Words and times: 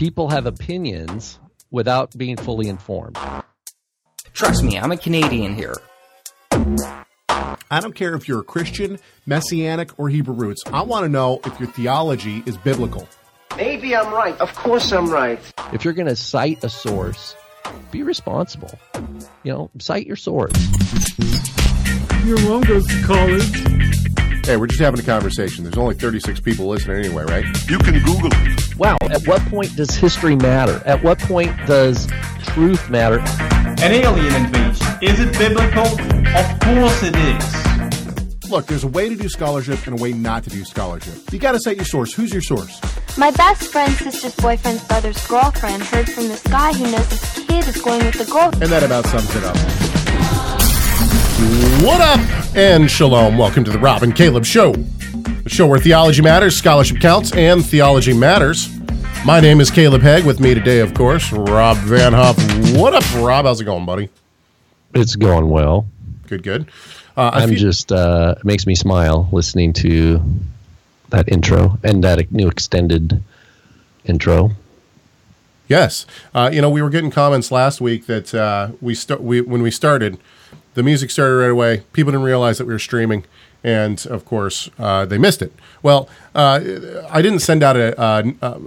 people 0.00 0.30
have 0.30 0.46
opinions 0.46 1.38
without 1.70 2.16
being 2.16 2.34
fully 2.34 2.68
informed. 2.68 3.18
Trust 4.32 4.64
me, 4.64 4.78
I'm 4.78 4.90
a 4.92 4.96
Canadian 4.96 5.54
here. 5.54 5.74
I 6.50 7.80
don't 7.80 7.94
care 7.94 8.14
if 8.14 8.26
you're 8.26 8.40
a 8.40 8.44
Christian, 8.44 8.98
Messianic, 9.26 9.98
or 9.98 10.08
Hebrew 10.08 10.34
roots. 10.34 10.62
I 10.72 10.80
want 10.80 11.04
to 11.04 11.10
know 11.10 11.38
if 11.44 11.60
your 11.60 11.68
theology 11.68 12.42
is 12.46 12.56
biblical. 12.56 13.06
Maybe 13.58 13.94
I'm 13.94 14.10
right. 14.10 14.40
Of 14.40 14.54
course 14.54 14.90
I'm 14.90 15.10
right. 15.10 15.38
If 15.74 15.84
you're 15.84 15.92
going 15.92 16.08
to 16.08 16.16
cite 16.16 16.64
a 16.64 16.70
source, 16.70 17.36
be 17.90 18.02
responsible. 18.02 18.72
You 19.42 19.52
know, 19.52 19.70
cite 19.80 20.06
your 20.06 20.16
source. 20.16 20.54
Your 22.24 22.40
mom 22.48 22.62
goes 22.62 22.86
to 22.86 23.02
college. 23.02 24.46
Hey, 24.46 24.56
we're 24.56 24.66
just 24.66 24.80
having 24.80 25.00
a 25.00 25.04
conversation. 25.04 25.64
There's 25.64 25.76
only 25.76 25.94
36 25.94 26.40
people 26.40 26.68
listening 26.68 27.04
anyway, 27.04 27.24
right? 27.24 27.44
You 27.68 27.76
can 27.76 28.02
Google 28.02 28.30
it. 28.32 28.59
Wow, 28.80 28.96
at 29.10 29.26
what 29.28 29.42
point 29.42 29.76
does 29.76 29.94
history 29.94 30.36
matter? 30.36 30.80
At 30.86 31.04
what 31.04 31.18
point 31.18 31.54
does 31.66 32.06
truth 32.44 32.88
matter? 32.88 33.18
An 33.84 33.92
alien 33.92 34.34
invasion. 34.34 34.86
Is 35.02 35.20
it 35.20 35.36
biblical? 35.36 35.84
Of 35.84 36.60
course 36.60 37.02
it 37.02 37.14
is. 37.14 38.50
Look, 38.50 38.64
there's 38.68 38.84
a 38.84 38.88
way 38.88 39.10
to 39.10 39.16
do 39.16 39.28
scholarship 39.28 39.86
and 39.86 40.00
a 40.00 40.02
way 40.02 40.14
not 40.14 40.44
to 40.44 40.50
do 40.50 40.64
scholarship. 40.64 41.30
You 41.30 41.38
got 41.38 41.52
to 41.52 41.60
cite 41.60 41.76
your 41.76 41.84
source. 41.84 42.14
Who's 42.14 42.32
your 42.32 42.40
source? 42.40 42.80
My 43.18 43.30
best 43.32 43.70
friend's 43.70 43.98
sister's 43.98 44.34
boyfriend's 44.36 44.82
brother's 44.84 45.26
girlfriend 45.26 45.82
heard 45.82 46.10
from 46.10 46.28
this 46.28 46.42
guy 46.44 46.72
who 46.72 46.90
knows 46.90 47.06
his 47.10 47.44
kid 47.46 47.68
is 47.68 47.82
going 47.82 48.02
with 48.06 48.14
the 48.14 48.32
girl. 48.32 48.50
And 48.62 48.72
that 48.72 48.82
about 48.82 49.04
sums 49.04 49.36
it 49.36 49.44
up. 49.44 49.56
What 51.84 52.00
up? 52.00 52.56
And 52.56 52.90
shalom. 52.90 53.36
Welcome 53.36 53.64
to 53.64 53.70
the 53.70 53.78
Rob 53.78 54.02
and 54.02 54.16
Caleb 54.16 54.46
Show, 54.46 54.72
the 54.72 54.99
show 55.50 55.66
where 55.66 55.80
theology 55.80 56.22
matters, 56.22 56.56
scholarship 56.56 57.00
counts, 57.00 57.32
and 57.32 57.64
theology 57.64 58.14
matters. 58.14 58.68
My 59.24 59.40
name 59.40 59.60
is 59.60 59.70
Caleb 59.70 60.00
Hegg. 60.00 60.24
With 60.24 60.38
me 60.40 60.54
today, 60.54 60.78
of 60.78 60.94
course, 60.94 61.32
Rob 61.32 61.76
Van 61.78 62.12
Hoff. 62.12 62.36
What 62.74 62.94
up, 62.94 63.04
Rob? 63.16 63.44
How's 63.44 63.60
it 63.60 63.64
going, 63.64 63.84
buddy? 63.84 64.08
It's 64.94 65.16
going 65.16 65.50
well. 65.50 65.86
Good, 66.28 66.42
good. 66.42 66.70
Uh, 67.16 67.30
I'm 67.34 67.54
just, 67.56 67.90
uh, 67.90 68.36
it 68.38 68.44
makes 68.44 68.66
me 68.66 68.74
smile 68.74 69.28
listening 69.32 69.72
to 69.74 70.22
that 71.10 71.28
intro 71.28 71.78
and 71.82 72.04
that 72.04 72.30
new 72.30 72.48
extended 72.48 73.22
intro. 74.04 74.52
Yes, 75.66 76.06
uh, 76.34 76.50
you 76.52 76.60
know 76.60 76.70
we 76.70 76.82
were 76.82 76.90
getting 76.90 77.10
comments 77.10 77.52
last 77.52 77.80
week 77.80 78.06
that 78.06 78.34
uh, 78.34 78.70
we 78.80 78.94
start 78.94 79.22
we 79.22 79.40
when 79.40 79.62
we 79.62 79.70
started, 79.70 80.18
the 80.74 80.82
music 80.82 81.10
started 81.10 81.36
right 81.36 81.50
away. 81.50 81.84
People 81.92 82.10
didn't 82.10 82.24
realize 82.24 82.58
that 82.58 82.66
we 82.66 82.72
were 82.72 82.80
streaming, 82.80 83.24
and 83.62 84.04
of 84.06 84.24
course 84.24 84.70
uh, 84.78 85.04
they 85.04 85.18
missed 85.18 85.42
it. 85.42 85.52
Well, 85.82 86.08
uh, 86.34 86.60
I 87.10 87.22
didn't 87.22 87.40
send 87.40 87.62
out 87.62 87.76
a, 87.76 87.98
uh, 88.00 88.30
uh, 88.42 88.58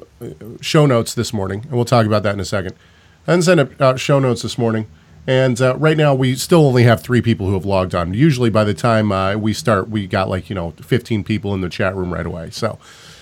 show 0.61 0.85
notes 0.85 1.13
this 1.13 1.33
morning, 1.33 1.61
and 1.63 1.71
we'll 1.71 1.85
talk 1.85 2.05
about 2.05 2.23
that 2.23 2.33
in 2.33 2.39
a 2.39 2.45
second. 2.45 2.75
I 3.27 3.33
didn't 3.33 3.45
send 3.45 3.81
out 3.81 3.99
show 3.99 4.19
notes 4.19 4.41
this 4.41 4.57
morning, 4.57 4.87
and 5.25 5.59
uh, 5.61 5.75
right 5.77 5.97
now 5.97 6.13
we 6.13 6.35
still 6.35 6.65
only 6.65 6.83
have 6.83 7.01
three 7.01 7.21
people 7.21 7.47
who 7.47 7.53
have 7.53 7.65
logged 7.65 7.95
on. 7.95 8.13
Usually 8.13 8.49
by 8.49 8.63
the 8.63 8.73
time 8.73 9.11
uh, 9.11 9.35
we 9.35 9.53
start, 9.53 9.89
we 9.89 10.07
got 10.07 10.29
like 10.29 10.49
you 10.49 10.55
know 10.55 10.71
15 10.71 11.23
people 11.23 11.53
in 11.53 11.61
the 11.61 11.69
chat 11.69 11.95
room 11.95 12.13
right 12.13 12.25
away. 12.25 12.49
So. 12.51 12.79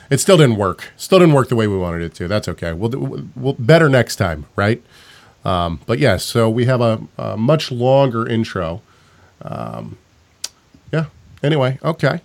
It 0.10 0.20
still 0.20 0.36
didn't 0.36 0.58
work. 0.58 0.92
Still 0.98 1.20
didn't 1.20 1.34
work 1.34 1.48
the 1.48 1.56
way 1.56 1.68
we 1.68 1.78
wanted 1.78 2.02
it 2.02 2.14
to. 2.16 2.28
That's 2.28 2.50
okay. 2.50 2.74
We'll, 2.74 2.90
do- 2.90 3.30
we'll 3.34 3.54
better 3.54 3.88
next 3.88 4.18
time, 4.18 4.46
right? 4.58 4.84
Um, 5.46 5.80
but 5.86 6.00
yes, 6.00 6.26
so 6.26 6.50
we 6.50 6.66
have 6.66 6.82
a, 6.82 7.02
a 7.18 7.38
much 7.38 7.72
longer 7.72 8.28
intro. 8.28 8.82
Um, 9.42 9.98
yeah. 10.92 11.06
Anyway, 11.44 11.80
okay. 11.84 12.22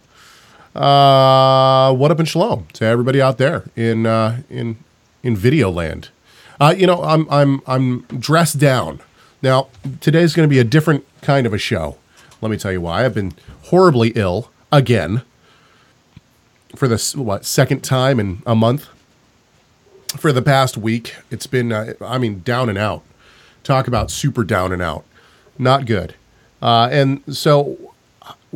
Uh, 0.75 1.95
what 1.95 2.11
up 2.11 2.21
in 2.21 2.27
shalom 2.27 2.67
to 2.75 2.85
everybody 2.85 3.21
out 3.21 3.39
there 3.39 3.65
in 3.75 4.05
uh, 4.05 4.43
in 4.51 4.77
in 5.23 5.35
video 5.35 5.71
land. 5.71 6.11
Uh, 6.61 6.75
you 6.77 6.87
know, 6.87 7.03
I'm 7.03 7.27
I'm 7.31 7.63
I'm 7.67 8.01
dressed 8.19 8.59
down. 8.59 9.01
Now 9.41 9.69
today's 10.01 10.35
going 10.35 10.47
to 10.47 10.53
be 10.53 10.59
a 10.59 10.65
different 10.65 11.07
kind 11.23 11.47
of 11.47 11.55
a 11.55 11.59
show. 11.59 11.97
Let 12.43 12.51
me 12.51 12.59
tell 12.59 12.73
you 12.73 12.83
why. 12.83 13.05
I've 13.05 13.15
been 13.15 13.33
horribly 13.65 14.13
ill 14.15 14.51
again 14.71 15.23
for 16.75 16.87
the 16.87 17.13
what 17.17 17.47
second 17.47 17.83
time 17.83 18.21
in 18.21 18.43
a 18.45 18.55
month. 18.55 18.87
For 20.19 20.33
the 20.33 20.43
past 20.43 20.77
week, 20.77 21.17
it's 21.31 21.47
been 21.47 21.73
uh, 21.73 21.95
I 22.03 22.19
mean 22.19 22.43
down 22.45 22.69
and 22.69 22.77
out. 22.77 23.03
Talk 23.65 23.89
about 23.89 24.11
super 24.11 24.45
down 24.45 24.73
and 24.73 24.83
out, 24.83 25.05
not 25.59 25.87
good. 25.87 26.15
Uh, 26.61 26.89
and 26.93 27.23
so 27.35 27.86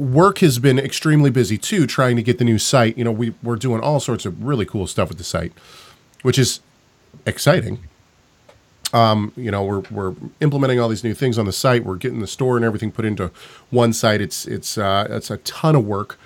work 0.01 0.39
has 0.39 0.59
been 0.59 0.79
extremely 0.79 1.31
busy 1.31 1.59
too, 1.59 1.87
trying 1.87 2.17
to 2.17 2.23
get 2.23 2.39
the 2.39 2.45
new 2.45 2.59
site. 2.59 2.97
You 2.97 3.05
know, 3.05 3.13
we 3.13 3.35
we're 3.43 3.57
doing 3.57 3.81
all 3.81 4.01
sorts 4.01 4.25
of 4.25 4.43
really 4.43 4.65
cool 4.65 4.87
stuff 4.87 5.09
with 5.09 5.19
the 5.19 5.25
site, 5.25 5.53
which 6.23 6.39
is 6.39 6.61
exciting. 7.27 7.81
Um, 8.93 9.33
you 9.37 9.51
know, 9.51 9.63
we're 9.63 9.83
we're 9.91 10.15
implementing 10.41 10.81
all 10.81 10.89
these 10.89 11.05
new 11.05 11.15
things 11.15 11.39
on 11.39 11.47
the 11.47 11.53
site. 11.53 11.85
We're 11.85 11.97
getting 11.97 12.21
the 12.21 12.27
store 12.27 12.57
and 12.57 12.65
everything 12.65 12.91
put 12.91 13.05
into 13.05 13.31
one 13.71 13.93
site. 13.93 14.21
It's 14.21 14.47
it's 14.47 14.79
uh, 14.79 15.07
it's 15.11 15.31
a 15.31 15.37
ton 15.39 15.77
of 15.77 15.87
work. 15.87 16.19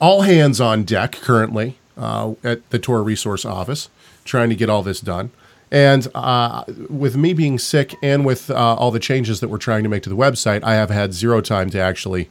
All 0.00 0.22
hands 0.22 0.60
on 0.60 0.84
deck 0.84 1.12
currently 1.12 1.78
uh, 1.96 2.34
at 2.42 2.68
the 2.70 2.78
Torah 2.78 3.02
Resource 3.02 3.44
Office, 3.44 3.90
trying 4.24 4.48
to 4.48 4.56
get 4.56 4.70
all 4.70 4.82
this 4.82 5.00
done. 5.00 5.30
And 5.70 6.08
uh, 6.14 6.64
with 6.88 7.14
me 7.16 7.34
being 7.34 7.58
sick 7.58 7.94
and 8.02 8.24
with 8.24 8.50
uh, 8.50 8.54
all 8.54 8.90
the 8.90 8.98
changes 9.00 9.40
that 9.40 9.48
we're 9.48 9.58
trying 9.58 9.82
to 9.82 9.90
make 9.90 10.02
to 10.04 10.08
the 10.08 10.16
website, 10.16 10.62
I 10.62 10.76
have 10.76 10.88
had 10.88 11.12
zero 11.12 11.42
time 11.42 11.68
to 11.70 11.78
actually 11.78 12.30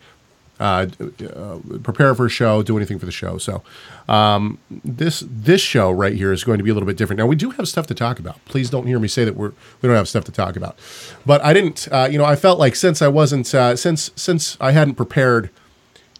uh, 0.59 0.87
uh, 1.35 1.59
prepare 1.83 2.15
for 2.15 2.25
a 2.25 2.29
show, 2.29 2.63
do 2.63 2.77
anything 2.77 2.97
for 2.97 3.05
the 3.05 3.11
show. 3.11 3.37
So 3.37 3.61
um, 4.09 4.57
this 4.69 5.23
this 5.27 5.61
show 5.61 5.91
right 5.91 6.13
here 6.13 6.31
is 6.31 6.43
going 6.43 6.57
to 6.57 6.63
be 6.63 6.69
a 6.69 6.73
little 6.73 6.87
bit 6.87 6.97
different. 6.97 7.19
Now 7.19 7.27
we 7.27 7.35
do 7.35 7.51
have 7.51 7.67
stuff 7.67 7.87
to 7.87 7.93
talk 7.93 8.19
about. 8.19 8.43
Please 8.45 8.69
don't 8.69 8.87
hear 8.87 8.99
me 8.99 9.07
say 9.07 9.23
that 9.25 9.35
we're 9.35 9.53
we 9.81 9.87
don't 9.87 9.95
have 9.95 10.09
stuff 10.09 10.23
to 10.25 10.31
talk 10.31 10.55
about. 10.55 10.77
But 11.25 11.43
I 11.43 11.53
didn't. 11.53 11.87
Uh, 11.91 12.07
you 12.09 12.17
know, 12.17 12.25
I 12.25 12.35
felt 12.35 12.59
like 12.59 12.75
since 12.75 13.01
I 13.01 13.07
wasn't 13.07 13.53
uh, 13.53 13.75
since 13.75 14.11
since 14.15 14.57
I 14.59 14.71
hadn't 14.71 14.95
prepared 14.95 15.49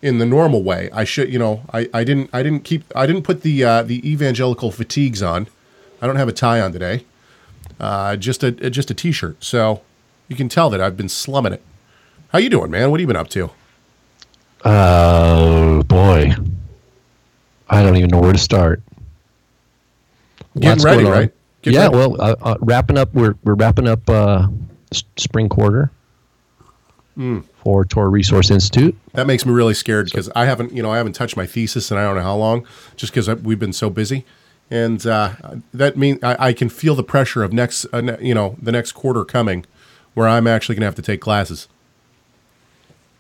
in 0.02 0.20
the 0.20 0.26
normal 0.26 0.64
way, 0.64 0.90
I 0.94 1.04
should. 1.04 1.32
You 1.32 1.40
know, 1.40 1.64
I, 1.74 1.90
I 1.94 2.04
didn't 2.04 2.30
I 2.32 2.44
didn't 2.44 2.64
keep 2.64 2.84
I 2.96 3.08
didn't 3.08 3.24
put 3.24 3.42
the 3.42 3.64
uh, 3.64 3.84
the 3.84 4.08
evangelical 4.10 4.72
fatigues 4.72 5.24
on. 5.24 5.48
I 6.02 6.06
don't 6.06 6.18
have 6.18 6.28
a 6.28 6.34
tie 6.34 6.62
on 6.62 6.72
today. 6.72 7.06
Uh, 7.80 8.16
just 8.16 8.44
a 8.44 8.52
just 8.52 8.92
a 8.92 8.94
t-shirt. 8.94 9.44
So 9.44 9.82
you 10.28 10.36
can 10.36 10.50
tell 10.50 10.70
that 10.70 10.82
I've 10.82 10.98
been 10.98 11.10
slumming 11.10 11.54
it. 11.54 11.64
How 12.30 12.40
you 12.40 12.50
doing, 12.50 12.70
man? 12.70 12.92
What 12.92 13.00
have 13.00 13.02
you 13.02 13.08
been 13.08 13.16
up 13.16 13.30
to? 13.30 13.52
Oh, 14.66 15.84
boy. 15.84 16.34
I 17.70 17.84
don't 17.84 17.96
even 17.98 18.10
know 18.10 18.20
where 18.20 18.34
to 18.34 18.40
start. 18.40 18.82
Getting 20.56 20.70
Lots 20.70 20.84
ready, 20.86 21.04
right? 21.06 21.32
Get 21.62 21.74
yeah, 21.74 21.84
ready. 21.84 21.96
well, 21.98 22.22
uh, 22.22 22.36
uh, 22.42 22.56
wrapping 22.62 22.98
up. 22.98 23.14
We're 23.14 23.36
we're 23.44 23.54
wrapping 23.56 23.88
up 23.88 24.10
uh, 24.10 24.48
s- 24.92 25.04
spring 25.18 25.50
quarter 25.50 25.92
Hmm. 27.16 27.40
for 27.64 27.84
Torah 27.86 28.10
Resource 28.10 28.50
Institute. 28.52 28.96
That 29.14 29.28
makes 29.28 29.46
me 29.46 29.52
really 29.52 29.74
scared 29.74 30.06
because 30.06 30.30
I 30.36 30.46
haven't, 30.46 30.72
you 30.74 30.82
know, 30.84 30.92
I 30.92 30.98
haven't 30.98 31.14
touched 31.14 31.36
my 31.36 31.46
thesis 31.48 31.90
and 31.92 32.00
I 32.00 32.04
don't 32.04 32.16
know 32.16 32.22
how 32.22 32.36
long, 32.36 32.66
just 32.96 33.12
because 33.14 33.28
we've 33.42 33.58
been 33.60 33.74
so 33.74 33.90
busy, 33.90 34.24
and 34.70 35.06
uh, 35.06 35.34
that 35.74 35.98
means 35.98 36.24
I, 36.24 36.36
I 36.50 36.54
can 36.54 36.70
feel 36.70 36.94
the 36.96 37.04
pressure 37.04 37.42
of 37.44 37.52
next, 37.54 37.86
uh, 37.92 38.02
ne- 38.02 38.18
you 38.22 38.34
know, 38.36 38.56
the 38.62 38.72
next 38.72 38.92
quarter 38.94 39.26
coming, 39.26 39.66
where 40.14 40.28
I'm 40.28 40.46
actually 40.48 40.76
going 40.76 40.82
to 40.82 40.86
have 40.88 40.96
to 40.96 41.02
take 41.02 41.20
classes. 41.22 41.68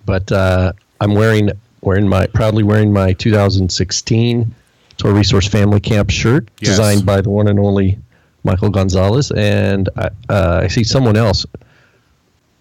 but 0.06 0.32
uh, 0.32 0.74
I'm 1.02 1.14
wearing 1.14 1.52
wearing 1.82 2.08
my 2.08 2.28
proudly 2.28 2.64
wearing 2.64 2.92
my 2.92 3.14
2016 3.14 4.54
Torah 4.98 5.14
Resource 5.14 5.48
Family 5.48 5.80
Camp 5.80 6.10
shirt, 6.10 6.50
Yes. 6.60 6.72
designed 6.72 7.06
by 7.06 7.22
the 7.22 7.30
one 7.30 7.48
and 7.48 7.60
only 7.60 8.00
Michael 8.44 8.70
Gonzalez, 8.70 9.32
and 9.32 9.90
I, 9.96 10.10
uh, 10.30 10.62
I 10.64 10.68
see 10.68 10.84
someone 10.84 11.16
else. 11.18 11.46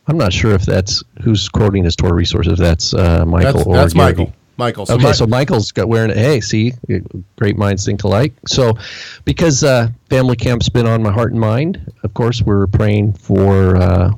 I'm 0.08 0.19
not 0.19 0.32
sure 0.32 0.52
if 0.52 0.64
that's 0.66 1.02
who's 1.22 1.48
quoting 1.48 1.84
his 1.84 1.97
Torah 1.97 2.14
Resource. 2.14 2.47
If 2.47 2.58
that's 2.58 2.94
uh, 2.94 3.24
Michael 3.24 3.52
That's, 3.54 3.66
or 3.66 3.74
that's 3.76 3.94
Gary. 3.94 4.06
Michael. 4.06 4.32
Michael. 4.58 4.86
So 4.86 4.94
okay, 4.94 5.12
so 5.12 5.26
Michael's 5.26 5.70
got 5.72 5.88
wearing 5.88 6.10
it. 6.10 6.16
Hey, 6.16 6.41
see, 6.41 6.72
great 7.36 7.58
minds 7.58 7.84
think 7.84 8.04
alike. 8.04 8.32
So, 8.47 8.72
because 9.26 9.62
uh, 9.62 9.88
family 10.08 10.34
camp's 10.36 10.68
been 10.70 10.86
on 10.86 11.03
my 11.03 11.12
heart 11.12 11.32
and 11.32 11.41
mind, 11.41 11.92
of 12.04 12.15
course, 12.15 12.41
we're 12.41 12.66
praying 12.66 13.12
for 13.15 13.77
uh, 13.77 14.12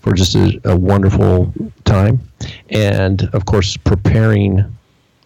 for 0.00 0.12
just 0.12 0.34
a, 0.34 0.60
a 0.64 0.76
wonderful 0.76 1.52
time, 1.86 2.20
and 2.70 3.28
of 3.32 3.46
course, 3.46 3.76
preparing 3.76 4.64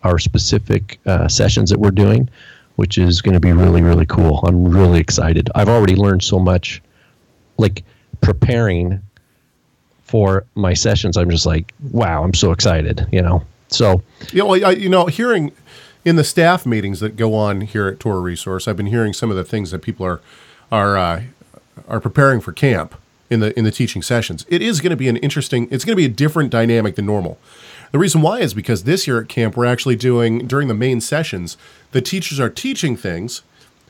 our 0.04 0.18
specific 0.18 0.98
uh, 1.06 1.28
sessions 1.28 1.70
that 1.70 1.78
we're 1.78 1.90
doing, 1.90 2.28
which 2.76 2.98
is 2.98 3.20
going 3.20 3.34
to 3.34 3.40
be 3.40 3.52
really, 3.52 3.82
really 3.82 4.06
cool. 4.06 4.40
I'm 4.44 4.68
really 4.68 5.00
excited. 5.00 5.50
I've 5.54 5.68
already 5.68 5.96
learned 5.96 6.22
so 6.22 6.38
much, 6.38 6.82
like 7.56 7.84
preparing 8.20 9.02
for 10.02 10.44
my 10.54 10.74
sessions. 10.74 11.16
I'm 11.16 11.30
just 11.30 11.46
like, 11.46 11.72
wow, 11.90 12.22
I'm 12.22 12.34
so 12.34 12.52
excited. 12.52 13.06
You 13.12 13.22
know, 13.22 13.44
so. 13.68 14.02
you 14.32 14.42
know, 14.42 14.54
I, 14.54 14.70
you 14.70 14.88
know, 14.88 15.06
hearing 15.06 15.52
in 16.04 16.16
the 16.16 16.24
staff 16.24 16.64
meetings 16.64 17.00
that 17.00 17.16
go 17.16 17.34
on 17.34 17.62
here 17.62 17.88
at 17.88 18.00
Torah 18.00 18.20
Resource, 18.20 18.68
I've 18.68 18.76
been 18.76 18.86
hearing 18.86 19.12
some 19.12 19.30
of 19.30 19.36
the 19.36 19.44
things 19.44 19.70
that 19.72 19.80
people 19.80 20.06
are 20.06 20.20
are 20.70 20.96
uh, 20.96 21.22
are 21.88 22.00
preparing 22.00 22.40
for 22.40 22.52
camp 22.52 22.94
in 23.30 23.40
the 23.40 23.56
in 23.58 23.64
the 23.64 23.70
teaching 23.70 24.02
sessions. 24.02 24.44
It 24.48 24.62
is 24.62 24.80
going 24.80 24.90
to 24.90 24.96
be 24.96 25.08
an 25.08 25.16
interesting. 25.18 25.68
It's 25.70 25.84
going 25.84 25.92
to 25.92 26.00
be 26.00 26.04
a 26.04 26.08
different 26.08 26.50
dynamic 26.50 26.96
than 26.96 27.06
normal. 27.06 27.38
The 27.92 27.98
reason 27.98 28.20
why 28.20 28.40
is 28.40 28.54
because 28.54 28.84
this 28.84 29.06
year 29.06 29.20
at 29.20 29.28
camp 29.28 29.56
we're 29.56 29.66
actually 29.66 29.96
doing 29.96 30.46
during 30.46 30.68
the 30.68 30.74
main 30.74 31.00
sessions, 31.00 31.56
the 31.92 32.02
teachers 32.02 32.38
are 32.38 32.50
teaching 32.50 32.96
things, 32.96 33.42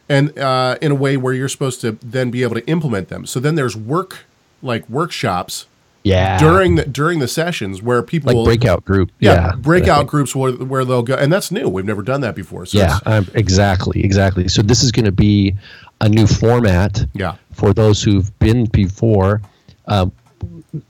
and 0.09 0.37
uh, 0.39 0.77
in 0.81 0.93
a 0.93 0.95
way 0.95 1.17
where 1.17 1.35
you're 1.35 1.49
supposed 1.49 1.81
to 1.83 1.93
then 2.03 2.31
be 2.31 2.43
able 2.43 2.55
to 2.55 2.67
implement 2.67 3.09
them. 3.09 3.27
So 3.27 3.41
then 3.41 3.55
there's 3.55 3.77
work 3.77 4.27
like 4.63 4.89
workshops 4.89 5.67
Yeah. 6.05 6.39
during 6.39 6.77
the 6.77 6.85
during 6.87 7.19
the 7.19 7.29
sessions 7.29 7.83
where 7.83 8.03
people 8.03 8.33
like 8.35 8.45
breakout 8.61 8.85
group. 8.85 9.11
yeah, 9.19 9.33
Yeah. 9.33 9.53
breakout 9.57 10.07
groups 10.07 10.35
where, 10.35 10.53
where 10.53 10.85
they'll 10.85 11.03
go, 11.03 11.15
and 11.15 11.31
that's 11.33 11.51
new. 11.51 11.69
We've 11.69 11.85
never 11.85 12.03
done 12.03 12.21
that 12.23 12.35
before. 12.35 12.65
So 12.67 12.79
Yeah, 12.79 12.99
um, 13.05 13.27
exactly, 13.35 14.03
exactly. 14.05 14.49
So 14.49 14.63
this 14.63 14.83
is 14.83 14.93
going 14.93 15.05
to 15.07 15.13
be 15.13 15.55
a 16.01 16.09
new 16.09 16.27
format. 16.27 17.05
Yeah. 17.15 17.35
For 17.53 17.75
those 17.75 18.03
who've 18.03 18.37
been 18.39 18.67
before, 18.67 19.43
um, 19.87 20.13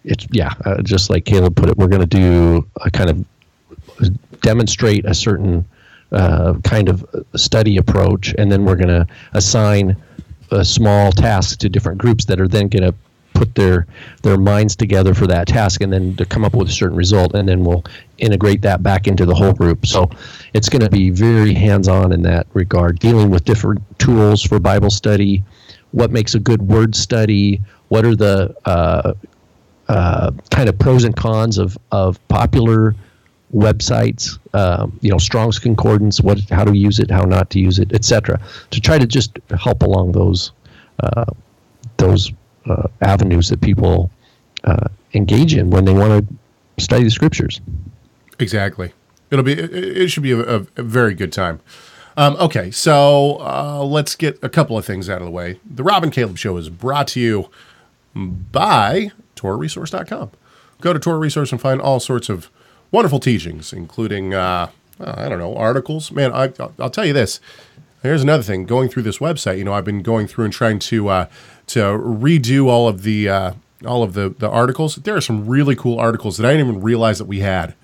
it's 0.05 0.26
yeah, 0.31 0.52
uh, 0.66 0.82
just 0.82 1.08
like 1.10 1.25
Caleb 1.25 1.56
put 1.56 1.69
it, 1.70 1.76
we're 1.78 1.88
going 1.88 2.06
to 2.06 2.06
do 2.06 2.66
a 2.82 2.90
kind 2.90 3.10
of 3.10 3.25
demonstrate 4.43 5.05
a 5.05 5.14
certain 5.14 5.64
uh, 6.12 6.55
kind 6.64 6.88
of 6.88 7.05
study 7.34 7.76
approach, 7.76 8.34
and 8.38 8.50
then 8.52 8.64
we're 8.64 8.76
going 8.76 8.88
to 8.88 9.06
assign 9.32 9.96
a 10.50 10.64
small 10.64 11.12
task 11.12 11.58
to 11.60 11.69
different 11.69 11.99
groups 11.99 12.25
that 12.26 12.40
are 12.40 12.49
then 12.49 12.69
going 12.69 12.82
to 12.82 12.94
put 13.38 13.55
their 13.55 13.87
their 14.23 14.37
minds 14.37 14.75
together 14.75 15.14
for 15.14 15.29
that 15.29 15.46
task 15.46 15.81
and 15.81 15.93
then 15.93 16.17
to 16.17 16.26
come 16.26 16.44
up 16.44 16.55
with 16.55 16.69
a 16.69 16.73
certain 16.73 16.96
result 16.96 17.35
and 17.35 17.49
then 17.49 17.64
we'll 17.64 17.85
integrate 18.19 18.61
that 18.62 18.82
back 18.82 19.06
into 19.06 19.25
the 19.25 19.35
whole 19.35 19.52
group 19.52 19.87
so 19.87 20.11
it's 20.55 20.69
going 20.69 20.82
to 20.82 20.90
be 20.90 21.11
very 21.11 21.55
hands-on 21.55 22.12
in 22.12 22.23
that 22.23 22.46
regard 22.52 22.99
dealing 22.99 23.31
with 23.31 23.44
different 23.44 23.81
tools 23.99 24.43
for 24.43 24.58
bible 24.58 24.90
study 24.90 25.44
what 25.93 26.11
makes 26.11 26.35
a 26.35 26.40
good 26.40 26.62
word 26.62 26.96
study 26.96 27.61
what 27.88 28.05
are 28.05 28.17
the 28.17 28.55
uh, 28.64 29.14
uh, 29.88 30.32
kind 30.50 30.69
of 30.69 30.79
pros 30.79 31.05
and 31.05 31.17
cons 31.17 31.58
of, 31.58 31.79
of 31.93 32.26
popular 32.29 32.94
websites, 33.55 34.38
um, 34.55 34.99
you 35.00 35.11
know, 35.11 35.17
Strong's 35.17 35.58
Concordance, 35.58 36.20
what, 36.20 36.41
how 36.50 36.64
to 36.64 36.76
use 36.76 36.99
it, 36.99 37.11
how 37.11 37.23
not 37.23 37.49
to 37.50 37.58
use 37.58 37.79
it, 37.79 37.93
etc. 37.94 38.38
To 38.70 38.81
try 38.81 38.99
to 38.99 39.06
just 39.06 39.38
help 39.58 39.82
along 39.82 40.12
those 40.12 40.52
uh, 41.00 41.25
those 41.96 42.31
uh, 42.31 42.34
avenues 43.00 43.49
that 43.49 43.61
people 43.61 44.11
uh, 44.65 44.88
engage 45.15 45.55
in 45.55 45.70
when 45.70 45.85
they 45.85 45.93
want 45.93 46.29
to 46.29 46.82
study 46.82 47.05
the 47.05 47.11
scriptures. 47.11 47.61
Exactly. 48.38 48.93
It'll 49.31 49.44
be. 49.44 49.53
It, 49.53 50.09
should 50.09 50.23
be 50.23 50.32
a, 50.32 50.38
a, 50.38 50.82
very 50.82 51.15
good 51.15 51.32
time. 51.32 51.61
Um, 52.17 52.35
okay, 52.37 52.70
so 52.70 53.38
uh, 53.41 53.85
let's 53.85 54.17
get 54.17 54.38
a 54.43 54.49
couple 54.49 54.79
of 54.79 54.85
things 54.85 55.09
out 55.09 55.20
of 55.20 55.25
the 55.25 55.31
way. 55.31 55.61
The 55.65 55.82
Rob 55.82 56.03
and 56.03 56.12
Caleb 56.12 56.38
Show 56.38 56.56
is 56.56 56.69
brought 56.70 57.09
to 57.09 57.20
you 57.20 57.50
by 58.15 59.12
TorahResource.com. 59.37 60.31
Go 60.81 60.93
to 60.93 60.99
Torah 60.99 61.19
Resource 61.19 61.53
and 61.53 61.61
find 61.61 61.81
all 61.81 62.00
sorts 62.00 62.29
of 62.29 62.50
wonderful 62.91 63.20
teachings, 63.20 63.73
including 63.73 64.35
uh, 64.35 64.70
I 65.00 65.29
don't 65.29 65.38
know 65.38 65.55
articles. 65.56 66.11
Man, 66.11 66.32
I, 66.32 66.53
I'll, 66.59 66.73
I'll 66.79 66.91
tell 66.91 67.06
you 67.06 67.12
this. 67.12 67.41
Here's 68.03 68.23
another 68.23 68.44
thing. 68.44 68.65
Going 68.65 68.88
through 68.88 69.03
this 69.03 69.19
website, 69.19 69.59
you 69.59 69.65
know, 69.65 69.73
I've 69.73 69.85
been 69.85 70.03
going 70.03 70.26
through 70.29 70.44
and 70.44 70.55
trying 70.55 70.79
to 70.79 71.09
uh, 71.09 71.26
to 71.69 71.81
redo 71.81 72.67
all 72.67 72.88
of 72.88 73.03
the 73.03 73.29
uh, 73.29 73.53
all 73.87 74.03
of 74.03 74.15
the 74.15 74.31
the 74.31 74.49
articles. 74.49 74.97
There 74.97 75.17
are 75.17 75.20
some 75.20 75.47
really 75.47 75.76
cool 75.76 75.99
articles 75.99 76.37
that 76.37 76.47
I 76.47 76.53
didn't 76.53 76.69
even 76.69 76.82
realize 76.82 77.19
that 77.19 77.26
we 77.26 77.41
had, 77.41 77.75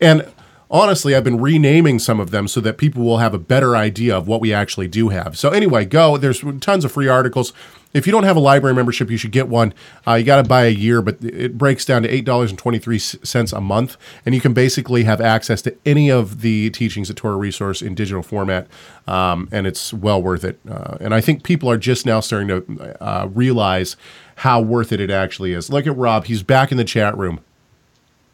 and 0.00 0.30
honestly, 0.70 1.14
I've 1.14 1.24
been 1.24 1.40
renaming 1.40 1.98
some 1.98 2.20
of 2.20 2.30
them 2.30 2.48
so 2.48 2.60
that 2.60 2.78
people 2.78 3.02
will 3.04 3.18
have 3.18 3.34
a 3.34 3.38
better 3.38 3.76
idea 3.76 4.16
of 4.16 4.28
what 4.28 4.40
we 4.40 4.52
actually 4.52 4.88
do 4.88 5.08
have. 5.08 5.38
So 5.38 5.50
anyway, 5.50 5.84
go. 5.84 6.16
There's 6.16 6.42
tons 6.60 6.84
of 6.84 6.92
free 6.92 7.08
articles. 7.08 7.52
If 7.94 8.06
you 8.06 8.12
don't 8.12 8.24
have 8.24 8.36
a 8.36 8.40
library 8.40 8.74
membership, 8.74 9.10
you 9.10 9.16
should 9.16 9.32
get 9.32 9.48
one. 9.48 9.72
Uh, 10.06 10.14
you 10.14 10.24
got 10.24 10.42
to 10.42 10.48
buy 10.48 10.64
a 10.64 10.70
year, 10.70 11.00
but 11.00 11.22
it 11.24 11.56
breaks 11.56 11.84
down 11.84 12.02
to 12.02 12.08
eight 12.08 12.24
dollars 12.24 12.50
and 12.50 12.58
twenty 12.58 12.78
three 12.78 12.98
cents 12.98 13.52
a 13.52 13.60
month, 13.60 13.96
and 14.26 14.34
you 14.34 14.40
can 14.40 14.52
basically 14.52 15.04
have 15.04 15.20
access 15.20 15.62
to 15.62 15.74
any 15.86 16.10
of 16.10 16.42
the 16.42 16.68
teachings 16.70 17.08
at 17.08 17.16
Torah 17.16 17.36
Resource 17.36 17.80
in 17.80 17.94
digital 17.94 18.22
format, 18.22 18.66
um, 19.06 19.48
and 19.50 19.66
it's 19.66 19.92
well 19.94 20.22
worth 20.22 20.44
it. 20.44 20.60
Uh, 20.68 20.98
and 21.00 21.14
I 21.14 21.22
think 21.22 21.44
people 21.44 21.70
are 21.70 21.78
just 21.78 22.04
now 22.04 22.20
starting 22.20 22.48
to 22.48 23.02
uh, 23.02 23.28
realize 23.32 23.96
how 24.36 24.60
worth 24.60 24.92
it 24.92 25.00
it 25.00 25.10
actually 25.10 25.52
is. 25.52 25.70
Look 25.70 25.86
at 25.86 25.96
Rob; 25.96 26.26
he's 26.26 26.42
back 26.42 26.70
in 26.70 26.76
the 26.76 26.84
chat 26.84 27.16
room. 27.16 27.40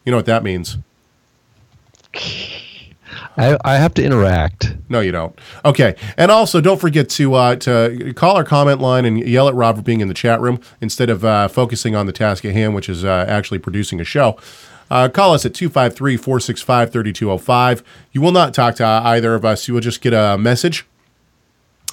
You 0.03 0.11
know 0.11 0.17
what 0.17 0.25
that 0.25 0.43
means? 0.43 0.77
I, 3.37 3.57
I 3.65 3.75
have 3.77 3.93
to 3.95 4.03
interact. 4.03 4.75
No, 4.89 4.99
you 4.99 5.11
don't. 5.11 5.37
Okay, 5.63 5.95
and 6.17 6.31
also 6.31 6.61
don't 6.61 6.79
forget 6.79 7.09
to 7.09 7.33
uh, 7.33 7.55
to 7.57 8.13
call 8.15 8.35
our 8.35 8.43
comment 8.43 8.79
line 8.79 9.05
and 9.05 9.19
yell 9.19 9.47
at 9.47 9.55
Rob 9.55 9.77
for 9.77 9.81
being 9.81 10.01
in 10.01 10.07
the 10.07 10.13
chat 10.13 10.39
room 10.39 10.59
instead 10.81 11.09
of 11.09 11.25
uh, 11.25 11.47
focusing 11.47 11.95
on 11.95 12.05
the 12.05 12.13
task 12.13 12.45
at 12.45 12.53
hand, 12.53 12.75
which 12.75 12.89
is 12.89 13.03
uh, 13.03 13.25
actually 13.27 13.59
producing 13.59 13.99
a 13.99 14.05
show. 14.05 14.37
Uh, 14.89 15.09
call 15.09 15.33
us 15.33 15.45
at 15.45 15.53
253 15.53 16.17
465 16.17 16.91
3205. 16.91 17.83
You 18.11 18.21
will 18.21 18.31
not 18.31 18.53
talk 18.53 18.75
to 18.75 18.85
either 18.85 19.33
of 19.33 19.43
us. 19.43 19.67
You 19.67 19.73
will 19.73 19.81
just 19.81 20.01
get 20.01 20.13
a 20.13 20.37
message. 20.37 20.85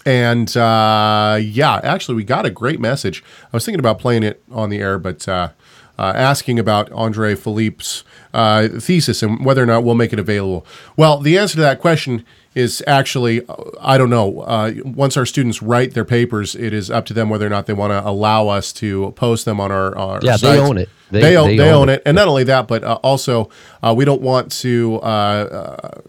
And 0.04 0.54
uh, 0.56 1.38
yeah, 1.40 1.80
actually, 1.82 2.16
we 2.16 2.24
got 2.24 2.44
a 2.44 2.50
great 2.50 2.80
message. 2.80 3.22
I 3.44 3.56
was 3.56 3.64
thinking 3.64 3.78
about 3.78 3.98
playing 3.98 4.24
it 4.24 4.42
on 4.50 4.68
the 4.68 4.78
air, 4.78 4.98
but 4.98 5.26
uh, 5.28 5.50
uh, 5.98 6.12
asking 6.14 6.58
about 6.58 6.90
Andre 6.92 7.34
Philippe's 7.34 8.04
uh, 8.34 8.68
thesis 8.80 9.22
and 9.22 9.44
whether 9.44 9.62
or 9.62 9.66
not 9.66 9.84
we'll 9.84 9.94
make 9.94 10.12
it 10.12 10.18
available. 10.18 10.66
Well, 10.96 11.18
the 11.20 11.36
answer 11.38 11.54
to 11.56 11.60
that 11.62 11.80
question 11.80 12.24
is 12.54 12.82
actually, 12.86 13.40
I 13.80 13.96
don't 13.96 14.10
know. 14.10 14.40
Uh, 14.40 14.72
once 14.84 15.16
our 15.16 15.24
students 15.24 15.62
write 15.62 15.94
their 15.94 16.04
papers, 16.04 16.54
it 16.54 16.72
is 16.74 16.90
up 16.90 17.06
to 17.06 17.14
them 17.14 17.30
whether 17.30 17.46
or 17.46 17.50
not 17.50 17.66
they 17.66 17.72
want 17.72 17.92
to 17.92 18.06
allow 18.06 18.48
us 18.48 18.72
to 18.74 19.12
post 19.12 19.44
them 19.46 19.58
on 19.60 19.72
our, 19.72 19.96
our 19.96 20.20
Yeah, 20.22 20.36
they 20.36 20.58
own 20.58 20.76
it. 20.78 20.88
They, 21.10 21.20
They- 21.20 21.36
own, 21.36 21.48
they 21.48 21.56
they 21.56 21.68
own 21.70 21.82
own 21.82 21.88
it. 21.88 21.92
it. 21.94 22.02
And 22.06 22.14
not 22.14 22.28
only 22.28 22.44
that, 22.44 22.68
but 22.68 22.84
uh, 22.84 22.98
also 23.02 23.48
uh, 23.82 23.94
we 23.96 24.04
don't 24.04 24.20
want 24.22 24.52
to, 24.60 24.96
uh, 25.02 25.06
uh, 25.06 26.00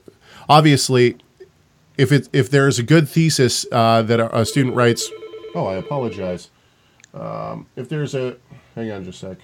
obviously, 0.49 1.17
if 1.97 2.11
it 2.11 2.27
if 2.33 2.49
there's 2.49 2.79
a 2.79 2.83
good 2.83 3.07
thesis 3.07 3.65
uh, 3.71 4.01
that 4.01 4.19
a, 4.19 4.39
a 4.39 4.45
student 4.45 4.75
writes, 4.75 5.09
oh, 5.55 5.67
I 5.67 5.75
apologize. 5.75 6.49
Um, 7.13 7.67
if 7.75 7.87
there's 7.89 8.15
a, 8.15 8.37
hang 8.75 8.91
on 8.91 9.03
just 9.05 9.21
a 9.23 9.29
sec. 9.29 9.37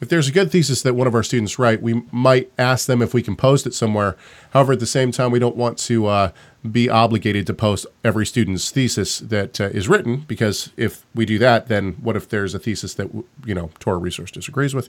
If 0.00 0.08
there's 0.08 0.28
a 0.28 0.32
good 0.32 0.52
thesis 0.52 0.82
that 0.82 0.94
one 0.94 1.06
of 1.06 1.14
our 1.14 1.22
students 1.22 1.58
write, 1.58 1.82
we 1.82 2.02
might 2.12 2.52
ask 2.56 2.86
them 2.86 3.02
if 3.02 3.12
we 3.12 3.22
can 3.22 3.34
post 3.34 3.66
it 3.66 3.74
somewhere. 3.74 4.16
However, 4.50 4.74
at 4.74 4.80
the 4.80 4.86
same 4.86 5.10
time, 5.10 5.32
we 5.32 5.40
don't 5.40 5.56
want 5.56 5.76
to 5.78 6.06
uh, 6.06 6.30
be 6.70 6.88
obligated 6.88 7.46
to 7.48 7.54
post 7.54 7.86
every 8.04 8.24
student's 8.24 8.70
thesis 8.70 9.18
that 9.18 9.60
uh, 9.60 9.64
is 9.64 9.88
written 9.88 10.18
because 10.28 10.70
if 10.76 11.04
we 11.14 11.24
do 11.24 11.38
that, 11.38 11.68
then 11.68 11.92
what 11.94 12.16
if 12.16 12.28
there's 12.28 12.54
a 12.54 12.58
thesis 12.58 12.94
that 12.94 13.12
you 13.44 13.54
know 13.54 13.70
Torah 13.80 13.98
Resource 13.98 14.30
disagrees 14.30 14.74
with, 14.74 14.88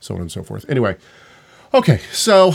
so 0.00 0.14
on 0.14 0.20
and 0.20 0.32
so 0.32 0.42
forth. 0.42 0.68
Anyway, 0.68 0.96
okay, 1.72 2.00
so 2.12 2.52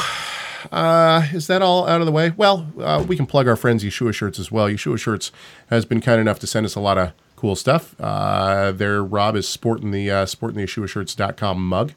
uh, 0.72 1.28
is 1.34 1.48
that 1.48 1.62
all 1.62 1.88
out 1.88 2.02
of 2.02 2.06
the 2.06 2.12
way? 2.12 2.32
Well, 2.36 2.68
uh, 2.80 3.04
we 3.08 3.16
can 3.16 3.26
plug 3.26 3.48
our 3.48 3.56
friends 3.56 3.84
Yeshua 3.84 4.14
Shirts 4.14 4.40
as 4.40 4.52
well. 4.52 4.68
Yeshua 4.68 5.00
Shirts 5.00 5.32
has 5.68 5.86
been 5.86 6.02
kind 6.02 6.20
enough 6.20 6.40
to 6.40 6.48
send 6.48 6.66
us 6.66 6.76
a 6.76 6.80
lot 6.80 6.98
of 6.98 7.14
cool 7.44 7.58
stuff. 7.58 7.94
Uh, 8.00 8.72
their 8.72 9.04
Rob 9.04 9.36
is 9.36 9.46
sporting 9.46 9.92
the 9.92 10.10
uh, 10.10 10.26
sporting 10.26 10.58
the 10.58 10.64
YeshuaShirts.com 10.66 11.62
mug. 11.68 11.92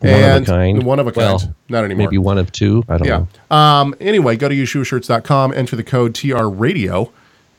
One 0.00 0.12
and 0.12 0.36
of 0.38 0.42
a 0.42 0.46
kind. 0.46 0.82
One 0.82 0.98
of 0.98 1.06
a 1.06 1.12
kind. 1.12 1.38
Well, 1.40 1.54
Not 1.68 1.84
anymore. 1.84 2.08
Maybe 2.08 2.18
one 2.18 2.36
of 2.36 2.50
two. 2.50 2.82
I 2.88 2.98
don't 2.98 3.06
Yeah. 3.06 3.24
know. 3.48 3.56
Um, 3.56 3.94
anyway, 4.00 4.34
go 4.36 4.48
to 4.48 4.54
YeshuaShirts.com, 4.56 5.52
enter 5.54 5.76
the 5.76 5.84
code 5.84 6.16
TR 6.16 6.46
Radio 6.48 7.12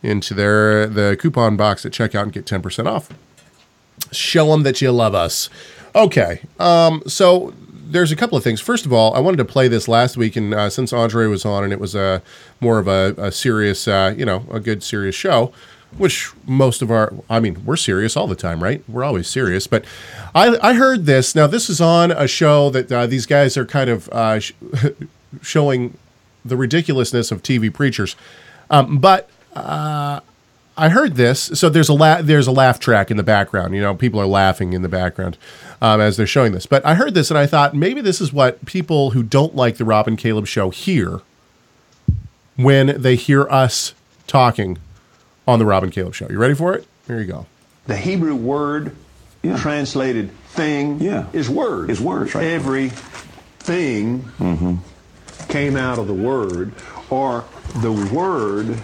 into 0.03 0.33
their 0.33 0.85
the 0.85 1.15
coupon 1.17 1.55
box 1.55 1.85
at 1.85 1.93
checkout 1.93 2.23
and 2.23 2.33
get 2.33 2.43
10% 2.45 2.87
off. 2.87 3.07
Show 4.11 4.47
them 4.51 4.63
that 4.63 4.81
you 4.81 4.91
love 4.91 5.15
us. 5.15 5.49
Okay. 5.95 6.41
Um, 6.59 7.01
so 7.07 7.53
there's 7.71 8.11
a 8.11 8.17
couple 8.17 8.37
of 8.37 8.43
things. 8.43 8.59
First 8.59 8.85
of 8.85 8.91
all, 8.91 9.13
I 9.13 9.19
wanted 9.19 9.37
to 9.37 9.45
play 9.45 9.69
this 9.69 9.87
last 9.87 10.17
week, 10.17 10.35
and 10.35 10.53
uh, 10.53 10.69
since 10.69 10.91
Andre 10.91 11.27
was 11.27 11.45
on, 11.45 11.63
and 11.63 11.71
it 11.71 11.79
was 11.79 11.95
a 11.95 12.21
more 12.59 12.79
of 12.79 12.89
a, 12.89 13.15
a 13.17 13.31
serious, 13.31 13.87
uh, 13.87 14.13
you 14.17 14.25
know, 14.25 14.45
a 14.51 14.59
good 14.59 14.83
serious 14.83 15.15
show, 15.15 15.53
which 15.97 16.31
most 16.45 16.81
of 16.81 16.91
our, 16.91 17.13
I 17.29 17.39
mean, 17.39 17.63
we're 17.65 17.75
serious 17.75 18.15
all 18.15 18.27
the 18.27 18.35
time, 18.35 18.63
right? 18.63 18.83
We're 18.87 19.03
always 19.03 19.27
serious. 19.27 19.67
But 19.67 19.85
I, 20.35 20.57
I 20.61 20.73
heard 20.73 21.05
this. 21.05 21.35
Now, 21.35 21.47
this 21.47 21.69
is 21.69 21.81
on 21.81 22.11
a 22.11 22.27
show 22.27 22.69
that 22.69 22.91
uh, 22.91 23.07
these 23.07 23.25
guys 23.25 23.57
are 23.57 23.65
kind 23.65 23.89
of 23.89 24.07
uh, 24.09 24.39
sh- 24.39 24.53
showing 25.41 25.97
the 26.45 26.55
ridiculousness 26.55 27.31
of 27.31 27.43
TV 27.43 27.73
preachers. 27.73 28.15
Um, 28.69 28.99
but 28.99 29.29
uh, 29.53 30.19
I 30.77 30.89
heard 30.89 31.15
this. 31.15 31.41
So 31.41 31.69
there's 31.69 31.89
a 31.89 31.93
la- 31.93 32.21
there's 32.21 32.47
a 32.47 32.51
laugh 32.51 32.79
track 32.79 33.11
in 33.11 33.17
the 33.17 33.23
background. 33.23 33.75
You 33.75 33.81
know, 33.81 33.95
people 33.95 34.21
are 34.21 34.27
laughing 34.27 34.73
in 34.73 34.81
the 34.81 34.89
background 34.89 35.37
um, 35.81 35.99
as 35.99 36.17
they're 36.17 36.27
showing 36.27 36.53
this. 36.53 36.65
But 36.65 36.85
I 36.85 36.95
heard 36.95 37.13
this 37.13 37.29
and 37.29 37.37
I 37.37 37.45
thought 37.45 37.75
maybe 37.75 37.99
this 37.99 38.21
is 38.21 38.31
what 38.31 38.63
people 38.65 39.11
who 39.11 39.23
don't 39.23 39.55
like 39.55 39.77
the 39.77 39.85
Rob 39.85 40.07
and 40.07 40.17
Caleb 40.17 40.47
show 40.47 40.69
hear 40.69 41.21
when 42.55 43.01
they 43.01 43.15
hear 43.15 43.49
us 43.49 43.93
talking 44.27 44.77
on 45.49 45.57
the 45.59 45.65
Rob 45.65 45.83
and 45.83 45.91
Caleb 45.91 46.13
show. 46.13 46.29
You 46.29 46.37
ready 46.37 46.53
for 46.53 46.73
it? 46.75 46.85
Here 47.07 47.19
you 47.19 47.25
go. 47.25 47.45
The 47.87 47.97
Hebrew 47.97 48.35
word 48.35 48.95
translated 49.57 50.29
thing 50.49 50.99
Yeah. 51.01 51.25
is 51.33 51.49
word. 51.49 51.89
Is 51.89 51.99
word, 51.99 52.33
right. 52.35 52.45
Every 52.45 52.89
thing 53.59 54.25
came 55.47 55.75
out 55.75 55.97
of 55.97 56.05
the 56.07 56.13
word, 56.13 56.71
or 57.09 57.43
the 57.81 57.91
word, 57.91 58.77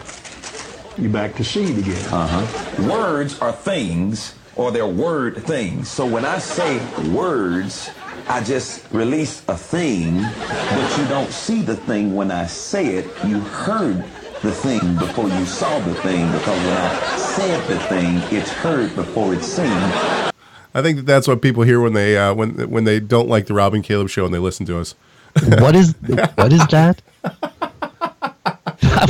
you 0.98 1.10
back 1.10 1.36
to 1.36 1.44
seed 1.44 1.78
again. 1.78 2.06
Uh-huh. 2.12 2.90
Words 2.90 3.40
are 3.40 3.52
things, 3.52 4.34
or 4.56 4.72
they're 4.72 4.88
word 4.88 5.38
things. 5.44 5.88
So 5.90 6.06
when 6.06 6.26
I 6.26 6.40
say 6.40 6.80
words, 7.12 7.92
I 8.28 8.42
just 8.44 8.84
release 8.92 9.44
a 9.48 9.56
thing, 9.58 10.20
but 10.24 10.98
you 10.98 11.06
don't 11.10 11.30
see 11.32 11.62
the 11.62 11.76
thing 11.76 12.16
when 12.16 12.32
I 12.32 12.48
say 12.48 12.96
it. 12.96 13.06
You 13.26 13.40
heard 13.40 14.04
the 14.46 14.52
thing 14.52 14.96
before 14.98 15.28
you 15.28 15.44
saw 15.44 15.80
the 15.80 15.96
thing 15.96 16.32
because 16.32 16.64
when 16.64 16.78
I 16.78 17.18
said 17.18 17.68
the 17.68 17.80
thing, 17.80 18.18
it's 18.38 18.52
heard 18.52 18.96
before 18.96 19.34
it's 19.34 19.48
seen. 19.48 19.66
I 19.66 20.84
think 20.84 20.98
that 20.98 21.06
that's 21.08 21.28
what 21.28 21.42
people 21.42 21.64
hear 21.64 21.82
when 21.82 21.94
they 21.94 22.16
uh, 22.16 22.32
when 22.36 22.70
when 22.70 22.84
they 22.84 23.00
don't 23.00 23.28
like 23.28 23.48
the 23.48 23.56
Rob 23.56 23.74
and 23.74 23.84
Caleb 23.84 24.10
show 24.10 24.24
and 24.24 24.32
they 24.32 24.38
listen 24.38 24.66
to 24.68 24.78
us. 24.78 24.94
What 25.60 25.76
is 25.76 25.96
what 26.36 26.54
is 26.54 26.66
that? 26.68 27.02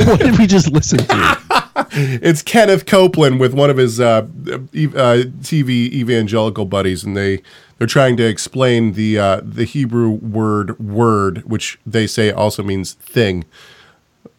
what 0.06 0.20
did 0.20 0.38
we 0.38 0.46
just 0.46 0.72
listen 0.72 0.98
to? 0.98 1.42
It's 1.98 2.42
Kenneth 2.42 2.84
Copeland 2.84 3.38
with 3.38 3.54
one 3.54 3.70
of 3.70 3.76
his 3.76 4.00
uh, 4.00 4.26
e- 4.72 4.86
uh, 4.88 5.24
TV 5.40 5.92
evangelical 5.92 6.64
buddies, 6.64 7.04
and 7.04 7.16
they 7.16 7.42
they're 7.78 7.86
trying 7.86 8.16
to 8.16 8.24
explain 8.24 8.92
the 8.94 9.18
uh, 9.18 9.40
the 9.42 9.64
Hebrew 9.64 10.08
word 10.10 10.78
word, 10.78 11.42
which 11.44 11.78
they 11.86 12.06
say 12.06 12.30
also 12.30 12.62
means 12.62 12.94
thing. 12.94 13.44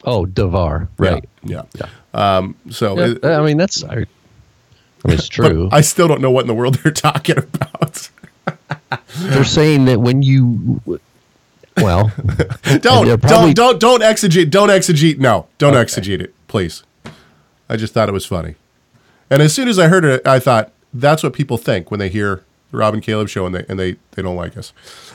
Oh, 0.04 0.26
Devar, 0.26 0.88
right? 0.98 1.24
Yeah. 1.44 1.64
yeah. 1.76 1.88
Um, 2.14 2.56
so 2.70 2.98
Yeah, 2.98 3.06
it- 3.14 3.26
I 3.26 3.42
mean 3.44 3.58
that's 3.58 3.84
I, 3.84 3.94
I 3.94 3.96
mean 3.96 4.08
it's 5.06 5.28
true. 5.38 5.70
I 5.72 5.82
still 5.82 6.08
don't 6.08 6.22
know 6.22 6.32
what 6.32 6.42
in 6.42 6.48
the 6.48 6.54
world 6.56 6.76
they're 6.76 6.92
talking 6.92 7.38
about. 7.38 8.10
They're 9.18 9.44
saying 9.44 9.86
that 9.86 10.00
when 10.00 10.22
you 10.22 10.82
well, 11.78 12.12
don't 12.82 13.22
probably- 13.22 13.54
don't 13.54 13.54
don't 13.54 13.80
don't 13.80 14.02
exegete 14.02 14.50
don't 14.50 14.70
exegete 14.70 15.20
no 15.20 15.48
don't 15.58 15.74
exegete 15.74 16.22
it 16.22 16.34
please 16.48 16.84
i 17.70 17.76
just 17.76 17.94
thought 17.94 18.08
it 18.10 18.14
was 18.14 18.26
funny 18.26 18.56
and 19.30 19.42
as 19.42 19.54
soon 19.54 19.68
as 19.68 19.78
i 19.78 19.88
heard 19.90 20.06
it 20.06 20.26
i 20.26 20.40
thought 20.40 20.72
that's 20.94 21.22
what 21.22 21.34
people 21.34 21.58
think 21.58 21.92
when 21.92 22.00
they 22.00 22.10
hear 22.10 22.44
the 22.72 22.78
rob 22.78 22.94
and 22.94 23.04
caleb 23.04 23.30
show 23.30 23.46
and 23.46 23.56
they 23.56 23.66
and 23.70 23.80
they 23.80 23.96
they 24.12 24.22
don't 24.22 24.36
like 24.36 24.58
us. 24.58 24.74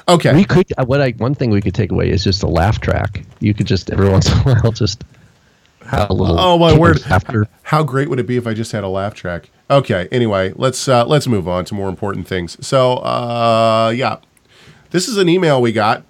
Okay. 0.08 0.34
We 0.34 0.44
could 0.44 0.66
uh, 0.78 0.84
what 0.84 1.00
I 1.00 1.10
one 1.12 1.34
thing 1.34 1.50
we 1.50 1.60
could 1.60 1.74
take 1.74 1.92
away 1.92 2.10
is 2.10 2.24
just 2.24 2.42
a 2.42 2.48
laugh 2.48 2.80
track. 2.80 3.22
You 3.40 3.54
could 3.54 3.66
just 3.66 3.90
every 3.90 4.08
once 4.08 4.30
in 4.30 4.38
a 4.38 4.40
while 4.60 4.72
just 4.72 5.04
have 5.86 6.10
a 6.10 6.12
little. 6.12 6.38
oh 6.38 6.58
my 6.58 6.76
word. 6.76 7.04
Laughter. 7.10 7.48
how 7.62 7.82
great 7.82 8.08
would 8.08 8.20
it 8.20 8.26
be 8.26 8.36
if 8.36 8.46
i 8.46 8.54
just 8.54 8.72
had 8.72 8.84
a 8.84 8.88
laugh 8.88 9.14
track? 9.14 9.50
Okay 9.70 10.08
anyway 10.12 10.52
let's 10.56 10.86
uh 10.88 11.04
let's 11.06 11.26
move 11.26 11.48
on 11.48 11.64
to 11.66 11.74
more 11.74 11.88
important 11.88 12.26
things. 12.26 12.64
So 12.64 12.94
uh 12.98 13.92
yeah. 13.94 14.18
This 14.90 15.08
is 15.08 15.16
an 15.16 15.28
email 15.28 15.60
we 15.62 15.72
got. 15.72 16.04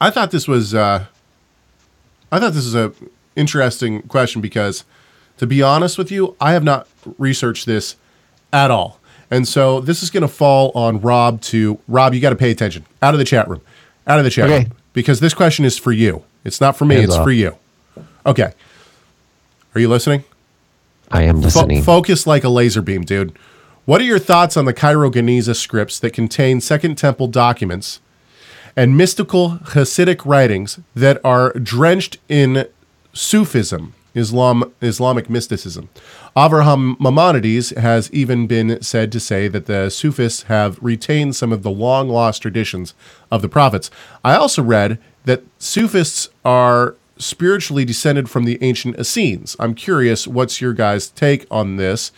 I 0.00 0.10
thought 0.10 0.30
this 0.32 0.48
was 0.48 0.74
uh 0.74 1.06
I 2.32 2.40
thought 2.40 2.54
this 2.54 2.64
is 2.64 2.74
a 2.74 2.92
interesting 3.36 4.02
question 4.02 4.40
because, 4.40 4.84
to 5.36 5.46
be 5.46 5.62
honest 5.62 5.98
with 5.98 6.10
you, 6.10 6.36
I 6.40 6.52
have 6.52 6.64
not 6.64 6.88
researched 7.18 7.66
this 7.66 7.96
at 8.52 8.70
all, 8.70 8.98
and 9.32 9.48
so 9.48 9.80
this 9.80 10.02
is 10.02 10.10
going 10.10 10.20
to 10.22 10.28
fall 10.28 10.70
on 10.76 11.00
Rob. 11.00 11.40
To 11.42 11.78
Rob, 11.88 12.14
you 12.14 12.20
got 12.20 12.30
to 12.30 12.36
pay 12.36 12.50
attention. 12.52 12.84
Out 13.02 13.14
of 13.14 13.18
the 13.18 13.24
chat 13.24 13.48
room, 13.48 13.60
out 14.06 14.18
of 14.20 14.24
the 14.24 14.30
chat 14.30 14.48
Okay. 14.48 14.64
room, 14.64 14.72
because 14.92 15.18
this 15.20 15.34
question 15.34 15.64
is 15.64 15.76
for 15.78 15.90
you. 15.90 16.22
It's 16.44 16.60
not 16.60 16.76
for 16.76 16.84
me. 16.84 16.96
Hands 16.96 17.06
it's 17.08 17.16
off. 17.16 17.24
for 17.24 17.32
you. 17.32 17.56
Okay. 18.26 18.52
Are 19.74 19.80
you 19.80 19.88
listening? 19.88 20.22
I 21.10 21.22
am 21.22 21.36
Fo- 21.36 21.42
listening. 21.42 21.82
focus 21.82 22.26
like 22.26 22.44
a 22.44 22.48
laser 22.48 22.82
beam, 22.82 23.02
dude. 23.04 23.32
What 23.84 24.00
are 24.00 24.04
your 24.04 24.18
thoughts 24.20 24.56
on 24.56 24.64
the 24.64 24.72
Cairo 24.72 25.10
Geniza 25.10 25.56
scripts 25.56 25.98
that 25.98 26.10
contain 26.12 26.60
Second 26.60 26.96
Temple 26.96 27.26
documents 27.26 27.98
and 28.76 28.96
mystical 28.96 29.58
Hasidic 29.64 30.24
writings 30.24 30.78
that 30.94 31.20
are 31.24 31.52
drenched 31.54 32.18
in 32.28 32.66
Sufism, 33.12 33.92
Islam, 34.14 34.72
Islamic 34.80 35.30
mysticism? 35.30 35.88
Avraham 36.36 36.98
Maimonides 36.98 37.70
has 37.70 38.10
even 38.12 38.46
been 38.46 38.82
said 38.82 39.12
to 39.12 39.20
say 39.20 39.48
that 39.48 39.66
the 39.66 39.90
Sufis 39.90 40.44
have 40.44 40.78
retained 40.82 41.36
some 41.36 41.52
of 41.52 41.62
the 41.62 41.70
long 41.70 42.08
lost 42.08 42.42
traditions 42.42 42.94
of 43.30 43.42
the 43.42 43.48
prophets. 43.48 43.90
I 44.24 44.34
also 44.34 44.62
read 44.62 44.98
that 45.24 45.42
Sufists 45.58 46.28
are 46.44 46.96
spiritually 47.18 47.84
descended 47.84 48.28
from 48.28 48.44
the 48.44 48.58
ancient 48.62 48.98
Essenes. 48.98 49.56
I'm 49.58 49.74
curious, 49.74 50.26
what's 50.26 50.60
your 50.60 50.72
guys' 50.72 51.08
take 51.08 51.46
on 51.50 51.76
this? 51.76 52.12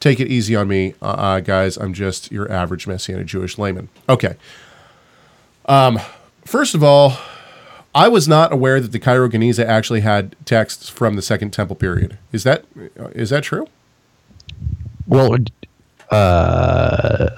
Take 0.00 0.20
it 0.20 0.28
easy 0.28 0.54
on 0.54 0.68
me, 0.68 0.94
uh, 1.02 1.06
uh, 1.06 1.40
guys. 1.40 1.76
I'm 1.76 1.92
just 1.92 2.30
your 2.30 2.50
average 2.50 2.86
Messianic 2.86 3.26
Jewish 3.26 3.58
layman. 3.58 3.88
Okay. 4.08 4.36
Um, 5.66 5.98
first 6.44 6.74
of 6.74 6.82
all, 6.82 7.18
I 7.96 8.08
was 8.08 8.28
not 8.28 8.52
aware 8.52 8.78
that 8.78 8.92
the 8.92 8.98
Cairo 8.98 9.26
Geniza 9.26 9.64
actually 9.64 10.02
had 10.02 10.36
texts 10.44 10.90
from 10.90 11.16
the 11.16 11.22
Second 11.22 11.52
Temple 11.52 11.76
period. 11.76 12.18
Is 12.30 12.44
that 12.44 12.66
is 13.14 13.30
that 13.30 13.42
true? 13.42 13.66
Well, 15.06 15.34
uh, 16.10 17.30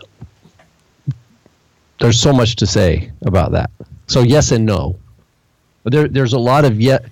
there's 2.00 2.19
so 2.19 2.33
much 2.33 2.57
to 2.57 2.67
say 2.67 3.12
about 3.25 3.53
that. 3.53 3.71
So 4.09 4.23
yes 4.23 4.50
and 4.50 4.67
no. 4.67 4.99
There, 5.85 6.09
there's 6.09 6.33
a 6.33 6.41
lot 6.41 6.65
of 6.65 6.81
yet 6.81 7.05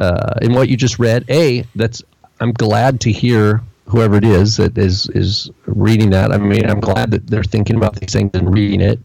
uh, 0.00 0.38
in 0.40 0.54
what 0.54 0.70
you 0.70 0.76
just 0.78 0.98
read. 0.98 1.26
A, 1.28 1.66
that's 1.74 2.02
I'm 2.40 2.52
glad 2.52 3.02
to 3.02 3.12
hear 3.12 3.60
whoever 3.84 4.16
it 4.16 4.24
is 4.24 4.56
that 4.56 4.78
is 4.78 5.10
is 5.10 5.50
reading 5.66 6.08
that. 6.10 6.32
I 6.32 6.38
mean, 6.38 6.64
I'm 6.64 6.80
glad 6.80 7.10
that 7.10 7.26
they're 7.26 7.44
thinking 7.44 7.76
about 7.76 7.96
these 7.96 8.14
things 8.14 8.30
and 8.32 8.50
reading 8.50 8.80
it. 8.80 8.98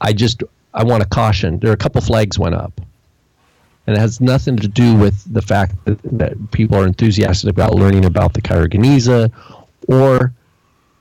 I 0.00 0.12
just 0.12 0.42
I 0.74 0.82
want 0.82 1.04
to 1.04 1.08
caution. 1.08 1.60
There 1.60 1.70
are 1.70 1.74
a 1.74 1.76
couple 1.76 2.00
flags 2.00 2.40
went 2.40 2.56
up, 2.56 2.80
and 3.86 3.96
it 3.96 4.00
has 4.00 4.20
nothing 4.20 4.56
to 4.56 4.68
do 4.68 4.94
with 4.96 5.32
the 5.32 5.42
fact 5.42 5.74
that, 5.84 5.98
that 6.04 6.50
people 6.52 6.76
are 6.78 6.86
enthusiastic 6.86 7.50
about 7.50 7.74
learning 7.74 8.04
about 8.04 8.32
the 8.32 8.40
Geniza 8.40 9.30
or 9.88 10.32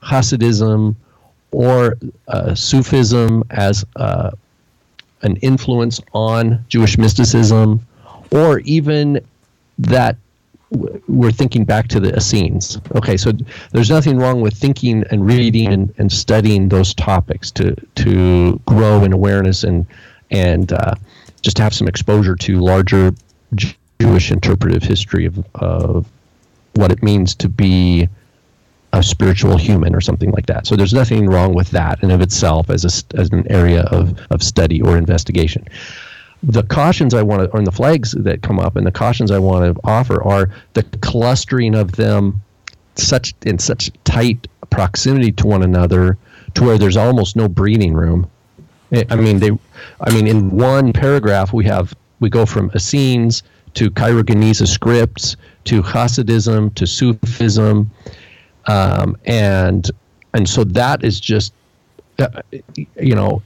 Hasidism 0.01 0.95
or 1.51 1.97
uh, 2.27 2.53
Sufism 2.55 3.43
as 3.51 3.85
uh, 3.95 4.31
an 5.21 5.37
influence 5.37 6.01
on 6.13 6.63
Jewish 6.67 6.97
mysticism, 6.97 7.85
or 8.31 8.59
even 8.59 9.21
that 9.79 10.17
we're 11.07 11.31
thinking 11.31 11.63
back 11.63 11.87
to 11.87 11.99
the 11.99 12.15
Essenes. 12.15 12.79
Okay, 12.95 13.15
so 13.15 13.31
there's 13.71 13.91
nothing 13.91 14.17
wrong 14.17 14.41
with 14.41 14.55
thinking 14.55 15.03
and 15.11 15.25
reading 15.25 15.71
and, 15.71 15.93
and 15.99 16.11
studying 16.11 16.67
those 16.69 16.93
topics 16.93 17.51
to 17.51 17.75
to 17.95 18.59
grow 18.65 19.03
in 19.03 19.13
awareness 19.13 19.63
and 19.63 19.85
and 20.31 20.73
uh, 20.73 20.95
just 21.43 21.57
to 21.57 21.63
have 21.63 21.73
some 21.73 21.87
exposure 21.87 22.35
to 22.35 22.59
larger 22.59 23.13
Jewish 24.01 24.31
interpretive 24.31 24.81
history 24.81 25.25
of, 25.25 25.45
of 25.55 26.07
what 26.73 26.91
it 26.91 27.03
means 27.03 27.35
to 27.35 27.49
be 27.49 28.09
a 28.93 29.03
spiritual 29.03 29.57
human 29.57 29.95
or 29.95 30.01
something 30.01 30.31
like 30.31 30.45
that. 30.45 30.67
So 30.67 30.75
there's 30.75 30.93
nothing 30.93 31.27
wrong 31.27 31.53
with 31.53 31.69
that 31.71 32.01
in 32.03 32.11
of 32.11 32.21
itself 32.21 32.69
as 32.69 32.85
a, 32.85 33.17
as 33.17 33.29
an 33.31 33.51
area 33.51 33.81
of, 33.83 34.19
of 34.29 34.43
study 34.43 34.81
or 34.81 34.97
investigation. 34.97 35.67
The 36.43 36.63
cautions 36.63 37.13
I 37.13 37.23
want 37.23 37.43
to, 37.43 37.57
or 37.57 37.63
the 37.63 37.71
flags 37.71 38.11
that 38.11 38.41
come 38.41 38.59
up, 38.59 38.75
and 38.75 38.85
the 38.85 38.91
cautions 38.91 39.31
I 39.31 39.39
want 39.39 39.75
to 39.75 39.81
offer 39.83 40.21
are 40.23 40.49
the 40.73 40.83
clustering 41.01 41.73
of 41.75 41.93
them 41.93 42.41
such 42.95 43.33
in 43.45 43.57
such 43.57 43.91
tight 44.03 44.47
proximity 44.69 45.31
to 45.31 45.47
one 45.47 45.63
another 45.63 46.17
to 46.53 46.63
where 46.63 46.77
there's 46.77 46.97
almost 46.97 47.35
no 47.35 47.47
breathing 47.47 47.93
room. 47.93 48.29
I 49.09 49.15
mean, 49.15 49.39
they, 49.39 49.51
I 50.01 50.13
mean, 50.13 50.27
in 50.27 50.51
one 50.51 50.93
paragraph 50.93 51.53
we 51.53 51.65
have 51.65 51.95
we 52.19 52.29
go 52.29 52.45
from 52.45 52.71
Essenes 52.75 53.43
to 53.73 53.89
Cairo 53.89 54.23
scripts 54.53 55.35
to 55.65 55.81
Hasidism 55.81 56.73
to 56.75 56.85
Sufism, 56.85 57.89
um, 58.67 59.17
and 59.25 59.89
and 60.33 60.47
so 60.47 60.63
that 60.63 61.03
is 61.03 61.19
just 61.19 61.53
uh, 62.19 62.41
you 62.75 63.15
know 63.15 63.41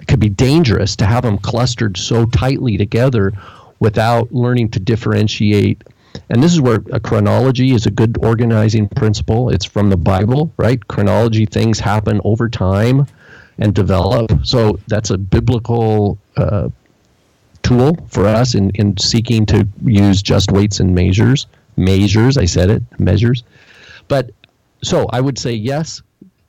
it 0.00 0.08
could 0.08 0.20
be 0.20 0.30
dangerous 0.30 0.96
to 0.96 1.06
have 1.06 1.24
them 1.24 1.38
clustered 1.38 1.96
so 1.96 2.24
tightly 2.26 2.76
together 2.76 3.32
without 3.80 4.32
learning 4.32 4.70
to 4.70 4.80
differentiate. 4.80 5.82
And 6.28 6.42
this 6.42 6.52
is 6.52 6.60
where 6.60 6.80
a 6.92 7.00
chronology 7.00 7.72
is 7.72 7.86
a 7.86 7.90
good 7.90 8.16
organizing 8.22 8.88
principle. 8.88 9.48
It's 9.50 9.64
from 9.64 9.90
the 9.90 9.96
bible 9.96 10.52
right? 10.56 10.86
Chronology 10.88 11.46
things 11.46 11.78
happen 11.80 12.20
over 12.24 12.48
time 12.48 13.06
and 13.58 13.74
develop 13.74 14.30
so 14.42 14.78
that's 14.88 15.10
a 15.10 15.18
biblical 15.18 16.18
uh, 16.36 16.68
tool 17.62 17.96
for 18.08 18.26
us 18.26 18.54
in, 18.54 18.70
in 18.70 18.96
seeking 18.96 19.46
to 19.46 19.66
use 19.84 20.22
just 20.22 20.50
weights 20.50 20.80
and 20.80 20.94
measures 20.94 21.46
measures 21.76 22.36
i 22.38 22.44
said 22.44 22.70
it 22.70 22.82
measures 22.98 23.44
but 24.08 24.30
so 24.82 25.06
I 25.10 25.20
would 25.20 25.38
say 25.38 25.52
yes. 25.52 26.02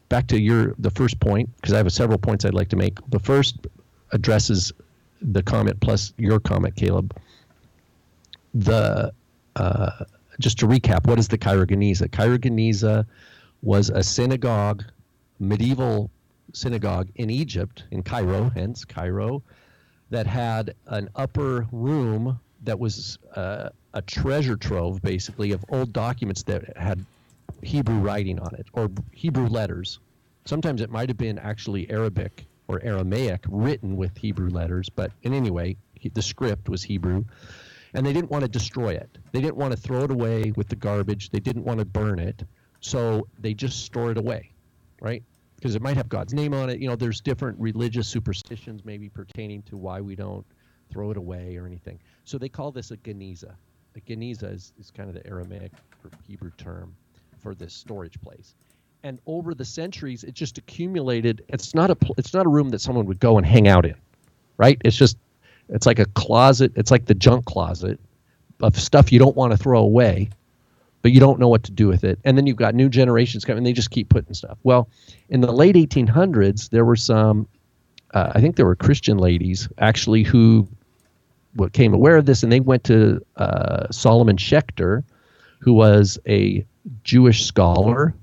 Back 0.09 0.27
to 0.27 0.39
your 0.39 0.75
the 0.77 0.91
first 0.91 1.19
point 1.19 1.49
because 1.55 1.73
I 1.73 1.77
have 1.77 1.91
several 1.91 2.17
points 2.17 2.45
I'd 2.45 2.53
like 2.53 2.69
to 2.69 2.75
make. 2.75 2.99
The 3.09 3.19
first 3.19 3.67
addresses 4.11 4.71
the 5.21 5.41
comment 5.41 5.79
plus 5.79 6.13
your 6.17 6.39
comment, 6.39 6.75
Caleb. 6.75 7.15
The 8.53 9.11
uh, 9.55 10.05
just 10.39 10.59
to 10.59 10.67
recap, 10.67 11.07
what 11.07 11.17
is 11.17 11.27
the 11.27 11.37
Cairo 11.37 11.65
Geniza? 11.65 12.11
Cairo 12.11 13.05
was 13.61 13.89
a 13.89 14.03
synagogue, 14.03 14.83
medieval 15.39 16.11
synagogue 16.53 17.09
in 17.15 17.29
Egypt, 17.29 17.83
in 17.91 18.03
Cairo, 18.03 18.49
hence 18.49 18.85
Cairo, 18.85 19.43
that 20.09 20.27
had 20.27 20.75
an 20.87 21.09
upper 21.15 21.67
room 21.71 22.39
that 22.63 22.79
was 22.79 23.17
uh, 23.35 23.69
a 23.93 24.01
treasure 24.01 24.55
trove, 24.55 25.01
basically, 25.01 25.51
of 25.51 25.65
old 25.69 25.91
documents 25.93 26.43
that 26.43 26.77
had 26.77 27.05
Hebrew 27.61 27.97
writing 27.99 28.39
on 28.39 28.55
it 28.55 28.67
or 28.73 28.89
Hebrew 29.11 29.47
letters. 29.47 29.99
Sometimes 30.45 30.81
it 30.81 30.89
might 30.89 31.09
have 31.09 31.17
been 31.17 31.39
actually 31.39 31.89
Arabic 31.89 32.45
or 32.67 32.81
Aramaic 32.83 33.43
written 33.49 33.97
with 33.97 34.17
Hebrew 34.17 34.49
letters, 34.49 34.89
but 34.89 35.11
in 35.23 35.33
any 35.33 35.51
way, 35.51 35.77
the 36.13 36.21
script 36.21 36.69
was 36.69 36.83
Hebrew. 36.83 37.25
and 37.93 38.05
they 38.05 38.13
didn't 38.13 38.31
want 38.31 38.43
to 38.43 38.49
destroy 38.49 38.89
it. 38.93 39.17
They 39.31 39.41
didn't 39.41 39.57
want 39.57 39.71
to 39.71 39.77
throw 39.77 40.03
it 40.03 40.11
away 40.11 40.51
with 40.55 40.67
the 40.67 40.75
garbage. 40.75 41.29
They 41.29 41.39
didn't 41.39 41.63
want 41.63 41.79
to 41.79 41.85
burn 41.85 42.19
it, 42.19 42.43
so 42.79 43.27
they 43.39 43.53
just 43.53 43.85
store 43.85 44.11
it 44.11 44.17
away, 44.17 44.51
right? 45.01 45.23
Because 45.63 45.75
it 45.77 45.81
might 45.81 45.95
have 45.95 46.09
God's 46.09 46.33
name 46.33 46.53
on 46.53 46.69
it. 46.69 46.81
You 46.81 46.89
know, 46.89 46.97
there's 46.97 47.21
different 47.21 47.57
religious 47.57 48.05
superstitions 48.05 48.83
maybe 48.83 49.07
pertaining 49.07 49.61
to 49.61 49.77
why 49.77 50.01
we 50.01 50.13
don't 50.13 50.45
throw 50.91 51.09
it 51.09 51.15
away 51.15 51.55
or 51.55 51.65
anything. 51.65 52.01
So 52.25 52.37
they 52.37 52.49
call 52.49 52.69
this 52.73 52.91
a 52.91 52.97
geniza. 52.97 53.53
A 53.95 54.01
geniza 54.01 54.53
is, 54.53 54.73
is 54.77 54.91
kind 54.91 55.07
of 55.07 55.15
the 55.15 55.25
Aramaic 55.25 55.71
or 56.03 56.11
Hebrew 56.27 56.51
term 56.57 56.93
for 57.41 57.55
this 57.55 57.73
storage 57.73 58.19
place. 58.19 58.55
And 59.03 59.19
over 59.25 59.53
the 59.53 59.63
centuries, 59.63 60.25
it 60.25 60.33
just 60.33 60.57
accumulated. 60.57 61.45
It's 61.47 61.73
not 61.73 61.89
a 61.89 61.97
it's 62.17 62.33
not 62.33 62.45
a 62.45 62.49
room 62.49 62.67
that 62.71 62.79
someone 62.79 63.05
would 63.05 63.21
go 63.21 63.37
and 63.37 63.45
hang 63.45 63.69
out 63.69 63.85
in, 63.85 63.95
right? 64.57 64.81
It's 64.83 64.97
just 64.97 65.17
it's 65.69 65.85
like 65.85 65.99
a 65.99 66.07
closet. 66.07 66.73
It's 66.75 66.91
like 66.91 67.05
the 67.05 67.15
junk 67.15 67.45
closet 67.45 68.01
of 68.61 68.77
stuff 68.77 69.13
you 69.13 69.19
don't 69.19 69.37
want 69.37 69.51
to 69.51 69.57
throw 69.57 69.79
away, 69.79 70.29
but 71.03 71.11
you 71.11 71.19
don't 71.19 71.37
know 71.37 71.49
what 71.49 71.63
to 71.63 71.71
do 71.71 71.87
with 71.87 72.03
it. 72.03 72.17
And 72.23 72.35
then 72.35 72.47
you've 72.47 72.57
got 72.57 72.73
new 72.73 72.89
generations 72.89 73.45
coming, 73.45 73.63
they 73.63 73.73
just 73.73 73.91
keep 73.91 74.09
putting 74.09 74.33
stuff. 74.33 74.57
Well, 74.63 74.89
in 75.29 75.41
the 75.41 75.51
late 75.51 75.75
1800s, 75.75 76.69
there 76.69 76.85
were 76.85 76.95
some, 76.95 77.47
uh, 78.13 78.31
I 78.33 78.41
think 78.41 78.55
there 78.55 78.65
were 78.65 78.75
Christian 78.75 79.17
ladies 79.17 79.69
actually 79.77 80.23
who 80.23 80.67
what 81.55 81.73
came 81.73 81.93
aware 81.93 82.17
of 82.17 82.25
this, 82.25 82.41
and 82.41 82.51
they 82.51 82.61
went 82.61 82.83
to 82.85 83.23
uh, 83.35 83.85
Solomon 83.91 84.37
Schechter, 84.37 85.03
who 85.59 85.73
was 85.73 86.17
a 86.27 86.65
Jewish 87.03 87.45
scholar, 87.45 88.15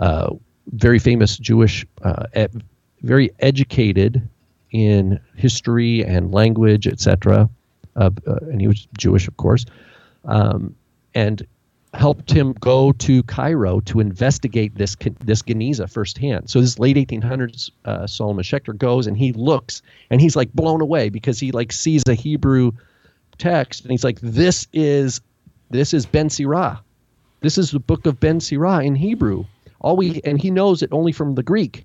uh, 0.00 0.34
very 0.68 0.98
famous 0.98 1.36
Jewish, 1.36 1.84
uh, 2.02 2.24
very 3.02 3.30
educated 3.40 4.26
in 4.70 5.20
history 5.34 6.02
and 6.04 6.32
language, 6.32 6.86
etc. 6.86 7.50
Uh, 7.96 8.10
and 8.24 8.62
he 8.62 8.68
was 8.68 8.88
Jewish, 8.96 9.28
of 9.28 9.36
course, 9.36 9.66
um, 10.24 10.74
and 11.14 11.46
helped 11.94 12.30
him 12.30 12.52
go 12.54 12.92
to 12.92 13.22
Cairo 13.24 13.80
to 13.80 14.00
investigate 14.00 14.74
this 14.74 14.96
this 15.24 15.42
Geniza 15.42 15.90
firsthand. 15.90 16.50
So 16.50 16.60
this 16.60 16.78
late 16.78 16.96
1800s, 16.96 17.70
uh, 17.84 18.06
Solomon 18.06 18.44
Schechter 18.44 18.76
goes 18.76 19.06
and 19.06 19.16
he 19.16 19.32
looks 19.32 19.82
and 20.10 20.20
he's 20.20 20.36
like 20.36 20.52
blown 20.52 20.80
away 20.80 21.08
because 21.08 21.40
he 21.40 21.50
like 21.50 21.72
sees 21.72 22.02
a 22.08 22.14
Hebrew 22.14 22.72
text 23.38 23.82
and 23.82 23.90
he's 23.90 24.04
like, 24.04 24.20
this 24.20 24.66
is 24.72 25.20
this 25.70 25.94
is 25.94 26.06
Ben 26.06 26.28
Sirah. 26.28 26.80
This 27.40 27.56
is 27.56 27.70
the 27.70 27.80
book 27.80 28.06
of 28.06 28.20
Ben 28.20 28.40
Sirah 28.40 28.84
in 28.84 28.94
Hebrew. 28.94 29.44
All 29.80 29.96
we 29.96 30.20
and 30.24 30.40
he 30.40 30.50
knows 30.50 30.82
it 30.82 30.90
only 30.92 31.12
from 31.12 31.34
the 31.34 31.42
Greek. 31.42 31.84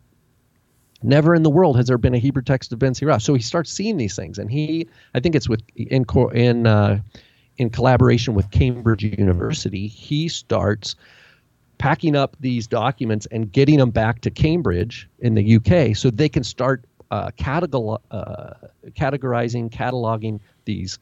Never 1.01 1.35
in 1.35 1.43
the 1.43 1.49
world 1.49 1.75
has 1.77 1.87
there 1.87 1.97
been 1.97 2.13
a 2.13 2.19
Hebrew 2.19 2.41
text 2.41 2.71
of 2.71 2.79
Ben 2.79 2.93
Sirah. 2.93 3.21
So 3.21 3.33
he 3.33 3.41
starts 3.41 3.71
seeing 3.71 3.97
these 3.97 4.15
things, 4.15 4.39
and 4.39 4.49
he, 4.49 4.87
I 5.13 5.19
think 5.19 5.35
it's 5.35 5.49
with 5.49 5.61
in 5.75 6.05
in 6.33 6.65
uh, 6.65 6.99
in 7.57 7.69
collaboration 7.69 8.33
with 8.33 8.49
Cambridge 8.51 9.03
University, 9.03 9.87
he 9.87 10.27
starts 10.27 10.95
packing 11.77 12.15
up 12.15 12.35
these 12.39 12.67
documents 12.67 13.25
and 13.27 13.51
getting 13.51 13.77
them 13.77 13.91
back 13.91 14.21
to 14.21 14.31
Cambridge 14.31 15.07
in 15.19 15.35
the 15.35 15.55
UK, 15.55 15.95
so 15.95 16.09
they 16.09 16.29
can 16.29 16.43
start 16.43 16.83
uh, 17.11 17.29
uh, 17.37 17.41
categorizing, 17.41 19.69
cataloging 19.69 20.39
these 20.65 20.99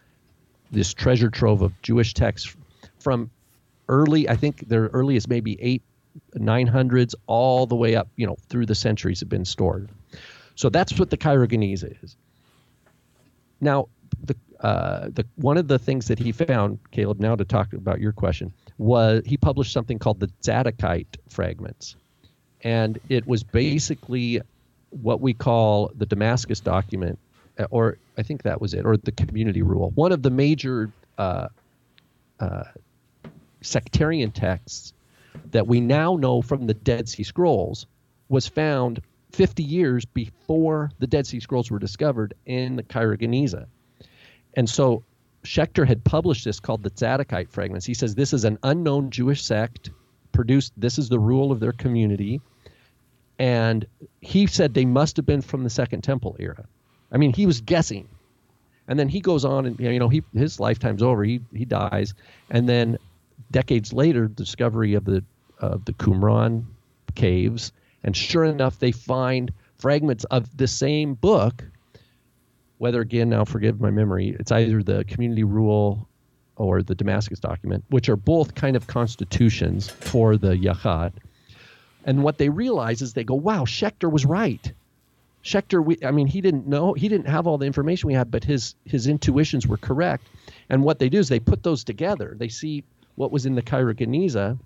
this 0.71 0.93
treasure 0.93 1.29
trove 1.29 1.61
of 1.61 1.81
Jewish 1.81 2.13
texts 2.13 2.55
from 2.99 3.29
early. 3.89 4.29
I 4.29 4.35
think 4.35 4.67
their 4.67 4.87
earliest 4.87 5.27
maybe 5.27 5.61
eight 5.61 5.81
900s 6.35 7.15
all 7.27 7.65
the 7.65 7.75
way 7.75 7.95
up, 7.95 8.07
you 8.15 8.25
know, 8.25 8.37
through 8.49 8.65
the 8.65 8.75
centuries 8.75 9.19
have 9.19 9.29
been 9.29 9.45
stored. 9.45 9.89
So 10.55 10.69
that's 10.69 10.97
what 10.99 11.09
the 11.09 11.17
Cairo 11.17 11.47
Geniza 11.47 11.95
is. 12.03 12.15
Now, 13.59 13.87
the 14.23 14.35
uh, 14.61 15.09
the 15.09 15.25
one 15.35 15.57
of 15.57 15.67
the 15.67 15.79
things 15.79 16.07
that 16.07 16.19
he 16.19 16.31
found, 16.31 16.79
Caleb, 16.91 17.19
now 17.19 17.35
to 17.35 17.43
talk 17.45 17.73
about 17.73 17.99
your 17.99 18.11
question, 18.11 18.53
was 18.77 19.23
he 19.25 19.37
published 19.37 19.73
something 19.73 19.97
called 19.97 20.19
the 20.19 20.29
Zadokite 20.43 21.17
fragments, 21.29 21.95
and 22.61 22.99
it 23.09 23.25
was 23.25 23.43
basically 23.43 24.41
what 24.91 25.19
we 25.19 25.33
call 25.33 25.91
the 25.95 26.05
Damascus 26.05 26.59
document, 26.59 27.17
or 27.71 27.97
I 28.17 28.23
think 28.23 28.43
that 28.43 28.61
was 28.61 28.73
it, 28.73 28.85
or 28.85 28.97
the 28.97 29.11
community 29.11 29.63
rule. 29.63 29.91
One 29.95 30.11
of 30.11 30.21
the 30.21 30.29
major 30.29 30.91
uh, 31.17 31.47
uh, 32.39 32.63
sectarian 33.61 34.31
texts 34.31 34.93
that 35.51 35.65
we 35.65 35.79
now 35.79 36.17
know 36.17 36.41
from 36.41 36.67
the 36.67 36.73
Dead 36.73 37.09
Sea 37.09 37.23
Scrolls 37.23 37.87
was 38.29 38.47
found 38.47 39.01
50 39.31 39.63
years 39.63 40.05
before 40.05 40.91
the 40.99 41.07
Dead 41.07 41.25
Sea 41.25 41.39
Scrolls 41.39 41.71
were 41.71 41.79
discovered 41.79 42.33
in 42.45 42.75
the 42.75 42.83
Cairo 42.83 43.17
Geniza. 43.17 43.65
And 44.55 44.69
so 44.69 45.03
Schechter 45.43 45.87
had 45.87 46.03
published 46.03 46.45
this 46.45 46.59
called 46.59 46.83
the 46.83 46.91
Zadokite 46.91 47.49
fragments. 47.49 47.85
He 47.85 47.93
says 47.93 48.15
this 48.15 48.33
is 48.33 48.43
an 48.43 48.57
unknown 48.63 49.09
Jewish 49.09 49.43
sect 49.43 49.91
produced, 50.31 50.73
this 50.77 50.97
is 50.97 51.09
the 51.09 51.19
rule 51.19 51.51
of 51.51 51.59
their 51.59 51.71
community. 51.71 52.41
And 53.39 53.85
he 54.21 54.47
said 54.47 54.73
they 54.73 54.85
must 54.85 55.17
have 55.17 55.25
been 55.25 55.41
from 55.41 55.63
the 55.63 55.69
Second 55.69 56.03
Temple 56.03 56.35
era. 56.39 56.65
I 57.11 57.17
mean, 57.17 57.33
he 57.33 57.45
was 57.45 57.61
guessing. 57.61 58.07
And 58.87 58.99
then 58.99 59.09
he 59.09 59.19
goes 59.19 59.45
on 59.45 59.65
and, 59.65 59.79
you 59.79 59.99
know, 59.99 60.09
he, 60.09 60.21
his 60.33 60.59
lifetime's 60.59 61.01
over. 61.01 61.23
He, 61.23 61.41
he 61.53 61.65
dies. 61.65 62.13
And 62.49 62.67
then 62.69 62.97
decades 63.51 63.93
later, 63.93 64.27
discovery 64.27 64.93
of 64.93 65.05
the 65.05 65.23
of 65.59 65.85
the 65.85 65.93
Qumran 65.93 66.65
caves, 67.13 67.71
and 68.03 68.17
sure 68.17 68.45
enough, 68.45 68.79
they 68.79 68.91
find 68.91 69.53
fragments 69.77 70.23
of 70.25 70.57
the 70.57 70.67
same 70.67 71.13
book. 71.13 71.63
Whether 72.81 73.01
again, 73.01 73.29
now 73.29 73.45
forgive 73.45 73.79
my 73.79 73.91
memory, 73.91 74.35
it's 74.39 74.51
either 74.51 74.81
the 74.81 75.03
Community 75.03 75.43
Rule 75.43 76.09
or 76.55 76.81
the 76.81 76.95
Damascus 76.95 77.39
document, 77.39 77.83
which 77.89 78.09
are 78.09 78.15
both 78.15 78.55
kind 78.55 78.75
of 78.75 78.87
constitutions 78.87 79.87
for 79.87 80.35
the 80.35 80.57
Yachad. 80.57 81.11
And 82.05 82.23
what 82.23 82.39
they 82.39 82.49
realize 82.49 83.03
is 83.03 83.13
they 83.13 83.23
go, 83.23 83.35
"Wow, 83.35 83.65
Schechter 83.65 84.11
was 84.11 84.25
right." 84.25 84.73
Schechter, 85.43 85.85
we, 85.85 85.99
I 86.03 86.09
mean, 86.09 86.25
he 86.25 86.41
didn't 86.41 86.65
know, 86.65 86.93
he 86.93 87.07
didn't 87.07 87.27
have 87.27 87.45
all 87.45 87.59
the 87.59 87.67
information 87.67 88.07
we 88.07 88.15
had, 88.15 88.31
but 88.31 88.43
his 88.43 88.73
his 88.83 89.05
intuitions 89.05 89.67
were 89.67 89.77
correct. 89.77 90.27
And 90.67 90.81
what 90.81 90.97
they 90.97 91.07
do 91.07 91.19
is 91.19 91.29
they 91.29 91.39
put 91.39 91.61
those 91.61 91.83
together. 91.83 92.33
They 92.35 92.49
see 92.49 92.83
what 93.13 93.31
was 93.31 93.45
in 93.45 93.53
the 93.53 93.61
Cairo 93.61 93.93
Geniza 93.93 94.57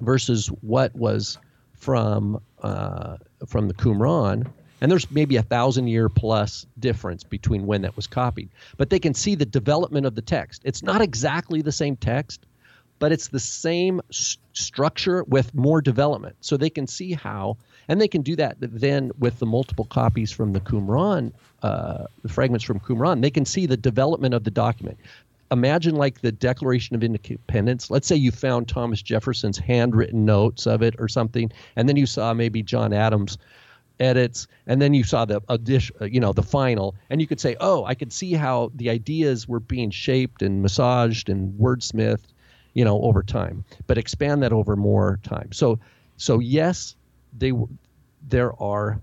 versus 0.00 0.48
what 0.62 0.96
was 0.96 1.38
from 1.74 2.42
uh, 2.60 3.18
from 3.46 3.68
the 3.68 3.74
Qumran. 3.74 4.50
And 4.80 4.90
there's 4.90 5.10
maybe 5.10 5.36
a 5.36 5.42
thousand 5.42 5.88
year 5.88 6.08
plus 6.08 6.66
difference 6.78 7.24
between 7.24 7.66
when 7.66 7.82
that 7.82 7.96
was 7.96 8.06
copied. 8.06 8.50
But 8.76 8.90
they 8.90 8.98
can 8.98 9.14
see 9.14 9.34
the 9.34 9.46
development 9.46 10.06
of 10.06 10.14
the 10.14 10.22
text. 10.22 10.62
It's 10.64 10.82
not 10.82 11.00
exactly 11.02 11.62
the 11.62 11.72
same 11.72 11.96
text, 11.96 12.46
but 12.98 13.12
it's 13.12 13.28
the 13.28 13.40
same 13.40 14.00
s- 14.10 14.38
structure 14.52 15.24
with 15.24 15.54
more 15.54 15.80
development. 15.80 16.36
So 16.40 16.56
they 16.56 16.70
can 16.70 16.86
see 16.86 17.12
how, 17.12 17.56
and 17.88 18.00
they 18.00 18.08
can 18.08 18.22
do 18.22 18.36
that 18.36 18.56
then 18.60 19.10
with 19.18 19.38
the 19.38 19.46
multiple 19.46 19.86
copies 19.86 20.30
from 20.30 20.52
the 20.52 20.60
Qumran, 20.60 21.32
uh, 21.62 22.04
the 22.22 22.28
fragments 22.28 22.64
from 22.64 22.80
Qumran. 22.80 23.22
They 23.22 23.30
can 23.30 23.44
see 23.44 23.66
the 23.66 23.76
development 23.76 24.34
of 24.34 24.44
the 24.44 24.50
document 24.50 24.98
imagine 25.50 25.96
like 25.96 26.20
the 26.20 26.32
Declaration 26.32 26.94
of 26.94 27.02
Independence. 27.02 27.90
Let's 27.90 28.06
say 28.06 28.16
you 28.16 28.30
found 28.30 28.68
Thomas 28.68 29.02
Jefferson's 29.02 29.58
handwritten 29.58 30.24
notes 30.24 30.66
of 30.66 30.82
it 30.82 30.94
or 30.98 31.08
something, 31.08 31.50
and 31.76 31.88
then 31.88 31.96
you 31.96 32.06
saw 32.06 32.32
maybe 32.32 32.62
John 32.62 32.92
Adams 32.92 33.38
edits, 34.00 34.48
and 34.66 34.80
then 34.80 34.94
you 34.94 35.04
saw 35.04 35.24
the 35.24 35.42
addition, 35.48 35.94
uh, 36.00 36.06
you 36.06 36.18
know, 36.18 36.32
the 36.32 36.42
final, 36.42 36.94
and 37.10 37.20
you 37.20 37.26
could 37.26 37.40
say, 37.40 37.56
oh, 37.60 37.84
I 37.84 37.94
could 37.94 38.12
see 38.12 38.32
how 38.32 38.72
the 38.74 38.90
ideas 38.90 39.46
were 39.46 39.60
being 39.60 39.90
shaped 39.90 40.42
and 40.42 40.62
massaged 40.62 41.28
and 41.28 41.52
wordsmithed, 41.58 42.26
you 42.74 42.84
know, 42.84 43.00
over 43.02 43.22
time. 43.22 43.64
But 43.86 43.98
expand 43.98 44.42
that 44.42 44.52
over 44.52 44.74
more 44.76 45.20
time. 45.22 45.52
So, 45.52 45.78
so 46.16 46.38
yes, 46.38 46.96
they 47.36 47.52
there 48.28 48.60
are 48.60 49.00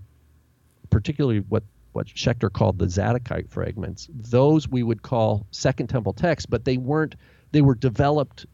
particularly 0.90 1.40
what 1.40 1.64
what 1.92 2.06
Schechter 2.06 2.52
called 2.52 2.78
the 2.78 2.86
Zadokite 2.86 3.50
fragments. 3.50 4.08
Those 4.12 4.68
we 4.68 4.82
would 4.82 5.02
call 5.02 5.46
Second 5.50 5.88
Temple 5.88 6.12
texts, 6.12 6.46
but 6.46 6.64
they 6.64 6.76
weren't. 6.76 7.14
They 7.50 7.62
were 7.62 7.74
developed 7.74 8.46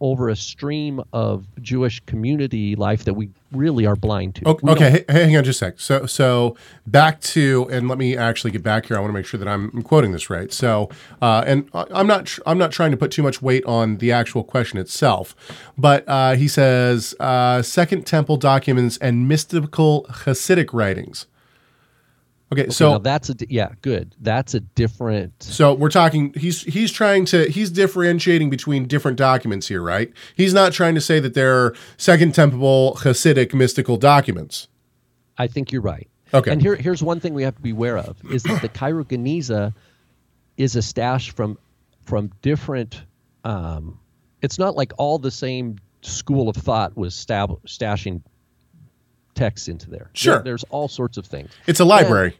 over 0.00 0.28
a 0.28 0.36
stream 0.36 1.02
of 1.12 1.46
Jewish 1.62 2.00
community 2.06 2.76
life 2.76 3.04
that 3.04 3.14
we 3.14 3.30
really 3.52 3.86
are 3.86 3.96
blind 3.96 4.34
to. 4.36 4.48
Okay, 4.48 4.68
okay 4.68 5.04
hang 5.08 5.36
on 5.36 5.44
just 5.44 5.62
a 5.62 5.66
sec. 5.66 5.80
So, 5.80 6.06
so 6.06 6.56
back 6.86 7.20
to, 7.22 7.68
and 7.70 7.88
let 7.88 7.98
me 7.98 8.16
actually 8.16 8.50
get 8.50 8.62
back 8.62 8.86
here. 8.86 8.96
I 8.96 9.00
want 9.00 9.10
to 9.10 9.14
make 9.14 9.26
sure 9.26 9.38
that 9.38 9.48
I'm, 9.48 9.82
quoting 9.82 10.12
this 10.12 10.28
right. 10.28 10.52
So, 10.52 10.90
uh, 11.22 11.44
and 11.46 11.68
I'm 11.72 12.06
not, 12.06 12.26
tr- 12.26 12.40
I'm 12.46 12.58
not 12.58 12.72
trying 12.72 12.90
to 12.90 12.96
put 12.96 13.10
too 13.10 13.22
much 13.22 13.40
weight 13.40 13.64
on 13.64 13.98
the 13.98 14.12
actual 14.12 14.42
question 14.44 14.78
itself, 14.78 15.34
but 15.78 16.04
uh, 16.08 16.34
he 16.34 16.48
says 16.48 17.14
uh, 17.20 17.62
Second 17.62 18.06
Temple 18.06 18.36
documents 18.36 18.98
and 18.98 19.28
mystical 19.28 20.06
Hasidic 20.10 20.72
writings. 20.72 21.26
Okay, 22.52 22.62
okay, 22.62 22.70
so 22.70 22.98
that's 22.98 23.28
a 23.28 23.34
yeah, 23.48 23.70
good. 23.82 24.14
That's 24.20 24.54
a 24.54 24.60
different. 24.60 25.42
So 25.42 25.74
we're 25.74 25.90
talking. 25.90 26.32
He's 26.34 26.62
he's 26.62 26.92
trying 26.92 27.24
to 27.26 27.50
he's 27.50 27.70
differentiating 27.70 28.50
between 28.50 28.86
different 28.86 29.18
documents 29.18 29.66
here, 29.66 29.82
right? 29.82 30.12
He's 30.36 30.54
not 30.54 30.72
trying 30.72 30.94
to 30.94 31.00
say 31.00 31.18
that 31.18 31.34
they're 31.34 31.74
Second 31.96 32.36
Temple 32.36 32.98
Hasidic 33.00 33.52
mystical 33.52 33.96
documents. 33.96 34.68
I 35.38 35.48
think 35.48 35.72
you're 35.72 35.82
right. 35.82 36.08
Okay. 36.32 36.52
And 36.52 36.62
here 36.62 36.76
here's 36.76 37.02
one 37.02 37.18
thing 37.18 37.34
we 37.34 37.42
have 37.42 37.56
to 37.56 37.62
be 37.62 37.70
aware 37.70 37.98
of 37.98 38.16
is 38.30 38.44
that 38.44 38.62
the 38.62 38.68
Cairo 38.68 39.02
Geniza 39.02 39.74
is 40.56 40.76
a 40.76 40.82
stash 40.82 41.32
from 41.32 41.58
from 42.04 42.30
different. 42.42 43.02
Um, 43.42 43.98
it's 44.40 44.58
not 44.58 44.76
like 44.76 44.92
all 44.98 45.18
the 45.18 45.32
same 45.32 45.78
school 46.02 46.48
of 46.48 46.56
thought 46.56 46.96
was 46.96 47.14
stab- 47.14 47.60
stashing 47.66 48.22
texts 49.36 49.68
into 49.68 49.88
there. 49.88 50.10
Sure. 50.14 50.34
There- 50.36 50.42
there's 50.44 50.64
all 50.64 50.88
sorts 50.88 51.16
of 51.16 51.26
things. 51.26 51.50
It's 51.68 51.78
a 51.80 51.84
library. 51.84 52.36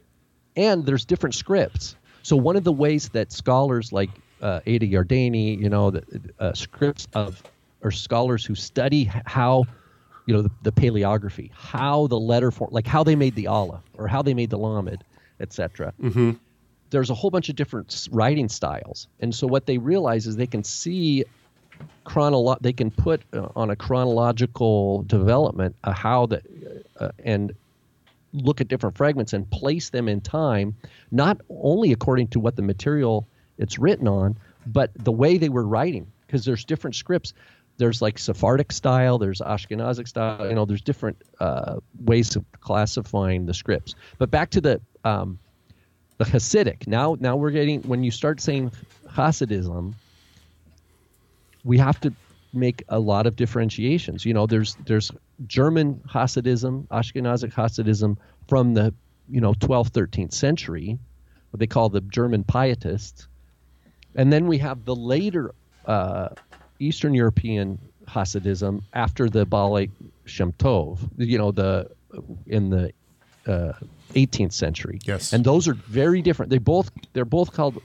And, 0.57 0.65
and 0.65 0.85
there's 0.85 1.05
different 1.05 1.35
scripts. 1.35 1.95
So 2.23 2.35
one 2.35 2.57
of 2.57 2.65
the 2.65 2.73
ways 2.73 3.07
that 3.09 3.31
scholars 3.31 3.93
like 3.93 4.09
uh, 4.41 4.59
Ada 4.65 4.85
Yardeni, 4.87 5.57
you 5.59 5.69
know, 5.69 5.91
the 5.91 6.03
uh, 6.39 6.53
scripts 6.53 7.07
of 7.13 7.41
or 7.81 7.91
scholars 7.91 8.43
who 8.43 8.55
study 8.55 9.05
how, 9.25 9.63
you 10.25 10.33
know, 10.33 10.41
the, 10.41 10.51
the 10.63 10.71
paleography, 10.71 11.51
how 11.53 12.07
the 12.07 12.19
letter 12.19 12.51
form, 12.51 12.69
like 12.73 12.85
how 12.87 13.03
they 13.03 13.15
made 13.15 13.35
the 13.35 13.47
Aleph 13.47 13.81
or 13.97 14.07
how 14.07 14.21
they 14.21 14.33
made 14.33 14.49
the 14.49 14.57
Lamed, 14.57 15.03
etc. 15.39 15.93
Mm-hmm. 16.01 16.31
There's 16.89 17.09
a 17.09 17.13
whole 17.13 17.29
bunch 17.31 17.49
of 17.49 17.55
different 17.55 18.07
writing 18.11 18.49
styles, 18.49 19.07
and 19.19 19.33
so 19.33 19.45
what 19.47 19.65
they 19.65 19.77
realize 19.77 20.25
is 20.27 20.35
they 20.37 20.47
can 20.47 20.63
see 20.63 21.23
chronolo- 22.05 22.59
they 22.61 22.73
can 22.73 22.91
put 22.91 23.21
uh, 23.33 23.47
on 23.55 23.69
a 23.69 23.75
chronological 23.75 25.03
development 25.03 25.75
uh, 25.83 25.91
how 25.91 26.25
the 26.25 26.41
uh, 26.99 27.09
and 27.23 27.53
look 28.33 28.61
at 28.61 28.67
different 28.67 28.95
fragments 28.95 29.33
and 29.33 29.49
place 29.49 29.89
them 29.89 30.07
in 30.07 30.21
time 30.21 30.75
not 31.11 31.39
only 31.49 31.91
according 31.91 32.27
to 32.27 32.39
what 32.39 32.55
the 32.55 32.61
material 32.61 33.27
it's 33.57 33.79
written 33.79 34.07
on 34.07 34.37
but 34.65 34.91
the 34.95 35.11
way 35.11 35.37
they 35.37 35.49
were 35.49 35.65
writing 35.65 36.05
because 36.25 36.45
there's 36.45 36.65
different 36.65 36.95
scripts 36.95 37.33
there's 37.77 38.01
like 38.01 38.17
Sephardic 38.17 38.71
style, 38.71 39.17
there's 39.17 39.39
Ashkenazic 39.39 40.07
style, 40.07 40.47
you 40.47 40.55
know, 40.55 40.65
there's 40.65 40.81
different 40.81 41.21
uh, 41.39 41.79
ways 42.03 42.35
of 42.35 42.43
classifying 42.59 43.45
the 43.45 43.53
scripts. 43.53 43.95
But 44.17 44.31
back 44.31 44.49
to 44.51 44.61
the 44.61 44.81
um, 45.03 45.39
the 46.17 46.25
Hasidic. 46.25 46.87
Now, 46.87 47.15
now 47.19 47.35
we're 47.35 47.51
getting 47.51 47.81
when 47.83 48.03
you 48.03 48.11
start 48.11 48.41
saying 48.41 48.71
Hasidism, 49.07 49.93
we 51.63 51.77
have 51.77 51.99
to 52.01 52.13
make 52.53 52.83
a 52.89 52.99
lot 52.99 53.27
of 53.27 53.35
differentiations. 53.35 54.25
You 54.25 54.33
know, 54.33 54.45
there's 54.45 54.75
there's 54.85 55.11
German 55.45 56.01
Hasidism, 56.09 56.87
Ashkenazic 56.87 57.53
Hasidism 57.53 58.17
from 58.47 58.73
the 58.73 58.93
you 59.29 59.41
know 59.41 59.53
12th 59.53 59.91
13th 59.91 60.33
century, 60.33 60.97
what 61.51 61.59
they 61.59 61.67
call 61.67 61.89
the 61.89 62.01
German 62.01 62.43
Pietists, 62.43 63.27
and 64.15 64.31
then 64.31 64.47
we 64.47 64.57
have 64.59 64.85
the 64.85 64.95
later 64.95 65.53
uh, 65.85 66.29
Eastern 66.79 67.13
European 67.13 67.79
Hasidism 68.07 68.81
after 68.93 69.29
the 69.29 69.45
Baal 69.45 69.85
Shem 70.25 70.53
Tov. 70.53 70.99
You 71.17 71.37
know, 71.37 71.51
the 71.51 71.91
in 72.47 72.69
the 72.69 72.91
uh, 73.45 73.73
18th 74.13 74.53
century. 74.53 74.99
Yes. 75.05 75.33
and 75.33 75.43
those 75.43 75.67
are 75.67 75.73
very 75.73 76.21
different. 76.21 76.49
They 76.49 76.57
both 76.57 76.91
they're 77.13 77.25
both 77.25 77.53
called 77.53 77.81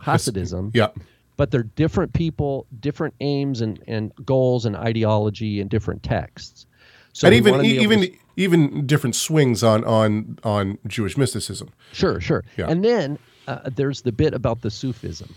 Hasidism 0.00 0.70
Yeah. 0.74 0.88
But 1.36 1.50
they're 1.50 1.62
different 1.62 2.12
people, 2.12 2.66
different 2.80 3.14
aims 3.20 3.60
and, 3.60 3.82
and 3.86 4.12
goals 4.24 4.64
and 4.64 4.76
ideology 4.76 5.60
and 5.60 5.68
different 5.68 6.02
texts. 6.02 6.66
So 7.12 7.26
and 7.26 7.34
even 7.34 7.52
wanna 7.52 7.62
be 7.62 7.78
able 7.78 7.82
even 7.82 8.00
to- 8.00 8.12
even 8.38 8.86
different 8.86 9.16
swings 9.16 9.62
on 9.62 9.84
on 9.84 10.38
on 10.44 10.78
Jewish 10.86 11.16
mysticism. 11.16 11.70
sure, 11.92 12.20
sure. 12.20 12.44
Yeah. 12.58 12.68
And 12.68 12.84
then 12.84 13.18
uh, 13.48 13.70
there's 13.74 14.02
the 14.02 14.12
bit 14.12 14.34
about 14.34 14.60
the 14.60 14.70
Sufism. 14.70 15.34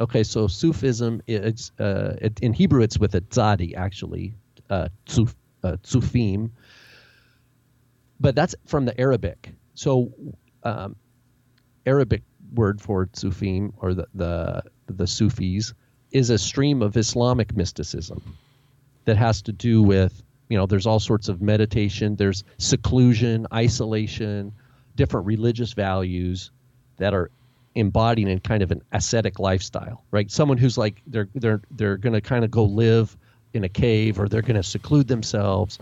Okay, 0.00 0.22
so 0.22 0.46
Sufism 0.46 1.22
it's 1.26 1.72
uh, 1.78 2.16
it, 2.20 2.38
in 2.40 2.52
Hebrew 2.52 2.82
it's 2.82 2.98
with 2.98 3.14
a 3.14 3.20
tzadi 3.22 3.74
actually, 3.74 4.34
uh, 4.68 4.88
tsuf, 5.06 5.34
uh, 5.64 5.76
tsufim. 5.82 6.50
But 8.20 8.34
that's 8.34 8.54
from 8.66 8.84
the 8.84 8.98
Arabic. 9.00 9.52
So 9.74 10.12
um, 10.64 10.96
Arabic 11.86 12.22
word 12.54 12.80
for 12.80 13.06
Sufim 13.06 13.72
or 13.78 13.94
the, 13.94 14.06
the 14.14 14.62
the 14.96 15.06
Sufis 15.06 15.74
is 16.10 16.30
a 16.30 16.38
stream 16.38 16.82
of 16.82 16.96
Islamic 16.96 17.56
mysticism 17.56 18.36
that 19.04 19.16
has 19.16 19.42
to 19.42 19.52
do 19.52 19.82
with 19.82 20.22
you 20.48 20.56
know 20.58 20.66
there's 20.66 20.86
all 20.86 21.00
sorts 21.00 21.28
of 21.28 21.40
meditation, 21.40 22.16
there's 22.16 22.44
seclusion, 22.58 23.46
isolation, 23.52 24.52
different 24.96 25.26
religious 25.26 25.72
values 25.72 26.50
that 26.98 27.14
are 27.14 27.30
embodied 27.74 28.28
in 28.28 28.38
kind 28.40 28.62
of 28.62 28.70
an 28.70 28.82
ascetic 28.92 29.38
lifestyle, 29.38 30.04
right? 30.10 30.30
Someone 30.30 30.58
who's 30.58 30.76
like 30.76 31.00
they're 31.06 31.28
they're 31.34 31.62
they're 31.70 31.96
going 31.96 32.12
to 32.12 32.20
kind 32.20 32.44
of 32.44 32.50
go 32.50 32.64
live 32.64 33.16
in 33.54 33.64
a 33.64 33.68
cave 33.68 34.18
or 34.18 34.28
they're 34.28 34.42
going 34.42 34.56
to 34.56 34.62
seclude 34.62 35.08
themselves 35.08 35.78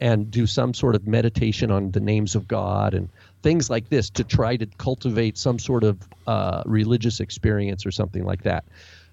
and 0.00 0.30
do 0.30 0.46
some 0.46 0.74
sort 0.74 0.94
of 0.94 1.06
meditation 1.06 1.70
on 1.70 1.90
the 1.92 2.00
names 2.00 2.34
of 2.34 2.48
God 2.48 2.94
and 2.94 3.08
things 3.42 3.68
like 3.68 3.88
this 3.88 4.10
to 4.10 4.24
try 4.24 4.56
to 4.56 4.66
cultivate 4.78 5.36
some 5.36 5.58
sort 5.58 5.84
of 5.84 5.98
uh, 6.26 6.62
religious 6.66 7.20
experience 7.20 7.84
or 7.84 7.90
something 7.90 8.24
like 8.24 8.42
that. 8.42 8.64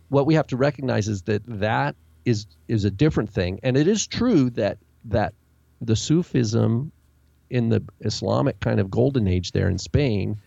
What 0.10 0.26
we 0.26 0.36
have 0.36 0.48
to 0.48 0.58
recognize 0.58 1.08
is 1.08 1.24
that 1.24 1.42
that 1.48 1.96
is 2.26 2.46
is 2.68 2.86
a 2.86 2.92
different 2.92 3.30
thing, 3.30 3.60
and 3.64 3.78
it 3.78 3.88
is 3.88 4.08
true 4.08 4.50
that 4.52 4.78
that 5.06 5.34
the 5.82 5.96
Sufism 5.96 6.92
in 7.50 7.70
the 7.70 7.84
Islamic 8.02 8.60
kind 8.60 8.80
of 8.80 8.92
golden 8.92 9.28
age 9.28 9.52
there 9.52 9.70
in 9.70 9.78
Spain 9.78 10.38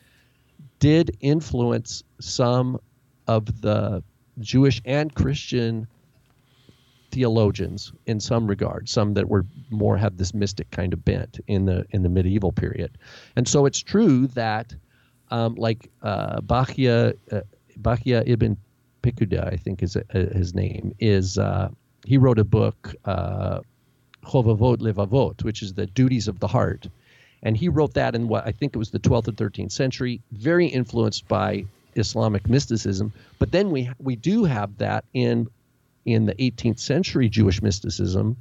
did 0.79 1.17
influence 1.21 2.03
some 2.21 2.79
of 3.27 3.61
the 3.61 4.03
Jewish 4.41 4.81
and 4.85 5.15
Christian 5.15 5.87
theologians 7.13 7.93
in 8.07 8.19
some 8.19 8.47
regard 8.47 8.89
some 8.89 9.15
that 9.15 9.29
were 9.29 9.45
more 9.71 9.97
have 9.99 10.17
this 10.17 10.33
mystic 10.33 10.71
kind 10.71 10.93
of 10.93 11.05
bent 11.05 11.39
in 11.47 11.67
the 11.67 11.85
in 11.91 12.03
the 12.03 12.09
medieval 12.09 12.51
period. 12.51 12.99
And 13.37 13.47
so 13.47 13.67
it's 13.67 13.81
true 13.81 14.27
that 14.29 14.75
um, 15.31 15.55
like 15.55 15.91
uh, 16.03 16.41
Bachia 16.41 17.15
uh, 17.31 18.23
ibn 18.27 18.57
Pikuda 19.03 19.53
I 19.53 19.57
think 19.57 19.83
is 19.83 19.97
uh, 19.97 20.03
his 20.13 20.55
name 20.55 20.95
is 20.99 21.39
uh, 21.39 21.69
he 22.07 22.17
wrote 22.17 22.39
a 22.39 22.45
book 22.45 22.95
uh, 23.05 23.61
Chovavot 24.25 24.79
Levavot 24.79 25.45
which 25.45 25.63
is 25.63 25.75
the 25.75 25.87
duties 25.87 26.27
of 26.29 26.41
the 26.41 26.49
heart. 26.49 26.89
And 27.45 27.57
he 27.57 27.69
wrote 27.69 27.95
that 27.95 28.15
in 28.15 28.29
what 28.29 28.47
I 28.47 28.53
think 28.53 28.75
it 28.75 28.79
was 28.79 28.91
the 28.91 29.01
12th 29.01 29.29
or 29.29 29.33
13th 29.33 29.73
century 29.73 30.21
very 30.31 30.67
influenced 30.67 31.27
by 31.29 31.65
Islamic 31.97 32.49
mysticism. 32.49 33.13
But 33.39 33.53
then 33.53 33.71
we 33.71 33.91
we 33.99 34.17
do 34.17 34.45
have 34.45 34.79
that 34.79 35.05
in 35.13 35.49
in 36.05 36.27
the 36.27 36.35
18th 36.35 36.79
century 36.79 37.29
Jewish 37.29 37.63
mysticism, 37.63 38.37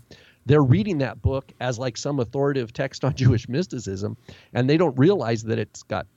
they're 0.46 0.64
reading 0.64 0.98
that 1.00 1.22
book 1.22 1.52
as 1.60 1.78
like 1.78 1.98
some 1.98 2.20
authoritative 2.20 2.74
text 2.74 3.04
on 3.04 3.14
Jewish 3.16 3.48
mysticism, 3.48 4.18
and 4.54 4.70
they 4.70 4.78
don't 4.78 4.98
realize 4.98 5.44
that 5.44 5.60
it's 5.60 5.84
got 5.84 6.08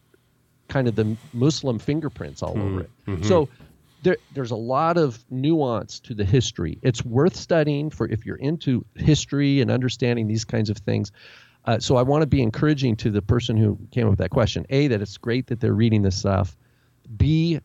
kind 0.68 0.88
of 0.88 0.94
the 0.96 1.16
Muslim 1.33 1.78
fingerprints 1.78 2.42
all 2.42 2.59
over 2.59 2.80
it. 2.80 2.90
So 3.24 3.48
there, 4.02 4.16
there's 4.35 4.50
a 4.50 4.57
lot 4.57 4.96
of 4.96 5.24
nuance 5.30 6.00
to 6.00 6.14
the 6.14 6.24
history. 6.24 6.78
It's 6.83 7.04
worth 7.04 7.37
studying 7.37 7.90
for 7.90 8.07
if 8.09 8.24
you're 8.24 8.37
into 8.37 8.85
history 8.94 9.61
and 9.61 9.70
understanding 9.70 10.26
these 10.26 10.44
kinds 10.44 10.70
of 10.70 10.78
things. 10.78 11.12
Uh, 11.66 11.78
so 11.78 11.96
I 11.96 12.02
want 12.02 12.22
to 12.22 12.26
be 12.26 12.42
encouraging 12.42 12.96
to 12.96 13.11
the 13.11 13.22
person 13.22 13.57
who 13.57 13.78
came 13.90 14.04
up 14.04 14.11
with 14.11 14.18
that 14.18 14.30
question. 14.30 14.66
A, 14.70 14.88
that 14.88 15.00
it's 15.00 15.16
great 15.16 15.46
that 15.46 15.61
they're 15.61 15.72
reading 15.72 16.02
this 16.02 16.16
stuff. 16.16 16.57
B, 17.16 17.61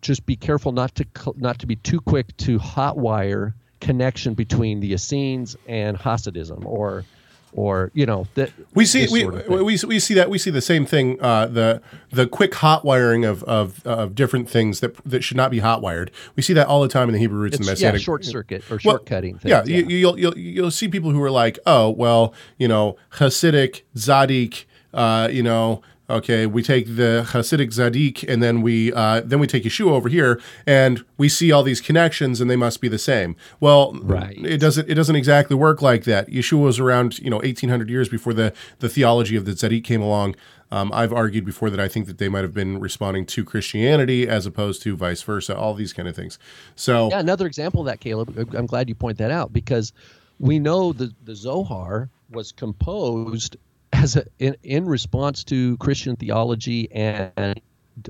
just 0.00 0.26
be 0.26 0.36
careful 0.36 0.72
not 0.72 0.94
to 0.96 1.06
not 1.36 1.58
to 1.60 1.66
be 1.66 1.76
too 1.76 2.00
quick 2.00 2.36
to 2.38 2.58
hotwire 2.58 3.54
connection 3.80 4.34
between 4.34 4.80
the 4.80 4.92
Essenes 4.94 5.56
and 5.66 5.98
Hasidism, 5.98 6.64
or 6.64 7.04
or 7.52 7.90
you 7.94 8.04
know 8.04 8.26
that 8.34 8.50
We 8.74 8.84
see 8.84 9.06
we, 9.12 9.20
sort 9.22 9.34
of 9.34 9.48
we 9.48 9.78
we 9.86 9.98
see 10.00 10.14
that 10.14 10.28
we 10.28 10.38
see 10.38 10.50
the 10.50 10.60
same 10.60 10.84
thing 10.86 11.20
uh, 11.20 11.46
the 11.46 11.80
the 12.10 12.26
quick 12.26 12.54
hot 12.54 12.84
wiring 12.84 13.24
of, 13.24 13.44
of 13.44 13.86
of 13.86 14.14
different 14.14 14.48
things 14.50 14.80
that 14.80 14.96
that 15.04 15.22
should 15.22 15.36
not 15.36 15.50
be 15.50 15.60
hot 15.60 15.80
wired. 15.80 16.10
We 16.34 16.42
see 16.42 16.52
that 16.54 16.66
all 16.66 16.82
the 16.82 16.88
time 16.88 17.08
in 17.08 17.12
the 17.12 17.20
Hebrew 17.20 17.38
roots 17.38 17.56
and 17.56 17.64
It's- 17.66 17.80
yeah, 17.80 17.96
short 17.96 18.24
circuit 18.24 18.64
or 18.70 18.80
Well, 18.84 18.98
shortcutting 18.98 19.40
things. 19.40 19.44
Yeah, 19.44 19.64
You, 19.64 19.84
you'll 19.86 20.18
you'll 20.18 20.36
you'll 20.36 20.70
see 20.72 20.88
people 20.88 21.10
who 21.10 21.22
are 21.22 21.30
like, 21.30 21.58
oh 21.66 21.90
well, 21.90 22.34
you 22.58 22.66
know, 22.66 22.96
Hasidic 23.18 23.82
Zadik, 23.96 24.64
uh, 24.92 25.28
you 25.30 25.42
know. 25.42 25.82
Okay, 26.10 26.44
we 26.44 26.62
take 26.62 26.96
the 26.96 27.24
Hasidic 27.30 27.68
Zadik, 27.68 28.28
and 28.28 28.42
then 28.42 28.60
we 28.60 28.92
uh, 28.92 29.22
then 29.24 29.38
we 29.38 29.46
take 29.46 29.64
Yeshua 29.64 29.92
over 29.92 30.10
here, 30.10 30.38
and 30.66 31.02
we 31.16 31.30
see 31.30 31.50
all 31.50 31.62
these 31.62 31.80
connections, 31.80 32.42
and 32.42 32.50
they 32.50 32.56
must 32.56 32.82
be 32.82 32.88
the 32.88 32.98
same. 32.98 33.36
Well, 33.58 33.94
Right. 34.02 34.36
it 34.44 34.58
doesn't 34.58 34.90
it 34.90 34.94
doesn't 34.96 35.16
exactly 35.16 35.56
work 35.56 35.80
like 35.80 36.04
that. 36.04 36.28
Yeshua 36.28 36.62
was 36.64 36.78
around, 36.78 37.18
you 37.20 37.30
know, 37.30 37.40
eighteen 37.42 37.70
hundred 37.70 37.88
years 37.88 38.10
before 38.10 38.34
the 38.34 38.52
the 38.80 38.88
theology 38.90 39.34
of 39.34 39.46
the 39.46 39.52
Zadik 39.52 39.82
came 39.82 40.02
along. 40.02 40.36
Um, 40.70 40.90
I've 40.92 41.12
argued 41.12 41.44
before 41.46 41.70
that 41.70 41.80
I 41.80 41.88
think 41.88 42.06
that 42.06 42.18
they 42.18 42.28
might 42.28 42.42
have 42.42 42.52
been 42.54 42.80
responding 42.80 43.24
to 43.26 43.44
Christianity 43.44 44.28
as 44.28 44.44
opposed 44.44 44.82
to 44.82 44.96
vice 44.96 45.22
versa. 45.22 45.56
All 45.56 45.72
these 45.72 45.92
kind 45.94 46.06
of 46.08 46.14
things. 46.16 46.38
So 46.76 47.08
Yeah, 47.10 47.20
another 47.20 47.46
example 47.46 47.80
of 47.80 47.86
that, 47.86 48.00
Caleb. 48.00 48.36
I'm 48.54 48.66
glad 48.66 48.90
you 48.90 48.94
point 48.94 49.16
that 49.18 49.30
out 49.30 49.54
because 49.54 49.92
we 50.38 50.58
know 50.58 50.92
the 50.92 51.14
the 51.24 51.34
Zohar 51.34 52.10
was 52.30 52.52
composed 52.52 53.56
as 54.04 54.16
a 54.16 54.24
in, 54.38 54.54
in 54.62 54.84
response 54.84 55.42
to 55.44 55.76
Christian 55.78 56.14
theology 56.14 56.92
and 56.92 57.60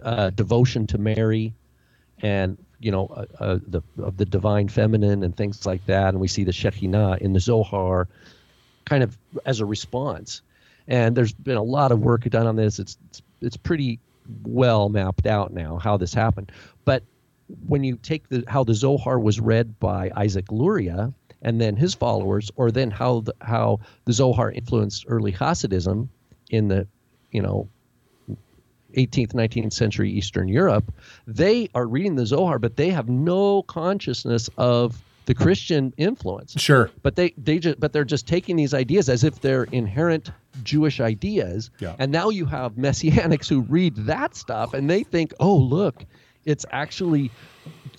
uh, 0.03 0.31
devotion 0.31 0.87
to 0.89 0.99
Mary, 0.99 1.55
and 2.19 2.59
you 2.81 2.91
know 2.91 3.07
uh, 3.07 3.27
uh, 3.41 3.59
the 3.67 3.81
of 4.03 4.17
the 4.17 4.25
divine 4.25 4.69
feminine 4.69 5.23
and 5.23 5.35
things 5.37 5.65
like 5.65 5.87
that. 5.87 6.09
And 6.09 6.21
we 6.21 6.29
see 6.29 6.45
the 6.45 6.53
Shekinah 6.53 7.19
in 7.21 7.33
the 7.33 7.41
Zohar, 7.41 8.09
kind 8.85 9.03
of 9.03 9.17
as 9.47 9.61
a 9.61 9.65
response. 9.65 10.43
And 10.87 11.17
there's 11.17 11.33
been 11.33 11.57
a 11.57 11.63
lot 11.63 11.93
of 11.93 12.01
work 12.01 12.25
done 12.25 12.47
on 12.47 12.57
this. 12.57 12.79
It's 12.79 12.99
it's, 13.09 13.23
it's 13.41 13.57
pretty 13.57 14.01
well 14.43 14.89
mapped 14.89 15.27
out 15.27 15.53
now 15.53 15.79
how 15.79 15.97
this 15.97 16.13
happened, 16.13 16.51
but 16.85 17.03
when 17.69 17.85
you 17.85 17.97
take 17.97 18.29
the 18.31 18.43
how 18.49 18.65
the 18.65 18.75
Zohar 18.75 19.19
was 19.19 19.39
read 19.39 19.79
by 19.79 20.11
Isaac 20.17 20.51
Luria 20.51 21.13
and 21.45 21.61
then 21.61 21.77
his 21.77 21.95
followers, 21.95 22.51
or 22.57 22.71
then 22.71 22.91
how 22.91 23.21
the, 23.21 23.35
how 23.41 23.81
the 24.07 24.13
Zohar 24.13 24.51
influenced 24.51 25.05
early 25.09 25.33
Hasidism 25.33 26.09
in 26.51 26.69
the 26.69 26.87
you 27.31 27.43
know 27.43 27.69
18th 28.97 29.33
19th 29.33 29.73
century 29.73 30.11
Eastern 30.11 30.49
Europe, 30.49 30.93
they 31.27 31.69
are 31.75 31.87
reading 31.87 32.17
the 32.17 32.27
Zohar, 32.27 32.59
but 32.59 32.77
they 32.77 32.91
have 32.91 33.09
no 33.09 33.63
consciousness 33.63 34.49
of 34.57 35.03
the 35.27 35.35
Christian 35.35 35.93
influence. 35.97 36.55
Sure. 36.61 36.91
But 37.03 37.17
they 37.17 37.35
they 37.37 37.59
just 37.59 37.81
but 37.81 37.93
they're 37.93 38.05
just 38.05 38.27
taking 38.27 38.57
these 38.57 38.75
ideas 38.75 39.09
as 39.09 39.25
if 39.25 39.41
they're 39.41 39.65
inherent 39.65 40.31
Jewish 40.63 41.01
ideas. 41.01 41.71
Yeah. 41.79 41.97
And 41.99 42.13
now 42.13 42.29
you 42.31 42.47
have 42.47 42.75
messianics 42.75 43.49
who 43.49 43.63
read 43.63 43.97
that 43.97 44.37
stuff 44.37 44.75
and 44.75 44.89
they 44.89 45.03
think, 45.03 45.33
"Oh, 45.41 45.57
look, 45.57 46.05
it's 46.45 46.67
actually 46.71 47.31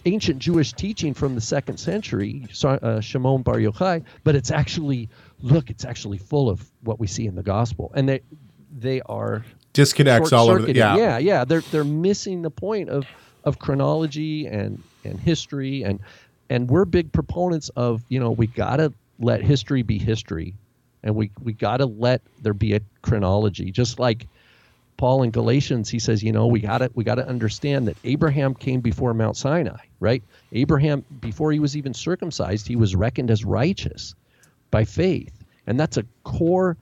ancient 0.06 0.40
Jewish 0.40 0.74
teaching 0.74 1.14
from 1.14 1.36
the 1.36 1.42
second 1.42 1.78
century, 1.78 2.48
uh, 2.64 3.00
Shimon 3.02 3.42
Bar 3.42 3.58
Yochai, 3.58 4.04
but 4.24 4.36
it's 4.36 4.52
actually 4.52 5.10
look, 5.42 5.70
it's 5.70 5.86
actually 5.86 6.18
full 6.18 6.50
of 6.50 6.70
what 6.82 7.00
we 7.00 7.08
see 7.08 7.26
in 7.26 7.36
the 7.36 7.44
gospel." 7.44 7.92
And 7.96 8.08
they 8.08 8.22
they 8.78 9.02
are 9.02 9.44
Disconnects 9.74 10.32
all 10.32 10.50
over 10.50 10.62
the 10.62 10.74
yeah. 10.74 10.96
yeah, 10.96 11.18
yeah. 11.18 11.46
They're 11.46 11.62
they're 11.62 11.84
missing 11.84 12.42
the 12.42 12.50
point 12.50 12.90
of 12.90 13.06
of 13.44 13.60
chronology 13.60 14.48
and 14.48 14.82
and 15.04 15.20
history 15.20 15.84
and 15.84 16.00
and 16.50 16.70
we're 16.70 16.86
big 16.86 17.12
proponents 17.12 17.70
of 17.76 18.04
you 18.10 18.20
know 18.20 18.32
we 18.32 18.48
gotta 18.48 18.94
let 19.20 19.42
history 19.42 19.82
be 19.82 19.98
history, 19.98 20.54
and 21.04 21.16
we 21.16 21.32
we 21.42 21.54
gotta 21.54 21.86
let 21.86 22.22
there 22.42 22.54
be 22.54 22.74
a 22.74 22.82
chronology. 23.02 23.72
Just 23.72 24.00
like 24.00 24.28
Paul 24.98 25.24
in 25.24 25.32
Galatians, 25.32 25.90
he 25.90 26.00
says, 26.00 26.24
you 26.24 26.32
know, 26.32 26.48
we 26.48 26.60
gotta 26.60 26.90
we 26.94 27.04
gotta 27.04 27.28
understand 27.28 27.88
that 27.88 27.98
Abraham 28.04 28.54
came 28.54 28.82
before 28.82 29.14
Mount 29.14 29.38
Sinai, 29.38 29.86
right? 30.00 30.24
Abraham 30.54 31.04
before 31.20 31.52
he 31.52 31.60
was 31.60 31.76
even 31.76 31.94
circumcised, 31.94 32.68
he 32.68 32.76
was 32.76 32.96
reckoned 32.96 33.30
as 33.30 33.44
righteous 33.44 34.16
by 34.72 34.86
faith, 34.86 35.44
and 35.68 35.80
that's 35.80 35.98
a 35.98 36.06
core 36.24 36.78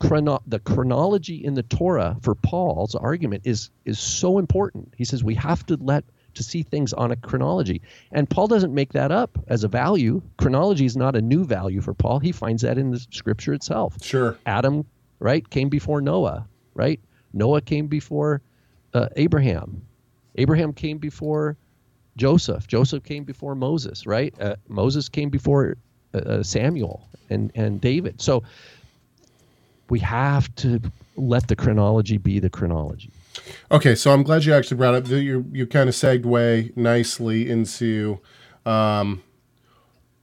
chrono- 0.00 0.42
the 0.46 0.58
chronology 0.58 1.42
in 1.44 1.54
the 1.54 1.62
Torah 1.62 2.16
for 2.22 2.34
Paul's 2.34 2.94
argument 2.94 3.42
is 3.46 3.70
is 3.84 3.98
so 3.98 4.38
important. 4.38 4.92
He 4.96 5.04
says 5.04 5.24
we 5.24 5.34
have 5.34 5.64
to 5.66 5.76
let 5.80 6.04
to 6.34 6.42
see 6.42 6.62
things 6.62 6.92
on 6.92 7.10
a 7.10 7.16
chronology. 7.16 7.82
And 8.12 8.28
Paul 8.28 8.46
doesn't 8.46 8.72
make 8.72 8.92
that 8.92 9.10
up 9.10 9.38
as 9.48 9.64
a 9.64 9.68
value. 9.68 10.22
Chronology 10.38 10.84
is 10.84 10.96
not 10.96 11.16
a 11.16 11.20
new 11.20 11.44
value 11.44 11.80
for 11.80 11.92
Paul. 11.92 12.20
He 12.20 12.30
finds 12.30 12.62
that 12.62 12.78
in 12.78 12.92
the 12.92 13.00
scripture 13.10 13.52
itself. 13.52 13.96
Sure. 14.02 14.38
Adam, 14.46 14.84
right, 15.18 15.48
came 15.50 15.68
before 15.68 16.00
Noah, 16.00 16.46
right? 16.74 17.00
Noah 17.32 17.60
came 17.60 17.86
before 17.86 18.42
uh, 18.94 19.08
Abraham. 19.16 19.82
Abraham 20.36 20.72
came 20.72 20.98
before 20.98 21.56
Joseph. 22.16 22.66
Joseph 22.66 23.04
came 23.04 23.24
before 23.24 23.54
Moses, 23.54 24.06
right? 24.06 24.34
Uh, 24.40 24.56
Moses 24.68 25.08
came 25.08 25.30
before 25.30 25.76
uh, 26.14 26.18
uh, 26.18 26.42
Samuel 26.42 27.08
and 27.28 27.50
and 27.54 27.80
David. 27.80 28.20
So 28.20 28.42
we 29.88 29.98
have 30.00 30.54
to 30.56 30.80
let 31.16 31.48
the 31.48 31.56
chronology 31.56 32.16
be 32.16 32.38
the 32.38 32.50
chronology. 32.50 33.10
Okay, 33.70 33.94
so 33.94 34.12
I'm 34.12 34.22
glad 34.22 34.44
you 34.44 34.54
actually 34.54 34.76
brought 34.76 34.94
up. 34.94 35.08
You 35.08 35.44
you 35.52 35.66
kind 35.66 35.88
of 35.88 35.94
segue 35.94 36.76
nicely 36.76 37.48
into 37.48 38.20
um, 38.66 39.22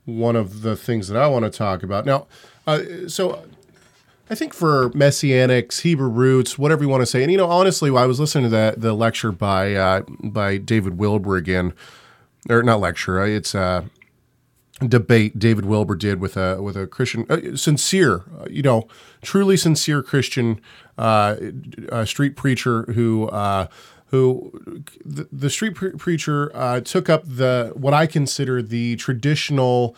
one 0.06 0.36
of 0.36 0.62
the 0.62 0.76
things 0.76 1.08
that 1.08 1.22
I 1.22 1.28
want 1.28 1.46
to 1.46 1.52
talk 1.52 1.84
about 1.84 2.06
now. 2.06 2.28
Uh, 2.66 3.08
so 3.08 3.46
I 4.30 4.36
think 4.36 4.54
for 4.54 4.90
messianics, 4.90 5.82
Hebrew 5.82 6.10
roots, 6.10 6.58
whatever 6.58 6.84
you 6.84 6.90
want 6.90 7.02
to 7.02 7.06
say, 7.06 7.24
and 7.24 7.32
you 7.32 7.38
know, 7.38 7.50
honestly, 7.50 7.90
I 7.96 8.06
was 8.06 8.20
listening 8.20 8.46
to 8.46 8.50
that 8.50 8.82
the 8.82 8.94
lecture 8.94 9.32
by 9.32 9.74
uh, 9.74 10.02
by 10.22 10.58
David 10.58 10.98
Wilber 10.98 11.38
again, 11.38 11.74
or 12.50 12.62
not 12.62 12.80
lecture. 12.82 13.22
uh, 13.22 13.26
It's 13.26 13.56
a 13.56 13.90
debate 14.86 15.40
David 15.40 15.66
Wilber 15.66 15.96
did 15.96 16.20
with 16.20 16.36
a 16.36 16.62
with 16.62 16.76
a 16.76 16.88
Christian 16.88 17.26
uh, 17.30 17.56
sincere, 17.56 18.26
uh, 18.40 18.48
you 18.50 18.62
know, 18.62 18.88
truly 19.22 19.56
sincere 19.56 20.04
Christian 20.04 20.60
uh, 20.98 21.38
uh, 21.90 22.04
street 22.04 22.36
preacher 22.36 22.84
who 22.94 23.30
who 24.08 24.52
the, 25.06 25.28
the 25.32 25.50
street 25.50 25.76
pre- 25.76 25.92
preacher 25.92 26.82
took 26.84 27.10
up 27.10 27.24
the 27.26 27.72
what 27.76 27.94
I 27.94 28.08
consider 28.08 28.62
the 28.62 28.98
traditional. 28.98 29.96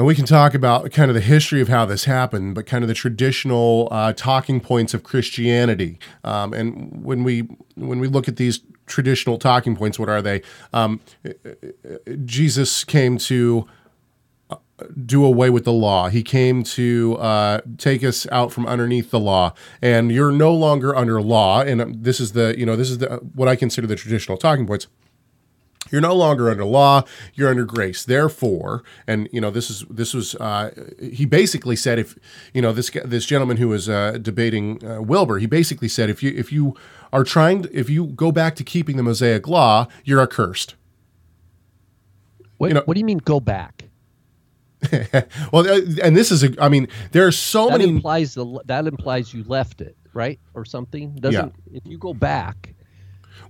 And 0.00 0.06
we 0.06 0.14
can 0.14 0.24
talk 0.24 0.54
about 0.54 0.90
kind 0.92 1.10
of 1.10 1.14
the 1.14 1.20
history 1.20 1.60
of 1.60 1.68
how 1.68 1.84
this 1.84 2.06
happened, 2.06 2.54
but 2.54 2.64
kind 2.64 2.82
of 2.82 2.88
the 2.88 2.94
traditional 2.94 3.86
uh, 3.90 4.14
talking 4.14 4.58
points 4.58 4.94
of 4.94 5.02
Christianity. 5.02 5.98
Um, 6.24 6.54
and 6.54 7.04
when 7.04 7.22
we 7.22 7.40
when 7.74 8.00
we 8.00 8.08
look 8.08 8.26
at 8.26 8.36
these 8.36 8.60
traditional 8.86 9.36
talking 9.36 9.76
points, 9.76 9.98
what 9.98 10.08
are 10.08 10.22
they? 10.22 10.40
Um, 10.72 11.00
Jesus 12.24 12.82
came 12.82 13.18
to 13.18 13.68
uh, 14.48 14.56
do 15.04 15.22
away 15.22 15.50
with 15.50 15.66
the 15.66 15.72
law. 15.74 16.08
He 16.08 16.22
came 16.22 16.62
to 16.62 17.18
uh, 17.18 17.60
take 17.76 18.02
us 18.02 18.26
out 18.32 18.52
from 18.52 18.64
underneath 18.64 19.10
the 19.10 19.20
law, 19.20 19.52
and 19.82 20.10
you're 20.10 20.32
no 20.32 20.54
longer 20.54 20.96
under 20.96 21.20
law. 21.20 21.60
And 21.60 21.82
um, 21.82 21.92
this 22.02 22.20
is 22.20 22.32
the 22.32 22.54
you 22.56 22.64
know 22.64 22.74
this 22.74 22.88
is 22.88 22.96
the 22.96 23.16
what 23.34 23.48
I 23.48 23.54
consider 23.54 23.86
the 23.86 23.96
traditional 23.96 24.38
talking 24.38 24.66
points. 24.66 24.86
You're 25.90 26.00
no 26.00 26.14
longer 26.14 26.50
under 26.50 26.64
law. 26.64 27.02
You're 27.34 27.48
under 27.48 27.64
grace. 27.64 28.04
Therefore, 28.04 28.82
and 29.06 29.28
you 29.32 29.40
know 29.40 29.50
this 29.50 29.70
is 29.70 29.84
this 29.90 30.14
was 30.14 30.34
uh, 30.36 30.70
he 31.00 31.24
basically 31.24 31.74
said 31.74 31.98
if 31.98 32.16
you 32.54 32.62
know 32.62 32.72
this 32.72 32.90
this 33.04 33.24
gentleman 33.26 33.56
who 33.56 33.68
was 33.68 33.88
uh, 33.88 34.18
debating 34.22 34.84
uh, 34.86 35.00
Wilber, 35.02 35.38
he 35.38 35.46
basically 35.46 35.88
said 35.88 36.08
if 36.10 36.22
you 36.22 36.32
if 36.36 36.52
you 36.52 36.76
are 37.12 37.24
trying 37.24 37.62
to, 37.62 37.76
if 37.76 37.90
you 37.90 38.06
go 38.06 38.30
back 38.30 38.54
to 38.56 38.62
keeping 38.64 38.96
the 38.96 39.02
Mosaic 39.02 39.48
law, 39.48 39.88
you're 40.04 40.20
accursed. 40.20 40.76
What, 42.58 42.68
You 42.68 42.74
know- 42.74 42.82
what 42.84 42.94
do 42.94 43.00
you 43.00 43.06
mean 43.06 43.18
go 43.18 43.40
back? 43.40 43.84
Well, 45.52 45.68
uh, 45.68 45.80
and 46.02 46.16
this 46.16 46.30
is 46.30 46.42
a 46.44 46.50
I 46.62 46.68
mean 46.68 46.88
there 47.12 47.26
are 47.26 47.32
so 47.32 47.66
that 47.68 47.78
many 47.78 47.90
implies 47.90 48.34
the 48.34 48.60
that 48.66 48.86
implies 48.86 49.34
you 49.34 49.44
left 49.44 49.80
it, 49.80 49.96
right? 50.14 50.38
Or 50.54 50.64
something. 50.64 51.14
Doesn't 51.16 51.52
if 51.72 51.84
you 51.86 51.98
go 51.98 52.14
back, 52.14 52.74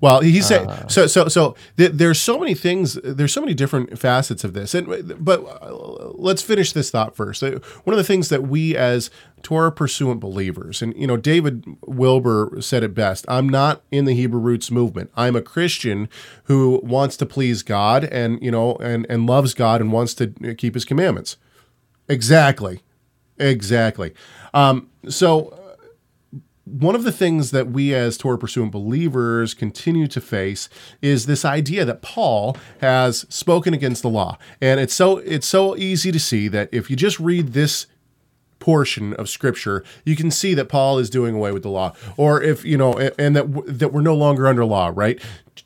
Well, 0.01 0.21
he 0.21 0.41
said 0.41 0.67
Uh. 0.67 0.89
so. 0.89 1.07
So 1.07 1.29
so 1.29 1.55
th- 1.77 1.93
there's 1.93 2.21
so 2.21 2.39
many 2.39 2.55
things. 2.55 2.95
There's 3.05 3.33
so 3.33 3.41
many 3.41 3.55
different 3.55 3.99
facets 3.99 4.45
of 4.45 4.53
this. 4.55 4.75
And 4.75 5.15
but 5.25 5.41
uh, 5.63 6.11
let's 6.15 6.43
finish 6.43 6.73
this 6.73 6.91
thought 6.91 7.17
first. 7.17 7.43
Uh, 7.43 7.59
One 7.85 7.93
of 7.95 7.99
the 7.99 8.05
things 8.05 8.29
that 8.29 8.43
we 8.45 8.77
as 8.77 9.11
Torah 9.43 9.73
pursuant 9.73 10.21
believers, 10.21 10.83
and 10.83 10.95
you 10.97 11.07
know, 11.07 11.17
David 11.17 11.65
Wilber 11.87 12.59
said 12.61 12.83
it 12.83 12.95
best. 12.95 13.25
I'm 13.29 13.49
not 13.49 13.83
in 13.91 14.05
the 14.05 14.15
Hebrew 14.15 14.41
roots 14.41 14.71
movement. 14.71 15.11
I'm 15.17 15.35
a 15.37 15.43
Christian 15.43 16.09
who 16.45 16.81
wants 16.83 17.17
to 17.19 17.27
please 17.27 17.63
God 17.63 18.05
and 18.05 18.41
you 18.43 18.51
know 18.51 18.77
and 18.77 19.07
and 19.09 19.27
loves 19.27 19.55
God 19.55 19.81
and 19.81 19.93
wants 19.93 20.15
to 20.15 20.29
keep 20.57 20.75
His 20.75 20.85
commandments. 20.85 21.37
Exactly, 22.09 22.81
exactly. 23.39 24.13
Um, 24.53 24.89
so 25.09 25.57
one 26.65 26.95
of 26.95 27.05
the 27.05 27.13
things 27.13 27.51
that 27.51 27.71
we 27.71 27.95
as 27.95 28.17
Torah 28.17 28.39
pursuant 28.39 28.71
believers 28.73 29.55
continue 29.55 30.07
to 30.09 30.21
face 30.21 30.69
is 31.03 31.27
this 31.27 31.45
idea 31.45 31.85
that 31.85 32.03
Paul 32.03 32.57
has 32.81 33.27
spoken 33.29 33.75
against 33.75 34.03
the 34.03 34.11
law. 34.11 34.39
And 34.61 34.79
it's 34.79 34.95
so 34.95 35.19
it's 35.19 35.47
so 35.47 35.77
easy 35.77 36.13
to 36.13 36.21
see 36.21 36.49
that 36.49 36.69
if 36.73 36.91
you 36.91 36.97
just 36.97 37.19
read 37.19 37.53
this 37.55 37.87
portion 38.59 39.15
of 39.15 39.27
scripture 39.27 39.83
you 40.05 40.15
can 40.15 40.31
see 40.31 40.53
that 40.53 40.69
Paul 40.69 40.99
is 40.99 41.09
doing 41.09 41.35
away 41.35 41.51
with 41.51 41.63
the 41.63 41.71
law 41.71 41.95
or 42.19 42.43
if 42.43 42.63
you 42.63 42.77
know 42.77 42.93
and, 43.19 43.35
that 43.35 43.47
that 43.67 43.91
we're 43.91 44.03
no 44.03 44.15
longer 44.15 44.47
under 44.47 44.67
law 44.67 44.93
right 44.95 45.19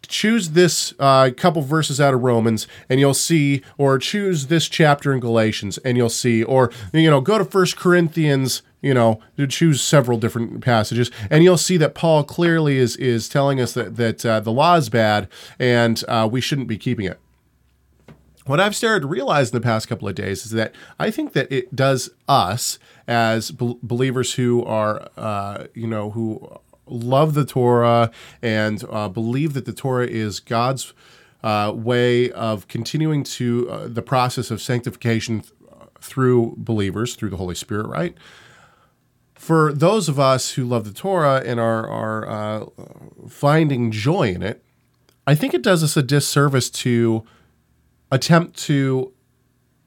choose 0.02 0.50
this 0.50 0.94
uh, 0.98 1.30
couple 1.36 1.62
verses 1.62 2.00
out 2.00 2.14
of 2.14 2.22
Romans 2.22 2.66
and 2.88 3.00
you'll 3.00 3.14
see 3.14 3.62
or 3.78 3.98
choose 3.98 4.46
this 4.46 4.68
chapter 4.68 5.12
in 5.12 5.20
Galatians 5.20 5.78
and 5.78 5.96
you'll 5.96 6.08
see 6.08 6.42
or 6.42 6.70
you 6.92 7.10
know 7.10 7.20
go 7.20 7.38
to 7.38 7.44
First 7.44 7.76
Corinthians 7.76 8.62
you 8.82 8.94
know 8.94 9.20
to 9.36 9.46
choose 9.46 9.82
several 9.82 10.18
different 10.18 10.60
passages 10.60 11.10
and 11.30 11.44
you'll 11.44 11.56
see 11.56 11.76
that 11.76 11.94
Paul 11.94 12.24
clearly 12.24 12.78
is 12.78 12.96
is 12.96 13.28
telling 13.28 13.60
us 13.60 13.74
that 13.74 13.96
that 13.96 14.24
uh, 14.24 14.40
the 14.40 14.52
law 14.52 14.76
is 14.76 14.88
bad 14.88 15.28
and 15.58 16.02
uh, 16.08 16.28
we 16.30 16.40
shouldn't 16.40 16.68
be 16.68 16.78
keeping 16.78 17.06
it. 17.06 17.18
What 18.46 18.60
I've 18.60 18.76
started 18.76 19.00
to 19.00 19.06
realize 19.06 19.50
in 19.50 19.56
the 19.56 19.62
past 19.62 19.88
couple 19.88 20.06
of 20.06 20.14
days 20.14 20.44
is 20.44 20.52
that 20.52 20.74
I 20.98 21.10
think 21.10 21.32
that 21.32 21.50
it 21.50 21.74
does 21.74 22.10
us 22.28 22.78
as 23.08 23.50
bel 23.50 23.78
believers 23.82 24.34
who 24.34 24.62
are, 24.64 25.08
uh, 25.16 25.64
you 25.72 25.86
know, 25.86 26.10
who 26.10 26.58
love 26.86 27.34
the 27.34 27.44
Torah 27.44 28.10
and 28.42 28.84
uh, 28.90 29.08
believe 29.08 29.54
that 29.54 29.64
the 29.64 29.72
Torah 29.72 30.06
is 30.06 30.40
God's 30.40 30.92
uh, 31.42 31.72
way 31.74 32.30
of 32.32 32.68
continuing 32.68 33.22
to 33.22 33.70
uh, 33.70 33.88
the 33.88 34.02
process 34.02 34.50
of 34.50 34.62
sanctification 34.62 35.40
th- 35.40 35.52
through 36.00 36.54
believers, 36.56 37.16
through 37.16 37.30
the 37.30 37.36
Holy 37.36 37.54
Spirit, 37.54 37.86
right? 37.86 38.16
For 39.34 39.72
those 39.72 40.08
of 40.08 40.18
us 40.18 40.52
who 40.52 40.64
love 40.64 40.84
the 40.84 40.92
Torah 40.92 41.42
and 41.44 41.60
are, 41.60 41.86
are 41.86 42.28
uh, 42.28 42.66
finding 43.28 43.90
joy 43.90 44.28
in 44.28 44.42
it, 44.42 44.64
I 45.26 45.34
think 45.34 45.52
it 45.52 45.62
does 45.62 45.82
us 45.82 45.96
a 45.96 46.02
disservice 46.02 46.70
to 46.70 47.24
attempt 48.10 48.58
to 48.64 49.12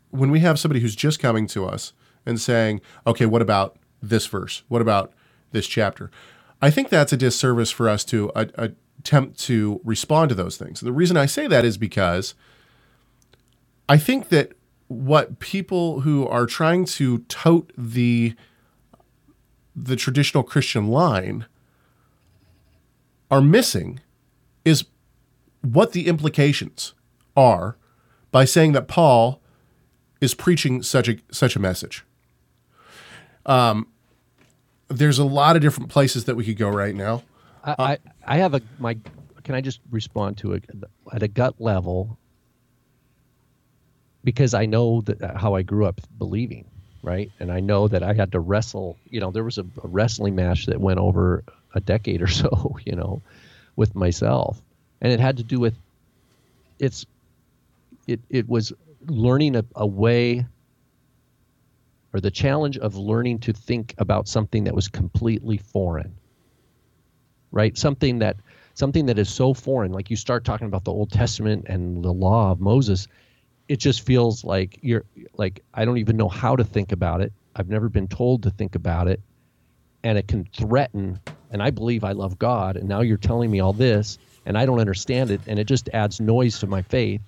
when 0.09 0.31
we 0.31 0.39
have 0.39 0.59
somebody 0.59 0.79
who's 0.79 0.95
just 0.95 1.19
coming 1.19 1.47
to 1.47 1.65
us 1.65 1.93
and 2.25 2.39
saying, 2.41 2.81
"Okay, 3.05 3.25
what 3.25 3.41
about 3.41 3.77
this 4.01 4.25
verse? 4.25 4.63
What 4.67 4.81
about 4.81 5.13
this 5.51 5.67
chapter?" 5.67 6.11
I 6.61 6.69
think 6.69 6.89
that's 6.89 7.13
a 7.13 7.17
disservice 7.17 7.71
for 7.71 7.87
us 7.87 8.03
to 8.05 8.31
uh, 8.31 8.69
attempt 8.97 9.39
to 9.41 9.79
respond 9.83 10.29
to 10.29 10.35
those 10.35 10.57
things. 10.57 10.81
And 10.81 10.87
the 10.87 10.93
reason 10.93 11.17
I 11.17 11.25
say 11.25 11.47
that 11.47 11.63
is 11.65 11.77
because 11.77 12.33
I 13.87 13.97
think 13.97 14.29
that 14.29 14.53
what 14.87 15.39
people 15.39 16.01
who 16.01 16.27
are 16.27 16.45
trying 16.45 16.85
to 16.85 17.19
tote 17.29 17.71
the 17.77 18.35
the 19.75 19.95
traditional 19.95 20.41
Christian 20.41 20.87
line 20.87 21.45
are 23.29 23.41
missing 23.41 23.99
is 24.65 24.85
what 25.61 25.91
the 25.91 26.07
implications 26.07 26.95
are 27.35 27.77
by 28.31 28.43
saying 28.43 28.71
that 28.71 28.87
Paul 28.87 29.39
is 30.19 30.33
preaching 30.33 30.81
such 30.81 31.07
a 31.07 31.17
such 31.31 31.55
a 31.55 31.59
message. 31.59 32.03
Um, 33.45 33.87
there's 34.89 35.19
a 35.19 35.25
lot 35.25 35.55
of 35.55 35.61
different 35.61 35.89
places 35.89 36.25
that 36.25 36.35
we 36.35 36.45
could 36.45 36.57
go 36.57 36.69
right 36.69 36.95
now. 36.95 37.23
I, 37.63 37.75
I, 37.79 37.97
I 38.25 38.37
have 38.37 38.53
a 38.53 38.61
my. 38.79 38.97
Can 39.43 39.55
I 39.55 39.61
just 39.61 39.79
respond 39.91 40.37
to 40.39 40.53
it 40.53 40.65
at 41.11 41.23
a 41.23 41.27
gut 41.27 41.55
level? 41.59 42.17
Because 44.23 44.53
I 44.53 44.65
know 44.65 45.01
that 45.01 45.21
uh, 45.21 45.37
how 45.37 45.55
I 45.55 45.61
grew 45.61 45.85
up 45.85 46.01
believing, 46.17 46.65
right? 47.01 47.31
And 47.39 47.51
I 47.51 47.61
know 47.61 47.87
that 47.87 48.03
I 48.03 48.13
had 48.13 48.33
to 48.33 48.39
wrestle. 48.39 48.97
You 49.09 49.21
know, 49.21 49.31
there 49.31 49.43
was 49.43 49.57
a, 49.57 49.65
a 49.83 49.87
wrestling 49.87 50.35
match 50.35 50.65
that 50.65 50.81
went 50.81 50.99
over 50.99 51.43
a 51.73 51.79
decade 51.79 52.21
or 52.21 52.27
so. 52.41 52.77
You 52.85 52.95
know, 52.95 53.21
with 53.75 53.95
myself, 53.95 54.61
and 55.01 55.11
it 55.11 55.19
had 55.19 55.37
to 55.37 55.43
do 55.43 55.59
with 55.59 55.75
it's 56.79 57.05
it 58.07 58.19
it 58.29 58.47
was 58.47 58.73
learning 59.07 59.55
a, 59.55 59.65
a 59.75 59.85
way 59.85 60.45
or 62.17 62.21
the 62.21 62.31
challenge 62.31 62.77
of 62.79 62.95
learning 62.95 63.39
to 63.39 63.53
think 63.53 63.93
about 63.99 64.27
something 64.27 64.63
that 64.65 64.75
was 64.75 64.87
completely 64.87 65.57
foreign 65.57 66.17
right? 67.51 67.77
Something 67.77 68.19
that 68.19 68.37
something 68.73 69.07
that 69.07 69.17
is 69.17 69.29
so 69.29 69.53
foreign 69.53 69.91
like 69.91 70.09
you 70.09 70.15
start 70.15 70.43
talking 70.43 70.67
about 70.67 70.83
the 70.83 70.91
old 70.91 71.11
testament 71.11 71.65
and 71.67 72.03
the 72.03 72.13
law 72.13 72.51
of 72.51 72.59
moses 72.59 73.07
it 73.67 73.77
just 73.77 74.05
feels 74.05 74.43
like 74.43 74.77
you're 74.83 75.03
like 75.35 75.61
i 75.73 75.83
don't 75.83 75.97
even 75.97 76.15
know 76.15 76.29
how 76.29 76.55
to 76.55 76.63
think 76.63 76.91
about 76.91 77.21
it. 77.21 77.33
I've 77.55 77.69
never 77.69 77.89
been 77.89 78.07
told 78.07 78.43
to 78.43 78.51
think 78.51 78.75
about 78.75 79.07
it. 79.07 79.19
And 80.03 80.15
it 80.17 80.27
can 80.27 80.45
threaten 80.45 81.19
and 81.49 81.63
i 81.63 81.71
believe 81.71 82.03
i 82.03 82.11
love 82.11 82.37
god 82.37 82.77
and 82.77 82.87
now 82.87 83.01
you're 83.01 83.17
telling 83.17 83.49
me 83.49 83.59
all 83.59 83.73
this 83.73 84.17
and 84.45 84.57
i 84.57 84.65
don't 84.65 84.79
understand 84.79 85.31
it 85.31 85.41
and 85.47 85.57
it 85.59 85.65
just 85.65 85.89
adds 85.93 86.19
noise 86.21 86.59
to 86.59 86.67
my 86.67 86.81
faith 86.83 87.21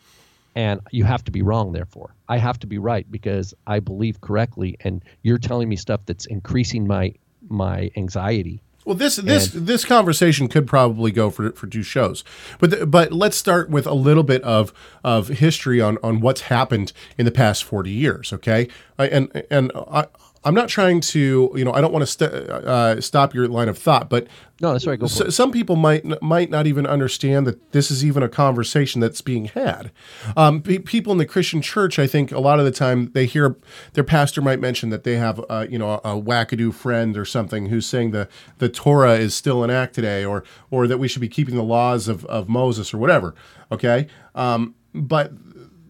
and 0.59 0.81
you 0.91 1.05
have 1.05 1.23
to 1.23 1.31
be 1.31 1.41
wrong 1.41 1.71
therefore 1.71 2.13
i 2.27 2.37
have 2.37 2.59
to 2.59 2.67
be 2.67 2.77
right 2.77 3.09
because 3.09 3.53
i 3.65 3.79
believe 3.79 4.19
correctly 4.19 4.75
and 4.81 5.03
you're 5.23 5.37
telling 5.37 5.69
me 5.69 5.75
stuff 5.75 6.01
that's 6.05 6.25
increasing 6.25 6.85
my 6.85 7.13
my 7.47 7.89
anxiety 7.95 8.61
well, 8.85 8.95
this 8.95 9.17
this 9.17 9.49
this 9.53 9.85
conversation 9.85 10.47
could 10.47 10.65
probably 10.65 11.11
go 11.11 11.29
for 11.29 11.51
for 11.51 11.67
two 11.67 11.83
shows, 11.83 12.23
but 12.59 12.71
the, 12.71 12.85
but 12.87 13.11
let's 13.11 13.37
start 13.37 13.69
with 13.69 13.85
a 13.85 13.93
little 13.93 14.23
bit 14.23 14.41
of 14.41 14.73
of 15.03 15.27
history 15.27 15.79
on 15.79 15.99
on 16.01 16.21
what's 16.21 16.41
happened 16.41 16.91
in 17.15 17.25
the 17.25 17.31
past 17.31 17.63
forty 17.63 17.91
years. 17.91 18.33
Okay, 18.33 18.67
I, 18.97 19.07
and 19.07 19.43
and 19.51 19.71
I. 19.75 20.07
I'm 20.43 20.55
not 20.55 20.69
trying 20.69 21.01
to, 21.01 21.51
you 21.53 21.65
know, 21.65 21.73
I 21.73 21.81
don't 21.81 21.91
want 21.91 22.03
to 22.03 22.07
st- 22.07 22.31
uh, 22.31 23.01
stop 23.01 23.33
your 23.33 23.47
line 23.47 23.67
of 23.67 23.77
thought, 23.77 24.09
but 24.09 24.27
no, 24.61 24.71
that's 24.71 24.87
right. 24.87 24.99
Go 24.99 25.07
so, 25.07 25.29
some 25.29 25.51
people 25.51 25.75
might 25.75 26.21
might 26.21 26.49
not 26.49 26.65
even 26.65 26.85
understand 26.85 27.45
that 27.47 27.71
this 27.71 27.91
is 27.91 28.05
even 28.05 28.23
a 28.23 28.29
conversation 28.29 29.01
that's 29.01 29.21
being 29.21 29.45
had. 29.45 29.91
Um, 30.37 30.61
pe- 30.61 30.79
people 30.79 31.11
in 31.11 31.17
the 31.17 31.25
Christian 31.25 31.61
church, 31.61 31.99
I 31.99 32.07
think, 32.07 32.31
a 32.31 32.39
lot 32.39 32.59
of 32.59 32.65
the 32.65 32.71
time 32.71 33.11
they 33.13 33.25
hear 33.25 33.57
their 33.93 34.03
pastor 34.03 34.41
might 34.41 34.59
mention 34.59 34.89
that 34.89 35.03
they 35.03 35.15
have, 35.15 35.43
uh, 35.49 35.65
you 35.69 35.77
know, 35.77 35.91
a, 36.03 36.15
a 36.15 36.21
wackadoo 36.21 36.73
friend 36.73 37.17
or 37.17 37.25
something 37.25 37.67
who's 37.67 37.85
saying 37.85 38.11
the 38.11 38.27
the 38.59 38.69
Torah 38.69 39.15
is 39.15 39.33
still 39.35 39.63
in 39.63 39.69
act 39.69 39.93
today, 39.93 40.23
or 40.23 40.43
or 40.71 40.87
that 40.87 40.99
we 40.99 41.07
should 41.07 41.21
be 41.21 41.29
keeping 41.29 41.55
the 41.55 41.63
laws 41.63 42.07
of 42.07 42.25
of 42.25 42.47
Moses 42.47 42.93
or 42.93 42.97
whatever. 42.97 43.35
Okay, 43.71 44.07
um, 44.35 44.75
but 44.93 45.31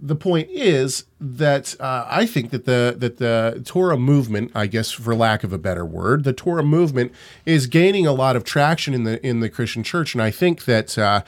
the 0.01 0.15
point 0.15 0.49
is 0.49 1.05
that 1.19 1.79
uh, 1.79 2.05
I 2.09 2.25
think 2.25 2.51
that 2.51 2.65
the 2.65 2.95
that 2.97 3.17
the 3.17 3.61
Torah 3.65 3.97
movement, 3.97 4.51
I 4.55 4.67
guess 4.67 4.91
for 4.91 5.15
lack 5.15 5.43
of 5.43 5.51
a 5.51 5.57
better 5.57 5.85
word, 5.85 6.23
the 6.23 6.33
Torah 6.33 6.63
movement 6.63 7.11
is 7.45 7.67
gaining 7.67 8.07
a 8.07 8.13
lot 8.13 8.35
of 8.35 8.43
traction 8.43 8.93
in 8.93 9.03
the 9.03 9.25
in 9.25 9.39
the 9.39 9.49
Christian 9.49 9.83
church, 9.83 10.13
and 10.13 10.21
I 10.21 10.31
think 10.31 10.65
that 10.65 10.97
uh, 10.97 11.21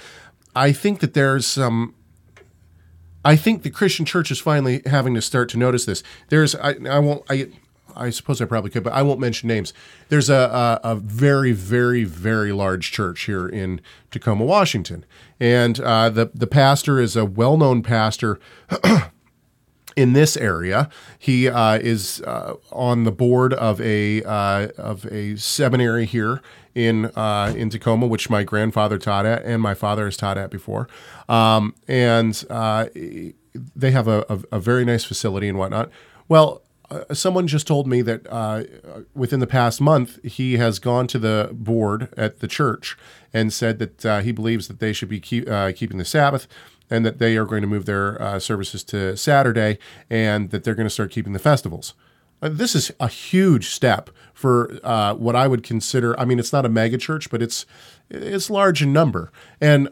I 0.55 0.71
think 0.71 0.99
that 0.99 1.13
there's 1.13 1.45
some. 1.45 1.95
I 3.23 3.35
think 3.35 3.61
the 3.61 3.69
Christian 3.69 4.05
church 4.05 4.31
is 4.31 4.39
finally 4.39 4.81
having 4.85 5.13
to 5.13 5.21
start 5.21 5.49
to 5.49 5.57
notice 5.57 5.85
this. 5.85 6.01
There's 6.29 6.55
I, 6.55 6.75
I 6.89 6.99
won't 6.99 7.23
I 7.29 7.49
I 7.95 8.09
suppose 8.09 8.41
I 8.41 8.45
probably 8.45 8.71
could, 8.71 8.83
but 8.83 8.93
I 8.93 9.01
won't 9.01 9.19
mention 9.19 9.47
names. 9.47 9.73
There's 10.09 10.29
a, 10.29 10.79
a, 10.83 10.91
a 10.91 10.95
very, 10.95 11.51
very, 11.51 12.03
very 12.03 12.51
large 12.51 12.91
church 12.91 13.23
here 13.23 13.47
in 13.47 13.81
Tacoma, 14.09 14.45
Washington, 14.45 15.05
and 15.39 15.79
uh, 15.79 16.09
the 16.09 16.31
the 16.33 16.47
pastor 16.47 16.99
is 16.99 17.15
a 17.15 17.25
well 17.25 17.57
known 17.57 17.83
pastor. 17.83 18.39
in 19.95 20.13
this 20.13 20.37
area, 20.37 20.89
he 21.19 21.49
uh, 21.49 21.77
is 21.77 22.21
uh, 22.21 22.55
on 22.71 23.03
the 23.03 23.11
board 23.11 23.53
of 23.53 23.81
a 23.81 24.23
uh, 24.23 24.69
of 24.77 25.05
a 25.07 25.35
seminary 25.35 26.05
here 26.05 26.41
in 26.75 27.05
uh, 27.15 27.53
in 27.55 27.69
Tacoma, 27.69 28.07
which 28.07 28.29
my 28.29 28.43
grandfather 28.43 28.97
taught 28.97 29.25
at, 29.25 29.43
and 29.43 29.61
my 29.61 29.73
father 29.73 30.05
has 30.05 30.17
taught 30.17 30.37
at 30.37 30.49
before. 30.49 30.87
Um, 31.27 31.75
and 31.87 32.43
uh, 32.49 32.87
they 33.75 33.91
have 33.91 34.07
a, 34.07 34.25
a, 34.29 34.39
a 34.53 34.59
very 34.59 34.85
nice 34.85 35.03
facility 35.03 35.49
and 35.49 35.57
whatnot. 35.57 35.89
Well, 36.27 36.61
uh, 36.91 37.13
someone 37.13 37.47
just 37.47 37.65
told 37.65 37.87
me 37.87 38.01
that 38.01 38.27
uh, 38.29 38.63
within 39.15 39.39
the 39.39 39.47
past 39.47 39.79
month 39.79 40.23
he 40.23 40.57
has 40.57 40.77
gone 40.77 41.07
to 41.07 41.17
the 41.17 41.49
board 41.53 42.13
at 42.17 42.39
the 42.39 42.47
church 42.47 42.97
and 43.33 43.53
said 43.53 43.79
that 43.79 44.05
uh, 44.05 44.19
he 44.19 44.31
believes 44.31 44.67
that 44.67 44.79
they 44.79 44.91
should 44.91 45.07
be 45.07 45.19
keep, 45.19 45.49
uh, 45.49 45.71
keeping 45.73 45.97
the 45.97 46.05
Sabbath 46.05 46.47
and 46.89 47.05
that 47.05 47.17
they 47.17 47.37
are 47.37 47.45
going 47.45 47.61
to 47.61 47.67
move 47.67 47.85
their 47.85 48.21
uh, 48.21 48.39
services 48.39 48.83
to 48.83 49.15
Saturday 49.15 49.77
and 50.09 50.49
that 50.51 50.65
they're 50.65 50.75
going 50.75 50.85
to 50.85 50.93
start 50.93 51.11
keeping 51.11 51.31
the 51.31 51.39
festivals. 51.39 51.93
This 52.41 52.75
is 52.75 52.91
a 52.99 53.07
huge 53.07 53.69
step 53.69 54.09
for 54.33 54.79
what 55.17 55.35
I 55.35 55.47
would 55.47 55.61
consider. 55.61 56.19
I 56.19 56.25
mean, 56.25 56.39
it's 56.39 56.51
not 56.51 56.65
a 56.65 56.69
mega 56.69 56.97
church, 56.97 57.29
but 57.29 57.41
it's 57.41 57.67
it's 58.09 58.49
large 58.49 58.81
in 58.81 58.91
number, 58.91 59.31
and 59.61 59.89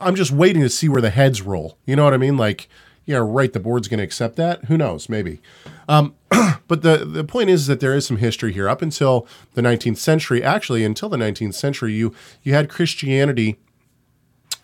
I'm 0.00 0.16
just 0.16 0.32
waiting 0.32 0.62
to 0.62 0.70
see 0.70 0.88
where 0.88 1.02
the 1.02 1.10
heads 1.10 1.42
roll. 1.42 1.76
You 1.84 1.96
know 1.96 2.04
what 2.04 2.14
I 2.14 2.16
mean? 2.16 2.38
Like 2.38 2.70
yeah, 3.06 3.18
right, 3.22 3.52
the 3.52 3.60
board's 3.60 3.88
going 3.88 3.98
to 3.98 4.04
accept 4.04 4.36
that. 4.36 4.66
Who 4.66 4.76
knows? 4.76 5.08
Maybe. 5.08 5.40
Um, 5.88 6.14
but 6.68 6.82
the, 6.82 7.04
the 7.04 7.24
point 7.24 7.50
is 7.50 7.66
that 7.66 7.80
there 7.80 7.94
is 7.94 8.06
some 8.06 8.18
history 8.18 8.52
here. 8.52 8.68
Up 8.68 8.82
until 8.82 9.26
the 9.54 9.62
19th 9.62 9.96
century, 9.96 10.42
actually, 10.42 10.84
until 10.84 11.08
the 11.08 11.16
19th 11.16 11.54
century, 11.54 11.92
you, 11.92 12.14
you 12.42 12.54
had 12.54 12.68
Christianity 12.68 13.58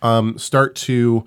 um, 0.03 0.39
start 0.39 0.77
to 0.77 1.27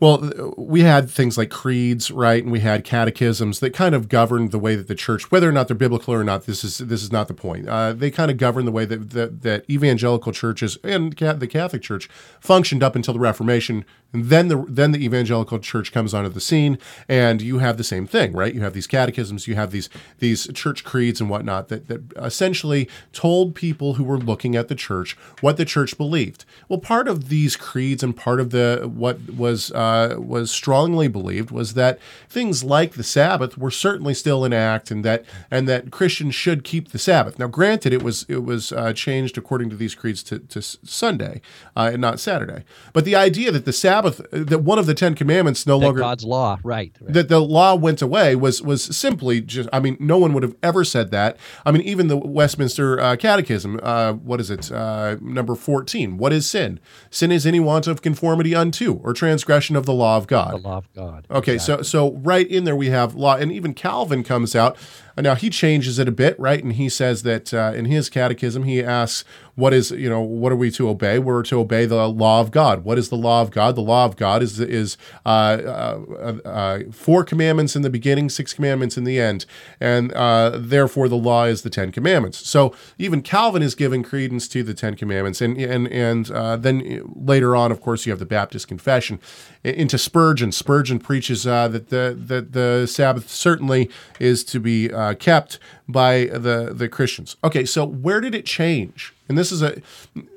well, 0.00 0.54
we 0.56 0.80
had 0.80 1.10
things 1.10 1.36
like 1.36 1.50
creeds, 1.50 2.10
right, 2.10 2.42
and 2.42 2.50
we 2.50 2.60
had 2.60 2.84
catechisms 2.84 3.60
that 3.60 3.74
kind 3.74 3.94
of 3.94 4.08
governed 4.08 4.50
the 4.50 4.58
way 4.58 4.74
that 4.74 4.88
the 4.88 4.94
church, 4.94 5.30
whether 5.30 5.46
or 5.46 5.52
not 5.52 5.68
they're 5.68 5.76
biblical 5.76 6.14
or 6.14 6.24
not, 6.24 6.46
this 6.46 6.64
is 6.64 6.78
this 6.78 7.02
is 7.02 7.12
not 7.12 7.28
the 7.28 7.34
point. 7.34 7.68
Uh, 7.68 7.92
they 7.92 8.10
kind 8.10 8.30
of 8.30 8.38
govern 8.38 8.64
the 8.64 8.72
way 8.72 8.86
that, 8.86 9.10
that, 9.10 9.42
that 9.42 9.68
evangelical 9.68 10.32
churches 10.32 10.78
and 10.82 11.12
the 11.12 11.46
Catholic 11.46 11.82
Church 11.82 12.08
functioned 12.40 12.82
up 12.82 12.96
until 12.96 13.12
the 13.12 13.20
Reformation. 13.20 13.84
And 14.12 14.24
then 14.26 14.48
the 14.48 14.64
then 14.68 14.92
the 14.92 15.04
evangelical 15.04 15.58
church 15.58 15.92
comes 15.92 16.14
onto 16.14 16.30
the 16.30 16.40
scene, 16.40 16.78
and 17.08 17.40
you 17.40 17.58
have 17.58 17.76
the 17.76 17.84
same 17.84 18.06
thing, 18.06 18.32
right? 18.32 18.54
You 18.54 18.62
have 18.62 18.72
these 18.72 18.86
catechisms, 18.86 19.46
you 19.46 19.54
have 19.54 19.70
these 19.70 19.88
these 20.18 20.48
church 20.52 20.84
creeds 20.84 21.20
and 21.20 21.30
whatnot 21.30 21.68
that 21.68 21.88
that 21.88 22.02
essentially 22.16 22.88
told 23.12 23.54
people 23.54 23.94
who 23.94 24.04
were 24.04 24.18
looking 24.18 24.56
at 24.56 24.68
the 24.68 24.74
church 24.74 25.16
what 25.40 25.56
the 25.56 25.64
church 25.64 25.96
believed. 25.96 26.44
Well, 26.68 26.80
part 26.80 27.08
of 27.08 27.28
these 27.28 27.56
creeds 27.56 28.02
and 28.02 28.16
part 28.16 28.40
of 28.40 28.50
the 28.50 28.90
what 28.92 29.34
was 29.36 29.70
uh, 29.72 30.16
was 30.18 30.50
strongly 30.50 31.08
believed 31.08 31.50
was 31.50 31.74
that 31.74 31.98
things 32.28 32.64
like 32.64 32.94
the 32.94 33.02
Sabbath 33.02 33.56
were 33.56 33.70
certainly 33.70 34.14
still 34.14 34.44
in 34.44 34.52
act, 34.52 34.90
and 34.90 35.04
that 35.04 35.24
and 35.50 35.68
that 35.68 35.90
Christians 35.90 36.34
should 36.34 36.64
keep 36.64 36.90
the 36.90 36.98
Sabbath. 36.98 37.38
Now, 37.38 37.46
granted, 37.46 37.92
it 37.92 38.02
was 38.02 38.24
it 38.28 38.44
was 38.44 38.72
uh, 38.72 38.92
changed 38.92 39.38
according 39.38 39.70
to 39.70 39.76
these 39.76 39.94
creeds 39.94 40.22
to, 40.24 40.38
to 40.38 40.62
Sunday 40.62 41.40
uh, 41.76 41.90
and 41.92 42.00
not 42.00 42.20
Saturday. 42.20 42.64
But 42.92 43.04
the 43.04 43.16
idea 43.16 43.52
that 43.52 43.64
the 43.64 43.72
Sabbath, 43.72 43.99
that 44.02 44.62
one 44.62 44.78
of 44.78 44.86
the 44.86 44.94
Ten 44.94 45.14
Commandments, 45.14 45.66
no 45.66 45.78
that 45.78 45.86
longer 45.86 46.00
God's 46.00 46.24
law, 46.24 46.58
right, 46.62 46.94
right, 47.00 47.12
that 47.12 47.28
the 47.28 47.40
law 47.40 47.74
went 47.74 48.02
away 48.02 48.34
was 48.36 48.62
was 48.62 48.82
simply 48.82 49.40
just. 49.40 49.68
I 49.72 49.80
mean, 49.80 49.96
no 50.00 50.18
one 50.18 50.32
would 50.34 50.42
have 50.42 50.56
ever 50.62 50.84
said 50.84 51.10
that. 51.10 51.36
I 51.64 51.72
mean, 51.72 51.82
even 51.82 52.08
the 52.08 52.16
Westminster 52.16 53.00
uh, 53.00 53.16
Catechism, 53.16 53.80
uh, 53.82 54.14
what 54.14 54.40
is 54.40 54.50
it, 54.50 54.70
uh, 54.70 55.16
number 55.20 55.54
fourteen? 55.54 56.18
What 56.18 56.32
is 56.32 56.48
sin? 56.48 56.80
Sin 57.10 57.32
is 57.32 57.46
any 57.46 57.60
want 57.60 57.86
of 57.86 58.02
conformity 58.02 58.54
unto 58.54 58.94
or 59.02 59.12
transgression 59.12 59.76
of 59.76 59.86
the 59.86 59.94
law 59.94 60.16
of 60.16 60.26
God. 60.26 60.52
The 60.52 60.56
law 60.56 60.78
of 60.78 60.92
God. 60.92 61.26
Okay, 61.30 61.54
exactly. 61.54 61.84
so 61.84 62.00
so 62.00 62.12
right 62.18 62.46
in 62.46 62.64
there 62.64 62.76
we 62.76 62.88
have 62.88 63.14
law, 63.14 63.36
and 63.36 63.52
even 63.52 63.74
Calvin 63.74 64.22
comes 64.22 64.56
out. 64.56 64.76
Now 65.16 65.34
he 65.34 65.50
changes 65.50 65.98
it 65.98 66.08
a 66.08 66.12
bit, 66.12 66.38
right? 66.38 66.62
And 66.62 66.74
he 66.74 66.88
says 66.88 67.22
that 67.24 67.52
uh, 67.52 67.72
in 67.74 67.86
his 67.86 68.08
catechism 68.08 68.64
he 68.64 68.82
asks, 68.82 69.24
"What 69.54 69.72
is 69.74 69.90
you 69.90 70.08
know 70.08 70.20
what 70.20 70.52
are 70.52 70.56
we 70.56 70.70
to 70.72 70.88
obey? 70.88 71.18
We're 71.18 71.42
to 71.44 71.60
obey 71.60 71.86
the 71.86 72.08
law 72.08 72.40
of 72.40 72.50
God. 72.50 72.84
What 72.84 72.98
is 72.98 73.08
the 73.08 73.16
law 73.16 73.42
of 73.42 73.50
God? 73.50 73.76
The 73.76 73.82
law 73.82 74.04
of 74.04 74.16
God 74.16 74.42
is 74.42 74.58
is 74.60 74.96
uh, 75.26 75.28
uh, 75.28 76.38
uh, 76.44 76.78
four 76.92 77.24
commandments 77.24 77.76
in 77.76 77.82
the 77.82 77.90
beginning, 77.90 78.30
six 78.30 78.52
commandments 78.52 78.96
in 78.96 79.04
the 79.04 79.20
end, 79.20 79.46
and 79.80 80.12
uh, 80.12 80.52
therefore 80.56 81.08
the 81.08 81.16
law 81.16 81.44
is 81.44 81.62
the 81.62 81.70
Ten 81.70 81.92
Commandments. 81.92 82.46
So 82.48 82.74
even 82.98 83.22
Calvin 83.22 83.62
is 83.62 83.74
giving 83.74 84.02
credence 84.02 84.48
to 84.48 84.62
the 84.62 84.74
Ten 84.74 84.96
Commandments, 84.96 85.40
and 85.40 85.56
and 85.58 85.88
and 85.88 86.30
uh, 86.30 86.56
then 86.56 87.02
later 87.14 87.54
on, 87.54 87.72
of 87.72 87.80
course, 87.80 88.06
you 88.06 88.12
have 88.12 88.18
the 88.18 88.26
Baptist 88.26 88.68
Confession. 88.68 89.20
Into 89.62 89.98
Spurgeon, 89.98 90.52
Spurgeon 90.52 90.98
preaches 90.98 91.46
uh, 91.46 91.68
that 91.68 91.90
the 91.90 92.16
that 92.18 92.52
the 92.52 92.86
Sabbath 92.86 93.28
certainly 93.28 93.90
is 94.18 94.42
to 94.44 94.58
be 94.58 94.90
uh, 95.00 95.14
kept 95.14 95.58
by 95.88 96.26
the 96.26 96.72
the 96.74 96.88
Christians. 96.88 97.36
Okay, 97.42 97.64
so 97.64 97.86
where 97.86 98.20
did 98.20 98.34
it 98.34 98.44
change? 98.44 99.14
And 99.28 99.38
this 99.38 99.50
is 99.50 99.62
a 99.62 99.80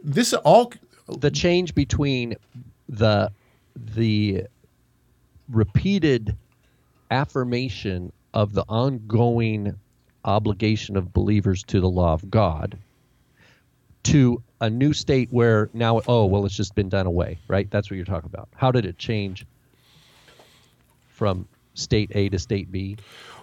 this 0.04 0.34
all 0.34 0.72
the 1.08 1.32
change 1.32 1.76
between 1.76 2.36
the 2.88 3.32
the 3.76 4.46
repeated 5.50 6.38
affirmation 7.12 8.12
of 8.34 8.54
the 8.54 8.64
ongoing 8.70 9.76
obligation 10.26 10.96
of 10.96 11.12
believers 11.12 11.64
to 11.64 11.82
the 11.82 11.90
law 11.90 12.14
of 12.14 12.32
God 12.32 12.78
to 14.04 14.42
a 14.62 14.70
new 14.70 14.94
state 14.94 15.28
where 15.32 15.70
now 15.74 16.02
oh 16.08 16.26
well 16.26 16.46
it's 16.46 16.56
just 16.56 16.76
been 16.76 16.90
done 16.90 17.06
away 17.06 17.38
right 17.48 17.70
that's 17.70 17.90
what 17.90 17.98
you're 17.98 18.06
talking 18.06 18.30
about 18.34 18.48
how 18.56 18.72
did 18.72 18.86
it 18.86 18.98
change 18.98 19.46
from 21.08 21.46
state 21.74 22.12
a 22.16 22.30
to 22.30 22.38
state 22.38 22.72
b 22.72 22.98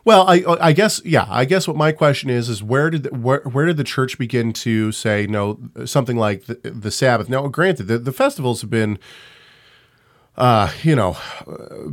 well 0.04 0.28
i 0.28 0.42
i 0.60 0.72
guess 0.72 1.00
yeah 1.04 1.26
i 1.28 1.44
guess 1.44 1.66
what 1.66 1.76
my 1.76 1.92
question 1.92 2.30
is 2.30 2.48
is 2.48 2.62
where 2.62 2.90
did 2.90 3.02
the, 3.02 3.10
where, 3.10 3.40
where 3.40 3.66
did 3.66 3.76
the 3.76 3.84
church 3.84 4.18
begin 4.18 4.52
to 4.52 4.92
say 4.92 5.26
no 5.26 5.58
something 5.84 6.16
like 6.16 6.46
the, 6.46 6.54
the 6.70 6.90
sabbath 6.90 7.28
now 7.28 7.46
granted 7.48 7.84
the, 7.84 7.98
the 7.98 8.12
festivals 8.12 8.60
have 8.60 8.70
been 8.70 8.98
uh, 10.40 10.72
you 10.82 10.96
know, 10.96 11.18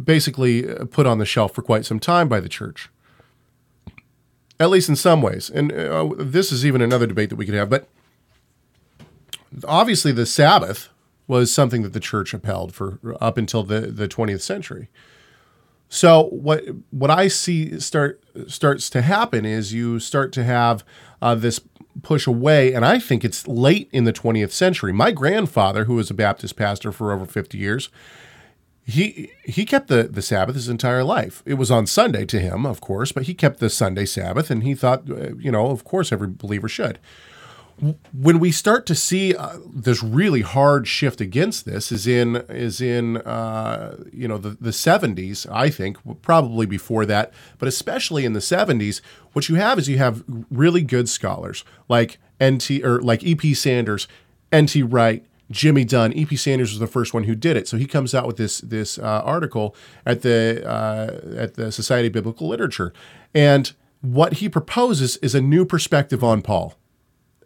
basically 0.04 0.64
put 0.92 1.06
on 1.06 1.18
the 1.18 1.26
shelf 1.26 1.54
for 1.54 1.62
quite 1.62 1.86
some 1.86 2.00
time 2.00 2.30
by 2.30 2.40
the 2.40 2.48
church, 2.48 2.90
at 4.58 4.70
least 4.70 4.88
in 4.88 4.96
some 4.96 5.22
ways. 5.22 5.50
And 5.50 5.72
uh, 5.74 6.10
this 6.18 6.52
is 6.54 6.66
even 6.66 6.82
another 6.82 7.06
debate 7.06 7.30
that 7.30 7.36
we 7.36 7.46
could 7.46 7.56
have. 7.56 7.70
But 7.70 7.90
obviously 9.66 10.14
the 10.14 10.26
Sabbath 10.26 10.90
was 11.28 11.54
something 11.54 11.82
that 11.82 11.92
the 11.92 12.00
church 12.00 12.34
upheld 12.34 12.74
for 12.74 13.00
up 13.20 13.38
until 13.38 13.64
the, 13.64 13.82
the 13.82 14.08
20th 14.08 14.42
century. 14.42 14.88
So 15.90 16.26
what 16.26 16.64
what 16.92 17.10
I 17.10 17.28
see 17.28 17.80
start 17.80 18.24
starts 18.48 18.90
to 18.92 19.02
happen 19.02 19.46
is 19.46 19.74
you 19.74 20.00
start 20.00 20.34
to 20.34 20.44
have 20.44 20.84
uh, 21.22 21.36
this 21.36 21.62
push 22.04 22.28
away, 22.28 22.74
and 22.74 22.86
I 22.86 23.00
think 23.00 23.24
it's 23.24 23.48
late 23.48 23.90
in 23.92 24.04
the 24.04 24.14
20th 24.14 24.52
century. 24.52 24.92
My 24.94 25.12
grandfather, 25.12 25.86
who 25.86 25.96
was 25.96 26.10
a 26.10 26.14
Baptist 26.14 26.56
pastor 26.56 26.92
for 26.92 27.12
over 27.12 27.26
50 27.26 27.58
years, 27.58 27.90
he 28.86 29.32
he 29.44 29.66
kept 29.66 29.88
the, 29.88 30.04
the 30.04 30.22
Sabbath 30.22 30.56
his 30.56 30.70
entire 30.70 31.04
life. 31.04 31.42
It 31.46 31.56
was 31.56 31.72
on 31.72 31.88
Sunday 31.88 32.26
to 32.26 32.40
him, 32.40 32.66
of 32.66 32.82
course, 32.82 33.12
but 33.12 33.24
he 33.24 33.34
kept 33.34 33.60
the 33.60 33.70
Sunday 33.70 34.06
Sabbath, 34.06 34.52
and 34.52 34.64
he 34.64 34.76
thought, 34.76 35.10
uh, 35.10 35.36
you 35.36 35.52
know, 35.52 35.68
of 35.68 35.84
course, 35.84 36.12
every 36.12 36.28
believer 36.28 36.70
should 36.70 37.00
when 38.12 38.40
we 38.40 38.52
start 38.52 38.86
to 38.88 38.96
see 38.96 39.36
uh, 39.36 39.58
this 39.72 40.02
really 40.02 40.42
hard 40.42 40.88
shift 40.88 41.22
against 41.22 41.66
this 41.66 41.92
is 41.92 42.08
in 42.08 42.38
is 42.50 42.82
in 42.82 43.18
uh, 43.18 43.98
you 44.12 44.28
know 44.28 44.38
the, 44.38 44.50
the 44.50 44.72
70s 44.72 45.46
i 45.52 45.70
think 45.70 45.98
probably 46.22 46.66
before 46.66 47.06
that 47.06 47.32
but 47.60 47.68
especially 47.68 48.26
in 48.26 48.34
the 48.34 48.40
70s 48.40 49.02
what 49.34 49.48
you 49.48 49.56
have 49.56 49.78
is 49.78 49.88
you 49.88 49.98
have 49.98 50.24
really 50.50 50.82
good 50.82 51.08
scholars 51.08 51.64
like 51.88 52.18
nt 52.42 52.70
or 52.84 53.00
like 53.02 53.24
ep 53.24 53.42
sanders 53.56 54.08
nt 54.54 54.76
wright 54.76 55.26
Jimmy 55.50 55.86
Dunn. 55.86 56.12
E.P. 56.12 56.36
Sanders 56.36 56.72
was 56.72 56.80
the 56.80 56.88
first 56.88 57.14
one 57.14 57.24
who 57.24 57.34
did 57.34 57.56
it, 57.56 57.70
so 57.70 57.78
he 57.78 57.86
comes 57.86 58.14
out 58.14 58.28
with 58.28 58.36
this 58.36 58.60
this 58.60 59.00
uh, 59.00 59.22
article 59.24 59.74
at 60.06 60.22
the 60.22 60.62
uh, 60.68 61.38
at 61.38 61.54
the 61.54 61.72
Society 61.72 62.08
of 62.08 62.14
Biblical 62.14 62.50
Literature, 62.50 62.92
and 63.34 63.72
what 64.02 64.34
he 64.34 64.50
proposes 64.50 65.18
is 65.18 65.34
a 65.34 65.42
new 65.42 65.66
perspective 65.66 66.24
on 66.24 66.42
Paul. 66.42 66.76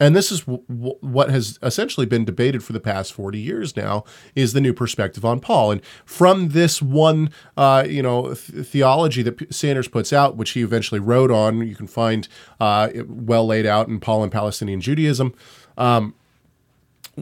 And 0.02 0.16
this 0.16 0.32
is 0.32 0.42
w- 0.42 0.64
w- 0.68 0.98
what 1.02 1.30
has 1.30 1.60
essentially 1.62 2.08
been 2.08 2.26
debated 2.26 2.64
for 2.64 2.74
the 2.74 2.80
past 2.80 3.14
40 3.14 3.38
years 3.38 3.78
now 3.78 4.04
is 4.34 4.54
the 4.54 4.60
new 4.60 4.74
perspective 4.74 5.24
on 5.24 5.40
Paul. 5.40 5.70
And 5.70 5.86
from 6.06 6.50
this 6.50 6.82
one, 6.82 7.30
uh, 7.56 7.86
you 7.88 8.02
know, 8.02 8.34
th- 8.34 8.66
theology 8.66 9.22
that 9.22 9.54
Sanders 9.54 9.88
puts 9.88 10.12
out, 10.12 10.36
which 10.36 10.52
he 10.52 10.64
eventually 10.64 11.00
wrote 11.00 11.30
on, 11.30 11.68
you 11.68 11.76
can 11.76 11.86
find 11.86 12.28
uh, 12.60 12.90
well 13.08 13.46
laid 13.46 13.68
out 13.68 13.90
in 13.90 14.00
Paul 14.00 14.24
and 14.24 14.32
Palestinian 14.32 14.82
Judaism. 14.82 15.36
Um, 15.78 16.16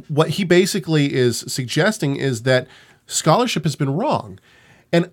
what 0.08 0.30
he 0.30 0.46
basically 0.46 1.14
is 1.14 1.40
suggesting 1.48 2.16
is 2.16 2.44
that 2.44 2.66
scholarship 3.08 3.66
has 3.66 3.76
been 3.76 3.90
wrong. 3.90 4.40
And 4.94 5.12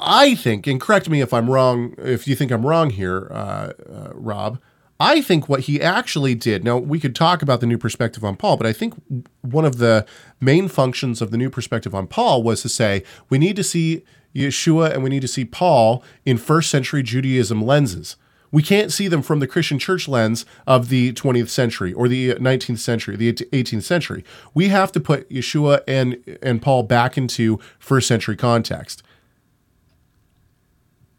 I 0.00 0.34
think, 0.34 0.66
and 0.66 0.80
correct 0.80 1.08
me 1.08 1.20
if 1.20 1.32
I'm 1.32 1.48
wrong, 1.48 1.94
if 1.98 2.26
you 2.26 2.34
think 2.34 2.50
I'm 2.50 2.66
wrong 2.66 2.90
here, 2.90 3.28
uh, 3.30 3.72
uh, 3.88 4.10
Rob, 4.12 4.58
I 4.98 5.20
think 5.20 5.48
what 5.48 5.60
he 5.60 5.80
actually 5.80 6.34
did, 6.34 6.64
now 6.64 6.78
we 6.78 6.98
could 6.98 7.14
talk 7.14 7.42
about 7.42 7.60
the 7.60 7.66
new 7.66 7.76
perspective 7.76 8.24
on 8.24 8.36
Paul, 8.36 8.56
but 8.56 8.66
I 8.66 8.72
think 8.72 8.94
one 9.42 9.64
of 9.64 9.76
the 9.76 10.06
main 10.40 10.68
functions 10.68 11.20
of 11.20 11.30
the 11.30 11.36
new 11.36 11.50
perspective 11.50 11.94
on 11.94 12.06
Paul 12.06 12.42
was 12.42 12.62
to 12.62 12.68
say 12.68 13.02
we 13.28 13.38
need 13.38 13.56
to 13.56 13.64
see 13.64 14.04
Yeshua 14.34 14.92
and 14.92 15.02
we 15.02 15.10
need 15.10 15.22
to 15.22 15.28
see 15.28 15.44
Paul 15.44 16.02
in 16.24 16.38
first 16.38 16.70
century 16.70 17.02
Judaism 17.02 17.62
lenses. 17.62 18.16
We 18.52 18.62
can't 18.62 18.92
see 18.92 19.08
them 19.08 19.22
from 19.22 19.40
the 19.40 19.46
Christian 19.46 19.78
church 19.78 20.08
lens 20.08 20.46
of 20.66 20.88
the 20.88 21.12
20th 21.12 21.48
century 21.48 21.92
or 21.92 22.08
the 22.08 22.34
19th 22.34 22.78
century, 22.78 23.16
the 23.16 23.32
18th 23.32 23.82
century. 23.82 24.24
We 24.54 24.68
have 24.68 24.92
to 24.92 25.00
put 25.00 25.28
Yeshua 25.28 25.82
and, 25.86 26.38
and 26.42 26.62
Paul 26.62 26.84
back 26.84 27.18
into 27.18 27.58
first 27.78 28.08
century 28.08 28.36
context. 28.36 29.02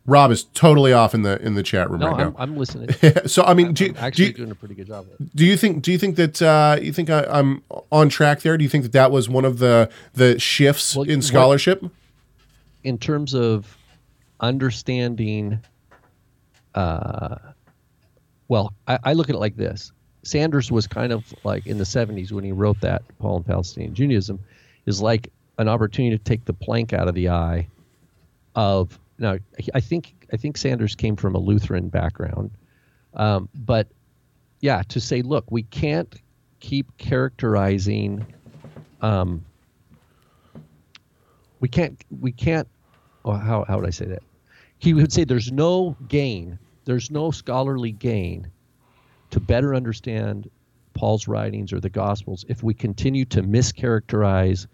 Rob 0.07 0.31
is 0.31 0.45
totally 0.45 0.93
off 0.93 1.13
in 1.13 1.21
the 1.21 1.39
in 1.45 1.53
the 1.55 1.61
chat 1.61 1.89
room 1.91 1.99
no, 1.99 2.07
right 2.07 2.21
I'm, 2.21 2.33
now. 2.33 2.35
I'm 2.39 2.57
listening. 2.57 2.89
so 3.27 3.43
I 3.43 3.53
mean, 3.53 3.73
do, 3.73 3.87
I'm 3.87 3.93
do 3.93 3.99
actually 3.99 4.25
you, 4.27 4.33
doing 4.33 4.51
a 4.51 4.55
pretty 4.55 4.73
good 4.73 4.87
job. 4.87 5.05
Do 5.35 5.45
you 5.45 5.57
think 5.57 5.83
do 5.83 5.91
you 5.91 5.97
think 5.97 6.15
that 6.15 6.41
uh, 6.41 6.79
you 6.81 6.93
think 6.93 7.09
I, 7.09 7.23
I'm 7.23 7.61
on 7.91 8.09
track 8.09 8.41
there? 8.41 8.57
Do 8.57 8.63
you 8.63 8.69
think 8.69 8.83
that 8.83 8.93
that 8.93 9.11
was 9.11 9.27
one 9.29 9.43
of 9.45 9.59
the 9.59 9.89
the 10.13 10.39
shifts 10.39 10.95
Well, 10.95 11.03
in 11.07 11.17
what- 11.17 11.23
scholarship? 11.25 11.83
in 12.83 12.97
terms 12.97 13.33
of 13.35 13.75
understanding 14.39 15.59
uh 16.75 17.35
well 18.47 18.73
I, 18.87 18.99
I 19.03 19.13
look 19.13 19.29
at 19.29 19.35
it 19.35 19.39
like 19.39 19.57
this 19.57 19.91
sanders 20.23 20.71
was 20.71 20.87
kind 20.87 21.11
of 21.11 21.33
like 21.43 21.65
in 21.67 21.77
the 21.79 21.83
70s 21.83 22.31
when 22.31 22.43
he 22.43 22.51
wrote 22.51 22.79
that 22.81 23.01
paul 23.19 23.37
and 23.37 23.45
palestinian 23.45 23.93
judaism 23.95 24.39
is 24.85 25.01
like 25.01 25.31
an 25.57 25.67
opportunity 25.67 26.17
to 26.17 26.23
take 26.23 26.45
the 26.45 26.53
plank 26.53 26.93
out 26.93 27.07
of 27.07 27.15
the 27.15 27.29
eye 27.29 27.67
of 28.55 28.97
now 29.19 29.37
i 29.73 29.79
think 29.79 30.27
i 30.33 30.37
think 30.37 30.57
sanders 30.57 30.95
came 30.95 31.15
from 31.15 31.35
a 31.35 31.39
lutheran 31.39 31.89
background. 31.89 32.51
Um, 33.13 33.49
but 33.55 33.87
yeah 34.61 34.83
to 34.89 34.99
say 34.99 35.21
look 35.21 35.49
we 35.51 35.63
can't 35.63 36.13
keep 36.59 36.97
characterizing 36.97 38.25
um, 39.01 39.45
we 41.59 41.67
can't 41.67 42.03
we 42.19 42.31
can't 42.31 42.67
oh, 43.25 43.33
how, 43.33 43.65
how 43.67 43.77
would 43.77 43.87
i 43.87 43.91
say 43.91 44.05
that? 44.05 44.23
He 44.79 44.93
would 44.93 45.11
say 45.11 45.23
there's 45.23 45.51
no 45.51 45.95
gain 46.07 46.59
there's 46.85 47.11
no 47.11 47.31
scholarly 47.31 47.91
gain 47.91 48.49
to 49.31 49.39
better 49.39 49.75
understand 49.75 50.49
paul's 50.93 51.27
writings 51.27 51.73
or 51.73 51.79
the 51.79 51.89
gospels 51.89 52.45
if 52.47 52.63
we 52.63 52.73
continue 52.73 53.25
to 53.25 53.43
mischaracterize 53.43 54.67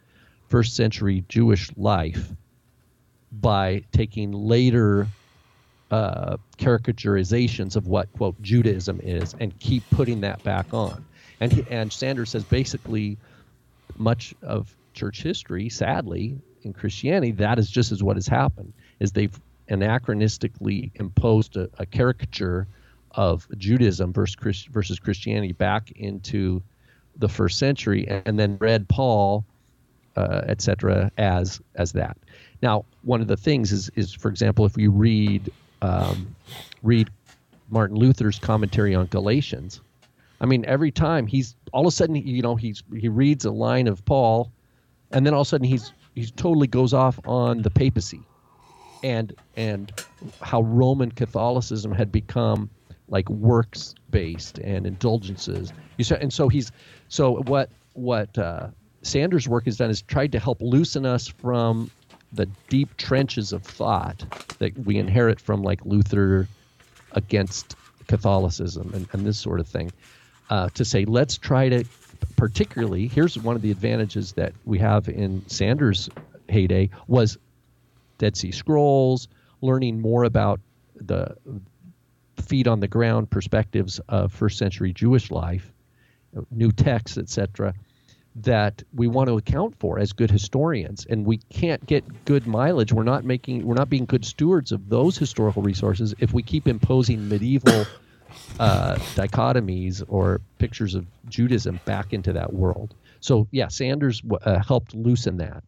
first 0.48 0.76
century 0.76 1.24
jewish 1.28 1.70
life 1.76 2.34
by 3.42 3.84
taking 3.92 4.32
later 4.32 5.08
uh, 5.92 6.38
caricaturizations 6.58 7.76
of 7.76 7.88
what 7.88 8.12
quote 8.14 8.42
judaism 8.42 9.00
is 9.04 9.36
and 9.40 9.58
keep 9.60 9.84
putting 9.92 10.22
that 10.22 10.42
back 10.44 10.74
on 10.74 11.04
and 11.40 11.52
he, 11.52 11.66
and 11.70 11.92
sanders 11.92 12.32
says 12.32 12.44
basically 12.46 13.18
much 13.98 14.34
of 14.42 14.74
church 14.94 15.22
history, 15.22 15.70
sadly, 15.70 16.38
in 16.64 16.74
Christianity, 16.74 17.32
that 17.34 17.60
is 17.60 17.70
just 17.70 17.92
as 17.92 18.02
what 18.02 18.16
has 18.16 18.28
happened. 18.28 18.74
Is 19.00 19.12
they've 19.12 19.38
anachronistically 19.70 20.92
imposed 20.96 21.58
a, 21.58 21.70
a 21.80 21.86
caricature 21.86 22.68
of 23.12 23.48
Judaism 23.58 24.14
versus 24.14 24.36
Christ, 24.36 24.70
versus 24.70 25.00
Christianity 25.00 25.52
back 25.52 25.92
into 25.92 26.62
the 27.18 27.28
first 27.28 27.60
century, 27.60 28.08
and 28.08 28.40
then 28.40 28.58
read 28.60 28.88
Paul, 28.88 29.46
uh, 30.16 30.42
etc., 30.48 31.12
as 31.18 31.62
as 31.76 31.92
that. 31.92 32.18
Now, 32.64 32.86
one 33.02 33.20
of 33.20 33.28
the 33.28 33.36
things 33.36 33.74
is 33.74 33.92
is, 33.98 34.14
for 34.14 34.30
example, 34.30 34.66
if 34.66 34.78
you 34.78 34.90
read 34.90 35.52
um, 35.82 36.34
read 36.82 37.10
Martin 37.70 37.98
Luther's 37.98 38.40
commentary 38.40 38.96
on 38.96 39.08
Galatians, 39.08 39.82
I 40.40 40.46
mean, 40.46 40.64
every 40.66 40.90
time 40.90 41.28
he's 41.28 41.58
all 41.74 41.82
of 41.82 41.88
a 41.88 41.92
sudden, 41.92 42.16
you 42.16 42.42
know, 42.42 42.56
he's 42.56 42.82
he 42.96 43.10
reads 43.10 43.44
a 43.44 43.52
line 43.52 43.88
of 43.88 44.06
Paul, 44.06 44.50
and 45.12 45.26
then 45.26 45.34
all 45.34 45.42
of 45.42 45.48
a 45.48 45.50
sudden 45.50 45.68
he's 45.68 45.92
he 46.16 46.26
totally 46.26 46.68
goes 46.68 46.94
off 46.94 47.20
on 47.28 47.64
the 47.64 47.70
papacy, 47.70 48.22
and 49.04 49.36
and 49.58 49.92
how 50.42 50.62
Roman 50.62 51.12
Catholicism 51.12 51.92
had 51.92 52.14
become 52.14 52.70
like 53.10 53.30
works 53.30 53.94
based 54.10 54.60
and 54.60 54.88
indulgences. 54.88 55.74
You 55.98 56.06
saw, 56.06 56.16
and 56.16 56.32
so 56.32 56.48
he's 56.48 56.72
so 57.10 57.42
what 57.42 57.70
what 57.92 58.38
uh, 58.38 58.68
Sanders' 59.02 59.50
work 59.50 59.66
has 59.66 59.76
done 59.76 59.90
is 59.90 60.02
tried 60.02 60.32
to 60.32 60.40
help 60.40 60.62
loosen 60.62 61.06
us 61.06 61.28
from 61.28 61.92
the 62.34 62.48
deep 62.70 62.98
trenches 62.98 63.54
of 63.54 63.64
thought 63.64 64.26
that 64.60 64.78
we 64.78 64.98
inherit 64.98 65.40
from 65.40 65.62
like 65.62 65.86
Luther 65.86 66.48
against 67.12 67.76
Catholicism 68.08 68.92
and, 68.94 69.08
and 69.14 69.26
this 69.26 69.40
sort 69.40 69.60
of 69.60 69.68
thing. 69.68 69.92
Uh, 70.50 70.70
to 70.74 70.84
say, 70.84 71.06
let's 71.06 71.38
try 71.38 71.70
to, 71.70 71.86
particularly, 72.36 73.08
here's 73.08 73.38
one 73.38 73.56
of 73.56 73.62
the 73.62 73.72
advantages 73.72 74.34
that 74.34 74.54
we 74.66 74.80
have 74.80 75.08
in 75.08 75.48
Sanders' 75.48 76.10
heyday 76.50 76.90
was 77.08 77.38
Dead 78.18 78.36
Sea 78.36 78.52
Scrolls, 78.52 79.28
learning 79.62 80.02
more 80.02 80.24
about 80.24 80.60
the 80.96 81.36
feet 82.42 82.68
on 82.68 82.80
the 82.80 82.88
ground 82.88 83.30
perspectives 83.30 84.00
of 84.10 84.32
first 84.32 84.58
century 84.58 84.92
Jewish 84.92 85.32
life, 85.32 85.72
new 86.52 86.72
texts, 86.72 87.18
etc 87.18 87.74
that 88.36 88.82
we 88.94 89.08
want 89.08 89.28
to 89.28 89.38
account 89.38 89.76
for 89.80 90.00
as 90.00 90.12
good 90.12 90.32
historians 90.32 91.06
and 91.10 91.26
we 91.26 91.38
can't 91.50 91.86
get 91.86 92.26
good 92.26 92.48
mileage. 92.48 92.92
We're 92.92 93.04
not 93.04 93.24
making 93.24 93.66
we're 93.66 93.76
not 93.76 93.90
being 93.90 94.06
good 94.06 94.26
stewards 94.26 94.72
of 94.72 94.90
those 94.90 95.18
historical 95.18 95.62
resources 95.62 96.16
if 96.20 96.34
we 96.34 96.42
keep 96.42 96.68
imposing 96.68 97.28
medieval 97.30 97.86
uh, 98.60 98.96
dichotomies 99.16 100.04
or 100.08 100.42
pictures 100.58 100.96
of 100.96 101.06
judaism 101.30 101.80
back 101.86 102.12
into 102.12 102.34
that 102.34 102.54
world. 102.54 102.96
So 103.20 103.48
yeah 103.52 103.68
sanders 103.68 104.22
uh, 104.44 104.60
helped 104.64 104.96
loosen 104.96 105.38
that. 105.38 105.64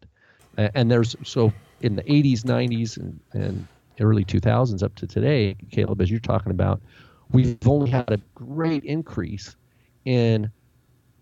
And 0.56 0.90
there's 0.90 1.14
so 1.22 1.52
in 1.82 1.94
the 1.94 2.02
80s 2.02 2.40
90s 2.40 2.96
and, 2.96 3.20
and 3.32 3.68
early 4.00 4.24
2000s 4.24 4.82
up 4.82 4.94
to 4.96 5.06
today 5.06 5.56
caleb 5.70 6.00
as 6.00 6.10
you're 6.10 6.20
talking 6.20 6.50
about 6.50 6.80
we've 7.30 7.56
only 7.66 7.90
had 7.90 8.10
a 8.10 8.20
great 8.34 8.84
increase 8.84 9.56
in 10.04 10.50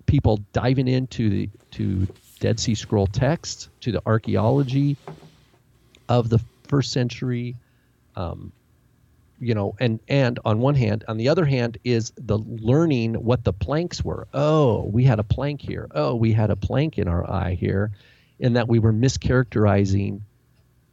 people 0.06 0.40
diving 0.52 0.88
into 0.88 1.30
the 1.30 1.50
to 1.72 2.06
Dead 2.40 2.60
Sea 2.60 2.74
Scroll 2.74 3.06
texts, 3.06 3.68
to 3.80 3.92
the 3.92 4.02
archaeology 4.06 4.96
of 6.08 6.28
the 6.28 6.40
first 6.68 6.92
century, 6.92 7.56
um, 8.16 8.52
you 9.40 9.54
know, 9.54 9.74
and 9.80 10.00
and 10.08 10.38
on 10.44 10.58
one 10.60 10.74
hand, 10.74 11.04
on 11.08 11.16
the 11.16 11.28
other 11.28 11.44
hand, 11.44 11.78
is 11.84 12.12
the 12.16 12.38
learning 12.38 13.14
what 13.14 13.44
the 13.44 13.52
planks 13.52 14.04
were. 14.04 14.26
Oh, 14.32 14.84
we 14.84 15.04
had 15.04 15.18
a 15.18 15.24
plank 15.24 15.60
here. 15.60 15.88
Oh, 15.94 16.14
we 16.14 16.32
had 16.32 16.50
a 16.50 16.56
plank 16.56 16.98
in 16.98 17.08
our 17.08 17.28
eye 17.28 17.54
here, 17.54 17.92
in 18.38 18.54
that 18.54 18.68
we 18.68 18.78
were 18.78 18.92
mischaracterizing 18.92 20.20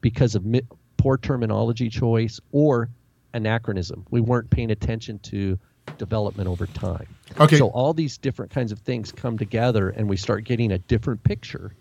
because 0.02 0.36
of 0.36 0.46
mi- 0.46 0.62
poor 0.98 1.18
terminology 1.18 1.90
choice 1.90 2.40
or 2.52 2.90
anachronism. 3.34 4.06
We 4.10 4.22
weren't 4.22 4.50
paying 4.50 4.72
attention 4.72 5.20
to 5.20 5.58
development 5.98 6.48
over 6.48 6.66
time. 6.68 7.08
Okay. 7.40 7.58
So 7.58 7.68
all 7.68 7.94
these 7.94 8.18
different 8.18 8.52
kinds 8.52 8.72
of 8.72 8.80
things 8.80 9.12
come 9.12 9.38
together 9.38 9.90
and 9.90 10.10
we 10.10 10.18
start 10.18 10.44
getting 10.44 10.72
a 10.72 10.78
different 10.78 11.24
picture. 11.24 11.76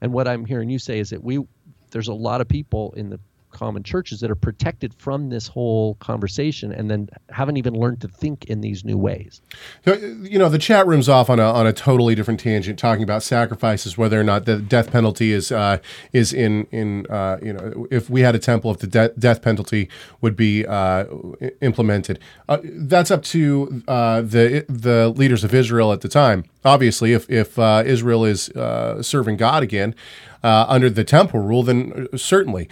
And 0.00 0.12
what 0.12 0.28
I'm 0.28 0.44
hearing 0.44 0.70
you 0.70 0.78
say 0.78 0.98
is 0.98 1.10
that 1.10 1.22
we 1.22 1.44
there's 1.90 2.08
a 2.08 2.14
lot 2.14 2.40
of 2.40 2.48
people 2.48 2.92
in 2.96 3.10
the 3.10 3.20
common 3.52 3.82
churches 3.82 4.20
that 4.20 4.30
are 4.30 4.36
protected 4.36 4.94
from 4.94 5.28
this 5.28 5.46
whole 5.46 5.94
conversation 5.96 6.72
and 6.72 6.90
then 6.90 7.08
haven't 7.30 7.56
even 7.56 7.74
learned 7.74 8.00
to 8.00 8.08
think 8.08 8.44
in 8.46 8.60
these 8.60 8.84
new 8.84 8.96
ways. 8.96 9.40
You 9.86 10.38
know, 10.38 10.48
the 10.48 10.58
chat 10.58 10.86
room's 10.86 11.08
off 11.08 11.30
on 11.30 11.38
a 11.38 11.44
on 11.44 11.66
a 11.66 11.72
totally 11.72 12.14
different 12.14 12.40
tangent, 12.40 12.78
talking 12.78 13.02
about 13.02 13.22
sacrifices, 13.22 13.96
whether 13.98 14.20
or 14.20 14.24
not 14.24 14.44
the 14.44 14.56
death 14.56 14.90
penalty 14.90 15.32
is 15.32 15.52
uh, 15.52 15.78
is 16.12 16.32
in 16.32 16.66
in 16.70 17.06
uh, 17.08 17.38
you 17.42 17.52
know 17.52 17.86
if 17.90 18.08
we 18.10 18.22
had 18.22 18.34
a 18.34 18.38
temple, 18.38 18.70
if 18.70 18.78
the 18.78 18.86
de- 18.86 19.12
death 19.18 19.42
penalty 19.42 19.88
would 20.20 20.36
be 20.36 20.66
uh, 20.66 21.04
implemented. 21.60 22.18
Uh, 22.48 22.58
that's 22.62 23.10
up 23.10 23.22
to 23.22 23.82
uh, 23.88 24.20
the 24.22 24.64
the 24.68 25.08
leaders 25.10 25.44
of 25.44 25.54
Israel 25.54 25.92
at 25.92 26.00
the 26.00 26.08
time. 26.08 26.44
Obviously, 26.64 27.12
if 27.12 27.28
if 27.30 27.58
uh, 27.58 27.82
Israel 27.84 28.24
is 28.24 28.50
serving 29.00 29.36
God 29.36 29.62
again. 29.62 29.94
under 30.44 30.90
the 30.90 31.04
temple 31.04 31.40
rule, 31.40 31.62
then 31.62 32.08
certainly 32.16 32.68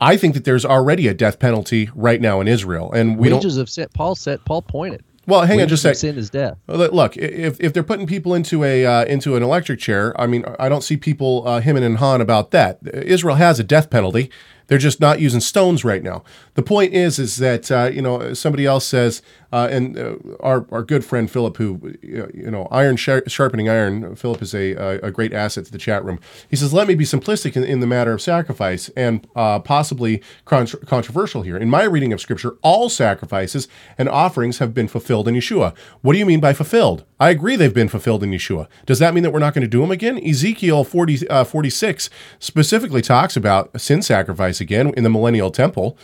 I 0.00 0.16
think 0.16 0.34
that 0.34 0.44
there's 0.44 0.64
already 0.64 1.08
a 1.08 1.14
death 1.14 1.38
penalty 1.38 1.90
right 1.94 2.20
now 2.20 2.40
in 2.40 2.48
Israel, 2.48 2.92
and 2.92 3.16
we 3.18 3.32
wages 3.32 3.54
don't. 3.54 3.62
of 3.62 3.70
sin. 3.70 3.88
Paul 3.94 4.14
said. 4.14 4.44
Paul 4.44 4.62
pointed. 4.62 5.04
Well, 5.26 5.42
hang 5.42 5.56
wages 5.58 5.64
on, 5.64 5.68
just 5.68 5.84
a 5.84 5.88
sec. 5.88 5.96
Sin 5.96 6.18
is 6.18 6.30
death. 6.30 6.58
Look, 6.66 7.16
if, 7.16 7.58
if 7.60 7.72
they're 7.72 7.82
putting 7.82 8.06
people 8.06 8.34
into 8.34 8.64
a 8.64 8.84
uh, 8.84 9.04
into 9.04 9.36
an 9.36 9.42
electric 9.42 9.80
chair, 9.80 10.18
I 10.20 10.26
mean, 10.26 10.44
I 10.58 10.68
don't 10.68 10.82
see 10.82 10.96
people 10.96 11.46
uh, 11.46 11.60
hemming 11.60 11.84
and 11.84 11.98
hawing 11.98 12.20
about 12.20 12.50
that. 12.50 12.78
Israel 12.92 13.36
has 13.36 13.58
a 13.58 13.64
death 13.64 13.90
penalty. 13.90 14.30
They're 14.66 14.78
just 14.78 15.00
not 15.00 15.20
using 15.20 15.40
stones 15.40 15.84
right 15.84 16.02
now. 16.02 16.24
The 16.54 16.62
point 16.62 16.94
is, 16.94 17.18
is 17.18 17.36
that 17.36 17.70
uh, 17.70 17.90
you 17.92 18.02
know 18.02 18.34
somebody 18.34 18.66
else 18.66 18.86
says, 18.86 19.22
uh, 19.54 19.68
and 19.70 19.96
uh, 19.96 20.16
our 20.40 20.66
our 20.72 20.82
good 20.82 21.04
friend 21.04 21.30
Philip, 21.30 21.56
who 21.58 21.94
you 22.02 22.50
know, 22.50 22.66
iron 22.72 22.96
sharpening 22.96 23.68
iron. 23.68 24.16
Philip 24.16 24.42
is 24.42 24.52
a 24.52 24.72
a 25.00 25.12
great 25.12 25.32
asset 25.32 25.64
to 25.66 25.72
the 25.72 25.78
chat 25.78 26.04
room. 26.04 26.18
He 26.50 26.56
says, 26.56 26.72
let 26.72 26.88
me 26.88 26.96
be 26.96 27.04
simplistic 27.04 27.56
in, 27.56 27.62
in 27.62 27.78
the 27.78 27.86
matter 27.86 28.12
of 28.12 28.20
sacrifice 28.20 28.88
and 28.96 29.26
uh, 29.36 29.60
possibly 29.60 30.20
controversial 30.44 31.42
here. 31.42 31.56
In 31.56 31.70
my 31.70 31.84
reading 31.84 32.12
of 32.12 32.20
Scripture, 32.20 32.56
all 32.62 32.88
sacrifices 32.88 33.68
and 33.96 34.08
offerings 34.08 34.58
have 34.58 34.74
been 34.74 34.88
fulfilled 34.88 35.28
in 35.28 35.36
Yeshua. 35.36 35.76
What 36.02 36.14
do 36.14 36.18
you 36.18 36.26
mean 36.26 36.40
by 36.40 36.52
fulfilled? 36.52 37.04
I 37.20 37.30
agree 37.30 37.54
they've 37.54 37.72
been 37.72 37.88
fulfilled 37.88 38.24
in 38.24 38.32
Yeshua. 38.32 38.66
Does 38.86 38.98
that 38.98 39.14
mean 39.14 39.22
that 39.22 39.30
we're 39.30 39.38
not 39.38 39.54
going 39.54 39.62
to 39.62 39.68
do 39.68 39.80
them 39.82 39.92
again? 39.92 40.18
Ezekiel 40.18 40.82
40, 40.82 41.28
uh, 41.28 41.44
46 41.44 42.10
specifically 42.40 43.02
talks 43.02 43.36
about 43.36 43.80
sin 43.80 44.02
sacrifice 44.02 44.60
again 44.60 44.92
in 44.96 45.04
the 45.04 45.10
millennial 45.10 45.52
temple. 45.52 45.96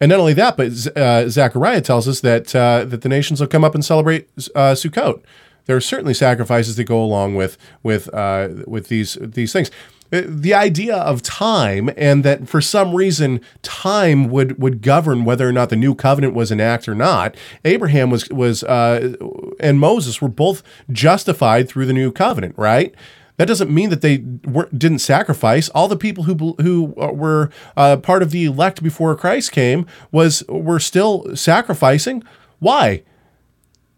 And 0.00 0.10
not 0.10 0.20
only 0.20 0.34
that, 0.34 0.56
but 0.56 0.96
uh, 0.96 1.28
Zechariah 1.28 1.80
tells 1.80 2.06
us 2.06 2.20
that 2.20 2.54
uh, 2.54 2.84
that 2.84 3.02
the 3.02 3.08
nations 3.08 3.40
will 3.40 3.46
come 3.46 3.64
up 3.64 3.74
and 3.74 3.84
celebrate 3.84 4.28
uh, 4.54 4.74
Sukkot. 4.74 5.22
There 5.66 5.76
are 5.76 5.80
certainly 5.80 6.14
sacrifices 6.14 6.76
that 6.76 6.84
go 6.84 7.02
along 7.02 7.34
with 7.34 7.56
with 7.82 8.12
uh, 8.14 8.48
with 8.66 8.88
these 8.88 9.18
these 9.20 9.52
things. 9.52 9.70
Uh, 10.12 10.22
the 10.24 10.54
idea 10.54 10.96
of 10.96 11.20
time 11.20 11.90
and 11.96 12.24
that 12.24 12.48
for 12.48 12.60
some 12.60 12.94
reason 12.94 13.40
time 13.62 14.28
would 14.28 14.60
would 14.60 14.80
govern 14.80 15.24
whether 15.24 15.48
or 15.48 15.52
not 15.52 15.68
the 15.68 15.76
new 15.76 15.94
covenant 15.96 16.32
was 16.32 16.52
an 16.52 16.60
act 16.60 16.88
or 16.88 16.94
not. 16.94 17.36
Abraham 17.64 18.10
was 18.10 18.28
was 18.28 18.62
uh, 18.64 19.16
and 19.58 19.80
Moses 19.80 20.22
were 20.22 20.28
both 20.28 20.62
justified 20.92 21.68
through 21.68 21.86
the 21.86 21.92
new 21.92 22.12
covenant, 22.12 22.54
right? 22.56 22.94
That 23.36 23.48
doesn't 23.48 23.70
mean 23.70 23.90
that 23.90 24.00
they 24.00 24.18
didn't 24.18 25.00
sacrifice. 25.00 25.68
All 25.70 25.88
the 25.88 25.96
people 25.96 26.24
who 26.24 26.54
who 26.60 26.94
uh, 26.98 27.12
were 27.12 27.50
uh, 27.76 27.98
part 27.98 28.22
of 28.22 28.30
the 28.30 28.46
elect 28.46 28.82
before 28.82 29.14
Christ 29.14 29.52
came 29.52 29.86
was 30.10 30.42
were 30.48 30.80
still 30.80 31.36
sacrificing. 31.36 32.22
Why? 32.58 33.02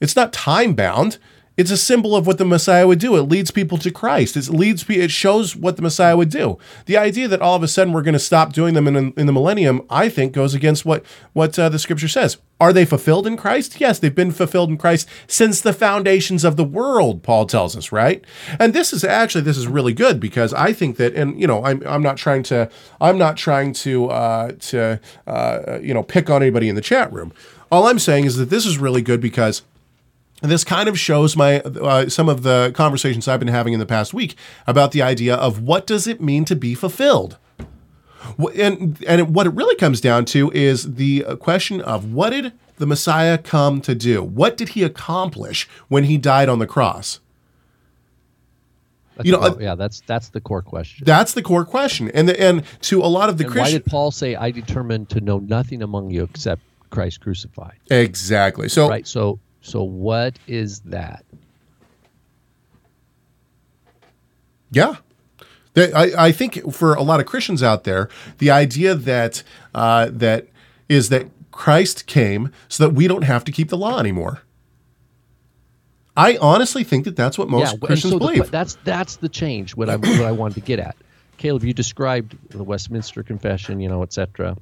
It's 0.00 0.16
not 0.16 0.32
time 0.32 0.74
bound. 0.74 1.18
It's 1.58 1.72
a 1.72 1.76
symbol 1.76 2.14
of 2.14 2.24
what 2.24 2.38
the 2.38 2.44
Messiah 2.44 2.86
would 2.86 3.00
do. 3.00 3.16
It 3.16 3.22
leads 3.22 3.50
people 3.50 3.78
to 3.78 3.90
Christ. 3.90 4.36
It 4.36 4.48
leads 4.48 4.88
it 4.88 5.10
shows 5.10 5.56
what 5.56 5.74
the 5.74 5.82
Messiah 5.82 6.16
would 6.16 6.30
do. 6.30 6.56
The 6.86 6.96
idea 6.96 7.26
that 7.26 7.42
all 7.42 7.56
of 7.56 7.64
a 7.64 7.68
sudden 7.68 7.92
we're 7.92 8.02
going 8.02 8.12
to 8.12 8.20
stop 8.20 8.52
doing 8.52 8.74
them 8.74 8.86
in, 8.86 9.12
in 9.16 9.26
the 9.26 9.32
millennium, 9.32 9.82
I 9.90 10.08
think, 10.08 10.32
goes 10.32 10.54
against 10.54 10.86
what 10.86 11.04
what 11.32 11.58
uh, 11.58 11.68
the 11.68 11.80
Scripture 11.80 12.06
says. 12.06 12.36
Are 12.60 12.72
they 12.72 12.84
fulfilled 12.84 13.26
in 13.26 13.36
Christ? 13.36 13.80
Yes, 13.80 13.98
they've 13.98 14.14
been 14.14 14.30
fulfilled 14.30 14.70
in 14.70 14.78
Christ 14.78 15.08
since 15.26 15.60
the 15.60 15.72
foundations 15.72 16.44
of 16.44 16.56
the 16.56 16.64
world. 16.64 17.24
Paul 17.24 17.44
tells 17.44 17.76
us, 17.76 17.90
right? 17.90 18.24
And 18.60 18.72
this 18.72 18.92
is 18.92 19.02
actually 19.02 19.42
this 19.42 19.58
is 19.58 19.66
really 19.66 19.92
good 19.92 20.20
because 20.20 20.54
I 20.54 20.72
think 20.72 20.96
that, 20.98 21.14
and 21.14 21.40
you 21.40 21.48
know, 21.48 21.64
I'm 21.64 21.82
I'm 21.84 22.02
not 22.02 22.18
trying 22.18 22.44
to 22.44 22.70
I'm 23.00 23.18
not 23.18 23.36
trying 23.36 23.72
to 23.74 24.06
uh, 24.10 24.52
to 24.52 25.00
uh, 25.26 25.80
you 25.82 25.92
know 25.92 26.04
pick 26.04 26.30
on 26.30 26.40
anybody 26.40 26.68
in 26.68 26.76
the 26.76 26.80
chat 26.80 27.12
room. 27.12 27.32
All 27.70 27.86
I'm 27.86 27.98
saying 27.98 28.24
is 28.24 28.36
that 28.36 28.48
this 28.48 28.64
is 28.64 28.78
really 28.78 29.02
good 29.02 29.20
because 29.20 29.62
this 30.40 30.64
kind 30.64 30.88
of 30.88 30.98
shows 30.98 31.36
my 31.36 31.60
uh, 31.60 32.08
some 32.08 32.28
of 32.28 32.42
the 32.42 32.72
conversations 32.74 33.26
I've 33.26 33.40
been 33.40 33.48
having 33.48 33.72
in 33.72 33.80
the 33.80 33.86
past 33.86 34.14
week 34.14 34.36
about 34.66 34.92
the 34.92 35.02
idea 35.02 35.34
of 35.34 35.60
what 35.60 35.86
does 35.86 36.06
it 36.06 36.20
mean 36.20 36.44
to 36.46 36.56
be 36.56 36.74
fulfilled. 36.74 37.38
And 38.56 39.02
and 39.06 39.34
what 39.34 39.46
it 39.46 39.50
really 39.54 39.76
comes 39.76 40.00
down 40.00 40.24
to 40.26 40.50
is 40.52 40.94
the 40.94 41.24
uh, 41.24 41.36
question 41.36 41.80
of 41.80 42.12
what 42.12 42.30
did 42.30 42.52
the 42.76 42.86
Messiah 42.86 43.38
come 43.38 43.80
to 43.80 43.94
do? 43.94 44.22
What 44.22 44.56
did 44.56 44.70
he 44.70 44.82
accomplish 44.84 45.68
when 45.88 46.04
he 46.04 46.18
died 46.18 46.48
on 46.48 46.58
the 46.58 46.66
cross? 46.66 47.20
That's 49.16 49.26
you 49.26 49.32
know, 49.32 49.40
uh, 49.40 49.56
yeah, 49.58 49.74
that's 49.74 50.02
that's 50.06 50.28
the 50.28 50.40
core 50.40 50.62
question. 50.62 51.04
That's 51.04 51.32
the 51.32 51.42
core 51.42 51.64
question, 51.64 52.08
and 52.12 52.28
the, 52.28 52.40
and 52.40 52.62
to 52.82 53.02
a 53.02 53.06
lot 53.06 53.28
of 53.28 53.38
the 53.38 53.44
Christians, 53.44 53.64
why 53.64 53.72
did 53.72 53.86
Paul 53.86 54.10
say, 54.12 54.36
"I 54.36 54.52
determined 54.52 55.08
to 55.10 55.20
know 55.20 55.40
nothing 55.40 55.82
among 55.82 56.10
you 56.10 56.22
except 56.22 56.62
Christ 56.90 57.20
crucified"? 57.20 57.78
Exactly. 57.90 58.68
So 58.68 58.88
right. 58.88 59.06
So 59.06 59.40
so 59.60 59.82
what 59.82 60.38
is 60.46 60.80
that? 60.80 61.24
Yeah. 64.70 64.96
I, 65.76 66.12
I 66.18 66.32
think 66.32 66.72
for 66.72 66.94
a 66.94 67.02
lot 67.02 67.20
of 67.20 67.26
Christians 67.26 67.62
out 67.62 67.84
there, 67.84 68.08
the 68.38 68.50
idea 68.50 68.94
that 68.94 69.42
uh, 69.74 70.08
that 70.10 70.48
is 70.88 71.08
that 71.10 71.28
Christ 71.52 72.06
came 72.06 72.52
so 72.68 72.84
that 72.86 72.94
we 72.94 73.06
don't 73.06 73.22
have 73.22 73.44
to 73.44 73.52
keep 73.52 73.68
the 73.68 73.76
law 73.76 73.98
anymore. 73.98 74.42
I 76.16 76.36
honestly 76.40 76.82
think 76.82 77.04
that 77.04 77.14
that's 77.14 77.38
what 77.38 77.48
most 77.48 77.72
yeah, 77.72 77.78
Christians 77.86 78.12
so 78.12 78.18
believe. 78.18 78.46
The, 78.46 78.50
that's 78.50 78.76
that's 78.82 79.16
the 79.16 79.28
change. 79.28 79.76
What 79.76 79.88
I 79.88 79.96
what 79.96 80.22
I 80.22 80.32
wanted 80.32 80.54
to 80.54 80.60
get 80.62 80.80
at, 80.80 80.96
Caleb. 81.36 81.62
You 81.62 81.72
described 81.72 82.36
the 82.50 82.64
Westminster 82.64 83.22
Confession, 83.22 83.78
you 83.78 83.88
know, 83.88 84.02
etc., 84.02 84.56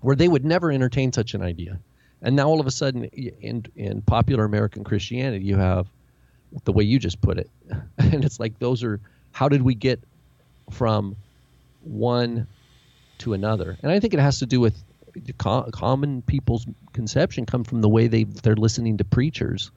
where 0.00 0.16
they 0.16 0.28
would 0.28 0.46
never 0.46 0.72
entertain 0.72 1.12
such 1.12 1.34
an 1.34 1.42
idea. 1.42 1.78
And 2.22 2.36
now 2.36 2.48
all 2.48 2.60
of 2.60 2.66
a 2.66 2.70
sudden, 2.70 3.04
in 3.04 3.66
in 3.76 4.02
popular 4.02 4.44
American 4.44 4.84
Christianity, 4.84 5.44
you 5.44 5.56
have 5.56 5.86
the 6.64 6.72
way 6.72 6.84
you 6.84 6.98
just 6.98 7.20
put 7.20 7.38
it. 7.38 7.50
And 7.98 8.24
it's 8.24 8.38
like 8.38 8.58
those 8.58 8.84
are 8.84 9.00
how 9.32 9.48
did 9.48 9.62
we 9.62 9.74
get 9.74 10.00
from 10.70 11.16
one 11.82 12.46
to 13.18 13.32
another? 13.32 13.78
And 13.82 13.90
I 13.90 14.00
think 14.00 14.14
it 14.14 14.20
has 14.20 14.40
to 14.40 14.46
do 14.46 14.60
with 14.60 14.74
co- 15.38 15.68
common 15.72 16.22
people's 16.22 16.66
conception 16.92 17.46
come 17.46 17.64
from 17.64 17.80
the 17.80 17.88
way 17.88 18.06
they 18.06 18.24
they're 18.24 18.56
listening 18.56 18.98
to 18.98 19.04
preachers 19.04 19.70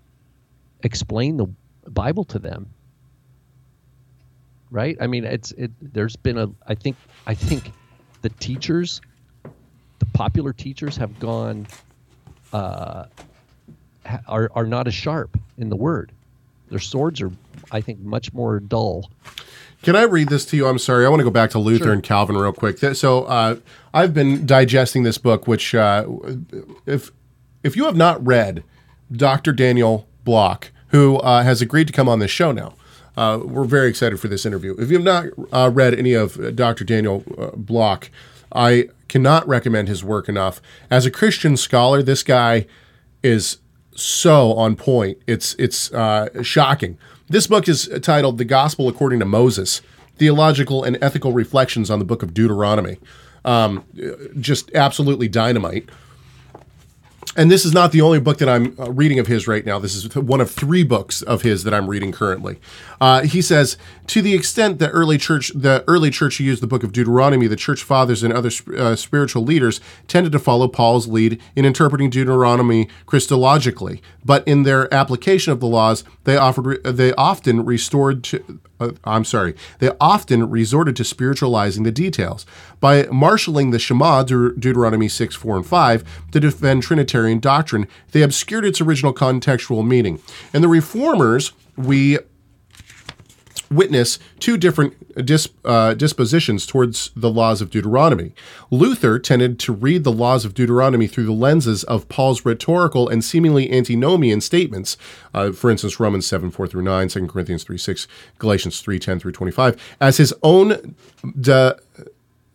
explain 0.84 1.38
the 1.38 1.48
Bible 1.88 2.24
to 2.26 2.40
them. 2.40 2.68
Right? 4.72 4.98
I 5.00 5.08
mean, 5.08 5.26
it's 5.26 5.52
it. 5.54 5.72
There's 5.82 6.16
been 6.16 6.38
a. 6.38 6.50
I 6.68 6.76
think. 6.76 6.98
I 7.28 7.34
think 7.34 7.72
the 8.22 8.30
teachers, 8.30 9.02
the 10.00 10.06
popular 10.14 10.54
teachers, 10.54 10.98
have 10.98 11.20
gone. 11.20 11.68
Uh, 12.56 13.08
are 14.28 14.50
are 14.54 14.66
not 14.66 14.88
as 14.88 14.94
sharp 14.94 15.38
in 15.58 15.70
the 15.70 15.76
word. 15.76 16.12
Their 16.70 16.80
swords 16.80 17.22
are, 17.22 17.32
I 17.72 17.82
think, 17.82 18.00
much 18.00 18.34
more 18.34 18.60
dull. 18.60 19.10
Can 19.84 19.96
I 19.96 20.04
read 20.04 20.30
this 20.30 20.46
to 20.46 20.58
you? 20.58 20.68
I'm 20.68 20.80
sorry. 20.80 21.06
I 21.06 21.10
want 21.10 21.20
to 21.20 21.24
go 21.26 21.30
back 21.30 21.50
to 21.52 21.60
Luther 21.60 21.92
and 21.92 22.02
Calvin 22.02 22.38
real 22.38 22.54
quick. 22.54 22.78
So 22.96 23.24
uh, 23.26 23.58
I've 23.94 24.14
been 24.14 24.46
digesting 24.46 25.04
this 25.04 25.18
book, 25.18 25.48
which 25.48 25.76
uh, 25.76 26.08
if 26.86 27.12
if 27.64 27.76
you 27.76 27.86
have 27.86 27.98
not 27.98 28.26
read 28.26 28.64
Dr. 29.12 29.52
Daniel 29.52 30.08
Block, 30.24 30.72
who 30.88 31.18
uh, 31.18 31.44
has 31.44 31.62
agreed 31.62 31.88
to 31.88 31.94
come 31.94 32.08
on 32.08 32.20
this 32.20 32.32
show 32.32 32.52
now, 32.52 32.74
uh, 33.18 33.40
we're 33.44 33.66
very 33.66 33.90
excited 33.90 34.20
for 34.20 34.28
this 34.28 34.46
interview. 34.46 34.76
If 34.80 34.90
you 34.90 34.98
have 34.98 35.06
not 35.06 35.26
uh, 35.52 35.70
read 35.74 35.94
any 35.94 36.14
of 36.14 36.56
Dr. 36.56 36.84
Daniel 36.86 37.24
uh, 37.38 37.52
Block, 37.56 38.10
I 38.56 38.90
cannot 39.10 39.48
recommend 39.48 39.88
his 39.88 40.04
work 40.04 40.30
enough. 40.30 40.62
As 40.90 41.06
a 41.06 41.12
Christian 41.12 41.58
scholar, 41.58 42.02
this 42.02 42.24
guy 42.24 42.66
is 43.22 43.58
so 43.94 44.54
on 44.54 44.76
point. 44.76 45.18
It's 45.28 45.56
it's 45.56 45.92
uh, 45.94 46.42
shocking. 46.42 46.98
This 47.28 47.48
book 47.48 47.68
is 47.68 47.90
titled 48.02 48.38
"The 48.38 48.46
Gospel 48.46 48.88
According 48.88 49.20
to 49.20 49.26
Moses: 49.26 49.82
Theological 50.16 50.84
and 50.84 50.98
Ethical 51.02 51.34
Reflections 51.34 51.90
on 51.90 52.00
the 52.00 52.06
Book 52.06 52.24
of 52.24 52.34
Deuteronomy." 52.34 52.98
Um, 53.44 53.84
just 54.40 54.74
absolutely 54.74 55.28
dynamite. 55.28 55.90
And 57.38 57.52
this 57.52 57.66
is 57.66 57.74
not 57.74 57.92
the 57.92 58.00
only 58.00 58.20
book 58.20 58.38
that 58.38 58.48
I'm 58.48 58.80
uh, 58.80 58.92
reading 58.92 59.20
of 59.20 59.28
his 59.28 59.46
right 59.46 59.66
now. 59.66 59.78
This 59.78 59.94
is 59.94 60.16
one 60.16 60.40
of 60.40 60.50
three 60.50 60.84
books 60.84 61.22
of 61.22 61.42
his 61.42 61.64
that 61.66 61.74
I'm 61.74 61.90
reading 61.90 62.14
currently. 62.14 62.60
Uh, 63.02 63.24
he 63.24 63.42
says, 63.42 63.78
to 64.08 64.22
the 64.22 64.34
extent 64.34 64.80
that 64.80 64.90
early 64.92 65.18
church, 65.18 65.52
the 65.54 65.84
early 65.86 66.10
church 66.10 66.40
used 66.40 66.62
the 66.62 66.68
book 66.68 66.84
of 66.84 66.94
Deuteronomy, 66.94 67.48
the 67.48 67.58
church 67.58 67.84
fathers 67.84 68.24
and 68.24 68.32
other 68.32 68.52
uh, 68.78 68.96
spiritual 68.96 69.44
leaders 69.44 69.82
tended 70.08 70.32
to 70.32 70.40
follow 70.40 70.70
Paul's 70.70 71.08
lead 71.08 71.42
in 71.58 71.66
interpreting 71.66 72.10
Deuteronomy 72.10 72.88
Christologically. 73.06 74.00
But 74.24 74.48
in 74.48 74.64
their 74.64 74.94
application 74.94 75.52
of 75.52 75.60
the 75.60 75.68
laws, 75.68 76.06
they 76.24 76.38
offered, 76.38 76.84
they 76.86 77.14
often 77.16 77.66
restored 77.66 78.24
to, 78.26 78.62
uh, 78.80 78.92
I'm 79.04 79.26
sorry, 79.26 79.56
they 79.80 79.92
often 80.00 80.50
resorted 80.50 80.96
to 80.98 81.04
spiritualizing 81.04 81.84
the 81.84 81.92
details. 81.92 82.46
By 82.80 83.04
marshaling 83.08 83.72
the 83.72 83.80
Shema, 83.80 84.24
Deut- 84.24 84.60
Deuteronomy 84.60 85.08
6, 85.08 85.36
4, 85.36 85.58
and 85.58 85.66
5, 85.66 86.32
to 86.32 86.40
defend 86.40 86.84
Trinitarian 86.84 87.40
doctrine, 87.40 87.88
they 88.12 88.22
obscured 88.22 88.66
its 88.66 88.82
original 88.82 89.14
contextual 89.14 89.86
meaning. 89.86 90.22
And 90.54 90.64
the 90.64 90.68
reformers, 90.68 91.54
we 91.78 92.20
witness 93.70 94.20
two 94.40 94.58
different 94.58 95.26
dis, 95.26 95.48
uh, 95.64 95.94
dispositions 95.94 96.66
towards 96.66 97.12
the 97.16 97.30
laws 97.30 97.62
of 97.62 97.70
Deuteronomy. 97.70 98.34
Luther 98.72 99.20
tended 99.20 99.60
to 99.60 99.74
read 99.74 100.04
the 100.04 100.12
laws 100.12 100.46
of 100.46 100.54
Deuteronomy 100.54 101.08
through 101.08 101.26
the 101.26 101.32
lenses 101.32 101.84
of 101.86 102.08
Paul's 102.10 102.46
rhetorical 102.46 103.10
and 103.10 103.24
seemingly 103.24 103.72
antinomian 103.72 104.42
statements, 104.42 104.98
uh, 105.34 105.52
for 105.52 105.70
instance, 105.70 106.00
Romans 106.00 106.28
7 106.28 106.52
4 106.52 106.68
through 106.68 106.84
9, 106.84 107.08
2 107.08 107.28
Corinthians 107.28 107.64
3 107.64 107.78
6, 107.78 108.08
Galatians 108.40 108.82
3 108.82 109.00
10 109.00 109.20
through 109.20 109.32
25, 109.32 109.96
as 110.00 110.18
his 110.18 110.34
own 110.44 110.96
de- 111.40 111.78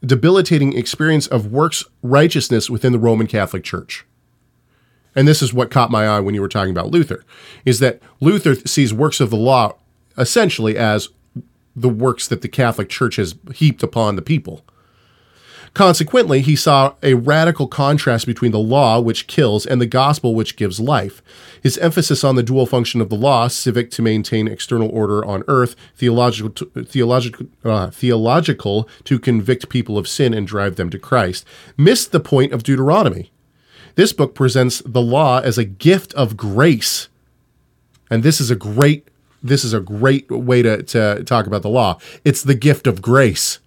debilitating 0.04 0.76
experience 0.76 1.26
of 1.26 1.52
works 1.52 1.84
righteousness 2.02 2.70
within 2.70 2.92
the 2.92 2.98
Roman 2.98 3.26
Catholic 3.26 3.64
Church 3.64 4.06
and 5.14 5.26
this 5.26 5.42
is 5.42 5.52
what 5.52 5.70
caught 5.70 5.90
my 5.90 6.06
eye 6.06 6.20
when 6.20 6.34
you 6.34 6.40
were 6.40 6.48
talking 6.48 6.70
about 6.70 6.90
Luther, 6.90 7.24
is 7.64 7.80
that 7.80 8.00
Luther 8.20 8.54
sees 8.54 8.94
works 8.94 9.20
of 9.20 9.30
the 9.30 9.36
law 9.36 9.76
essentially 10.20 10.76
as 10.76 11.08
the 11.74 11.88
works 11.88 12.28
that 12.28 12.42
the 12.42 12.48
Catholic 12.48 12.88
Church 12.88 13.16
has 13.16 13.34
heaped 13.54 13.82
upon 13.82 14.16
the 14.16 14.22
people. 14.22 14.64
Consequently, 15.72 16.40
he 16.40 16.56
saw 16.56 16.94
a 17.00 17.14
radical 17.14 17.68
contrast 17.68 18.26
between 18.26 18.50
the 18.50 18.58
law, 18.58 18.98
which 19.00 19.28
kills, 19.28 19.64
and 19.64 19.80
the 19.80 19.86
gospel, 19.86 20.34
which 20.34 20.56
gives 20.56 20.80
life. 20.80 21.22
His 21.62 21.78
emphasis 21.78 22.24
on 22.24 22.34
the 22.34 22.42
dual 22.42 22.66
function 22.66 23.00
of 23.00 23.08
the 23.08 23.16
law, 23.16 23.46
civic 23.46 23.90
to 23.92 24.02
maintain 24.02 24.48
external 24.48 24.88
order 24.88 25.24
on 25.24 25.44
earth, 25.46 25.76
theological 25.94 26.50
to, 26.50 26.84
theological, 26.84 27.46
uh, 27.64 27.90
theological 27.90 28.88
to 29.04 29.20
convict 29.20 29.68
people 29.68 29.96
of 29.96 30.08
sin 30.08 30.34
and 30.34 30.46
drive 30.46 30.74
them 30.74 30.90
to 30.90 30.98
Christ, 30.98 31.46
missed 31.76 32.10
the 32.10 32.20
point 32.20 32.52
of 32.52 32.64
Deuteronomy. 32.64 33.30
This 33.94 34.12
book 34.12 34.34
presents 34.34 34.82
the 34.84 35.02
law 35.02 35.38
as 35.38 35.56
a 35.56 35.64
gift 35.64 36.12
of 36.14 36.36
grace. 36.36 37.08
And 38.10 38.24
this 38.24 38.40
is 38.40 38.50
a 38.50 38.56
great 38.56 39.06
this 39.43 39.64
is 39.64 39.72
a 39.72 39.80
great 39.80 40.30
way 40.30 40.62
to, 40.62 40.82
to 40.82 41.24
talk 41.24 41.47
about 41.47 41.62
the 41.62 41.68
law. 41.68 41.99
It's 42.24 42.43
the 42.43 42.55
gift 42.55 42.86
of 42.86 43.03
grace. 43.03 43.59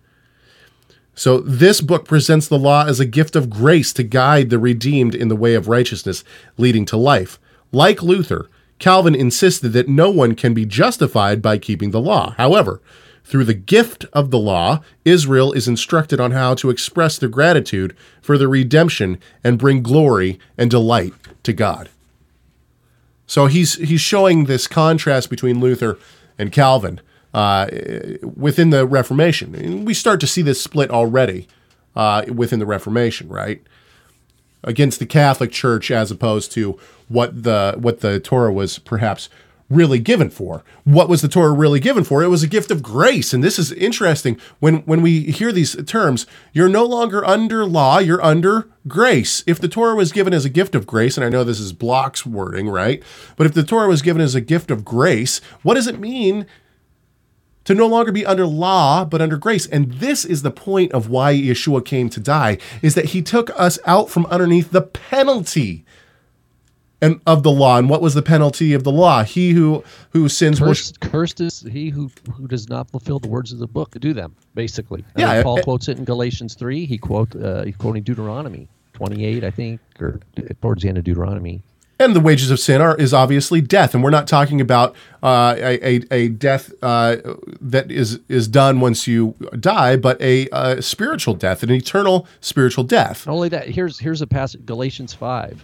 So 1.15 1.39
this 1.39 1.81
book 1.81 2.05
presents 2.05 2.47
the 2.47 2.57
law 2.57 2.85
as 2.85 2.99
a 2.99 3.05
gift 3.05 3.35
of 3.35 3.49
grace 3.49 3.93
to 3.93 4.03
guide 4.03 4.49
the 4.49 4.57
redeemed 4.57 5.13
in 5.13 5.27
the 5.27 5.35
way 5.35 5.53
of 5.53 5.67
righteousness, 5.67 6.23
leading 6.57 6.85
to 6.85 6.97
life. 6.97 7.39
Like 7.71 8.01
Luther, 8.01 8.49
Calvin 8.79 9.15
insisted 9.15 9.69
that 9.69 9.87
no 9.87 10.09
one 10.09 10.35
can 10.35 10.53
be 10.53 10.65
justified 10.65 11.41
by 11.41 11.57
keeping 11.57 11.91
the 11.91 12.01
law. 12.01 12.33
However, 12.37 12.81
through 13.23 13.45
the 13.45 13.53
gift 13.53 14.05
of 14.11 14.31
the 14.31 14.39
law, 14.39 14.81
Israel 15.05 15.53
is 15.53 15.67
instructed 15.67 16.19
on 16.19 16.31
how 16.31 16.55
to 16.55 16.69
express 16.69 17.17
their 17.17 17.29
gratitude 17.29 17.95
for 18.21 18.37
the 18.37 18.47
redemption 18.47 19.19
and 19.43 19.59
bring 19.59 19.81
glory 19.81 20.39
and 20.57 20.69
delight 20.69 21.13
to 21.43 21.53
God. 21.53 21.89
So 23.27 23.47
he's 23.47 23.75
he's 23.75 24.01
showing 24.01 24.45
this 24.45 24.67
contrast 24.67 25.29
between 25.29 25.59
Luther 25.59 25.97
and 26.37 26.51
Calvin 26.51 26.99
uh, 27.33 27.67
within 28.21 28.69
the 28.69 28.85
Reformation. 28.85 29.55
And 29.55 29.85
we 29.87 29.93
start 29.93 30.19
to 30.21 30.27
see 30.27 30.41
this 30.41 30.61
split 30.61 30.91
already 30.91 31.47
uh, 31.95 32.25
within 32.33 32.59
the 32.59 32.65
Reformation, 32.65 33.29
right? 33.29 33.61
Against 34.63 34.99
the 34.99 35.05
Catholic 35.05 35.51
Church, 35.51 35.91
as 35.91 36.11
opposed 36.11 36.51
to 36.53 36.79
what 37.07 37.43
the 37.43 37.75
what 37.77 37.99
the 38.01 38.19
Torah 38.19 38.53
was 38.53 38.79
perhaps 38.79 39.29
really 39.69 39.99
given 39.99 40.29
for. 40.29 40.63
What 40.83 41.09
was 41.09 41.21
the 41.21 41.27
Torah 41.27 41.51
really 41.51 41.79
given 41.79 42.03
for? 42.03 42.23
It 42.23 42.27
was 42.27 42.43
a 42.43 42.47
gift 42.47 42.71
of 42.71 42.83
grace. 42.83 43.33
And 43.33 43.43
this 43.43 43.57
is 43.57 43.71
interesting. 43.71 44.39
When 44.59 44.77
when 44.79 45.01
we 45.01 45.21
hear 45.23 45.51
these 45.51 45.75
terms, 45.85 46.25
you're 46.51 46.69
no 46.69 46.85
longer 46.85 47.25
under 47.25 47.65
law, 47.65 47.99
you're 47.99 48.23
under 48.23 48.69
grace. 48.87 49.43
If 49.47 49.59
the 49.59 49.67
Torah 49.67 49.95
was 49.95 50.11
given 50.11 50.33
as 50.33 50.45
a 50.45 50.49
gift 50.49 50.75
of 50.75 50.87
grace, 50.87 51.17
and 51.17 51.25
I 51.25 51.29
know 51.29 51.43
this 51.43 51.59
is 51.59 51.73
Block's 51.73 52.25
wording, 52.25 52.69
right? 52.69 53.01
But 53.35 53.47
if 53.47 53.53
the 53.53 53.63
Torah 53.63 53.87
was 53.87 54.01
given 54.01 54.21
as 54.21 54.35
a 54.35 54.41
gift 54.41 54.71
of 54.71 54.85
grace, 54.85 55.39
what 55.61 55.75
does 55.75 55.87
it 55.87 55.99
mean 55.99 56.45
to 57.65 57.73
no 57.73 57.87
longer 57.87 58.11
be 58.11 58.25
under 58.25 58.45
law 58.45 59.05
but 59.05 59.21
under 59.21 59.37
grace 59.37 59.65
and 59.67 59.93
this 59.93 60.25
is 60.25 60.41
the 60.41 60.51
point 60.51 60.91
of 60.91 61.09
why 61.09 61.33
yeshua 61.33 61.83
came 61.83 62.09
to 62.09 62.19
die 62.19 62.57
is 62.81 62.95
that 62.95 63.05
he 63.05 63.21
took 63.21 63.49
us 63.57 63.79
out 63.85 64.09
from 64.09 64.25
underneath 64.25 64.71
the 64.71 64.81
penalty 64.81 65.82
and 67.03 67.19
of 67.25 67.43
the 67.43 67.51
law 67.51 67.77
and 67.77 67.89
what 67.89 68.01
was 68.01 68.13
the 68.13 68.21
penalty 68.21 68.73
of 68.73 68.83
the 68.83 68.91
law 68.91 69.23
he 69.23 69.51
who 69.51 69.83
who 70.11 70.27
sins 70.29 70.59
will 70.61 70.69
Cursed, 70.69 70.99
cursed 71.01 71.41
is 71.41 71.61
he 71.71 71.89
who 71.89 72.09
who 72.35 72.47
does 72.47 72.69
not 72.69 72.89
fulfill 72.89 73.19
the 73.19 73.27
words 73.27 73.51
of 73.53 73.59
the 73.59 73.67
book. 73.67 73.91
To 73.91 73.99
do 73.99 74.13
them 74.13 74.35
basically. 74.55 75.03
I 75.15 75.19
Yeah, 75.21 75.33
mean, 75.33 75.43
Paul 75.43 75.57
it- 75.57 75.63
quotes 75.63 75.87
it 75.87 75.97
in 75.97 76.05
Galatians 76.05 76.55
three. 76.55 76.85
He 76.85 76.97
quote 76.97 77.35
uh, 77.35 77.63
he's 77.63 77.75
quoting 77.77 78.03
Deuteronomy 78.03 78.67
twenty 78.93 79.25
eight, 79.25 79.43
I 79.43 79.51
think, 79.51 79.79
or 79.99 80.19
towards 80.61 80.81
the 80.83 80.89
end 80.89 80.97
of 80.97 81.03
Deuteronomy. 81.03 81.61
and 81.99 82.15
the 82.15 82.19
wages 82.19 82.49
of 82.51 82.59
sin 82.59 82.81
are 82.81 82.95
is 82.97 83.13
obviously 83.13 83.61
death 83.61 83.93
and 83.93 84.03
we're 84.03 84.09
not 84.19 84.27
talking 84.27 84.59
about 84.59 84.95
uh, 85.21 85.53
a, 85.57 85.73
a, 85.91 86.01
a 86.11 86.27
death 86.29 86.73
uh, 86.81 87.17
that 87.61 87.91
is 87.91 88.19
is 88.27 88.47
done 88.47 88.79
once 88.79 89.07
you 89.07 89.35
die 89.59 89.95
but 89.95 90.19
a 90.21 90.49
uh, 90.49 90.81
spiritual 90.81 91.35
death 91.35 91.61
an 91.63 91.69
eternal 91.71 92.27
spiritual 92.41 92.83
death 92.83 93.25
Not 93.27 93.33
only 93.33 93.49
that, 93.49 93.69
here's 93.69 93.99
here's 93.99 94.21
a 94.21 94.27
passage 94.27 94.65
Galatians 94.65 95.13
five, 95.13 95.63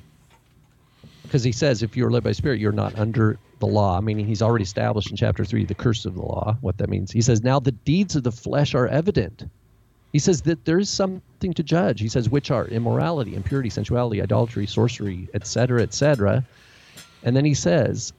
because 1.30 1.43
he 1.43 1.51
says 1.51 1.84
if 1.84 1.95
you're 1.95 2.09
led 2.09 2.23
by 2.23 2.32
Spirit, 2.32 2.59
you're 2.59 2.71
not 2.71 2.97
under 2.97 3.38
the 3.59 3.67
law. 3.67 4.01
Meaning 4.01 4.25
he's 4.25 4.41
already 4.41 4.63
established 4.63 5.11
in 5.11 5.15
chapter 5.15 5.45
three 5.45 5.63
the 5.63 5.75
curse 5.75 6.05
of 6.05 6.15
the 6.15 6.21
law. 6.21 6.57
What 6.61 6.80
that 6.80 6.89
means. 6.89 7.11
He 7.11 7.21
says 7.21 7.43
now 7.43 7.59
the 7.59 7.71
deeds 7.71 8.15
of 8.15 8.23
the 8.23 8.32
flesh 8.32 8.73
are 8.73 8.88
evident. 8.88 9.47
He 10.11 10.17
says 10.17 10.41
that 10.43 10.65
there 10.65 10.80
is 10.80 10.89
something 10.89 11.53
to 11.53 11.61
judge. 11.61 11.99
He 11.99 12.09
says 12.09 12.30
which 12.30 12.49
are 12.49 12.65
immorality, 12.65 13.36
impurity, 13.36 13.69
sensuality, 13.69 14.23
idolatry, 14.23 14.65
sorcery, 14.65 15.30
etc., 15.36 15.84
etc. 15.84 16.43
And 17.21 17.36
then 17.36 17.45
he 17.45 17.53
says, 17.53 18.11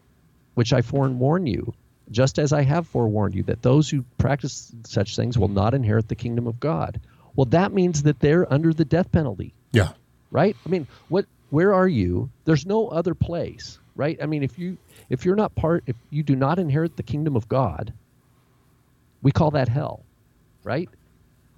which 0.54 0.72
I 0.72 0.82
forewarn 0.82 1.48
you, 1.48 1.74
just 2.12 2.38
as 2.38 2.52
I 2.52 2.62
have 2.62 2.86
forewarned 2.86 3.34
you, 3.34 3.42
that 3.44 3.62
those 3.62 3.90
who 3.90 4.04
practice 4.18 4.72
such 4.84 5.16
things 5.16 5.36
will 5.36 5.48
not 5.48 5.74
inherit 5.74 6.06
the 6.06 6.14
kingdom 6.14 6.46
of 6.46 6.60
God. 6.60 7.00
Well, 7.34 7.46
that 7.46 7.72
means 7.72 8.04
that 8.04 8.20
they're 8.20 8.52
under 8.52 8.72
the 8.72 8.84
death 8.84 9.10
penalty 9.10 9.52
yeah 9.72 9.92
right? 10.30 10.56
I 10.64 10.68
mean, 10.68 10.86
what? 11.08 11.26
Where 11.50 11.74
are 11.74 11.88
you? 11.88 12.30
There's 12.44 12.64
no 12.66 12.88
other 12.88 13.14
place 13.14 13.78
right? 14.00 14.18
I 14.22 14.26
mean, 14.26 14.42
if 14.42 14.58
you 14.58 14.78
if 15.10 15.24
you're 15.26 15.36
not 15.36 15.54
part, 15.54 15.84
if 15.86 15.94
you 16.08 16.22
do 16.22 16.34
not 16.34 16.58
inherit 16.58 16.96
the 16.96 17.02
kingdom 17.02 17.36
of 17.36 17.48
God, 17.48 17.92
we 19.22 19.30
call 19.30 19.50
that 19.52 19.68
hell, 19.68 20.04
right? 20.64 20.88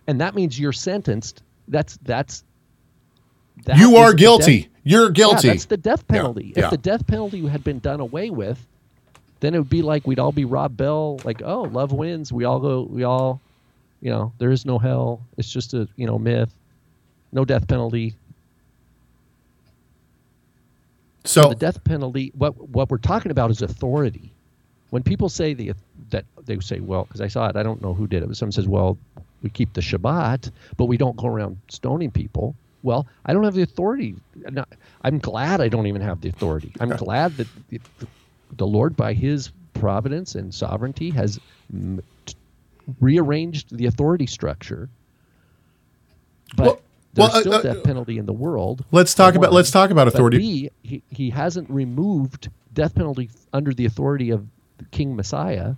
And 0.09 0.21
that 0.21 0.35
means 0.35 0.59
you're 0.59 0.73
sentenced. 0.73 1.43
That's 1.69 1.99
that's. 2.03 2.43
that 3.65 3.79
you 3.79 3.97
are 3.97 4.13
guilty. 4.13 4.63
death- 4.63 4.71
You're 4.83 5.11
guilty. 5.11 5.47
Yeah, 5.49 5.55
that's 5.55 5.67
the 5.67 5.77
death 5.77 6.09
penalty. 6.09 6.53
yeah. 6.57 6.65
If 6.65 6.71
the 6.71 6.79
death 6.79 7.07
penalty 7.07 7.47
had 7.47 7.63
been 7.63 7.79
done 7.79 8.01
away 8.01 8.31
with, 8.31 8.59
then 9.39 9.55
it 9.55 9.59
would 9.59 9.71
be 9.71 9.83
like 9.83 10.05
we'd 10.07 10.19
all 10.19 10.33
be 10.33 10.45
Rob 10.45 10.77
Bell, 10.77 11.21
like, 11.25 11.43
oh, 11.45 11.63
love 11.63 11.93
wins. 11.93 12.33
We 12.33 12.45
all 12.45 12.59
go. 12.59 12.83
We 12.91 13.05
all, 13.05 13.41
you 14.01 14.11
know, 14.11 14.33
there 14.39 14.51
is 14.51 14.67
no 14.67 14.79
hell. 14.79 15.21
It's 15.37 15.51
just 15.51 15.75
a 15.75 15.89
you 15.95 16.07
know 16.07 16.19
myth. 16.19 16.53
No 17.31 17.45
death 17.45 17.69
penalty. 17.69 18.17
So 21.25 21.49
the 21.51 21.55
death 21.55 21.83
penalty 21.85 22.33
what 22.37 22.57
what 22.71 22.91
we're 22.91 22.99
talking 22.99 23.31
about 23.31 23.51
is 23.51 23.63
authority. 23.63 24.33
When 24.91 25.03
people 25.03 25.29
say 25.29 25.55
the 25.55 25.73
that 26.11 26.25
they 26.45 26.59
say 26.61 26.81
well 26.81 27.05
because 27.05 27.21
i 27.21 27.29
saw 27.29 27.49
it 27.49 27.57
i 27.57 27.63
don't 27.63 27.83
know 27.83 27.95
who 27.95 28.07
did 28.07 28.23
it 28.23 28.27
but 28.29 28.37
someone 28.37 28.53
says 28.53 28.69
well 28.69 28.99
we 29.43 29.51
keep 29.51 29.73
the 29.75 29.81
shabbat 29.81 30.51
but 30.77 30.87
we 30.87 30.97
don't 30.97 31.17
go 31.17 31.29
around 31.29 31.59
stoning 31.69 32.11
people. 32.11 32.57
Well 32.83 33.07
i 33.27 33.33
don't 33.33 33.45
have 33.45 33.55
the 33.55 33.63
authority. 33.63 34.17
I'm 34.47 34.55
not- 34.55 34.69
i'm 35.03 35.19
glad 35.19 35.61
i 35.61 35.69
don't 35.69 35.87
even 35.87 36.03
have 36.03 36.21
the 36.21 36.29
authority. 36.29 36.73
I'm 36.81 36.91
glad 37.07 37.37
that 37.39 37.49
the, 37.71 37.81
the 38.57 38.67
lord 38.67 38.97
by 38.97 39.15
his 39.15 39.51
providence 39.75 40.35
and 40.35 40.55
sovereignty 40.55 41.11
has 41.11 41.41
rearranged 43.01 43.77
the 43.77 43.87
authority 43.87 44.27
structure. 44.27 44.89
But 46.57 46.67
Well- 46.67 46.81
there's 47.15 47.29
well, 47.29 47.37
uh, 47.37 47.41
still 47.41 47.53
uh, 47.55 47.63
death 47.63 47.83
penalty 47.85 48.19
in 48.19 48.27
the 48.27 48.33
world 48.33 48.85
Let's 48.91 49.15
talk 49.15 49.35
about- 49.35 49.51
one. 49.51 49.57
let's 49.57 49.71
talk 49.71 49.91
about 49.91 50.09
authority. 50.09 50.39
B, 50.39 50.71
he, 50.83 51.03
he 51.11 51.31
hasn't 51.31 51.69
removed 51.71 52.49
death 52.73 52.95
penalty 52.95 53.29
under 53.53 53.75
the 53.75 53.85
authority 53.85 54.31
of 54.31 54.47
King 54.93 55.15
Messiah. 55.15 55.75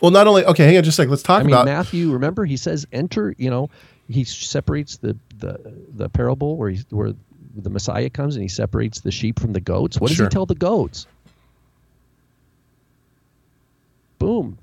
well, 0.00 0.10
not 0.10 0.26
only 0.26 0.44
okay. 0.44 0.66
Hang 0.66 0.76
on, 0.76 0.82
just 0.84 0.98
a 0.98 1.02
sec. 1.02 1.08
Let's 1.08 1.22
talk 1.22 1.40
I 1.40 1.44
mean, 1.44 1.54
about 1.54 1.64
Matthew. 1.66 2.12
Remember, 2.12 2.44
he 2.44 2.56
says, 2.56 2.86
"Enter." 2.92 3.34
You 3.38 3.50
know, 3.50 3.70
he 4.08 4.24
separates 4.24 4.98
the 4.98 5.16
the 5.38 5.58
the 5.96 6.08
parable 6.08 6.56
where 6.56 6.70
he 6.70 6.82
where 6.90 7.12
the 7.56 7.70
Messiah 7.70 8.08
comes 8.10 8.36
and 8.36 8.42
he 8.42 8.48
separates 8.48 9.00
the 9.00 9.10
sheep 9.10 9.40
from 9.40 9.52
the 9.52 9.60
goats. 9.60 9.98
What 10.00 10.08
does 10.08 10.16
Sure. 10.18 10.26
he 10.26 10.30
tell 10.30 10.46
the 10.46 10.54
goats? 10.54 11.06
Boom. 14.18 14.58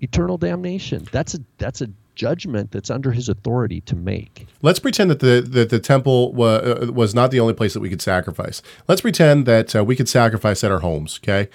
Eternal 0.00 0.36
damnation. 0.38 1.06
That's 1.12 1.34
a 1.34 1.38
that's 1.58 1.80
a 1.80 1.88
judgment 2.14 2.70
that's 2.70 2.90
under 2.90 3.12
his 3.12 3.28
authority 3.28 3.80
to 3.82 3.96
make. 3.96 4.46
Let's 4.60 4.78
pretend 4.78 5.10
that 5.10 5.20
the 5.20 5.40
that 5.40 5.70
the 5.70 5.80
temple 5.80 6.32
wa, 6.32 6.46
uh, 6.46 6.90
was 6.92 7.14
not 7.14 7.30
the 7.30 7.40
only 7.40 7.54
place 7.54 7.74
that 7.74 7.80
we 7.80 7.88
could 7.90 8.02
sacrifice. 8.02 8.62
Let's 8.88 9.00
pretend 9.00 9.46
that 9.46 9.74
uh, 9.74 9.84
we 9.84 9.96
could 9.96 10.08
sacrifice 10.08 10.62
at 10.64 10.70
our 10.70 10.80
homes. 10.80 11.18
Okay, 11.22 11.48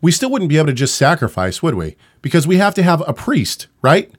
we 0.00 0.12
still 0.12 0.30
wouldn't 0.30 0.48
be 0.48 0.56
able 0.56 0.68
to 0.68 0.72
just 0.72 0.96
sacrifice, 0.96 1.62
would 1.62 1.74
we? 1.74 1.96
Because 2.22 2.46
we 2.46 2.56
have 2.56 2.74
to 2.74 2.82
have 2.82 3.02
a 3.06 3.12
priest, 3.12 3.66
right? 3.82 4.10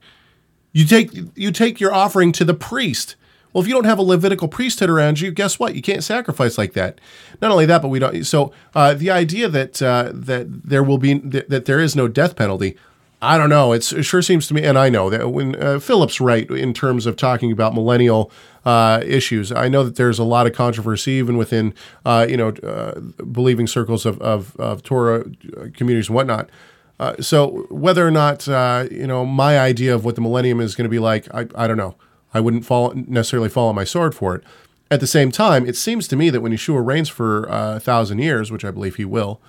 You 0.71 0.85
take 0.85 1.11
you 1.35 1.51
take 1.51 1.79
your 1.79 1.93
offering 1.93 2.31
to 2.33 2.45
the 2.45 2.53
priest. 2.53 3.15
Well, 3.51 3.63
if 3.63 3.67
you 3.67 3.73
don't 3.73 3.85
have 3.85 3.97
a 3.97 4.03
Levitical 4.03 4.47
priesthood 4.47 4.91
around 4.91 5.19
you, 5.19 5.31
guess 5.31 5.57
what? 5.57 5.73
You 5.73 5.81
can't 5.81 6.03
sacrifice 6.03 6.57
like 6.57 6.73
that. 6.73 7.01
Not 7.41 7.49
only 7.49 7.65
that, 7.65 7.81
but 7.81 7.87
we 7.87 7.97
don't. 7.97 8.23
So 8.23 8.53
uh, 8.75 8.93
the 8.93 9.09
idea 9.09 9.49
that 9.49 9.81
uh, 9.81 10.11
that 10.13 10.69
there 10.69 10.83
will 10.83 10.99
be 10.99 11.15
that, 11.15 11.49
that 11.49 11.65
there 11.65 11.79
is 11.79 11.95
no 11.95 12.07
death 12.07 12.35
penalty. 12.35 12.77
I 13.22 13.38
don't 13.38 13.49
know. 13.49 13.74
It's, 13.74 13.91
it 13.91 14.03
sure 14.03 14.22
seems 14.22 14.47
to 14.47 14.53
me, 14.53 14.63
and 14.63 14.78
I 14.78 14.88
know 14.89 15.09
that 15.09 15.30
when 15.30 15.61
uh, 15.61 15.80
Philip's 15.80 16.22
right 16.22 16.49
in 16.49 16.74
terms 16.74 17.05
of 17.05 17.17
talking 17.17 17.51
about 17.51 17.74
millennial 17.74 18.32
uh, 18.63 19.01
issues, 19.05 19.51
I 19.51 19.67
know 19.67 19.84
that 19.84 19.97
there's 19.97 20.20
a 20.20 20.24
lot 20.24 20.47
of 20.47 20.53
controversy 20.53 21.13
even 21.13 21.36
within 21.36 21.74
uh, 22.05 22.26
you 22.30 22.38
know 22.38 22.49
uh, 22.49 22.99
believing 22.99 23.67
circles 23.67 24.05
of, 24.05 24.22
of, 24.22 24.55
of 24.55 24.84
Torah 24.84 25.26
uh, 25.57 25.67
communities 25.74 26.07
and 26.07 26.15
whatnot. 26.15 26.49
Uh, 26.97 27.15
so 27.22 27.67
whether 27.70 28.07
or 28.07 28.11
not 28.11 28.47
you 28.89 29.07
know 29.07 29.26
my 29.26 29.59
idea 29.59 29.93
of 29.93 30.05
what 30.05 30.15
the 30.15 30.22
millennium 30.22 30.61
is 30.61 30.76
going 30.76 30.86
to 30.86 30.89
be 30.89 30.99
like, 30.99 31.28
I, 31.34 31.47
I 31.55 31.67
don't 31.67 31.78
know. 31.78 31.95
I 32.34 32.39
wouldn't 32.39 32.65
fall 32.65 32.93
necessarily 32.95 33.49
fall 33.49 33.67
on 33.67 33.76
my 33.76 33.84
sword 33.84 34.15
for 34.15 34.36
it. 34.36 34.43
At 34.91 35.01
the 35.01 35.07
same 35.07 35.32
time, 35.32 35.67
it 35.67 35.76
seems 35.76 36.07
to 36.07 36.15
me 36.15 36.30
that 36.30 36.41
when 36.41 36.53
Yeshua 36.53 36.86
reigns 36.86 37.09
for 37.09 37.43
a 37.49 37.80
thousand 37.82 38.20
years, 38.20 38.49
which 38.49 38.63
I 38.63 38.72
believe 38.72 38.95
he 38.95 39.05
will, 39.05 39.41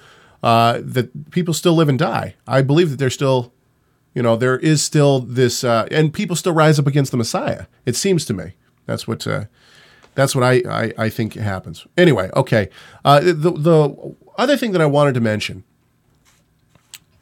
that 0.43 1.31
people 1.31 1.55
still 1.55 1.75
live 1.75 1.89
and 1.89 1.99
die. 1.99 2.35
I 2.49 2.63
believe 2.63 2.91
that 2.91 2.99
there's 2.99 3.15
still, 3.15 3.53
you 4.15 4.23
know, 4.23 4.37
there 4.37 4.59
is 4.59 4.83
still 4.83 5.21
this, 5.21 5.65
uh, 5.65 5.87
and 5.91 6.13
people 6.13 6.37
still 6.37 6.53
rise 6.53 6.79
up 6.79 6.87
against 6.87 7.11
the 7.11 7.17
Messiah. 7.17 7.67
It 7.87 7.97
seems 7.97 8.25
to 8.27 8.35
me. 8.35 8.53
That's 8.87 9.07
what. 9.07 9.27
Uh, 9.27 9.45
that's 10.17 10.35
what 10.35 10.43
I, 10.43 10.61
I, 10.69 10.93
I 10.99 11.09
think 11.09 11.35
happens. 11.35 11.87
Anyway, 11.97 12.31
okay. 12.35 12.69
Uh, 13.05 13.21
the 13.21 13.53
the 13.53 14.17
other 14.37 14.57
thing 14.57 14.73
that 14.73 14.81
I 14.81 14.87
wanted 14.87 15.15
to 15.15 15.21
mention 15.21 15.63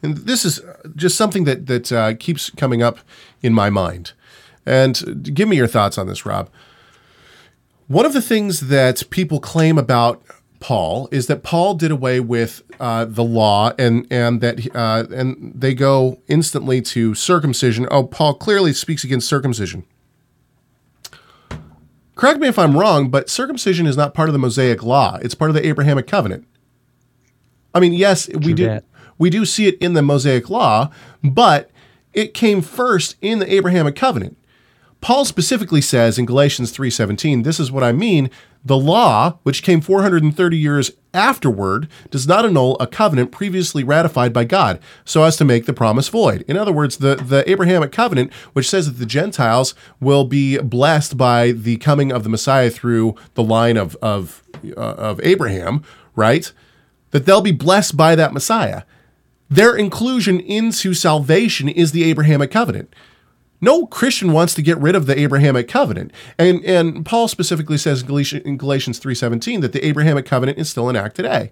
and 0.01 0.17
this 0.17 0.45
is 0.45 0.61
just 0.95 1.17
something 1.17 1.43
that 1.43 1.67
that 1.67 1.91
uh, 1.91 2.13
keeps 2.15 2.49
coming 2.51 2.81
up 2.81 2.99
in 3.41 3.53
my 3.53 3.69
mind. 3.69 4.13
And 4.65 5.33
give 5.33 5.47
me 5.47 5.57
your 5.57 5.67
thoughts 5.67 5.97
on 5.97 6.07
this, 6.07 6.25
Rob. 6.25 6.49
One 7.87 8.05
of 8.05 8.13
the 8.13 8.21
things 8.21 8.61
that 8.61 9.09
people 9.09 9.39
claim 9.39 9.77
about 9.77 10.21
Paul 10.59 11.07
is 11.11 11.27
that 11.27 11.41
Paul 11.41 11.75
did 11.75 11.91
away 11.91 12.19
with 12.19 12.63
uh, 12.79 13.05
the 13.05 13.23
law, 13.23 13.71
and 13.77 14.05
and 14.11 14.41
that 14.41 14.75
uh, 14.75 15.05
and 15.11 15.53
they 15.55 15.73
go 15.73 16.21
instantly 16.27 16.81
to 16.81 17.15
circumcision. 17.15 17.87
Oh, 17.89 18.03
Paul 18.03 18.33
clearly 18.33 18.73
speaks 18.73 19.03
against 19.03 19.27
circumcision. 19.27 19.85
Correct 22.15 22.41
me 22.41 22.49
if 22.49 22.59
I'm 22.59 22.77
wrong, 22.77 23.09
but 23.09 23.29
circumcision 23.29 23.87
is 23.87 23.95
not 23.95 24.13
part 24.13 24.27
of 24.27 24.33
the 24.33 24.39
Mosaic 24.39 24.83
law. 24.83 25.17
It's 25.21 25.35
part 25.35 25.49
of 25.49 25.55
the 25.55 25.65
Abrahamic 25.65 26.05
covenant. 26.05 26.45
I 27.73 27.79
mean, 27.79 27.93
yes, 27.93 28.27
we 28.27 28.53
do 28.53 28.65
that. 28.65 28.83
we 29.17 29.29
do 29.29 29.45
see 29.45 29.67
it 29.67 29.77
in 29.77 29.93
the 29.93 30.01
Mosaic 30.01 30.49
law, 30.49 30.91
but 31.23 31.71
it 32.13 32.33
came 32.33 32.61
first 32.61 33.15
in 33.21 33.39
the 33.39 33.53
Abrahamic 33.53 33.95
covenant. 33.95 34.35
Paul 34.99 35.23
specifically 35.23 35.79
says 35.79 36.19
in 36.19 36.25
Galatians 36.25 36.75
3:17, 36.75 37.43
this 37.43 37.59
is 37.59 37.71
what 37.71 37.83
I 37.83 37.93
mean, 37.93 38.29
the 38.63 38.77
law, 38.77 39.37
which 39.43 39.63
came 39.63 39.81
430 39.81 40.57
years 40.57 40.91
afterward, 41.13 41.87
does 42.11 42.27
not 42.27 42.45
annul 42.45 42.75
a 42.79 42.87
covenant 42.87 43.31
previously 43.31 43.83
ratified 43.83 44.33
by 44.33 44.43
God, 44.43 44.79
so 45.05 45.23
as 45.23 45.37
to 45.37 45.45
make 45.45 45.65
the 45.65 45.73
promise 45.73 46.09
void. 46.09 46.43
In 46.47 46.57
other 46.57 46.73
words, 46.73 46.97
the, 46.97 47.15
the 47.15 47.49
Abrahamic 47.49 47.91
covenant, 47.91 48.33
which 48.53 48.69
says 48.69 48.85
that 48.85 48.99
the 48.99 49.05
Gentiles 49.05 49.73
will 49.99 50.25
be 50.25 50.57
blessed 50.57 51.17
by 51.17 51.51
the 51.51 51.77
coming 51.77 52.11
of 52.11 52.23
the 52.23 52.29
Messiah 52.29 52.69
through 52.69 53.15
the 53.33 53.43
line 53.43 53.77
of 53.77 53.95
of, 54.01 54.43
uh, 54.65 54.79
of 54.79 55.19
Abraham, 55.23 55.83
right? 56.15 56.51
That 57.11 57.25
they'll 57.25 57.41
be 57.41 57.51
blessed 57.51 57.95
by 57.95 58.15
that 58.15 58.33
Messiah. 58.33 58.83
Their 59.49 59.75
inclusion 59.75 60.39
into 60.39 60.93
salvation 60.93 61.69
is 61.69 61.91
the 61.91 62.03
Abrahamic 62.03 62.51
covenant. 62.51 62.93
No 63.61 63.85
Christian 63.85 64.31
wants 64.31 64.53
to 64.53 64.61
get 64.61 64.77
rid 64.77 64.95
of 64.95 65.05
the 65.05 65.17
Abrahamic 65.19 65.67
covenant. 65.67 66.11
And 66.37 66.63
and 66.63 67.05
Paul 67.05 67.27
specifically 67.27 67.77
says 67.77 68.01
in 68.01 68.07
Galatians, 68.07 68.43
in 68.45 68.57
Galatians 68.57 68.99
3:17 68.99 69.61
that 69.61 69.73
the 69.73 69.85
Abrahamic 69.85 70.25
covenant 70.25 70.57
is 70.57 70.69
still 70.69 70.89
in 70.89 70.95
act 70.95 71.15
today. 71.15 71.51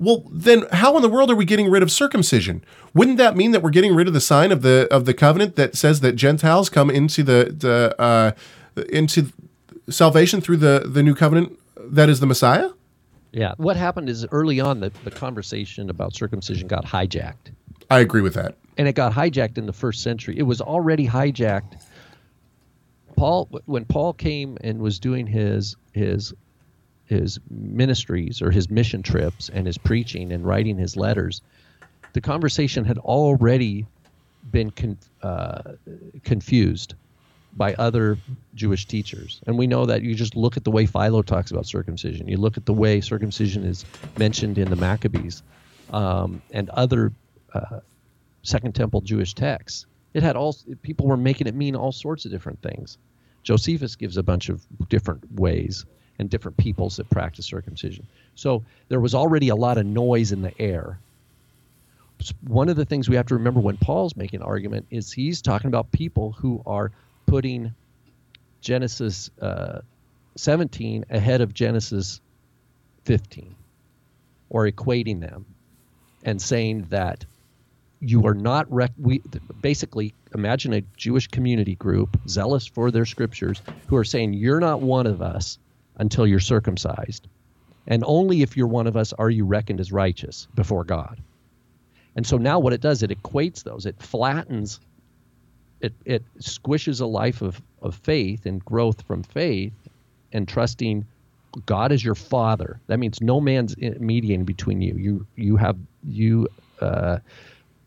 Well, 0.00 0.24
then 0.30 0.64
how 0.72 0.94
in 0.96 1.02
the 1.02 1.08
world 1.08 1.30
are 1.30 1.34
we 1.34 1.44
getting 1.44 1.68
rid 1.68 1.82
of 1.82 1.90
circumcision? 1.90 2.64
Wouldn't 2.94 3.18
that 3.18 3.36
mean 3.36 3.50
that 3.50 3.62
we're 3.62 3.70
getting 3.70 3.94
rid 3.94 4.06
of 4.06 4.14
the 4.14 4.20
sign 4.20 4.52
of 4.52 4.62
the 4.62 4.86
of 4.90 5.04
the 5.04 5.14
covenant 5.14 5.56
that 5.56 5.76
says 5.76 6.00
that 6.00 6.12
Gentiles 6.12 6.70
come 6.70 6.88
into 6.88 7.22
the 7.22 7.54
the 7.56 7.94
uh, 8.00 8.32
into 8.88 9.32
salvation 9.90 10.40
through 10.40 10.58
the 10.58 10.84
the 10.86 11.02
new 11.02 11.14
covenant 11.14 11.58
that 11.76 12.08
is 12.08 12.20
the 12.20 12.26
Messiah? 12.26 12.70
Yeah. 13.32 13.54
What 13.56 13.76
happened 13.76 14.08
is 14.08 14.26
early 14.30 14.60
on 14.60 14.80
the, 14.80 14.90
the 15.04 15.10
conversation 15.10 15.90
about 15.90 16.14
circumcision 16.14 16.66
got 16.66 16.84
hijacked. 16.84 17.52
I 17.90 18.00
agree 18.00 18.22
with 18.22 18.34
that. 18.34 18.56
And 18.78 18.86
it 18.86 18.94
got 18.94 19.12
hijacked 19.12 19.58
in 19.58 19.66
the 19.66 19.72
first 19.72 20.02
century. 20.02 20.38
It 20.38 20.44
was 20.44 20.60
already 20.60 21.06
hijacked. 21.06 21.82
Paul, 23.16 23.48
when 23.66 23.84
Paul 23.84 24.12
came 24.12 24.56
and 24.62 24.80
was 24.80 25.00
doing 25.00 25.26
his 25.26 25.76
his 25.92 26.32
his 27.04 27.40
ministries 27.50 28.40
or 28.40 28.50
his 28.50 28.70
mission 28.70 29.02
trips 29.02 29.48
and 29.48 29.66
his 29.66 29.76
preaching 29.76 30.30
and 30.32 30.46
writing 30.46 30.78
his 30.78 30.96
letters, 30.96 31.42
the 32.12 32.20
conversation 32.20 32.84
had 32.84 32.98
already 32.98 33.86
been 34.52 34.70
con, 34.70 34.96
uh, 35.22 35.62
confused 36.22 36.94
by 37.56 37.74
other 37.74 38.18
Jewish 38.54 38.86
teachers. 38.86 39.40
And 39.46 39.58
we 39.58 39.66
know 39.66 39.86
that 39.86 40.02
you 40.02 40.14
just 40.14 40.36
look 40.36 40.56
at 40.56 40.64
the 40.64 40.70
way 40.70 40.86
Philo 40.86 41.22
talks 41.22 41.50
about 41.50 41.66
circumcision. 41.66 42.28
You 42.28 42.36
look 42.36 42.56
at 42.56 42.66
the 42.66 42.74
way 42.74 43.00
circumcision 43.00 43.64
is 43.64 43.84
mentioned 44.18 44.58
in 44.58 44.68
the 44.70 44.76
Maccabees 44.76 45.42
um, 45.90 46.42
and 46.52 46.68
other 46.70 47.10
uh, 47.54 47.80
Second 48.42 48.74
Temple 48.74 49.00
Jewish 49.00 49.34
texts. 49.34 49.86
It 50.14 50.22
had 50.22 50.36
all 50.36 50.56
people 50.82 51.06
were 51.06 51.16
making 51.16 51.46
it 51.46 51.54
mean 51.54 51.76
all 51.76 51.92
sorts 51.92 52.24
of 52.24 52.30
different 52.30 52.62
things. 52.62 52.98
Josephus 53.42 53.96
gives 53.96 54.16
a 54.16 54.22
bunch 54.22 54.48
of 54.48 54.64
different 54.88 55.32
ways 55.32 55.84
and 56.18 56.28
different 56.28 56.56
peoples 56.56 56.96
that 56.96 57.08
practice 57.10 57.46
circumcision. 57.46 58.06
So 58.34 58.64
there 58.88 59.00
was 59.00 59.14
already 59.14 59.48
a 59.48 59.56
lot 59.56 59.78
of 59.78 59.86
noise 59.86 60.32
in 60.32 60.42
the 60.42 60.58
air. 60.60 60.98
One 62.46 62.68
of 62.68 62.76
the 62.76 62.84
things 62.84 63.08
we 63.08 63.16
have 63.16 63.26
to 63.26 63.34
remember 63.34 63.60
when 63.60 63.76
Paul's 63.76 64.16
making 64.16 64.42
argument 64.42 64.86
is 64.90 65.12
he's 65.12 65.40
talking 65.40 65.68
about 65.68 65.92
people 65.92 66.32
who 66.32 66.62
are 66.66 66.90
putting 67.26 67.72
Genesis 68.60 69.30
uh, 69.40 69.80
17 70.36 71.04
ahead 71.10 71.40
of 71.40 71.54
Genesis 71.54 72.20
15 73.04 73.54
or 74.50 74.68
equating 74.68 75.20
them 75.20 75.46
and 76.24 76.42
saying 76.42 76.86
that 76.90 77.24
you 78.00 78.26
are 78.26 78.34
not 78.34 78.70
rec- 78.72 78.92
we 78.98 79.22
basically 79.60 80.14
imagine 80.34 80.72
a 80.72 80.82
Jewish 80.96 81.26
community 81.28 81.74
group 81.74 82.18
zealous 82.28 82.66
for 82.66 82.90
their 82.90 83.04
scriptures 83.04 83.60
who 83.88 83.96
are 83.96 84.04
saying 84.04 84.34
you're 84.34 84.60
not 84.60 84.80
one 84.80 85.06
of 85.06 85.20
us 85.20 85.58
until 85.96 86.26
you're 86.26 86.40
circumcised 86.40 87.26
and 87.88 88.04
only 88.06 88.42
if 88.42 88.56
you're 88.56 88.68
one 88.68 88.86
of 88.86 88.96
us 88.96 89.12
are 89.14 89.30
you 89.30 89.44
reckoned 89.44 89.80
as 89.80 89.90
righteous 89.90 90.46
before 90.54 90.84
God. 90.84 91.20
And 92.14 92.26
so 92.26 92.36
now 92.36 92.58
what 92.58 92.72
it 92.72 92.80
does 92.80 93.02
it 93.02 93.10
equates 93.10 93.64
those 93.64 93.86
it 93.86 94.00
flattens 94.00 94.78
it 95.80 95.94
it 96.04 96.22
squishes 96.40 97.00
a 97.00 97.06
life 97.06 97.42
of 97.42 97.60
of 97.80 97.94
faith 97.94 98.46
and 98.46 98.64
growth 98.64 99.02
from 99.02 99.22
faith 99.22 99.72
and 100.32 100.46
trusting 100.46 101.06
God 101.64 101.92
is 101.92 102.04
your 102.04 102.14
father. 102.14 102.78
That 102.88 102.98
means 102.98 103.20
no 103.22 103.40
man's 103.40 103.76
mediating 103.76 104.44
between 104.44 104.82
you. 104.82 104.94
You 104.96 105.26
you 105.36 105.56
have 105.56 105.78
you 106.04 106.48
uh, 106.80 107.18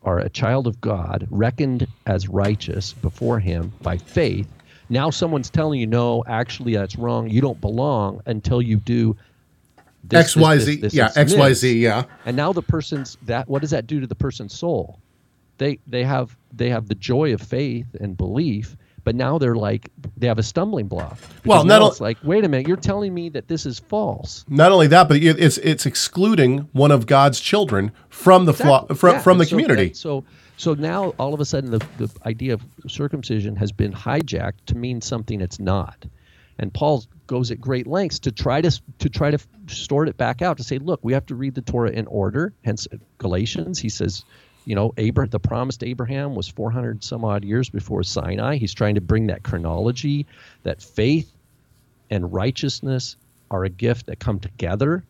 are 0.04 0.18
a 0.18 0.28
child 0.28 0.66
of 0.66 0.80
God, 0.80 1.26
reckoned 1.30 1.86
as 2.06 2.28
righteous 2.28 2.92
before 2.92 3.38
Him 3.38 3.72
by 3.82 3.98
faith. 3.98 4.48
Now 4.88 5.10
someone's 5.10 5.48
telling 5.48 5.80
you, 5.80 5.86
no, 5.86 6.24
actually 6.26 6.74
that's 6.74 6.96
wrong. 6.96 7.30
You 7.30 7.40
don't 7.40 7.60
belong 7.60 8.20
until 8.26 8.60
you 8.60 8.76
do 8.76 9.16
this, 10.04 10.20
X 10.20 10.36
Y 10.36 10.58
Z. 10.58 10.64
This, 10.64 10.80
this, 10.80 10.94
yeah, 10.94 11.10
X 11.14 11.34
Y 11.34 11.52
Z. 11.52 11.78
Yeah. 11.78 12.04
And 12.26 12.36
now 12.36 12.52
the 12.52 12.62
person's 12.62 13.16
that. 13.22 13.48
What 13.48 13.60
does 13.62 13.70
that 13.70 13.86
do 13.86 14.00
to 14.00 14.06
the 14.06 14.14
person's 14.14 14.52
soul? 14.52 14.98
They 15.58 15.78
they 15.86 16.02
have 16.02 16.36
they 16.52 16.68
have 16.70 16.88
the 16.88 16.94
joy 16.94 17.32
of 17.32 17.40
faith 17.40 17.86
and 18.00 18.16
belief, 18.16 18.76
but 19.04 19.14
now 19.14 19.38
they're 19.38 19.56
like 19.56 19.90
they 20.16 20.26
have 20.26 20.38
a 20.38 20.42
stumbling 20.42 20.88
block. 20.88 21.18
Well, 21.44 21.64
not 21.64 21.82
it's 21.82 22.00
like, 22.00 22.18
wait 22.22 22.44
a 22.44 22.48
minute, 22.48 22.68
you're 22.68 22.76
telling 22.76 23.12
me 23.12 23.28
that 23.30 23.48
this 23.48 23.66
is 23.66 23.78
false. 23.78 24.44
Not 24.48 24.72
only 24.72 24.86
that, 24.88 25.08
but 25.08 25.18
it's 25.22 25.58
it's 25.58 25.86
excluding 25.86 26.68
one 26.72 26.90
of 26.90 27.06
God's 27.06 27.40
children 27.40 27.92
from 28.08 28.44
the 28.44 28.52
exactly. 28.52 28.96
from, 28.96 29.14
yeah. 29.14 29.20
from 29.20 29.38
the 29.38 29.44
so 29.44 29.50
community. 29.50 29.88
That, 29.88 29.96
so 29.96 30.24
so 30.56 30.74
now 30.74 31.10
all 31.18 31.34
of 31.34 31.40
a 31.40 31.44
sudden 31.44 31.70
the, 31.70 31.84
the 31.98 32.10
idea 32.24 32.54
of 32.54 32.62
circumcision 32.88 33.56
has 33.56 33.72
been 33.72 33.92
hijacked 33.92 34.66
to 34.66 34.76
mean 34.76 35.00
something 35.00 35.40
it's 35.40 35.58
not. 35.58 36.04
And 36.58 36.72
Paul 36.72 37.04
goes 37.26 37.50
at 37.50 37.60
great 37.60 37.86
lengths 37.86 38.20
to 38.20 38.30
try 38.30 38.60
to 38.60 38.70
to 38.98 39.08
try 39.08 39.30
to 39.30 39.38
sort 39.66 40.08
it 40.08 40.16
back 40.16 40.42
out 40.42 40.58
to 40.58 40.64
say, 40.64 40.78
look, 40.78 41.00
we 41.02 41.12
have 41.14 41.26
to 41.26 41.34
read 41.34 41.54
the 41.54 41.62
Torah 41.62 41.90
in 41.90 42.06
order. 42.06 42.54
Hence 42.64 42.86
Galatians, 43.18 43.78
he 43.78 43.88
says 43.88 44.24
you 44.64 44.74
know, 44.74 44.92
Abraham, 44.96 45.30
the 45.30 45.40
promised 45.40 45.82
Abraham 45.82 46.34
was 46.34 46.48
400 46.48 47.02
some 47.02 47.24
odd 47.24 47.44
years 47.44 47.68
before 47.68 48.02
Sinai. 48.02 48.56
He's 48.56 48.74
trying 48.74 48.94
to 48.94 49.00
bring 49.00 49.26
that 49.26 49.42
chronology, 49.42 50.26
that 50.62 50.82
faith 50.82 51.32
and 52.10 52.32
righteousness 52.32 53.16
are 53.50 53.64
a 53.64 53.68
gift 53.68 54.06
that 54.06 54.18
come 54.18 54.38
together. 54.38 55.04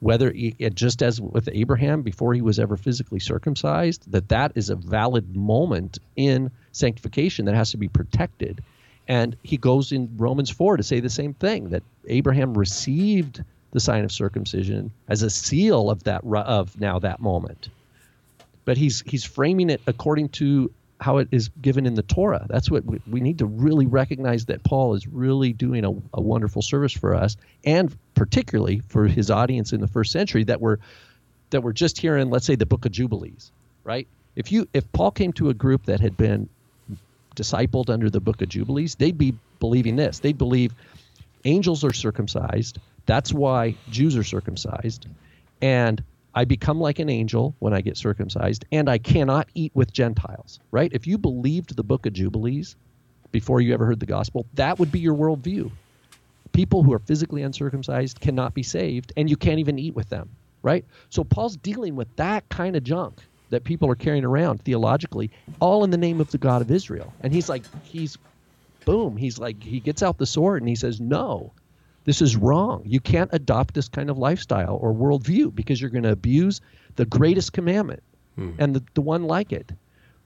Whether 0.00 0.32
it, 0.34 0.74
just 0.74 1.02
as 1.02 1.20
with 1.20 1.50
Abraham 1.52 2.00
before 2.00 2.32
he 2.32 2.40
was 2.40 2.58
ever 2.58 2.78
physically 2.78 3.20
circumcised, 3.20 4.10
that 4.10 4.30
that 4.30 4.52
is 4.54 4.70
a 4.70 4.76
valid 4.76 5.36
moment 5.36 5.98
in 6.16 6.50
sanctification 6.72 7.44
that 7.44 7.54
has 7.54 7.72
to 7.72 7.76
be 7.76 7.88
protected. 7.88 8.62
And 9.08 9.36
he 9.42 9.58
goes 9.58 9.92
in 9.92 10.16
Romans 10.16 10.48
4 10.48 10.78
to 10.78 10.82
say 10.82 11.00
the 11.00 11.10
same 11.10 11.34
thing 11.34 11.70
that 11.70 11.82
Abraham 12.06 12.56
received 12.56 13.44
the 13.72 13.80
sign 13.80 14.04
of 14.04 14.10
circumcision 14.10 14.90
as 15.06 15.22
a 15.22 15.28
seal 15.28 15.90
of 15.90 16.04
that 16.04 16.24
of 16.24 16.80
now 16.80 16.98
that 17.00 17.20
moment 17.20 17.68
but 18.64 18.76
he's 18.76 19.02
he's 19.06 19.24
framing 19.24 19.70
it 19.70 19.80
according 19.86 20.28
to 20.30 20.72
how 21.00 21.16
it 21.16 21.28
is 21.30 21.48
given 21.60 21.86
in 21.86 21.94
the 21.94 22.02
Torah. 22.02 22.46
That's 22.48 22.70
what 22.70 22.84
we, 22.84 23.00
we 23.10 23.20
need 23.20 23.38
to 23.38 23.46
really 23.46 23.86
recognize 23.86 24.46
that 24.46 24.62
Paul 24.62 24.94
is 24.94 25.06
really 25.06 25.52
doing 25.52 25.84
a, 25.84 25.90
a, 26.12 26.20
wonderful 26.20 26.60
service 26.60 26.92
for 26.92 27.14
us, 27.14 27.36
and 27.64 27.96
particularly 28.14 28.82
for 28.88 29.06
his 29.06 29.30
audience 29.30 29.72
in 29.72 29.80
the 29.80 29.88
first 29.88 30.12
century 30.12 30.44
that 30.44 30.60
were 30.60 30.78
that 31.50 31.62
were 31.62 31.72
just 31.72 31.98
hearing, 31.98 32.30
let's 32.30 32.46
say 32.46 32.54
the 32.54 32.66
Book 32.66 32.84
of 32.84 32.92
Jubilees, 32.92 33.50
right? 33.82 34.06
If 34.36 34.52
you 34.52 34.68
if 34.72 34.90
Paul 34.92 35.10
came 35.10 35.32
to 35.34 35.48
a 35.48 35.54
group 35.54 35.86
that 35.86 36.00
had 36.00 36.16
been 36.16 36.48
discipled 37.34 37.88
under 37.88 38.10
the 38.10 38.20
Book 38.20 38.42
of 38.42 38.48
Jubilees, 38.48 38.96
they'd 38.96 39.18
be 39.18 39.34
believing 39.58 39.96
this. 39.96 40.18
They'd 40.18 40.38
believe 40.38 40.74
angels 41.44 41.82
are 41.82 41.92
circumcised. 41.92 42.78
That's 43.06 43.32
why 43.32 43.76
Jews 43.90 44.16
are 44.16 44.24
circumcised, 44.24 45.06
and 45.62 46.02
I 46.34 46.44
become 46.44 46.80
like 46.80 46.98
an 46.98 47.08
angel 47.08 47.54
when 47.58 47.74
I 47.74 47.80
get 47.80 47.96
circumcised, 47.96 48.64
and 48.70 48.88
I 48.88 48.98
cannot 48.98 49.48
eat 49.54 49.72
with 49.74 49.92
Gentiles, 49.92 50.60
right? 50.70 50.92
If 50.92 51.06
you 51.06 51.18
believed 51.18 51.74
the 51.74 51.82
book 51.82 52.06
of 52.06 52.12
Jubilees 52.12 52.76
before 53.32 53.60
you 53.60 53.74
ever 53.74 53.86
heard 53.86 54.00
the 54.00 54.06
gospel, 54.06 54.46
that 54.54 54.78
would 54.78 54.92
be 54.92 55.00
your 55.00 55.14
worldview. 55.14 55.70
People 56.52 56.82
who 56.82 56.92
are 56.92 56.98
physically 57.00 57.42
uncircumcised 57.42 58.20
cannot 58.20 58.54
be 58.54 58.62
saved, 58.62 59.12
and 59.16 59.28
you 59.28 59.36
can't 59.36 59.58
even 59.58 59.78
eat 59.78 59.94
with 59.94 60.08
them, 60.08 60.30
right? 60.62 60.84
So 61.08 61.24
Paul's 61.24 61.56
dealing 61.56 61.96
with 61.96 62.14
that 62.16 62.48
kind 62.48 62.76
of 62.76 62.84
junk 62.84 63.18
that 63.50 63.64
people 63.64 63.90
are 63.90 63.96
carrying 63.96 64.24
around 64.24 64.62
theologically, 64.62 65.30
all 65.58 65.82
in 65.82 65.90
the 65.90 65.98
name 65.98 66.20
of 66.20 66.30
the 66.30 66.38
God 66.38 66.62
of 66.62 66.70
Israel. 66.70 67.12
And 67.20 67.32
he's 67.32 67.48
like, 67.48 67.64
he's, 67.84 68.16
boom, 68.84 69.16
he's 69.16 69.38
like, 69.38 69.62
he 69.62 69.80
gets 69.80 70.02
out 70.02 70.18
the 70.18 70.26
sword 70.26 70.62
and 70.62 70.68
he 70.68 70.76
says, 70.76 71.00
no, 71.00 71.52
this 72.04 72.22
is 72.22 72.36
wrong. 72.36 72.82
You 72.84 73.00
can't 73.00 73.30
adopt 73.32 73.74
this 73.74 73.88
kind 73.88 74.10
of 74.10 74.18
lifestyle 74.18 74.76
or 74.80 74.92
worldview 74.92 75.54
because 75.54 75.80
you're 75.80 75.90
going 75.90 76.04
to 76.04 76.12
abuse 76.12 76.60
the 76.96 77.04
greatest 77.04 77.52
commandment 77.52 78.02
hmm. 78.36 78.52
and 78.58 78.74
the, 78.74 78.82
the 78.94 79.00
one 79.00 79.24
like 79.24 79.52
it. 79.52 79.72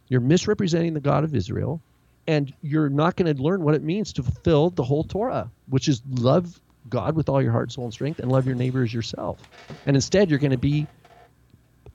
You're 0.08 0.20
misrepresenting 0.20 0.94
the 0.94 1.00
God 1.00 1.24
of 1.24 1.34
Israel, 1.34 1.80
and 2.26 2.52
you're 2.62 2.90
not 2.90 3.16
going 3.16 3.34
to 3.34 3.42
learn 3.42 3.62
what 3.62 3.74
it 3.74 3.82
means 3.82 4.12
to 4.14 4.22
fulfill 4.22 4.70
the 4.70 4.84
whole 4.84 5.04
Torah, 5.04 5.50
which 5.68 5.88
is 5.88 6.02
love 6.10 6.60
God 6.88 7.16
with 7.16 7.28
all 7.28 7.42
your 7.42 7.52
heart, 7.52 7.72
soul, 7.72 7.84
and 7.84 7.92
strength, 7.92 8.20
and 8.20 8.30
love 8.30 8.46
your 8.46 8.54
neighbor 8.54 8.82
as 8.82 8.92
yourself. 8.92 9.40
And 9.86 9.96
instead, 9.96 10.30
you're 10.30 10.38
going 10.38 10.50
to 10.50 10.58
be 10.58 10.86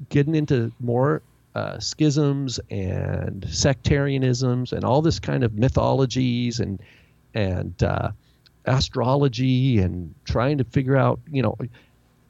getting 0.09 0.35
into 0.35 0.71
more 0.79 1.21
uh, 1.55 1.79
schisms 1.79 2.59
and 2.69 3.41
sectarianisms 3.43 4.71
and 4.71 4.83
all 4.83 5.01
this 5.01 5.19
kind 5.19 5.43
of 5.43 5.53
mythologies 5.53 6.59
and 6.59 6.79
and 7.33 7.83
uh, 7.83 8.11
astrology 8.65 9.79
and 9.79 10.13
trying 10.25 10.57
to 10.57 10.63
figure 10.63 10.95
out, 10.97 11.19
you 11.31 11.41
know, 11.41 11.57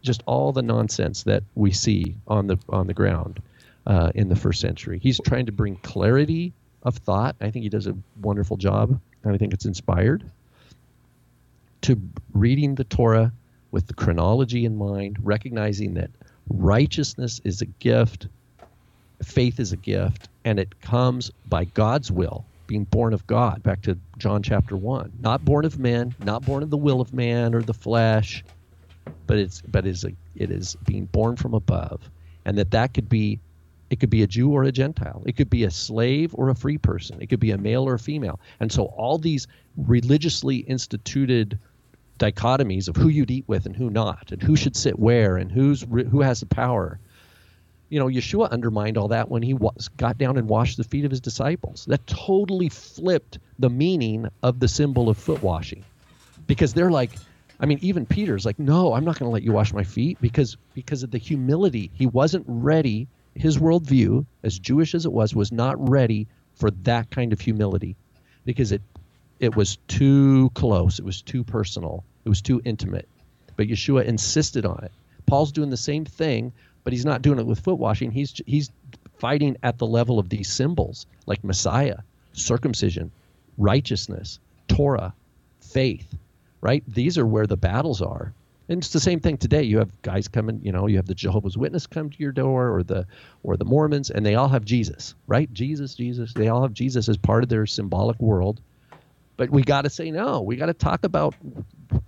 just 0.01 0.23
all 0.25 0.51
the 0.51 0.61
nonsense 0.61 1.23
that 1.23 1.43
we 1.55 1.71
see 1.71 2.15
on 2.27 2.47
the 2.47 2.57
on 2.69 2.87
the 2.87 2.93
ground 2.93 3.41
uh, 3.85 4.11
in 4.15 4.29
the 4.29 4.35
first 4.35 4.61
century. 4.61 4.99
He's 5.01 5.19
trying 5.19 5.45
to 5.47 5.51
bring 5.51 5.75
clarity 5.77 6.53
of 6.83 6.95
thought. 6.97 7.35
I 7.41 7.51
think 7.51 7.63
he 7.63 7.69
does 7.69 7.87
a 7.87 7.95
wonderful 8.21 8.57
job, 8.57 8.99
and 9.23 9.33
I 9.33 9.37
think 9.37 9.53
it's 9.53 9.65
inspired 9.65 10.23
to 11.81 11.99
reading 12.33 12.75
the 12.75 12.83
Torah 12.83 13.31
with 13.71 13.87
the 13.87 13.93
chronology 13.93 14.65
in 14.65 14.75
mind, 14.75 15.17
recognizing 15.23 15.93
that 15.95 16.09
righteousness 16.49 17.39
is 17.43 17.61
a 17.61 17.65
gift, 17.65 18.27
faith 19.23 19.59
is 19.59 19.71
a 19.71 19.77
gift, 19.77 20.27
and 20.43 20.59
it 20.59 20.81
comes 20.81 21.31
by 21.47 21.65
God's 21.65 22.11
will 22.11 22.45
being 22.69 22.83
born 22.83 23.13
of 23.13 23.25
God, 23.25 23.63
back 23.63 23.81
to 23.81 23.97
John 24.19 24.43
chapter 24.43 24.77
1. 24.77 25.13
Not 25.21 25.43
born 25.43 25.65
of 25.65 25.79
men, 25.79 26.13
not 26.23 26.45
born 26.45 26.61
of 26.61 26.69
the 26.69 26.77
will 26.77 27.01
of 27.01 27.11
man 27.11 27.55
or 27.55 27.63
the 27.63 27.73
flesh, 27.73 28.43
but 29.25 29.39
it's 29.39 29.61
but 29.61 29.87
is 29.87 30.03
a, 30.03 30.11
it 30.35 30.51
is 30.51 30.77
being 30.85 31.05
born 31.05 31.35
from 31.35 31.55
above. 31.55 31.99
And 32.45 32.59
that 32.59 32.69
that 32.69 32.93
could 32.93 33.09
be 33.09 33.39
it 33.89 33.99
could 33.99 34.11
be 34.11 34.21
a 34.21 34.27
Jew 34.27 34.51
or 34.51 34.63
a 34.63 34.71
Gentile. 34.71 35.23
It 35.25 35.35
could 35.35 35.49
be 35.49 35.63
a 35.63 35.71
slave 35.71 36.35
or 36.35 36.49
a 36.49 36.55
free 36.55 36.77
person. 36.77 37.19
It 37.19 37.27
could 37.27 37.39
be 37.39 37.49
a 37.49 37.57
male 37.57 37.89
or 37.89 37.95
a 37.95 37.99
female. 37.99 38.39
And 38.59 38.71
so 38.71 38.85
all 38.85 39.17
these 39.17 39.47
religiously 39.75 40.57
instituted 40.57 41.57
dichotomies 42.19 42.87
of 42.87 42.95
who 42.95 43.07
you'd 43.07 43.31
eat 43.31 43.45
with 43.47 43.65
and 43.65 43.75
who 43.75 43.89
not, 43.89 44.31
and 44.31 44.43
who 44.43 44.55
should 44.55 44.75
sit 44.75 44.99
where, 44.99 45.37
and 45.37 45.51
who's 45.51 45.87
who 46.11 46.21
has 46.21 46.41
the 46.41 46.45
power, 46.45 46.99
you 47.89 47.99
know, 47.99 48.07
Yeshua 48.07 48.49
undermined 48.51 48.97
all 48.97 49.07
that 49.09 49.29
when 49.29 49.41
he 49.41 49.53
was, 49.53 49.89
got 49.97 50.17
down 50.17 50.37
and 50.37 50.47
washed 50.47 50.77
the 50.77 50.83
feet 50.83 51.05
of 51.05 51.11
his 51.11 51.21
disciples. 51.21 51.85
That 51.85 52.05
totally 52.07 52.69
flipped 52.69 53.39
the 53.57 53.69
meaning 53.69 54.27
of 54.43 54.59
the 54.59 54.67
symbol 54.67 55.09
of 55.09 55.17
foot 55.17 55.41
washing, 55.41 55.83
because 56.47 56.73
they're 56.73 56.91
like, 56.91 57.11
I 57.59 57.65
mean, 57.65 57.79
even 57.81 58.05
Peter's 58.05 58.45
like, 58.45 58.57
no, 58.59 58.93
I'm 58.93 59.03
not 59.03 59.19
going 59.19 59.27
to 59.27 59.33
let 59.33 59.43
you 59.43 59.51
wash 59.51 59.73
my 59.73 59.83
feet 59.83 60.17
because 60.21 60.55
because 60.73 61.03
of 61.03 61.11
the 61.11 61.17
humility. 61.17 61.91
He 61.93 62.05
wasn't 62.05 62.45
ready. 62.47 63.07
His 63.35 63.57
worldview, 63.57 64.25
as 64.43 64.57
Jewish 64.57 64.95
as 64.95 65.05
it 65.05 65.11
was, 65.11 65.35
was 65.35 65.51
not 65.51 65.89
ready 65.89 66.27
for 66.55 66.71
that 66.71 67.09
kind 67.09 67.33
of 67.33 67.41
humility, 67.41 67.95
because 68.45 68.71
it 68.71 68.81
it 69.39 69.55
was 69.55 69.77
too 69.87 70.49
close. 70.53 70.99
It 70.99 71.05
was 71.05 71.21
too 71.21 71.43
personal. 71.43 72.03
It 72.25 72.29
was 72.29 72.41
too 72.41 72.61
intimate. 72.65 73.07
But 73.55 73.67
Yeshua 73.67 74.05
insisted 74.05 74.65
on 74.65 74.83
it. 74.83 74.91
Paul's 75.25 75.51
doing 75.51 75.69
the 75.69 75.77
same 75.77 76.05
thing 76.05 76.51
but 76.89 76.93
he's 76.93 77.05
not 77.05 77.21
doing 77.21 77.37
it 77.37 77.45
with 77.45 77.59
foot 77.59 77.77
washing. 77.77 78.09
He's 78.09 78.41
he's 78.47 78.71
fighting 79.19 79.57
at 79.61 79.77
the 79.77 79.85
level 79.85 80.17
of 80.17 80.27
these 80.27 80.51
symbols 80.51 81.05
like 81.27 81.43
Messiah, 81.43 81.97
circumcision, 82.33 83.11
righteousness, 83.59 84.39
Torah, 84.67 85.13
faith. 85.61 86.17
Right? 86.61 86.83
These 86.87 87.19
are 87.19 87.27
where 87.27 87.45
the 87.45 87.57
battles 87.57 88.01
are. 88.01 88.33
And 88.69 88.79
it's 88.79 88.91
the 88.91 88.99
same 88.99 89.19
thing 89.19 89.37
today. 89.37 89.61
You 89.61 89.77
have 89.77 90.01
guys 90.01 90.27
coming, 90.27 90.61
you 90.63 90.71
know, 90.71 90.87
you 90.87 90.95
have 90.95 91.05
the 91.05 91.13
Jehovah's 91.13 91.59
Witness 91.59 91.85
come 91.85 92.09
to 92.09 92.17
your 92.17 92.31
door 92.31 92.73
or 92.75 92.81
the 92.81 93.05
or 93.43 93.55
the 93.55 93.65
Mormons 93.65 94.09
and 94.09 94.25
they 94.25 94.33
all 94.33 94.49
have 94.49 94.65
Jesus, 94.65 95.13
right? 95.27 95.53
Jesus, 95.53 95.93
Jesus. 95.93 96.33
They 96.33 96.47
all 96.47 96.63
have 96.63 96.73
Jesus 96.73 97.07
as 97.07 97.17
part 97.17 97.43
of 97.43 97.49
their 97.49 97.67
symbolic 97.67 98.19
world. 98.19 98.61
But 99.37 99.51
we 99.51 99.61
got 99.61 99.83
to 99.83 99.91
say 99.91 100.09
no. 100.09 100.41
We 100.41 100.55
got 100.55 100.65
to 100.65 100.73
talk 100.73 101.03
about. 101.03 101.35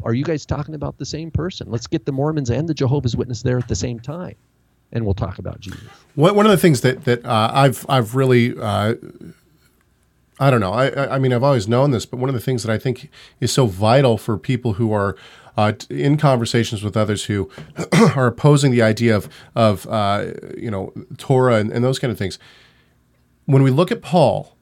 Are 0.04 0.14
you 0.16 0.24
guys 0.24 0.48
talking 0.48 0.74
about 0.74 0.98
the 0.98 1.06
same 1.06 1.30
person? 1.30 1.70
Let's 1.70 1.86
get 1.86 2.04
the 2.04 2.12
Mormons 2.12 2.50
and 2.50 2.68
the 2.68 2.74
Jehovah's 2.74 3.16
Witness 3.16 3.44
there 3.44 3.60
at 3.60 3.68
the 3.68 3.76
same 3.76 4.00
time, 4.00 4.36
and 4.92 5.06
we'll 5.06 5.14
talk 5.14 5.40
about 5.40 5.60
Jesus. 5.60 5.82
One 6.16 6.46
of 6.46 6.52
the 6.52 6.58
things 6.58 6.82
that 6.82 7.06
that 7.06 7.26
uh, 7.26 7.52
I've 7.54 7.86
I've 7.90 8.16
really 8.16 8.54
uh, 8.60 8.96
I 10.40 10.50
don't 10.52 10.60
know 10.62 10.74
I 10.74 10.88
I- 10.88 11.16
I 11.16 11.20
mean 11.20 11.34
I've 11.34 11.44
always 11.44 11.68
known 11.68 11.92
this, 11.92 12.06
but 12.06 12.18
one 12.18 12.30
of 12.30 12.34
the 12.36 12.42
things 12.42 12.64
that 12.64 12.72
I 12.72 12.78
think 12.78 13.10
is 13.40 13.52
so 13.52 13.66
vital 13.68 14.18
for 14.18 14.38
people 14.38 14.74
who 14.74 14.92
are 14.94 15.16
uh, 15.58 15.74
in 15.90 16.18
conversations 16.18 16.82
with 16.84 16.96
others 16.96 17.26
who 17.26 17.50
are 18.16 18.28
opposing 18.28 18.72
the 18.72 18.82
idea 18.82 19.16
of 19.16 19.30
of 19.56 19.86
uh, 19.88 20.32
you 20.58 20.72
know 20.72 20.94
Torah 21.18 21.56
and, 21.56 21.72
and 21.72 21.84
those 21.84 22.00
kind 22.00 22.12
of 22.12 22.18
things. 22.18 22.40
When 23.46 23.64
we 23.64 23.72
look 23.72 23.92
at 23.92 24.02
Paul, 24.02 24.56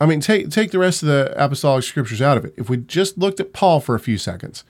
I 0.00 0.06
mean 0.06 0.20
take 0.20 0.50
take 0.50 0.70
the 0.70 0.78
rest 0.78 1.02
of 1.02 1.08
the 1.08 1.32
apostolic 1.42 1.84
scriptures 1.84 2.20
out 2.22 2.36
of 2.36 2.44
it. 2.44 2.54
If 2.56 2.68
we 2.70 2.76
just 2.78 3.18
looked 3.18 3.40
at 3.40 3.52
Paul 3.52 3.80
for 3.80 3.94
a 3.94 4.00
few 4.00 4.18
seconds, 4.18 4.64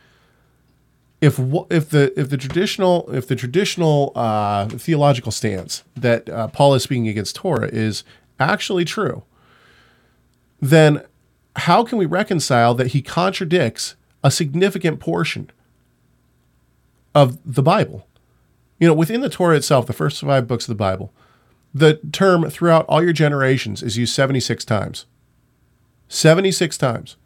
if 1.20 1.38
if 1.70 1.90
the 1.90 2.18
if 2.18 2.30
the 2.30 2.36
traditional 2.36 3.10
if 3.12 3.28
the 3.28 3.36
traditional 3.36 4.12
uh, 4.14 4.66
theological 4.68 5.30
stance 5.30 5.84
that 5.94 6.28
uh, 6.28 6.48
Paul 6.48 6.74
is 6.74 6.82
speaking 6.82 7.08
against 7.08 7.36
Torah 7.36 7.68
is 7.68 8.04
actually 8.38 8.84
true, 8.86 9.22
then 10.60 11.04
how 11.56 11.84
can 11.84 11.98
we 11.98 12.06
reconcile 12.06 12.74
that 12.74 12.88
he 12.88 13.02
contradicts 13.02 13.96
a 14.24 14.30
significant 14.30 14.98
portion 14.98 15.50
of 17.14 17.38
the 17.44 17.62
Bible? 17.62 18.06
You 18.78 18.88
know, 18.88 18.94
within 18.94 19.20
the 19.20 19.28
Torah 19.28 19.56
itself, 19.56 19.86
the 19.86 19.92
first 19.92 20.20
five 20.22 20.48
books 20.48 20.64
of 20.64 20.68
the 20.68 20.74
Bible, 20.74 21.12
the 21.74 22.00
term 22.12 22.48
"throughout 22.48 22.86
all 22.86 23.02
your 23.02 23.12
generations" 23.12 23.82
is 23.82 23.98
used 23.98 24.14
seventy 24.14 24.40
six 24.40 24.64
times. 24.64 25.04
Seventy 26.08 26.50
six 26.50 26.78
times 26.78 27.16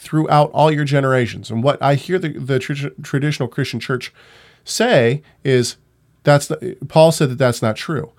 throughout 0.00 0.50
all 0.52 0.72
your 0.72 0.84
generations. 0.84 1.50
And 1.50 1.62
what 1.62 1.80
I 1.82 1.94
hear 1.94 2.18
the, 2.18 2.30
the 2.30 2.58
tr- 2.58 2.88
traditional 3.02 3.48
Christian 3.48 3.78
church 3.78 4.12
say 4.64 5.22
is 5.44 5.76
that's 6.22 6.46
the, 6.46 6.78
Paul 6.88 7.12
said 7.12 7.28
that 7.28 7.38
that's 7.38 7.60
not 7.60 7.76
true. 7.76 8.10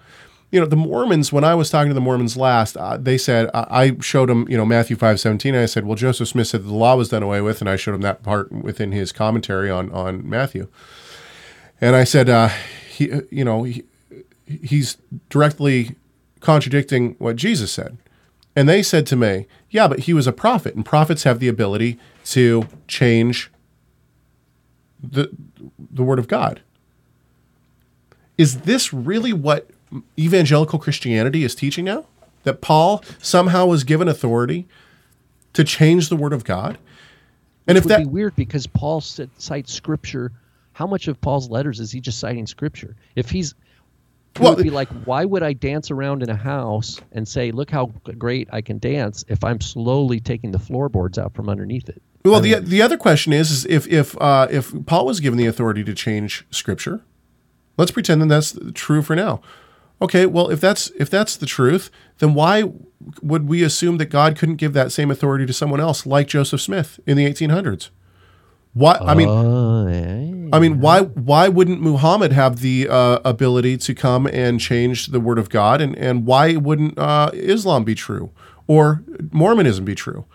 You 0.51 0.59
know, 0.59 0.67
the 0.67 0.75
Mormons, 0.75 1.33
when 1.33 1.43
I 1.43 1.55
was 1.55 1.71
talking 1.71 1.89
to 1.89 1.95
the 1.95 2.01
Mormons 2.01 2.37
last, 2.37 2.77
uh, 2.77 2.97
they 2.97 3.17
said, 3.17 3.49
I 3.53 3.65
I 3.69 3.97
showed 3.99 4.29
them, 4.29 4.45
you 4.47 4.57
know, 4.57 4.65
Matthew 4.65 4.95
5 4.95 5.19
17. 5.19 5.55
And 5.55 5.63
I 5.63 5.65
said, 5.65 5.85
well, 5.85 5.95
Joseph 5.95 6.27
Smith 6.27 6.47
said 6.47 6.65
the 6.65 6.73
law 6.73 6.95
was 6.95 7.09
done 7.09 7.23
away 7.23 7.41
with. 7.41 7.61
And 7.61 7.69
I 7.69 7.77
showed 7.77 7.95
him 7.95 8.01
that 8.01 8.21
part 8.21 8.51
within 8.51 8.91
his 8.91 9.11
commentary 9.11 9.71
on, 9.71 9.91
on 9.91 10.29
Matthew. 10.29 10.67
And 11.79 11.95
I 11.95 12.03
said, 12.03 12.29
uh, 12.29 12.49
he, 12.91 13.11
you 13.31 13.43
know, 13.43 13.63
he, 13.63 13.85
he's 14.45 14.97
directly 15.29 15.95
contradicting 16.41 17.15
what 17.17 17.37
Jesus 17.37 17.71
said. 17.71 17.97
And 18.55 18.67
they 18.67 18.83
said 18.83 19.05
to 19.07 19.15
me, 19.15 19.47
Yeah, 19.69 19.87
but 19.87 20.01
he 20.01 20.13
was 20.13 20.27
a 20.27 20.33
prophet, 20.33 20.75
and 20.75 20.85
prophets 20.85 21.23
have 21.23 21.39
the 21.39 21.47
ability 21.47 21.97
to 22.25 22.67
change 22.87 23.51
the, 25.01 25.29
the 25.77 26.03
word 26.03 26.19
of 26.19 26.27
God. 26.27 26.61
Is 28.37 28.61
this 28.61 28.93
really 28.93 29.33
what 29.33 29.69
evangelical 30.17 30.79
Christianity 30.79 31.43
is 31.43 31.55
teaching 31.55 31.85
now? 31.85 32.05
That 32.43 32.61
Paul 32.61 33.03
somehow 33.19 33.67
was 33.67 33.83
given 33.83 34.07
authority 34.07 34.67
to 35.53 35.63
change 35.63 36.09
the 36.09 36.15
word 36.15 36.33
of 36.33 36.43
God? 36.43 36.77
And 37.67 37.75
Which 37.75 37.77
if 37.77 37.83
would 37.85 37.91
that 37.91 37.99
be 37.99 38.05
weird 38.05 38.35
because 38.35 38.67
Paul 38.67 39.01
cites 39.01 39.73
scripture. 39.73 40.31
How 40.73 40.87
much 40.87 41.07
of 41.07 41.19
Paul's 41.21 41.49
letters 41.49 41.79
is 41.79 41.91
he 41.91 41.99
just 41.99 42.19
citing 42.19 42.47
scripture? 42.47 42.95
If 43.15 43.29
he's 43.29 43.53
it 44.35 44.39
Well, 44.39 44.55
would 44.55 44.63
be 44.63 44.69
like, 44.69 44.87
why 45.05 45.25
would 45.25 45.43
I 45.43 45.53
dance 45.53 45.91
around 45.91 46.23
in 46.23 46.29
a 46.29 46.35
house 46.35 46.99
and 47.11 47.27
say, 47.27 47.51
"Look 47.51 47.69
how 47.69 47.87
great 48.17 48.47
I 48.51 48.61
can 48.61 48.77
dance"? 48.79 49.25
If 49.27 49.43
I'm 49.43 49.59
slowly 49.59 50.19
taking 50.19 50.51
the 50.51 50.59
floorboards 50.59 51.17
out 51.17 51.33
from 51.33 51.49
underneath 51.49 51.89
it. 51.89 52.01
Well, 52.23 52.39
the 52.39 52.55
the 52.59 52.81
other 52.81 52.97
question 52.97 53.33
is, 53.33 53.51
is 53.51 53.65
if 53.65 53.87
if 53.87 54.19
uh, 54.21 54.47
if 54.49 54.73
Paul 54.85 55.05
was 55.05 55.19
given 55.19 55.37
the 55.37 55.47
authority 55.47 55.83
to 55.83 55.93
change 55.93 56.45
Scripture, 56.51 57.01
let's 57.77 57.91
pretend 57.91 58.21
that 58.21 58.27
that's 58.27 58.57
true 58.73 59.01
for 59.01 59.15
now. 59.15 59.41
Okay, 60.01 60.25
well, 60.25 60.49
if 60.49 60.59
that's 60.61 60.91
if 60.97 61.09
that's 61.09 61.35
the 61.35 61.45
truth, 61.45 61.91
then 62.19 62.33
why 62.33 62.63
would 63.21 63.47
we 63.47 63.63
assume 63.63 63.97
that 63.97 64.05
God 64.07 64.37
couldn't 64.37 64.55
give 64.55 64.73
that 64.73 64.91
same 64.91 65.11
authority 65.11 65.45
to 65.45 65.53
someone 65.53 65.79
else, 65.79 66.05
like 66.05 66.27
Joseph 66.27 66.61
Smith 66.61 66.99
in 67.05 67.17
the 67.17 67.25
1800s? 67.25 67.89
Why? 68.73 68.95
I 69.01 69.13
mean, 69.15 69.27
Oh, 69.27 69.87
yeah. 69.87 70.40
I 70.53 70.59
mean, 70.59 70.79
why 70.79 71.01
why 71.01 71.47
wouldn't 71.47 71.81
Muhammad 71.81 72.31
have 72.31 72.59
the 72.59 72.87
uh, 72.89 73.19
ability 73.23 73.77
to 73.77 73.93
come 73.93 74.27
and 74.27 74.59
change 74.59 75.07
the 75.07 75.19
word 75.19 75.39
of 75.39 75.49
God, 75.49 75.81
and 75.81 75.95
and 75.97 76.25
why 76.25 76.55
wouldn't 76.55 76.97
uh, 76.97 77.31
Islam 77.33 77.83
be 77.83 77.95
true 77.95 78.31
or 78.67 79.03
Mormonism 79.31 79.85
be 79.85 79.95
true? 79.95 80.25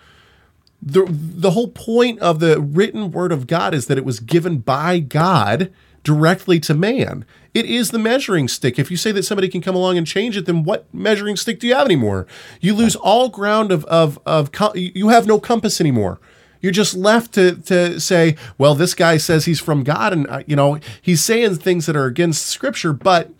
the 0.82 1.06
The 1.08 1.50
whole 1.52 1.68
point 1.68 2.20
of 2.20 2.40
the 2.40 2.60
written 2.60 3.10
word 3.10 3.32
of 3.32 3.46
God 3.46 3.74
is 3.74 3.86
that 3.86 3.98
it 3.98 4.04
was 4.04 4.20
given 4.20 4.58
by 4.58 5.00
God 5.00 5.72
directly 6.04 6.60
to 6.60 6.72
man. 6.74 7.24
It 7.52 7.66
is 7.66 7.90
the 7.90 7.98
measuring 7.98 8.46
stick. 8.46 8.78
If 8.78 8.90
you 8.90 8.96
say 8.96 9.10
that 9.12 9.24
somebody 9.24 9.48
can 9.48 9.60
come 9.60 9.74
along 9.74 9.98
and 9.98 10.06
change 10.06 10.36
it, 10.36 10.46
then 10.46 10.62
what 10.62 10.86
measuring 10.94 11.36
stick 11.36 11.58
do 11.58 11.66
you 11.66 11.74
have 11.74 11.86
anymore? 11.86 12.26
You 12.60 12.74
lose 12.74 12.94
all 12.94 13.28
ground 13.28 13.72
of 13.72 13.84
of 13.86 14.18
of 14.24 14.50
you 14.74 15.08
have 15.08 15.26
no 15.26 15.40
compass 15.40 15.80
anymore. 15.80 16.20
You're 16.60 16.72
just 16.72 16.94
left 16.94 17.34
to 17.34 17.56
to 17.62 18.00
say, 18.00 18.36
well, 18.58 18.74
this 18.74 18.94
guy 18.94 19.16
says 19.16 19.44
he's 19.44 19.60
from 19.60 19.84
God, 19.84 20.12
and 20.12 20.26
uh, 20.28 20.42
you 20.46 20.56
know 20.56 20.78
he's 21.00 21.22
saying 21.22 21.56
things 21.56 21.86
that 21.86 21.96
are 21.96 22.06
against 22.06 22.46
Scripture, 22.46 22.92
but 22.92 23.30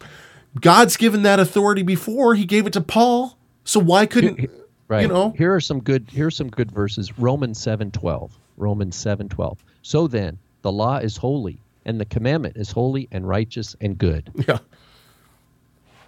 God's 0.61 0.97
given 0.97 1.23
that 1.23 1.41
authority 1.41 1.83
before. 1.83 2.35
He 2.35 2.45
gave 2.45 2.67
it 2.67 2.73
to 2.75 2.81
Paul, 2.81 3.37
so 3.65 3.81
why 3.81 4.07
couldn't 4.07 4.51
Right. 4.89 5.03
you 5.03 5.09
know? 5.09 5.35
here 5.37 5.53
are 5.55 5.61
some 5.61 5.81
good 5.81 6.07
here 6.11 6.29
are 6.29 6.31
some 6.31 6.49
good 6.49 6.71
verses. 6.71 7.19
Romans 7.19 7.59
seven 7.61 7.91
twelve. 7.91 8.37
Romans 8.57 8.95
seven 8.97 9.29
twelve. 9.29 9.63
So 9.83 10.07
then, 10.07 10.39
the 10.63 10.71
law 10.73 10.99
is 10.99 11.17
holy, 11.17 11.59
and 11.85 12.01
the 12.01 12.05
commandment 12.05 12.57
is 12.57 12.71
holy 12.71 13.09
and 13.11 13.27
righteous 13.29 13.75
and 13.81 13.99
good. 13.99 14.31
Yeah. 14.49 14.59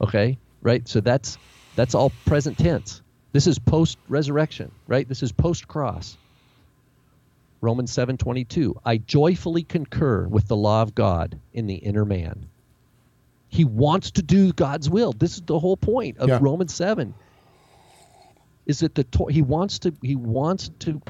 Okay, 0.00 0.38
right. 0.62 0.86
So 0.86 1.00
that's 1.00 1.38
that's 1.74 1.94
all 1.94 2.11
present 2.24 2.56
tense. 2.59 3.02
This 3.32 3.46
is 3.46 3.59
post 3.59 3.98
resurrection, 4.09 4.70
right? 4.86 5.09
This 5.09 5.22
is 5.22 5.32
post 5.32 5.68
cross. 5.68 6.16
Romans 7.61 7.92
seven 7.92 8.16
twenty 8.16 8.44
two. 8.44 8.74
I 8.84 8.98
joyfully 8.98 9.64
concur 9.64 10.26
with 10.28 10.48
the 10.48 10.56
law 10.56 10.82
of 10.82 10.94
God 10.94 11.38
in 11.52 11.66
the 11.66 11.76
inner 11.76 12.04
man. 12.04 12.46
He 13.48 13.64
wants 13.64 14.11
to 14.12 14.22
do 14.22 14.52
God's 14.52 14.90
will. 14.90 15.12
This 15.12 15.34
is 15.34 15.42
the 15.42 15.59
whole 15.59 15.76
point 15.76 16.18
of 16.18 16.28
Yeah. 16.28 16.38
Romans 16.40 16.74
seven. 16.74 17.14
Is 18.66 18.80
that 18.80 18.94
the 18.94 19.04
Tor- 19.04 19.30
he 19.30 19.42
wants 19.42 19.78
to 19.80 19.94
he 20.02 20.14
wants 20.14 20.70
to 20.80 21.00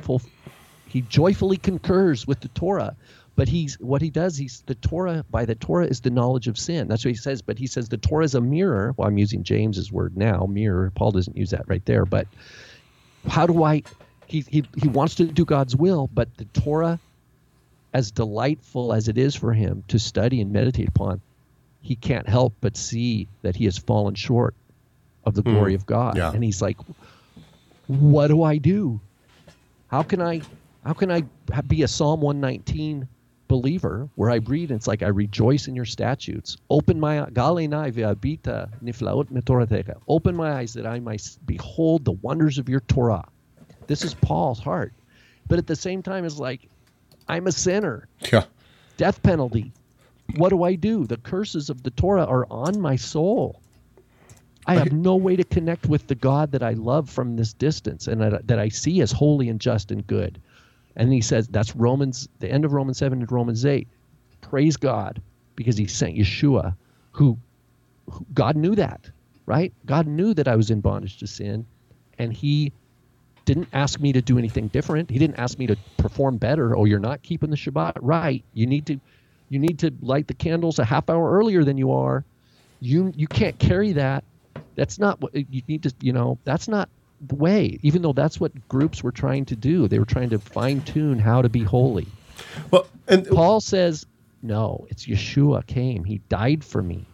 he 0.87 1.03
joyfully 1.03 1.59
concurs 1.59 2.27
with 2.27 2.41
the 2.41 2.49
Torah, 2.49 2.97
but 3.37 3.49
he's 3.49 3.75
what 3.81 4.01
he 4.01 4.11
does. 4.11 4.37
He's 4.37 4.63
the 4.67 4.77
Torah 4.77 5.25
by 5.29 5.45
the 5.45 5.57
Torah 5.57 5.87
is 5.87 6.01
the 6.01 6.11
knowledge 6.11 6.49
of 6.49 6.59
sin. 6.59 6.89
That's 6.89 7.05
what 7.05 7.11
he 7.11 7.17
says. 7.17 7.43
But 7.43 7.59
he 7.59 7.67
says 7.67 7.89
the 7.89 7.99
Torah 7.99 8.25
is 8.25 8.35
a 8.35 8.41
mirror. 8.41 8.95
Well, 8.97 9.09
I'm 9.09 9.19
using 9.19 9.43
James's 9.43 9.93
word 9.93 10.17
now, 10.17 10.47
mirror. 10.47 10.91
Paul 10.95 11.11
doesn't 11.11 11.37
use 11.37 11.51
that 11.51 11.69
right 11.69 11.85
there. 11.85 12.07
But 12.07 12.27
how 13.27 13.47
do 13.47 13.65
I? 13.65 13.83
He 14.29 14.45
he 14.49 14.65
he 14.77 14.89
wants 14.89 15.15
to 15.17 15.25
do 15.25 15.45
God's 15.45 15.75
will, 15.75 16.09
but 16.13 16.29
the 16.37 16.45
Torah, 16.45 17.01
as 17.95 18.11
delightful 18.11 18.93
as 18.93 19.09
it 19.09 19.17
is 19.17 19.35
for 19.35 19.53
him 19.55 19.83
to 19.89 19.99
study 19.99 20.41
and 20.41 20.53
meditate 20.53 20.89
upon, 20.89 21.21
he 21.81 21.97
can't 21.97 22.29
help 22.29 22.55
but 22.61 22.77
see 22.77 23.27
that 23.43 23.57
he 23.57 23.65
has 23.65 23.79
fallen 23.79 24.15
short 24.15 24.55
of 25.25 25.35
the 25.35 25.43
hmm. 25.43 25.53
glory 25.53 25.75
of 25.75 25.87
God, 25.87 26.17
Yeah. 26.17 26.33
and 26.33 26.45
he's 26.45 26.61
like, 26.61 26.77
"What 27.87 28.29
do 28.29 28.43
I 28.43 28.59
do? 28.59 29.01
How 29.89 30.03
can 30.03 30.21
I? 30.21 30.43
How 30.85 30.93
can 30.93 31.11
I 31.11 31.23
be 31.67 31.83
a 31.83 31.89
Psalm 31.89 32.21
119 32.21 33.09
believer 33.49 34.09
where 34.15 34.31
I 34.31 34.37
read 34.37 34.71
and 34.71 34.77
it's 34.79 34.87
like 34.87 35.03
I 35.03 35.09
rejoice 35.09 35.67
in 35.67 35.75
your 35.75 35.87
statutes. 35.87 36.59
Open 36.69 37.01
my 37.01 37.25
niflaot. 38.85 39.31
Open 40.07 40.37
my 40.37 40.53
eyes 40.53 40.75
that 40.75 40.87
I 40.87 41.01
might 41.01 41.39
behold 41.47 42.05
the 42.05 42.13
wonders 42.13 42.59
of 42.59 42.69
your 42.69 42.81
Torah. 42.81 43.25
This 43.89 44.05
is 44.05 44.15
Paul's 44.15 44.61
heart, 44.61 44.95
but 45.49 45.59
at 45.59 45.67
the 45.67 45.77
same 45.77 46.03
time, 46.03 46.25
it's 46.25 46.39
like 46.39 46.69
I'm 47.29 47.47
a 47.49 47.53
sinner 47.53 48.09
Yeah. 48.33 48.45
death 48.99 49.23
penalty. 49.23 49.75
What 50.35 50.51
do 50.51 50.63
I 50.63 50.77
do? 50.77 51.07
The 51.07 51.17
curses 51.19 51.71
of 51.71 51.83
the 51.83 51.91
Torah 51.91 52.27
are 52.27 52.47
on 52.51 52.81
my 52.81 52.97
soul. 52.97 53.63
I 54.67 54.77
have 54.77 54.93
no 54.93 55.17
way 55.17 55.37
to 55.37 55.45
connect 55.45 55.87
with 55.87 56.07
the 56.09 56.15
God 56.15 56.53
that 56.53 56.63
I 56.63 56.75
love 56.75 57.09
from 57.09 57.37
this 57.37 57.55
distance 57.55 58.07
and 58.07 58.21
that, 58.21 58.47
that 58.47 58.59
I 58.59 58.69
see 58.69 59.01
as 59.01 59.11
holy 59.11 59.49
and 59.49 59.61
just 59.61 59.91
and 59.91 60.07
good. 60.07 60.43
And 60.97 61.13
he 61.13 61.23
says 61.23 61.49
that's 61.49 61.75
Romans, 61.75 62.29
the 62.41 62.51
end 62.51 62.67
of 62.67 62.75
Romans 62.75 62.99
7 62.99 63.21
and 63.21 63.33
Romans 63.33 63.65
8. 63.65 63.89
Praise 64.43 64.77
God 64.77 65.23
because 65.57 65.79
he 65.79 65.87
sent 65.87 66.17
Yeshua, 66.17 66.77
who, 67.13 67.39
who 68.11 68.27
God 68.35 68.57
knew 68.57 68.75
that, 68.75 69.11
right? 69.47 69.73
God 69.87 70.07
knew 70.07 70.35
that 70.35 70.49
I 70.49 70.57
was 70.57 70.71
in 70.71 70.83
bondage 70.83 71.19
to 71.19 71.27
sin, 71.27 71.67
and 72.19 72.33
he 72.33 72.73
didn't 73.49 73.69
ask 73.73 73.99
me 73.99 74.13
to 74.13 74.21
do 74.21 74.37
anything 74.37 74.69
different. 74.69 75.11
He 75.11 75.19
didn't 75.19 75.39
ask 75.39 75.59
me 75.59 75.67
to 75.69 75.77
perform 75.97 76.37
better. 76.37 76.77
Oh, 76.77 76.85
you're 76.85 76.99
not 76.99 77.23
keeping 77.23 77.49
the 77.49 77.57
Shabbat 77.57 77.95
right. 78.03 78.45
You 78.53 78.67
need 78.67 78.85
to 78.87 79.01
you 79.49 79.59
need 79.59 79.79
to 79.79 79.91
light 80.03 80.27
the 80.29 80.35
candles 80.35 80.79
a 80.79 80.85
half 80.85 81.09
hour 81.09 81.33
earlier 81.33 81.65
than 81.65 81.79
you 81.79 81.91
are. 81.93 82.27
You 82.81 83.11
you 83.17 83.27
can't 83.27 83.59
carry 83.59 83.93
that. 83.93 84.23
That's 84.75 84.99
not 84.99 85.23
what 85.23 85.35
you 85.35 85.63
need 85.67 85.83
to, 85.85 85.95
you 86.03 86.13
know, 86.13 86.39
that's 86.45 86.69
not 86.69 86.91
the 87.27 87.37
way, 87.37 87.79
even 87.83 88.03
though 88.03 88.13
that's 88.13 88.39
what 88.39 88.69
groups 88.69 89.03
were 89.03 89.13
trying 89.13 89.47
to 89.47 89.57
do. 89.57 89.89
They 89.89 89.99
were 89.99 90.05
trying 90.05 90.29
to 90.31 90.39
fine 90.39 90.83
tune 90.83 91.19
how 91.19 91.41
to 91.41 91.49
be 91.49 91.65
holy. 91.65 92.07
Well, 92.71 92.87
and 93.09 93.27
Paul 93.27 93.61
says, 93.61 94.07
no, 94.43 94.87
it's 94.91 95.07
Yeshua 95.07 95.67
came. 95.67 96.05
He 96.05 96.19
died 96.29 96.63
for 96.63 96.83
me. 96.83 97.07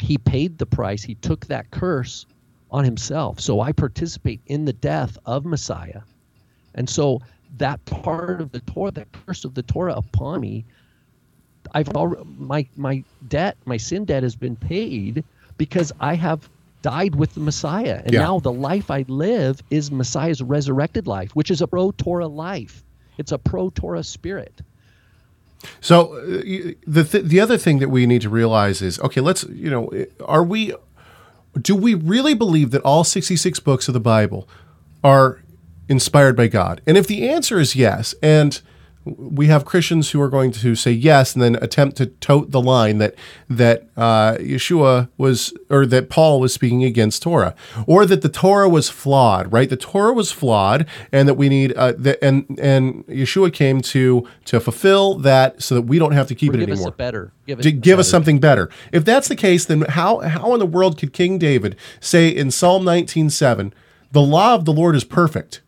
He 0.00 0.16
paid 0.16 0.56
the 0.56 0.66
price. 0.66 1.02
He 1.02 1.14
took 1.16 1.46
that 1.46 1.70
curse 1.70 2.24
on 2.74 2.84
himself. 2.84 3.40
So 3.40 3.60
I 3.60 3.70
participate 3.72 4.40
in 4.46 4.64
the 4.64 4.72
death 4.72 5.16
of 5.26 5.44
Messiah. 5.46 6.02
And 6.74 6.90
so 6.90 7.22
that 7.58 7.84
part 7.86 8.40
of 8.40 8.50
the 8.50 8.60
Torah, 8.62 8.90
that 8.90 9.08
curse 9.12 9.44
of 9.44 9.54
the 9.54 9.62
Torah 9.62 9.94
upon 9.94 10.40
me, 10.40 10.64
I've 11.72 11.88
already, 11.90 12.24
my 12.36 12.66
my 12.76 13.04
debt, 13.28 13.56
my 13.64 13.76
sin 13.76 14.04
debt 14.04 14.24
has 14.24 14.34
been 14.36 14.56
paid 14.56 15.24
because 15.56 15.92
I 16.00 16.14
have 16.16 16.48
died 16.82 17.14
with 17.14 17.34
the 17.34 17.40
Messiah. 17.40 18.02
And 18.04 18.12
Yeah. 18.12 18.22
now 18.22 18.40
the 18.40 18.52
life 18.52 18.90
I 18.90 19.04
live 19.08 19.62
is 19.70 19.92
Messiah's 19.92 20.42
resurrected 20.42 21.06
life, 21.06 21.30
which 21.36 21.50
is 21.52 21.62
a 21.62 21.68
pro 21.68 21.92
Torah 21.92 22.26
life. 22.28 22.82
It's 23.18 23.32
a 23.32 23.38
pro 23.38 23.70
Torah 23.70 24.02
spirit. 24.04 24.62
So 25.80 26.14
uh, 26.16 26.72
the 26.86 27.04
th- 27.04 27.24
the 27.24 27.40
other 27.40 27.56
thing 27.56 27.78
that 27.78 27.88
we 27.90 28.06
need 28.06 28.22
to 28.22 28.28
realize 28.30 28.82
is 28.82 28.98
okay. 29.00 29.20
Let's 29.20 29.44
you 29.44 29.70
know, 29.70 29.90
are 30.24 30.44
we? 30.44 30.74
Do 31.60 31.74
we 31.76 31.94
really 31.94 32.34
believe 32.34 32.70
that 32.72 32.82
all 32.82 33.04
sixty 33.04 33.36
six 33.36 33.60
books 33.60 33.88
of 33.88 33.94
the 33.94 34.00
Bible 34.00 34.48
are 35.02 35.42
inspired 35.88 36.36
by 36.36 36.48
God? 36.48 36.80
And 36.86 36.96
if 36.96 37.06
the 37.06 37.28
answer 37.28 37.58
is 37.58 37.76
yes, 37.76 38.14
and 38.22 38.60
we 39.04 39.48
have 39.48 39.64
Christians 39.64 40.10
who 40.10 40.20
are 40.20 40.28
going 40.28 40.50
to 40.52 40.74
say 40.74 40.90
yes 40.90 41.34
and 41.34 41.42
then 41.42 41.56
attempt 41.56 41.96
to 41.98 42.06
tote 42.06 42.50
the 42.50 42.60
line 42.60 42.98
that 42.98 43.14
that 43.50 43.86
uh, 43.96 44.36
Yeshua 44.38 45.08
was 45.18 45.52
or 45.68 45.84
that 45.86 46.08
Paul 46.08 46.40
was 46.40 46.54
speaking 46.54 46.84
against 46.84 47.22
Torah, 47.22 47.54
or 47.86 48.06
that 48.06 48.22
the 48.22 48.28
Torah 48.28 48.68
was 48.68 48.88
flawed. 48.88 49.52
Right, 49.52 49.68
the 49.68 49.76
Torah 49.76 50.14
was 50.14 50.32
flawed, 50.32 50.86
and 51.12 51.28
that 51.28 51.34
we 51.34 51.48
need 51.48 51.72
uh, 51.74 51.92
that 51.98 52.24
and 52.24 52.58
and 52.60 53.06
Yeshua 53.06 53.52
came 53.52 53.80
to 53.82 54.26
to 54.46 54.60
fulfill 54.60 55.14
that 55.18 55.62
so 55.62 55.74
that 55.74 55.82
we 55.82 55.98
don't 55.98 56.12
have 56.12 56.28
to 56.28 56.34
keep 56.34 56.52
Or 56.52 56.56
it 56.56 56.60
give 56.60 56.70
anymore 56.70 56.88
us 56.88 56.96
better. 56.96 57.32
Give, 57.46 57.60
to 57.60 57.72
give 57.72 57.98
us 57.98 58.08
something 58.08 58.40
better. 58.40 58.70
If 58.90 59.04
that's 59.04 59.28
the 59.28 59.36
case, 59.36 59.66
then 59.66 59.82
how 59.82 60.20
how 60.20 60.54
in 60.54 60.60
the 60.60 60.66
world 60.66 60.98
could 60.98 61.12
King 61.12 61.38
David 61.38 61.76
say 62.00 62.28
in 62.28 62.50
Psalm 62.50 62.84
19:7, 62.84 63.72
"The 64.12 64.22
law 64.22 64.54
of 64.54 64.64
the 64.64 64.72
Lord 64.72 64.96
is 64.96 65.04
perfect, 65.04 65.60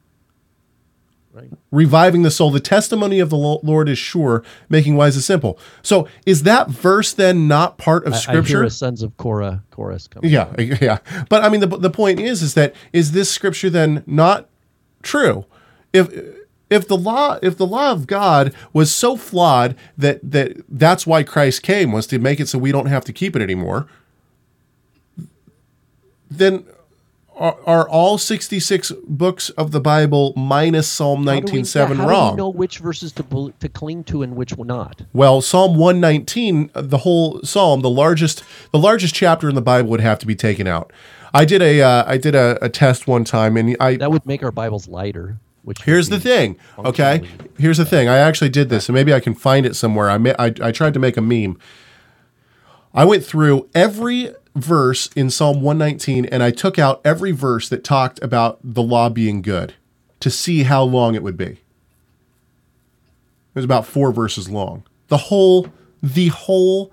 Right. 1.37 1.51
reviving 1.71 2.23
the 2.23 2.31
soul. 2.31 2.51
The 2.51 2.61
testimony 2.61 3.21
of 3.21 3.29
the 3.29 3.37
Lord 3.37 3.89
is 3.91 3.99
sure, 3.99 4.43
making 4.71 4.97
wise 4.97 5.17
the 5.17 5.21
simple." 5.23 5.59
So, 5.83 6.09
is 6.25 6.45
that 6.45 6.71
verse 6.71 7.13
then 7.13 7.47
not 7.47 7.77
part 7.77 8.07
of 8.07 8.15
I- 8.15 8.17
I 8.17 8.21
Scripture? 8.21 8.59
hear 8.59 8.63
a 8.65 8.71
Sons 8.71 9.03
of 9.03 9.17
Korah 9.19 9.63
chorus 9.71 10.09
coming. 10.09 10.31
Yeah, 10.31 10.49
yeah. 10.59 10.99
But 11.29 11.45
I 11.45 11.51
mean, 11.51 11.61
the 11.61 11.67
the 11.67 11.91
point 11.91 12.21
is, 12.21 12.43
is 12.43 12.55
that 12.55 12.75
is 12.93 13.13
this 13.13 13.31
scripture 13.31 13.69
then 13.69 14.03
not 14.07 14.49
true? 15.03 15.45
If 15.93 16.09
if 16.71 16.89
the 16.89 16.97
law 16.97 17.39
if 17.43 17.57
the 17.59 17.67
law 17.67 17.93
of 17.93 18.07
God 18.07 18.53
was 18.73 18.91
so 18.91 19.17
flawed 19.17 19.77
that 19.99 20.19
that 20.23 20.57
that's 20.71 21.07
why 21.07 21.23
Christ 21.23 21.63
came 21.63 21.93
was 21.93 22.07
to 22.09 22.19
make 22.19 22.41
it 22.41 22.49
so 22.49 22.59
we 22.59 22.73
don't 22.73 22.87
have 22.87 23.05
to 23.05 23.13
keep 23.13 23.37
it 23.37 23.43
anymore, 23.43 23.87
then 26.31 26.65
are, 27.37 27.59
are 27.67 27.89
all 27.89 28.19
sixty 28.19 28.59
six 28.59 28.93
books 29.07 29.51
of 29.51 29.71
the 29.71 29.81
Bible 29.81 30.33
minus 30.37 30.89
Psalm 30.89 31.21
How 31.21 31.25
do 31.25 31.41
nineteen 31.41 31.65
seven 31.65 31.99
yeah, 31.99 32.05
how 32.05 32.09
wrong? 32.09 32.31
Do 32.31 32.35
we 32.35 32.37
know 32.39 32.49
which 32.49 32.79
verses 32.79 33.13
to 33.13 33.55
to 33.61 33.69
cling 33.69 34.05
to 34.05 34.23
and 34.23 34.35
which 34.35 34.57
not? 34.57 35.03
Well, 35.13 35.41
Psalm 35.43 35.77
119, 35.77 36.71
uh, 36.75 36.83
the 36.83 36.99
whole 36.99 37.43
psalm, 37.43 37.83
the 37.83 37.91
largest 37.91 38.43
the 38.73 38.79
largest 38.79 39.15
chapter 39.15 39.49
in 39.49 39.55
the 39.55 39.63
Bible 39.63 39.91
would 39.91 40.01
have 40.01 40.19
to 40.21 40.27
be 40.27 40.35
taken 40.35 40.67
out. 40.67 40.93
I 41.35 41.45
did 41.45 41.63
a 41.63 41.83
uh, 41.83 42.05
I 42.07 42.17
did 42.17 42.35
a, 42.35 42.59
a 42.65 42.69
test 42.69 43.07
one 43.07 43.25
time 43.25 43.57
and 43.57 43.77
I 43.81 43.97
That 43.97 44.11
would 44.11 44.27
make 44.27 44.43
our 44.43 44.53
Bibles 44.53 44.89
lighter. 44.89 45.39
Which 45.63 45.83
Here's 45.83 46.09
the 46.11 46.21
thing, 46.21 46.57
okay? 46.79 47.29
Here's 47.59 47.79
the 47.79 47.85
thing. 47.85 48.09
I 48.09 48.19
actually 48.19 48.51
did 48.51 48.69
this, 48.69 48.89
and 48.89 48.95
maybe 48.95 49.13
I 49.13 49.19
can 49.19 49.35
find 49.35 49.67
it 49.67 49.75
somewhere. 49.75 50.09
I, 50.09 50.17
ma- 50.17 50.35
I 50.39 50.53
I 50.63 50.71
tried 50.71 50.95
to 50.95 51.01
make 51.01 51.17
a 51.17 51.21
meme. 51.21 51.59
I 52.95 53.05
went 53.05 53.25
through 53.25 53.69
every 53.75 54.31
verse 54.57 55.09
in 55.15 55.31
Psalm 55.31 55.61
119, 55.61 56.25
and 56.27 56.43
I 56.43 56.51
took 56.51 56.79
out 56.79 57.01
every 57.05 57.33
verse 57.33 57.69
that 57.69 57.85
talked 57.85 58.23
about 58.23 58.59
the 58.63 58.83
law 58.83 59.09
being 59.09 59.43
good 59.43 59.75
to 60.21 60.31
see 60.31 60.65
how 60.65 60.83
long 60.83 61.15
it 61.15 61.23
would 61.23 61.37
be. 61.37 61.45
It 61.45 61.61
was 63.55 63.65
about 63.65 63.87
four 63.87 64.13
verses 64.13 64.51
long. 64.51 64.85
The 65.09 65.17
whole, 65.17 65.69
the 66.03 66.29
whole 66.29 66.93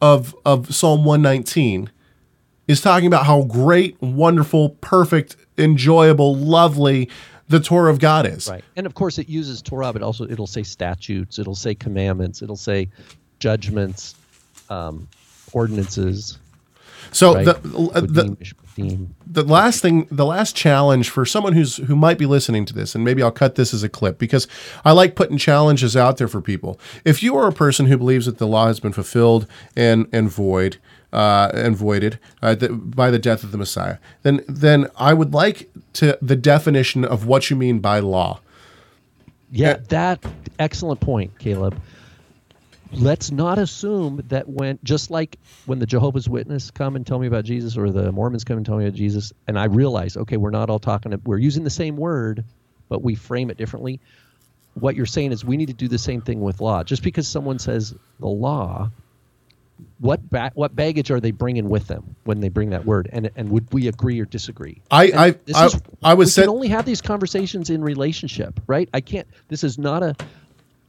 of 0.00 0.34
of 0.44 0.74
Psalm 0.74 1.04
119 1.04 1.90
is 2.66 2.80
talking 2.80 3.06
about 3.06 3.26
how 3.26 3.42
great, 3.42 4.00
wonderful, 4.00 4.70
perfect, 4.80 5.36
enjoyable, 5.58 6.36
lovely 6.36 7.10
the 7.48 7.58
Torah 7.58 7.90
of 7.90 7.98
God 7.98 8.26
is. 8.26 8.48
Right. 8.48 8.64
And 8.76 8.86
of 8.86 8.94
course, 8.94 9.18
it 9.18 9.28
uses 9.28 9.60
Torah, 9.60 9.92
but 9.92 10.02
also 10.02 10.24
it'll 10.24 10.46
say 10.46 10.62
statutes, 10.62 11.38
it'll 11.38 11.56
say 11.56 11.74
commandments, 11.74 12.42
it'll 12.42 12.56
say 12.56 12.88
judgments, 13.40 14.14
um, 14.68 15.08
ordinances. 15.52 16.38
So 17.12 17.34
right? 17.34 17.44
the, 17.44 17.52
uh, 17.94 18.00
the 18.00 18.36
redeem. 18.76 19.14
the 19.26 19.42
last 19.42 19.80
thing, 19.80 20.06
the 20.10 20.26
last 20.26 20.54
challenge 20.54 21.10
for 21.10 21.24
someone 21.24 21.52
who's 21.52 21.76
who 21.76 21.96
might 21.96 22.18
be 22.18 22.26
listening 22.26 22.64
to 22.66 22.74
this, 22.74 22.94
and 22.94 23.04
maybe 23.04 23.22
I'll 23.22 23.30
cut 23.30 23.54
this 23.54 23.74
as 23.74 23.82
a 23.82 23.88
clip 23.88 24.18
because 24.18 24.46
I 24.84 24.92
like 24.92 25.14
putting 25.14 25.38
challenges 25.38 25.96
out 25.96 26.18
there 26.18 26.28
for 26.28 26.40
people. 26.40 26.78
If 27.04 27.22
you 27.22 27.36
are 27.36 27.48
a 27.48 27.52
person 27.52 27.86
who 27.86 27.96
believes 27.96 28.26
that 28.26 28.38
the 28.38 28.46
law 28.46 28.66
has 28.66 28.80
been 28.80 28.92
fulfilled 28.92 29.46
and 29.76 30.06
and 30.12 30.30
void 30.30 30.78
uh, 31.12 31.50
and 31.54 31.76
voided 31.76 32.18
uh, 32.42 32.54
th- 32.54 32.70
by 32.74 33.10
the 33.10 33.18
death 33.18 33.42
of 33.42 33.52
the 33.52 33.58
Messiah, 33.58 33.98
then 34.22 34.44
then 34.48 34.88
I 34.96 35.14
would 35.14 35.34
like 35.34 35.70
to 35.94 36.18
the 36.22 36.36
definition 36.36 37.04
of 37.04 37.26
what 37.26 37.50
you 37.50 37.56
mean 37.56 37.80
by 37.80 38.00
law. 38.00 38.40
Yeah, 39.52 39.78
that 39.88 40.24
excellent 40.58 41.00
point, 41.00 41.38
Caleb. 41.38 41.80
Let's 42.92 43.30
not 43.30 43.58
assume 43.58 44.22
that 44.28 44.48
when 44.48 44.78
just 44.82 45.10
like 45.10 45.38
when 45.66 45.78
the 45.78 45.86
Jehovah's 45.86 46.28
Witness 46.28 46.70
come 46.70 46.96
and 46.96 47.06
tell 47.06 47.18
me 47.20 47.28
about 47.28 47.44
Jesus 47.44 47.76
or 47.76 47.90
the 47.90 48.10
Mormons 48.10 48.42
come 48.44 48.56
and 48.56 48.66
tell 48.66 48.76
me 48.76 48.84
about 48.86 48.96
Jesus 48.96 49.32
and 49.46 49.58
I 49.58 49.64
realize, 49.66 50.16
okay, 50.16 50.36
we're 50.36 50.50
not 50.50 50.70
all 50.70 50.80
talking 50.80 51.12
we're 51.24 51.38
using 51.38 51.62
the 51.62 51.70
same 51.70 51.96
word, 51.96 52.44
but 52.88 53.02
we 53.02 53.14
frame 53.14 53.48
it 53.50 53.56
differently. 53.56 54.00
What 54.74 54.96
you're 54.96 55.06
saying 55.06 55.32
is 55.32 55.44
we 55.44 55.56
need 55.56 55.66
to 55.68 55.74
do 55.74 55.88
the 55.88 55.98
same 55.98 56.20
thing 56.20 56.40
with 56.40 56.60
law. 56.60 56.82
Just 56.82 57.02
because 57.02 57.28
someone 57.28 57.58
says 57.60 57.94
the 58.18 58.26
law, 58.28 58.90
what 59.98 60.28
ba- 60.28 60.52
what 60.54 60.74
baggage 60.74 61.10
are 61.10 61.20
they 61.20 61.30
bringing 61.30 61.68
with 61.68 61.86
them 61.86 62.16
when 62.24 62.40
they 62.40 62.48
bring 62.48 62.70
that 62.70 62.84
word 62.86 63.08
and 63.12 63.30
and 63.36 63.50
would 63.50 63.72
we 63.72 63.86
agree 63.86 64.18
or 64.20 64.24
disagree? 64.24 64.82
I- 64.90 65.06
And 65.06 65.14
I- 65.20 65.26
I- 65.54 65.66
is- 65.66 65.80
I 66.02 66.14
was 66.14 66.26
we 66.26 66.30
said- 66.30 66.42
can 66.42 66.50
only 66.50 66.68
have 66.68 66.86
these 66.86 67.00
conversations 67.00 67.70
in 67.70 67.82
relationship, 67.82 68.58
right? 68.66 68.88
I 68.92 69.00
can't. 69.00 69.28
This 69.48 69.62
is 69.64 69.78
not 69.78 70.02
a, 70.02 70.16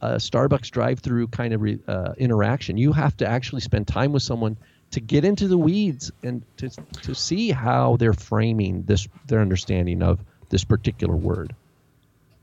a 0.02 0.16
Starbucks 0.16 0.70
drive-through 0.70 1.28
kind 1.28 1.54
of 1.54 1.62
re, 1.62 1.78
uh, 1.86 2.12
interaction. 2.18 2.76
You 2.76 2.92
have 2.92 3.16
to 3.18 3.26
actually 3.26 3.60
spend 3.60 3.86
time 3.86 4.12
with 4.12 4.22
someone 4.22 4.56
to 4.90 5.00
get 5.00 5.24
into 5.24 5.48
the 5.48 5.58
weeds 5.58 6.12
and 6.22 6.42
to 6.58 6.68
to 7.02 7.14
see 7.14 7.50
how 7.50 7.96
they're 7.96 8.12
framing 8.12 8.82
this 8.84 9.08
their 9.26 9.40
understanding 9.40 10.02
of 10.02 10.20
this 10.50 10.64
particular 10.64 11.16
word. 11.16 11.54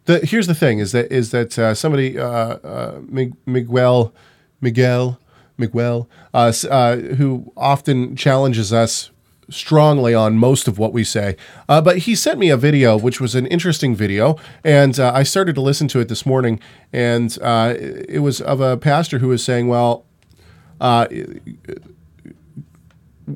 the 0.05 0.19
here's 0.25 0.47
the 0.47 0.55
thing 0.55 0.79
is 0.79 0.91
that 0.91 1.11
is 1.11 1.31
that 1.31 1.57
uh, 1.57 1.73
somebody 1.73 2.17
uh, 2.17 2.25
uh, 2.25 3.01
Miguel 3.45 4.13
Miguel 4.61 5.19
Miguel 5.57 6.09
uh, 6.33 6.51
uh, 6.69 6.95
who 6.95 7.51
often 7.55 8.15
challenges 8.15 8.73
us 8.73 9.11
strongly 9.49 10.13
on 10.13 10.37
most 10.37 10.67
of 10.67 10.77
what 10.77 10.93
we 10.93 11.03
say. 11.03 11.35
Uh, 11.67 11.81
but 11.81 11.99
he 11.99 12.15
sent 12.15 12.39
me 12.39 12.49
a 12.49 12.57
video, 12.57 12.97
which 12.97 13.19
was 13.19 13.35
an 13.35 13.45
interesting 13.47 13.95
video, 13.95 14.37
and 14.63 14.99
uh, 14.99 15.11
I 15.13 15.23
started 15.23 15.55
to 15.55 15.61
listen 15.61 15.87
to 15.89 15.99
it 15.99 16.07
this 16.07 16.25
morning, 16.25 16.59
and 16.93 17.37
uh, 17.41 17.73
it 17.77 18.19
was 18.19 18.41
of 18.41 18.61
a 18.61 18.77
pastor 18.77 19.19
who 19.19 19.29
was 19.29 19.43
saying, 19.43 19.67
"Well, 19.67 20.05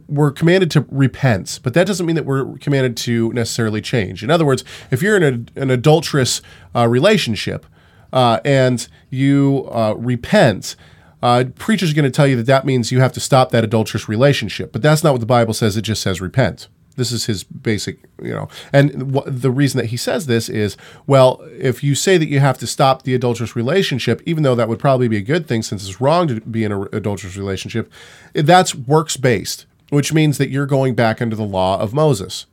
we're 0.07 0.31
commanded 0.31 0.71
to 0.71 0.85
repent, 0.89 1.59
but 1.63 1.73
that 1.73 1.87
doesn't 1.87 2.05
mean 2.05 2.15
that 2.15 2.25
we're 2.25 2.57
commanded 2.57 2.97
to 2.97 3.31
necessarily 3.33 3.81
change. 3.81 4.23
In 4.23 4.29
other 4.29 4.45
words, 4.45 4.63
if 4.91 5.01
you're 5.01 5.17
in 5.17 5.49
a, 5.55 5.61
an 5.61 5.69
adulterous 5.69 6.41
uh, 6.75 6.87
relationship 6.87 7.65
uh, 8.11 8.39
and 8.43 8.87
you 9.09 9.67
uh, 9.71 9.95
repent, 9.97 10.75
uh, 11.23 11.45
preachers 11.55 11.91
are 11.91 11.95
going 11.95 12.03
to 12.03 12.11
tell 12.11 12.27
you 12.27 12.35
that 12.35 12.47
that 12.47 12.65
means 12.65 12.91
you 12.91 12.99
have 12.99 13.13
to 13.13 13.21
stop 13.21 13.49
that 13.51 13.63
adulterous 13.63 14.09
relationship. 14.09 14.73
But 14.73 14.81
that's 14.81 15.05
not 15.05 15.13
what 15.13 15.21
the 15.21 15.25
Bible 15.25 15.53
says. 15.53 15.77
It 15.77 15.83
just 15.83 16.01
says 16.01 16.19
repent. 16.19 16.67
This 16.97 17.13
is 17.13 17.27
his 17.27 17.45
basic, 17.45 17.97
you 18.21 18.31
know. 18.33 18.49
And 18.73 19.15
wh- 19.15 19.25
the 19.25 19.49
reason 19.49 19.77
that 19.79 19.87
he 19.87 19.95
says 19.97 20.25
this 20.25 20.49
is, 20.49 20.75
well, 21.07 21.41
if 21.57 21.81
you 21.81 21.95
say 21.95 22.17
that 22.17 22.27
you 22.27 22.41
have 22.41 22.57
to 22.57 22.67
stop 22.67 23.03
the 23.03 23.15
adulterous 23.15 23.55
relationship, 23.55 24.21
even 24.25 24.43
though 24.43 24.53
that 24.53 24.67
would 24.67 24.79
probably 24.79 25.07
be 25.07 25.15
a 25.15 25.21
good 25.21 25.47
thing 25.47 25.63
since 25.63 25.87
it's 25.87 26.01
wrong 26.01 26.27
to 26.27 26.41
be 26.41 26.65
in 26.65 26.73
an 26.73 26.89
adulterous 26.91 27.37
relationship, 27.37 27.89
that's 28.33 28.75
works 28.75 29.15
based, 29.15 29.65
which 29.91 30.11
means 30.11 30.37
that 30.37 30.49
you're 30.49 30.65
going 30.65 30.93
back 30.93 31.21
under 31.21 31.37
the 31.37 31.43
law 31.43 31.79
of 31.79 31.93
Moses. 31.93 32.47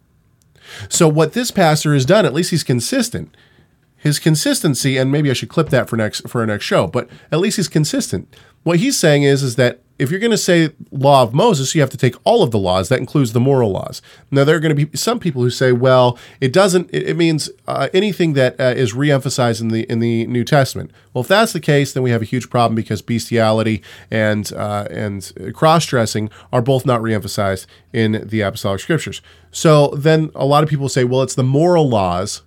So 0.89 1.09
what 1.09 1.33
this 1.33 1.51
pastor 1.51 1.93
has 1.93 2.07
done, 2.07 2.25
at 2.25 2.33
least 2.33 2.53
he's 2.53 2.63
consistent. 2.63 3.37
His 4.01 4.19
consistency, 4.19 4.97
and 4.97 5.13
maybe 5.13 5.31
I 5.31 5.35
should 5.35 5.51
clip 5.51 5.69
that 5.69 5.89
for 5.89 5.97
next 5.97 6.29
for 6.29 6.41
our 6.41 6.47
next 6.47 6.65
show, 6.65 6.87
but 6.87 7.09
at 7.31 7.39
least 7.39 7.57
he's 7.57 7.69
consistent. 7.69 8.35
What 8.63 8.79
he's 8.79 8.99
saying 8.99 9.23
is 9.23 9.43
is 9.43 9.57
that 9.57 9.81
if 9.99 10.11
you're 10.11 10.21
going 10.21 10.31
to 10.31 10.39
say 10.39 10.71
law 10.91 11.23
of 11.23 11.35
Moses, 11.35 11.75
you 11.75 11.83
have 11.83 11.91
to 11.91 11.99
take 11.99 12.15
all 12.25 12.43
of 12.43 12.51
the 12.51 12.59
laws. 12.59 12.89
That 12.89 12.99
includes 12.99 13.35
the 13.35 13.41
moral 13.41 13.71
laws. 13.71 14.01
Now 14.31 14.45
there 14.45 14.57
are 14.57 14.61
going 14.61 14.75
to 14.75 14.87
be 14.87 14.97
some 14.97 15.21
people 15.21 15.43
who 15.43 15.51
say, 15.51 15.73
well, 15.73 16.19
it 16.41 16.55
doesn't. 16.55 16.89
It, 16.91 17.11
it 17.11 17.17
means 17.19 17.51
uh, 17.69 17.89
anything 17.93 18.33
that 18.33 18.59
uh, 18.59 18.73
is 18.75 18.95
reemphasized 18.95 19.61
in 19.61 19.69
the 19.69 19.83
in 19.91 19.99
the 19.99 20.27
New 20.27 20.45
Testament. 20.45 20.91
Well, 21.13 21.21
if 21.21 21.29
that's 21.29 21.53
the 21.53 21.61
case, 21.61 21.93
then 21.93 22.03
we 22.03 22.11
have 22.11 22.23
a 22.23 22.25
huge 22.25 22.49
problem 22.49 22.75
because 22.75 23.03
bestiality 23.03 23.83
and 24.11 24.51
uh, 24.55 24.87
and 24.91 25.53
cross 25.55 25.85
dressing 25.85 26.31
are 26.51 26.63
both 26.63 26.87
not 26.87 27.03
reemphasized 27.03 27.67
in 27.93 28.27
the 28.27 28.41
apostolic 28.41 28.81
scriptures. 28.81 29.21
So 29.51 29.89
then 29.89 30.31
a 30.35 30.47
lot 30.47 30.65
of 30.65 30.71
people 30.71 30.89
say, 30.89 31.05
well, 31.05 31.21
it's 31.21 31.35
the 31.35 31.45
moral 31.45 31.87
laws 31.87 32.41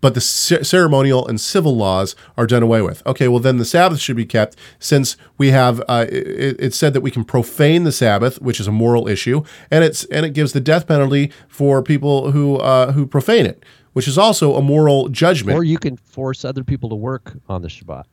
but 0.00 0.14
the 0.14 0.20
c- 0.20 0.62
ceremonial 0.62 1.26
and 1.26 1.40
civil 1.40 1.76
laws 1.76 2.14
are 2.36 2.46
done 2.46 2.62
away 2.62 2.82
with. 2.82 3.04
Okay, 3.06 3.28
well 3.28 3.40
then 3.40 3.56
the 3.58 3.64
Sabbath 3.64 4.00
should 4.00 4.16
be 4.16 4.26
kept 4.26 4.56
since 4.78 5.16
we 5.38 5.50
have 5.50 5.80
uh, 5.88 6.06
it, 6.08 6.56
it's 6.58 6.76
said 6.76 6.92
that 6.94 7.00
we 7.00 7.10
can 7.10 7.24
profane 7.24 7.84
the 7.84 7.92
Sabbath, 7.92 8.40
which 8.40 8.60
is 8.60 8.66
a 8.66 8.72
moral 8.72 9.08
issue, 9.08 9.42
and 9.70 9.84
it's 9.84 10.04
and 10.06 10.26
it 10.26 10.30
gives 10.30 10.52
the 10.52 10.60
death 10.60 10.86
penalty 10.86 11.32
for 11.48 11.82
people 11.82 12.30
who 12.30 12.56
uh, 12.56 12.92
who 12.92 13.06
profane 13.06 13.46
it, 13.46 13.64
which 13.92 14.08
is 14.08 14.18
also 14.18 14.54
a 14.54 14.62
moral 14.62 15.08
judgment. 15.08 15.56
Or 15.58 15.64
you 15.64 15.78
can 15.78 15.96
force 15.96 16.44
other 16.44 16.64
people 16.64 16.88
to 16.90 16.96
work 16.96 17.34
on 17.48 17.62
the 17.62 17.68
Shabbat. 17.68 18.04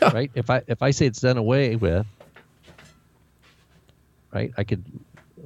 Yeah. 0.00 0.10
Right? 0.12 0.30
If 0.34 0.50
I 0.50 0.62
if 0.66 0.82
I 0.82 0.90
say 0.90 1.06
it's 1.06 1.20
done 1.20 1.36
away 1.36 1.76
with, 1.76 2.06
right? 4.32 4.52
I 4.56 4.64
could 4.64 4.84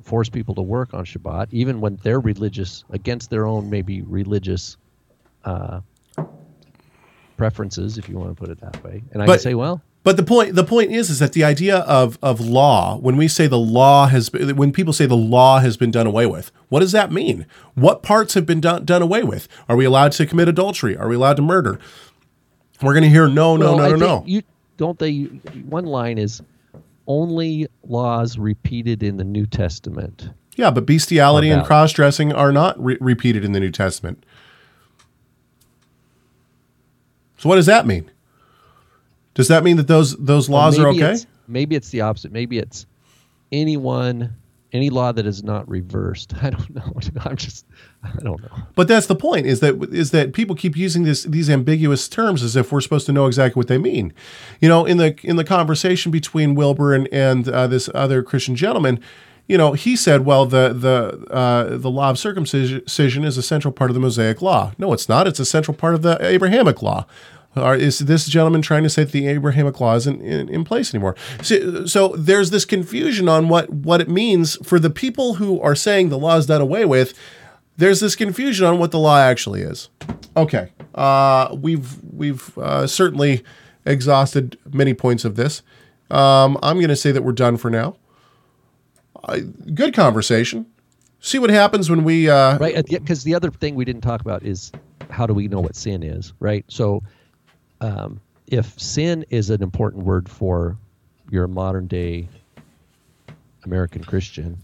force 0.02 0.28
people 0.28 0.55
to 0.55 0.62
work 0.62 0.94
on 0.94 1.05
Shabbat, 1.05 1.48
even 1.51 1.80
when 1.80 1.98
they're 2.02 2.20
religious 2.20 2.85
against 2.90 3.28
their 3.28 3.47
own 3.47 3.68
maybe 3.68 4.01
religious 4.02 4.76
uh, 5.48 5.80
preferences, 7.36 7.98
if 7.98 8.08
you 8.08 8.16
want 8.16 8.30
to 8.30 8.34
put 8.34 8.50
it 8.50 8.60
that 8.60 8.82
way. 8.84 9.02
And 9.12 9.22
I 9.22 9.26
But- 9.26 9.34
can 9.34 9.40
say, 9.40 9.54
well, 9.54 9.82
But 10.04 10.16
the 10.16 10.22
point 10.22 10.54
the 10.54 10.64
point 10.64 10.90
is 10.90 11.10
is 11.10 11.18
that 11.18 11.32
the 11.32 11.44
idea 11.44 11.78
of 11.80 12.18
of 12.22 12.40
law 12.40 12.96
when 12.98 13.16
we 13.18 13.28
say 13.28 13.46
the 13.46 13.58
law 13.58 14.06
has 14.06 14.30
when 14.32 14.72
people 14.72 14.92
say 14.94 15.04
the 15.06 15.16
law 15.16 15.58
has 15.58 15.76
been 15.76 15.90
done 15.90 16.06
away 16.06 16.24
with 16.24 16.50
what 16.70 16.80
does 16.80 16.92
that 16.92 17.12
mean 17.12 17.44
what 17.74 18.02
parts 18.02 18.32
have 18.34 18.46
been 18.46 18.60
done 18.60 18.86
done 18.86 19.02
away 19.02 19.22
with 19.22 19.48
are 19.68 19.76
we 19.76 19.84
allowed 19.84 20.12
to 20.12 20.24
commit 20.24 20.48
adultery 20.48 20.96
are 20.96 21.08
we 21.08 21.16
allowed 21.16 21.36
to 21.36 21.42
murder 21.42 21.78
we're 22.80 22.94
going 22.94 23.02
to 23.02 23.10
hear 23.10 23.28
no 23.28 23.56
no 23.56 23.74
well, 23.74 23.76
no 23.78 23.82
I 23.84 23.88
no 23.88 23.98
think 23.98 24.00
no 24.00 24.22
You 24.26 24.42
don't 24.78 24.98
they? 24.98 25.24
One 25.68 25.84
line 25.84 26.16
is 26.16 26.40
only 27.06 27.66
laws 27.86 28.38
repeated 28.38 29.02
in 29.02 29.16
the 29.18 29.24
New 29.24 29.44
Testament. 29.46 30.30
yeah 30.56 30.70
but 30.70 30.86
bestiality 30.86 31.50
and 31.50 31.66
cross 31.66 31.92
dressing 31.92 32.32
are 32.32 32.52
not 32.52 32.82
re- 32.82 32.96
repeated 33.00 33.44
in 33.44 33.52
the 33.52 33.60
New 33.60 33.72
Testament 33.72 34.24
so 37.39 37.48
what 37.48 37.56
does 37.56 37.66
that 37.66 37.86
mean 37.86 38.10
does 39.35 39.48
that 39.48 39.65
mean 39.65 39.77
that 39.77 39.86
those 39.86 40.16
those 40.16 40.48
laws 40.48 40.78
Or 40.78 40.86
are 40.86 40.89
okay 40.90 41.12
It's, 41.12 41.27
maybe 41.48 41.74
it's 41.74 41.90
the 41.90 42.02
opposite. 42.02 42.32
Maybe 42.32 42.59
it's 42.59 42.86
anyone, 43.51 44.36
any 44.73 44.90
law 44.90 45.12
that 45.12 45.27
is 45.27 45.43
not 45.43 45.69
reversed. 45.69 46.35
I 46.43 46.51
don't 46.51 46.74
know. 46.74 46.93
I'm 47.24 47.36
just, 47.36 47.65
I 48.02 48.10
don't 48.20 48.40
know. 48.43 48.59
But 48.74 48.89
that's 48.89 49.06
the 49.06 49.16
point 49.16 49.47
is 49.47 49.60
that 49.60 49.82
is 49.93 50.10
that 50.10 50.32
people 50.32 50.55
keep 50.55 50.77
using 50.77 51.05
this 51.05 51.24
these 51.24 51.48
ambiguous 51.48 52.09
terms 52.09 52.43
as 52.43 52.55
if 52.56 52.70
we're 52.70 52.81
supposed 52.81 53.06
to 53.06 53.12
know 53.12 53.27
exactly 53.27 53.59
what 53.59 53.69
they 53.69 53.78
mean. 53.78 54.12
You 54.60 54.69
know, 54.69 54.85
in 54.85 54.98
the 54.98 55.16
in 55.23 55.36
the 55.36 55.44
conversation 55.44 56.12
between 56.12 56.55
Wilber 56.55 56.94
and 56.94 57.09
and 57.12 57.48
uh, 57.48 57.66
this 57.66 57.89
other 57.94 58.23
Christian 58.23 58.56
gentleman, 58.56 59.01
you 59.48 59.58
know, 59.58 59.72
he 59.72 59.96
said, 59.96 60.24
"Well, 60.24 60.46
the 60.46 60.72
the 60.72 61.32
uh, 61.32 61.76
the 61.76 61.90
law 61.90 62.10
of 62.10 62.18
circumcision 62.18 63.24
is 63.24 63.36
a 63.36 63.42
central 63.42 63.72
part 63.72 63.90
of 63.90 63.94
the 63.94 64.00
Mosaic 64.00 64.40
law." 64.42 64.72
No, 64.78 64.92
it's 64.92 65.08
not. 65.08 65.26
It's 65.26 65.40
a 65.40 65.44
central 65.44 65.76
part 65.76 65.94
of 65.94 66.02
the 66.02 66.18
Abrahamic 66.24 66.82
law. 66.82 67.06
Or 67.56 67.74
is 67.74 68.00
this 68.00 68.26
gentleman 68.26 68.62
trying 68.62 68.82
to 68.84 68.90
say 68.90 69.04
that 69.04 69.12
the 69.12 69.26
Abrahamic 69.26 69.80
law 69.80 69.96
isn't 69.96 70.20
in, 70.20 70.48
in 70.48 70.64
place 70.64 70.94
anymore? 70.94 71.16
So, 71.42 71.86
so 71.86 72.08
there's 72.16 72.50
this 72.50 72.64
confusion 72.64 73.28
on 73.28 73.48
what 73.48 73.70
what 73.70 74.00
it 74.00 74.08
means 74.08 74.56
for 74.66 74.78
the 74.78 74.90
people 74.90 75.34
who 75.34 75.60
are 75.60 75.74
saying 75.74 76.10
the 76.10 76.18
law 76.18 76.36
is 76.36 76.46
done 76.46 76.60
away 76.60 76.84
with 76.84 77.18
there's 77.78 78.00
this 78.00 78.16
confusion 78.16 78.66
on 78.66 78.78
what 78.78 78.90
the 78.90 78.98
law 78.98 79.18
actually 79.18 79.62
is. 79.62 79.88
Okay, 80.36 80.70
uh, 80.94 81.56
we've 81.58 81.96
we've 82.12 82.56
uh, 82.58 82.86
certainly 82.86 83.42
exhausted 83.86 84.58
many 84.70 84.92
points 84.92 85.24
of 85.24 85.36
this. 85.36 85.62
Um, 86.10 86.58
I'm 86.62 86.76
going 86.76 86.88
to 86.88 86.96
say 86.96 87.12
that 87.12 87.22
we're 87.22 87.32
done 87.32 87.56
for 87.56 87.70
now. 87.70 87.96
Uh, 89.24 89.40
good 89.74 89.95
conversation. 89.95 90.66
See 91.20 91.39
what 91.39 91.51
happens 91.51 91.90
when 91.90 92.05
we. 92.05 92.28
Uh, 92.28 92.59
Right. 92.59 92.86
Because 92.86 93.24
the 93.24 93.35
other 93.35 93.51
thing 93.51 93.74
we 93.74 93.85
didn't 93.85 94.03
talk 94.03 94.20
about 94.20 94.45
is 94.45 94.70
how 95.11 95.27
do 95.27 95.35
we 95.35 95.49
know 95.49 95.61
what 95.61 95.74
sin 95.74 96.03
is, 96.03 96.32
right? 96.39 96.65
So 96.69 97.03
um, 97.81 98.20
if 98.47 98.78
sin 98.78 99.24
is 99.31 99.51
an 99.51 99.62
important 99.62 100.05
word 100.05 100.28
for 100.28 100.77
your 101.31 101.49
modern 101.49 101.86
day 101.86 102.28
American 103.65 104.05
Christian, 104.05 104.59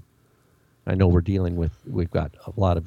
I 0.86 0.94
know 0.94 1.08
we're 1.08 1.20
dealing 1.20 1.56
with, 1.56 1.72
we've 1.86 2.10
got 2.10 2.32
a 2.46 2.52
lot 2.56 2.76
of 2.76 2.86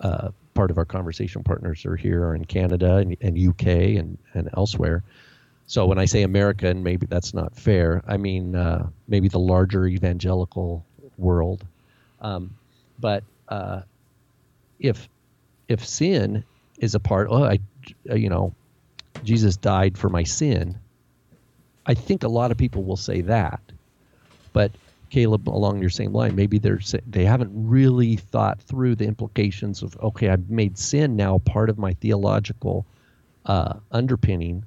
uh, 0.00 0.28
part 0.54 0.70
of 0.70 0.78
our 0.78 0.84
conversation 0.84 1.42
partners 1.42 1.86
are 1.86 1.96
here 1.96 2.34
in 2.34 2.44
Canada 2.44 2.96
and, 2.96 3.16
and 3.20 3.38
UK 3.38 3.66
and, 3.66 4.18
and 4.34 4.48
elsewhere. 4.56 5.02
So 5.66 5.86
when 5.86 5.98
I 5.98 6.06
say 6.06 6.22
America, 6.22 6.68
and 6.68 6.82
maybe 6.82 7.06
that's 7.06 7.34
not 7.34 7.54
fair, 7.56 8.02
I 8.08 8.16
mean 8.16 8.54
uh, 8.56 8.88
maybe 9.06 9.28
the 9.28 9.38
larger 9.38 9.86
evangelical 9.86 10.84
world. 11.18 11.64
Um, 12.20 12.54
but 12.98 13.24
uh, 13.48 13.82
if 14.78 15.08
if 15.68 15.84
sin 15.84 16.44
is 16.78 16.94
a 16.94 17.00
part, 17.00 17.28
oh, 17.30 17.44
I, 17.44 17.58
uh, 18.10 18.14
you 18.14 18.28
know, 18.28 18.54
Jesus 19.22 19.56
died 19.56 19.98
for 19.98 20.08
my 20.08 20.22
sin. 20.22 20.78
I 21.86 21.94
think 21.94 22.22
a 22.22 22.28
lot 22.28 22.50
of 22.50 22.58
people 22.58 22.82
will 22.84 22.96
say 22.96 23.22
that, 23.22 23.60
but 24.52 24.72
Caleb, 25.10 25.48
along 25.48 25.80
your 25.80 25.90
same 25.90 26.12
line, 26.12 26.36
maybe 26.36 26.58
they're 26.58 26.80
they 27.06 27.24
haven't 27.24 27.50
really 27.54 28.16
thought 28.16 28.60
through 28.60 28.94
the 28.94 29.06
implications 29.06 29.82
of 29.82 29.96
okay, 29.98 30.28
I've 30.28 30.50
made 30.50 30.78
sin 30.78 31.16
now 31.16 31.38
part 31.38 31.70
of 31.70 31.78
my 31.78 31.94
theological 31.94 32.84
uh, 33.46 33.74
underpinning, 33.90 34.64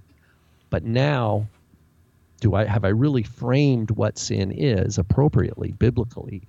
but 0.69 0.83
now 0.83 1.47
do 2.41 2.55
I 2.55 2.65
have 2.65 2.83
I 2.83 2.89
really 2.89 3.23
framed 3.23 3.91
what 3.91 4.17
sin 4.17 4.51
is 4.51 4.97
appropriately 4.97 5.71
biblically? 5.71 6.41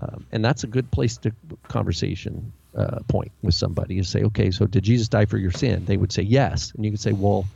Um, 0.00 0.26
and 0.32 0.44
that's 0.44 0.64
a 0.64 0.66
good 0.66 0.90
place 0.90 1.18
to 1.18 1.32
conversation 1.68 2.52
uh, 2.74 3.00
point 3.06 3.30
with 3.42 3.54
somebody 3.54 3.98
is 3.98 4.08
say, 4.08 4.22
okay, 4.22 4.50
so 4.50 4.66
did 4.66 4.82
Jesus 4.82 5.08
die 5.08 5.26
for 5.26 5.36
your 5.36 5.50
sin? 5.50 5.84
They 5.84 5.98
would 5.98 6.10
say 6.10 6.22
yes, 6.22 6.72
and 6.74 6.84
you 6.84 6.90
could 6.90 7.00
say, 7.00 7.12
well, 7.12 7.46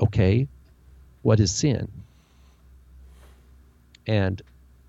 okay, 0.00 0.46
what 1.22 1.40
is 1.40 1.50
sin? 1.52 1.90
And 4.06 4.40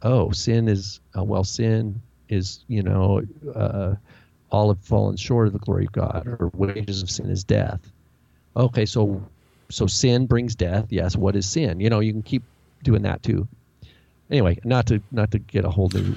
oh, 0.04 0.32
sin 0.32 0.70
is 0.70 1.02
uh, 1.18 1.24
well, 1.24 1.44
sin 1.44 2.02
is 2.30 2.64
you 2.68 2.84
know 2.84 3.22
uh, 3.56 3.96
all 4.52 4.70
have 4.70 4.80
fallen 4.80 5.18
short 5.18 5.48
of 5.48 5.54
the 5.54 5.60
glory 5.60 5.86
of 5.86 5.92
God, 5.92 6.28
or 6.28 6.52
wages 6.54 7.02
of 7.02 7.10
sin 7.10 7.30
is 7.30 7.44
death. 7.44 7.92
Okay, 8.56 8.86
so 8.86 9.22
so 9.70 9.88
sin 9.88 10.26
brings 10.26 10.56
death. 10.56 10.88
Yes, 10.90 11.16
what 11.16 11.36
is 11.36 11.48
sin? 11.48 11.80
You 11.80 11.90
know, 11.90 12.00
you 12.00 12.12
can 12.12 12.24
keep 12.24 12.44
doing 12.84 13.04
that 13.04 13.24
too. 13.24 13.48
Anyway, 14.30 14.60
not 14.64 14.86
to 14.88 15.02
not 15.12 15.32
to 15.32 15.40
get 15.40 15.66
a 15.66 15.70
whole 15.70 15.90
new 15.94 16.16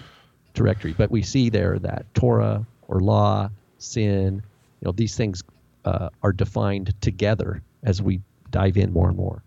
directory, 0.55 0.93
but 0.93 1.11
we 1.11 1.23
see 1.23 1.49
there 1.49 1.79
that 1.79 2.07
Torah 2.15 2.67
or 2.89 3.01
law, 3.01 3.51
sin, 3.79 4.43
you 4.81 4.87
know, 4.87 4.93
these 4.93 5.17
things 5.17 5.43
uh, 5.85 6.11
are 6.23 6.33
defined 6.33 6.95
together 7.01 7.63
as 7.83 8.03
we 8.03 8.21
dive 8.51 8.77
in 8.77 8.93
more 8.93 9.09
and 9.09 9.17
more. 9.17 9.43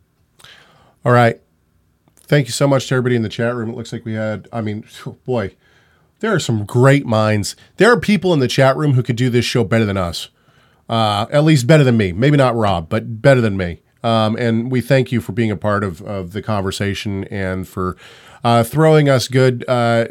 All 1.04 1.12
right. 1.12 1.40
Thank 2.16 2.48
you 2.48 2.52
so 2.52 2.68
much 2.68 2.88
to 2.88 2.96
everybody 2.96 3.16
in 3.16 3.22
the 3.22 3.30
chat 3.30 3.54
room. 3.54 3.70
It 3.70 3.76
looks 3.76 3.94
like 3.94 4.04
we 4.04 4.14
had, 4.14 4.48
I 4.52 4.62
mean, 4.62 4.84
boy, 5.26 5.56
there 6.22 6.34
are 6.34 6.40
some 6.40 6.66
great 6.66 7.06
minds. 7.06 7.56
There 7.78 7.92
are 7.92 8.00
people 8.00 8.34
in 8.34 8.40
the 8.40 8.48
chat 8.48 8.76
room 8.76 8.94
who 8.94 9.04
could 9.04 9.16
do 9.16 9.30
this 9.30 9.46
show 9.46 9.64
better 9.64 9.86
than 9.86 9.98
us. 9.98 10.30
Uh, 10.90 11.28
at 11.32 11.44
least 11.44 11.68
better 11.68 11.84
than 11.84 11.98
me. 11.98 12.12
Maybe 12.12 12.38
not 12.38 12.56
Rob, 12.56 12.90
but 12.90 13.22
better 13.22 13.42
than 13.42 13.58
me. 13.58 13.82
Um, 14.06 14.36
and 14.36 14.72
we 14.72 14.82
thank 14.82 15.12
you 15.12 15.20
for 15.20 15.32
being 15.32 15.50
a 15.50 15.58
part 15.58 15.84
of, 15.84 16.00
of 16.04 16.34
the 16.34 16.44
conversation 16.44 17.24
and 17.26 17.68
for 17.68 17.98
uh, 18.44 18.64
throwing 18.64 19.10
us 19.10 19.28
good 19.28 19.66
uh, 19.68 20.06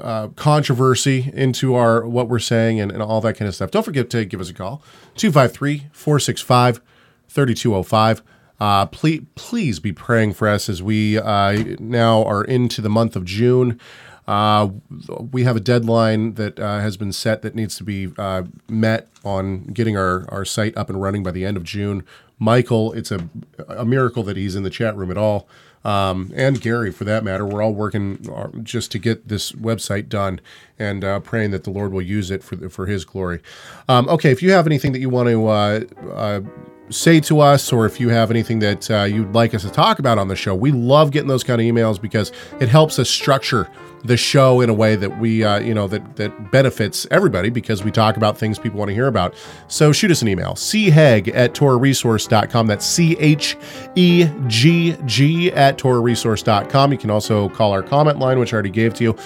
uh, 0.00 0.28
controversy 0.28 1.30
into 1.34 1.74
our 1.74 2.08
what 2.08 2.30
we're 2.30 2.38
saying 2.38 2.80
and, 2.80 2.90
and 2.90 3.02
all 3.02 3.20
that 3.20 3.36
kind 3.36 3.46
of 3.46 3.54
stuff. 3.54 3.70
Don't 3.70 3.82
forget 3.82 4.08
to 4.10 4.24
give 4.24 4.40
us 4.40 4.48
a 4.48 4.54
call 4.54 4.82
253 5.16 5.88
465 5.92 6.80
3205. 7.28 8.22
Uh, 8.58 8.86
please, 8.86 9.22
please 9.34 9.80
be 9.80 9.92
praying 9.92 10.32
for 10.32 10.48
us 10.48 10.70
as 10.70 10.82
we 10.82 11.18
uh, 11.18 11.52
now 11.78 12.24
are 12.24 12.44
into 12.44 12.80
the 12.80 12.90
month 12.90 13.16
of 13.16 13.26
June. 13.26 13.78
Uh, 14.26 14.70
we 15.32 15.44
have 15.44 15.56
a 15.56 15.60
deadline 15.60 16.34
that 16.34 16.58
uh, 16.58 16.78
has 16.78 16.96
been 16.96 17.12
set 17.12 17.42
that 17.42 17.54
needs 17.54 17.76
to 17.76 17.84
be 17.84 18.12
uh, 18.16 18.44
met 18.68 19.08
on 19.24 19.64
getting 19.64 19.96
our, 19.96 20.24
our 20.28 20.44
site 20.44 20.76
up 20.76 20.88
and 20.88 21.02
running 21.02 21.22
by 21.22 21.30
the 21.30 21.44
end 21.44 21.56
of 21.56 21.64
June. 21.64 22.04
Michael, 22.40 22.94
it's 22.94 23.12
a, 23.12 23.28
a 23.68 23.86
miracle 23.86 24.24
that 24.24 24.38
he's 24.38 24.56
in 24.56 24.64
the 24.64 24.70
chat 24.70 24.96
room 24.96 25.12
at 25.12 25.18
all. 25.18 25.48
um, 25.84 26.32
and 26.36 26.60
Gary 26.60 26.92
for 26.92 27.04
that 27.04 27.24
matter. 27.24 27.46
We're 27.46 27.62
all 27.62 27.74
working 27.74 28.30
uh, 28.30 28.48
just 28.62 28.92
to 28.92 28.98
get 28.98 29.28
this 29.28 29.52
website 29.52 30.08
done 30.08 30.40
and 30.78 31.04
uh, 31.04 31.20
praying 31.20 31.52
that 31.52 31.64
the 31.64 31.70
Lord 31.70 31.92
will 31.92 32.02
use 32.02 32.30
it 32.30 32.42
for 32.44 32.68
for 32.70 32.86
His 32.86 33.04
glory. 33.04 33.40
Um, 33.88 34.08
okay, 34.08 34.30
if 34.30 34.42
you 34.42 34.52
have 34.52 34.66
anything 34.66 34.92
that 34.92 35.00
you 35.00 35.10
want 35.10 35.28
to 35.30 35.48
uh, 35.48 35.80
uh, 36.12 36.40
say 36.90 37.20
to 37.20 37.40
us, 37.40 37.72
or 37.72 37.86
if 37.86 38.00
you 38.00 38.08
have 38.08 38.30
anything 38.30 38.58
that 38.60 38.90
uh, 38.90 39.04
you'd 39.04 39.32
like 39.32 39.54
us 39.54 39.62
to 39.62 39.70
talk 39.70 39.98
about 39.98 40.18
on 40.18 40.28
the 40.28 40.36
show, 40.36 40.54
we 40.54 40.72
love 40.72 41.10
getting 41.10 41.28
those 41.28 41.44
kind 41.44 41.60
of 41.60 41.64
emails 41.64 42.00
because 42.00 42.32
it 42.60 42.68
helps 42.68 42.98
us 42.98 43.08
structure 43.08 43.68
the 44.04 44.16
show 44.16 44.60
in 44.60 44.70
a 44.70 44.74
way 44.74 44.96
that 44.96 45.18
we, 45.18 45.44
uh, 45.44 45.58
you 45.60 45.74
know, 45.74 45.86
that 45.86 46.16
that 46.16 46.50
benefits 46.50 47.06
everybody 47.10 47.50
because 47.50 47.84
we 47.84 47.90
talk 47.90 48.16
about 48.16 48.36
things 48.36 48.58
people 48.58 48.78
want 48.78 48.88
to 48.88 48.94
hear 48.94 49.06
about. 49.06 49.34
So 49.68 49.92
shoot 49.92 50.10
us 50.10 50.22
an 50.22 50.28
email, 50.28 50.54
chegg 50.54 51.34
at 51.34 51.54
torahresource.com. 51.54 52.66
That's 52.66 52.86
C 52.86 53.16
H 53.18 53.56
E 53.96 54.28
G 54.46 54.96
G 55.04 55.52
at 55.52 55.78
torahresource.com. 55.78 56.92
You 56.92 56.98
can 56.98 57.10
also 57.10 57.48
call 57.50 57.72
our 57.72 57.82
comment 57.82 58.18
line, 58.18 58.38
which 58.38 58.52
I 58.52 58.54
already 58.54 58.70
gave 58.70 58.94
to 58.94 59.04
you. 59.04 59.16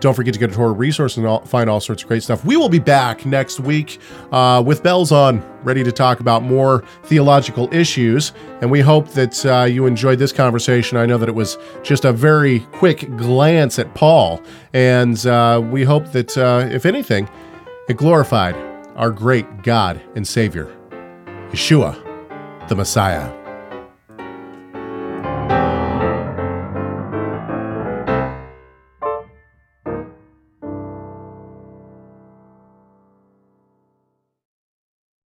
Don't 0.00 0.14
forget 0.14 0.32
to 0.34 0.40
go 0.40 0.46
to 0.46 0.54
Torah 0.54 0.72
Resource 0.72 1.16
and 1.16 1.26
all, 1.26 1.40
find 1.44 1.68
all 1.68 1.80
sorts 1.80 2.02
of 2.02 2.08
great 2.08 2.22
stuff. 2.22 2.44
We 2.44 2.56
will 2.56 2.68
be 2.68 2.78
back 2.78 3.26
next 3.26 3.60
week 3.60 4.00
uh, 4.32 4.62
with 4.64 4.82
bells 4.82 5.12
on, 5.12 5.42
ready 5.62 5.84
to 5.84 5.92
talk 5.92 6.20
about 6.20 6.42
more 6.42 6.82
theological 7.04 7.72
issues. 7.72 8.32
And 8.62 8.70
we 8.70 8.80
hope 8.80 9.08
that 9.10 9.44
uh, 9.44 9.64
you 9.64 9.86
enjoyed 9.86 10.18
this 10.18 10.32
conversation. 10.32 10.96
I 10.96 11.06
know 11.06 11.18
that 11.18 11.28
it 11.28 11.34
was 11.34 11.58
just 11.82 12.04
a 12.04 12.12
very 12.12 12.60
quick 12.72 13.14
glance 13.16 13.78
at 13.78 13.94
Paul. 13.94 14.42
And 14.72 15.24
uh, 15.26 15.62
we 15.70 15.84
hope 15.84 16.12
that, 16.12 16.36
uh, 16.36 16.66
if 16.70 16.86
anything, 16.86 17.28
it 17.88 17.96
glorified 17.96 18.56
our 18.96 19.10
great 19.10 19.62
God 19.62 20.00
and 20.14 20.26
Savior, 20.26 20.74
Yeshua, 21.50 22.68
the 22.68 22.76
Messiah. 22.76 23.39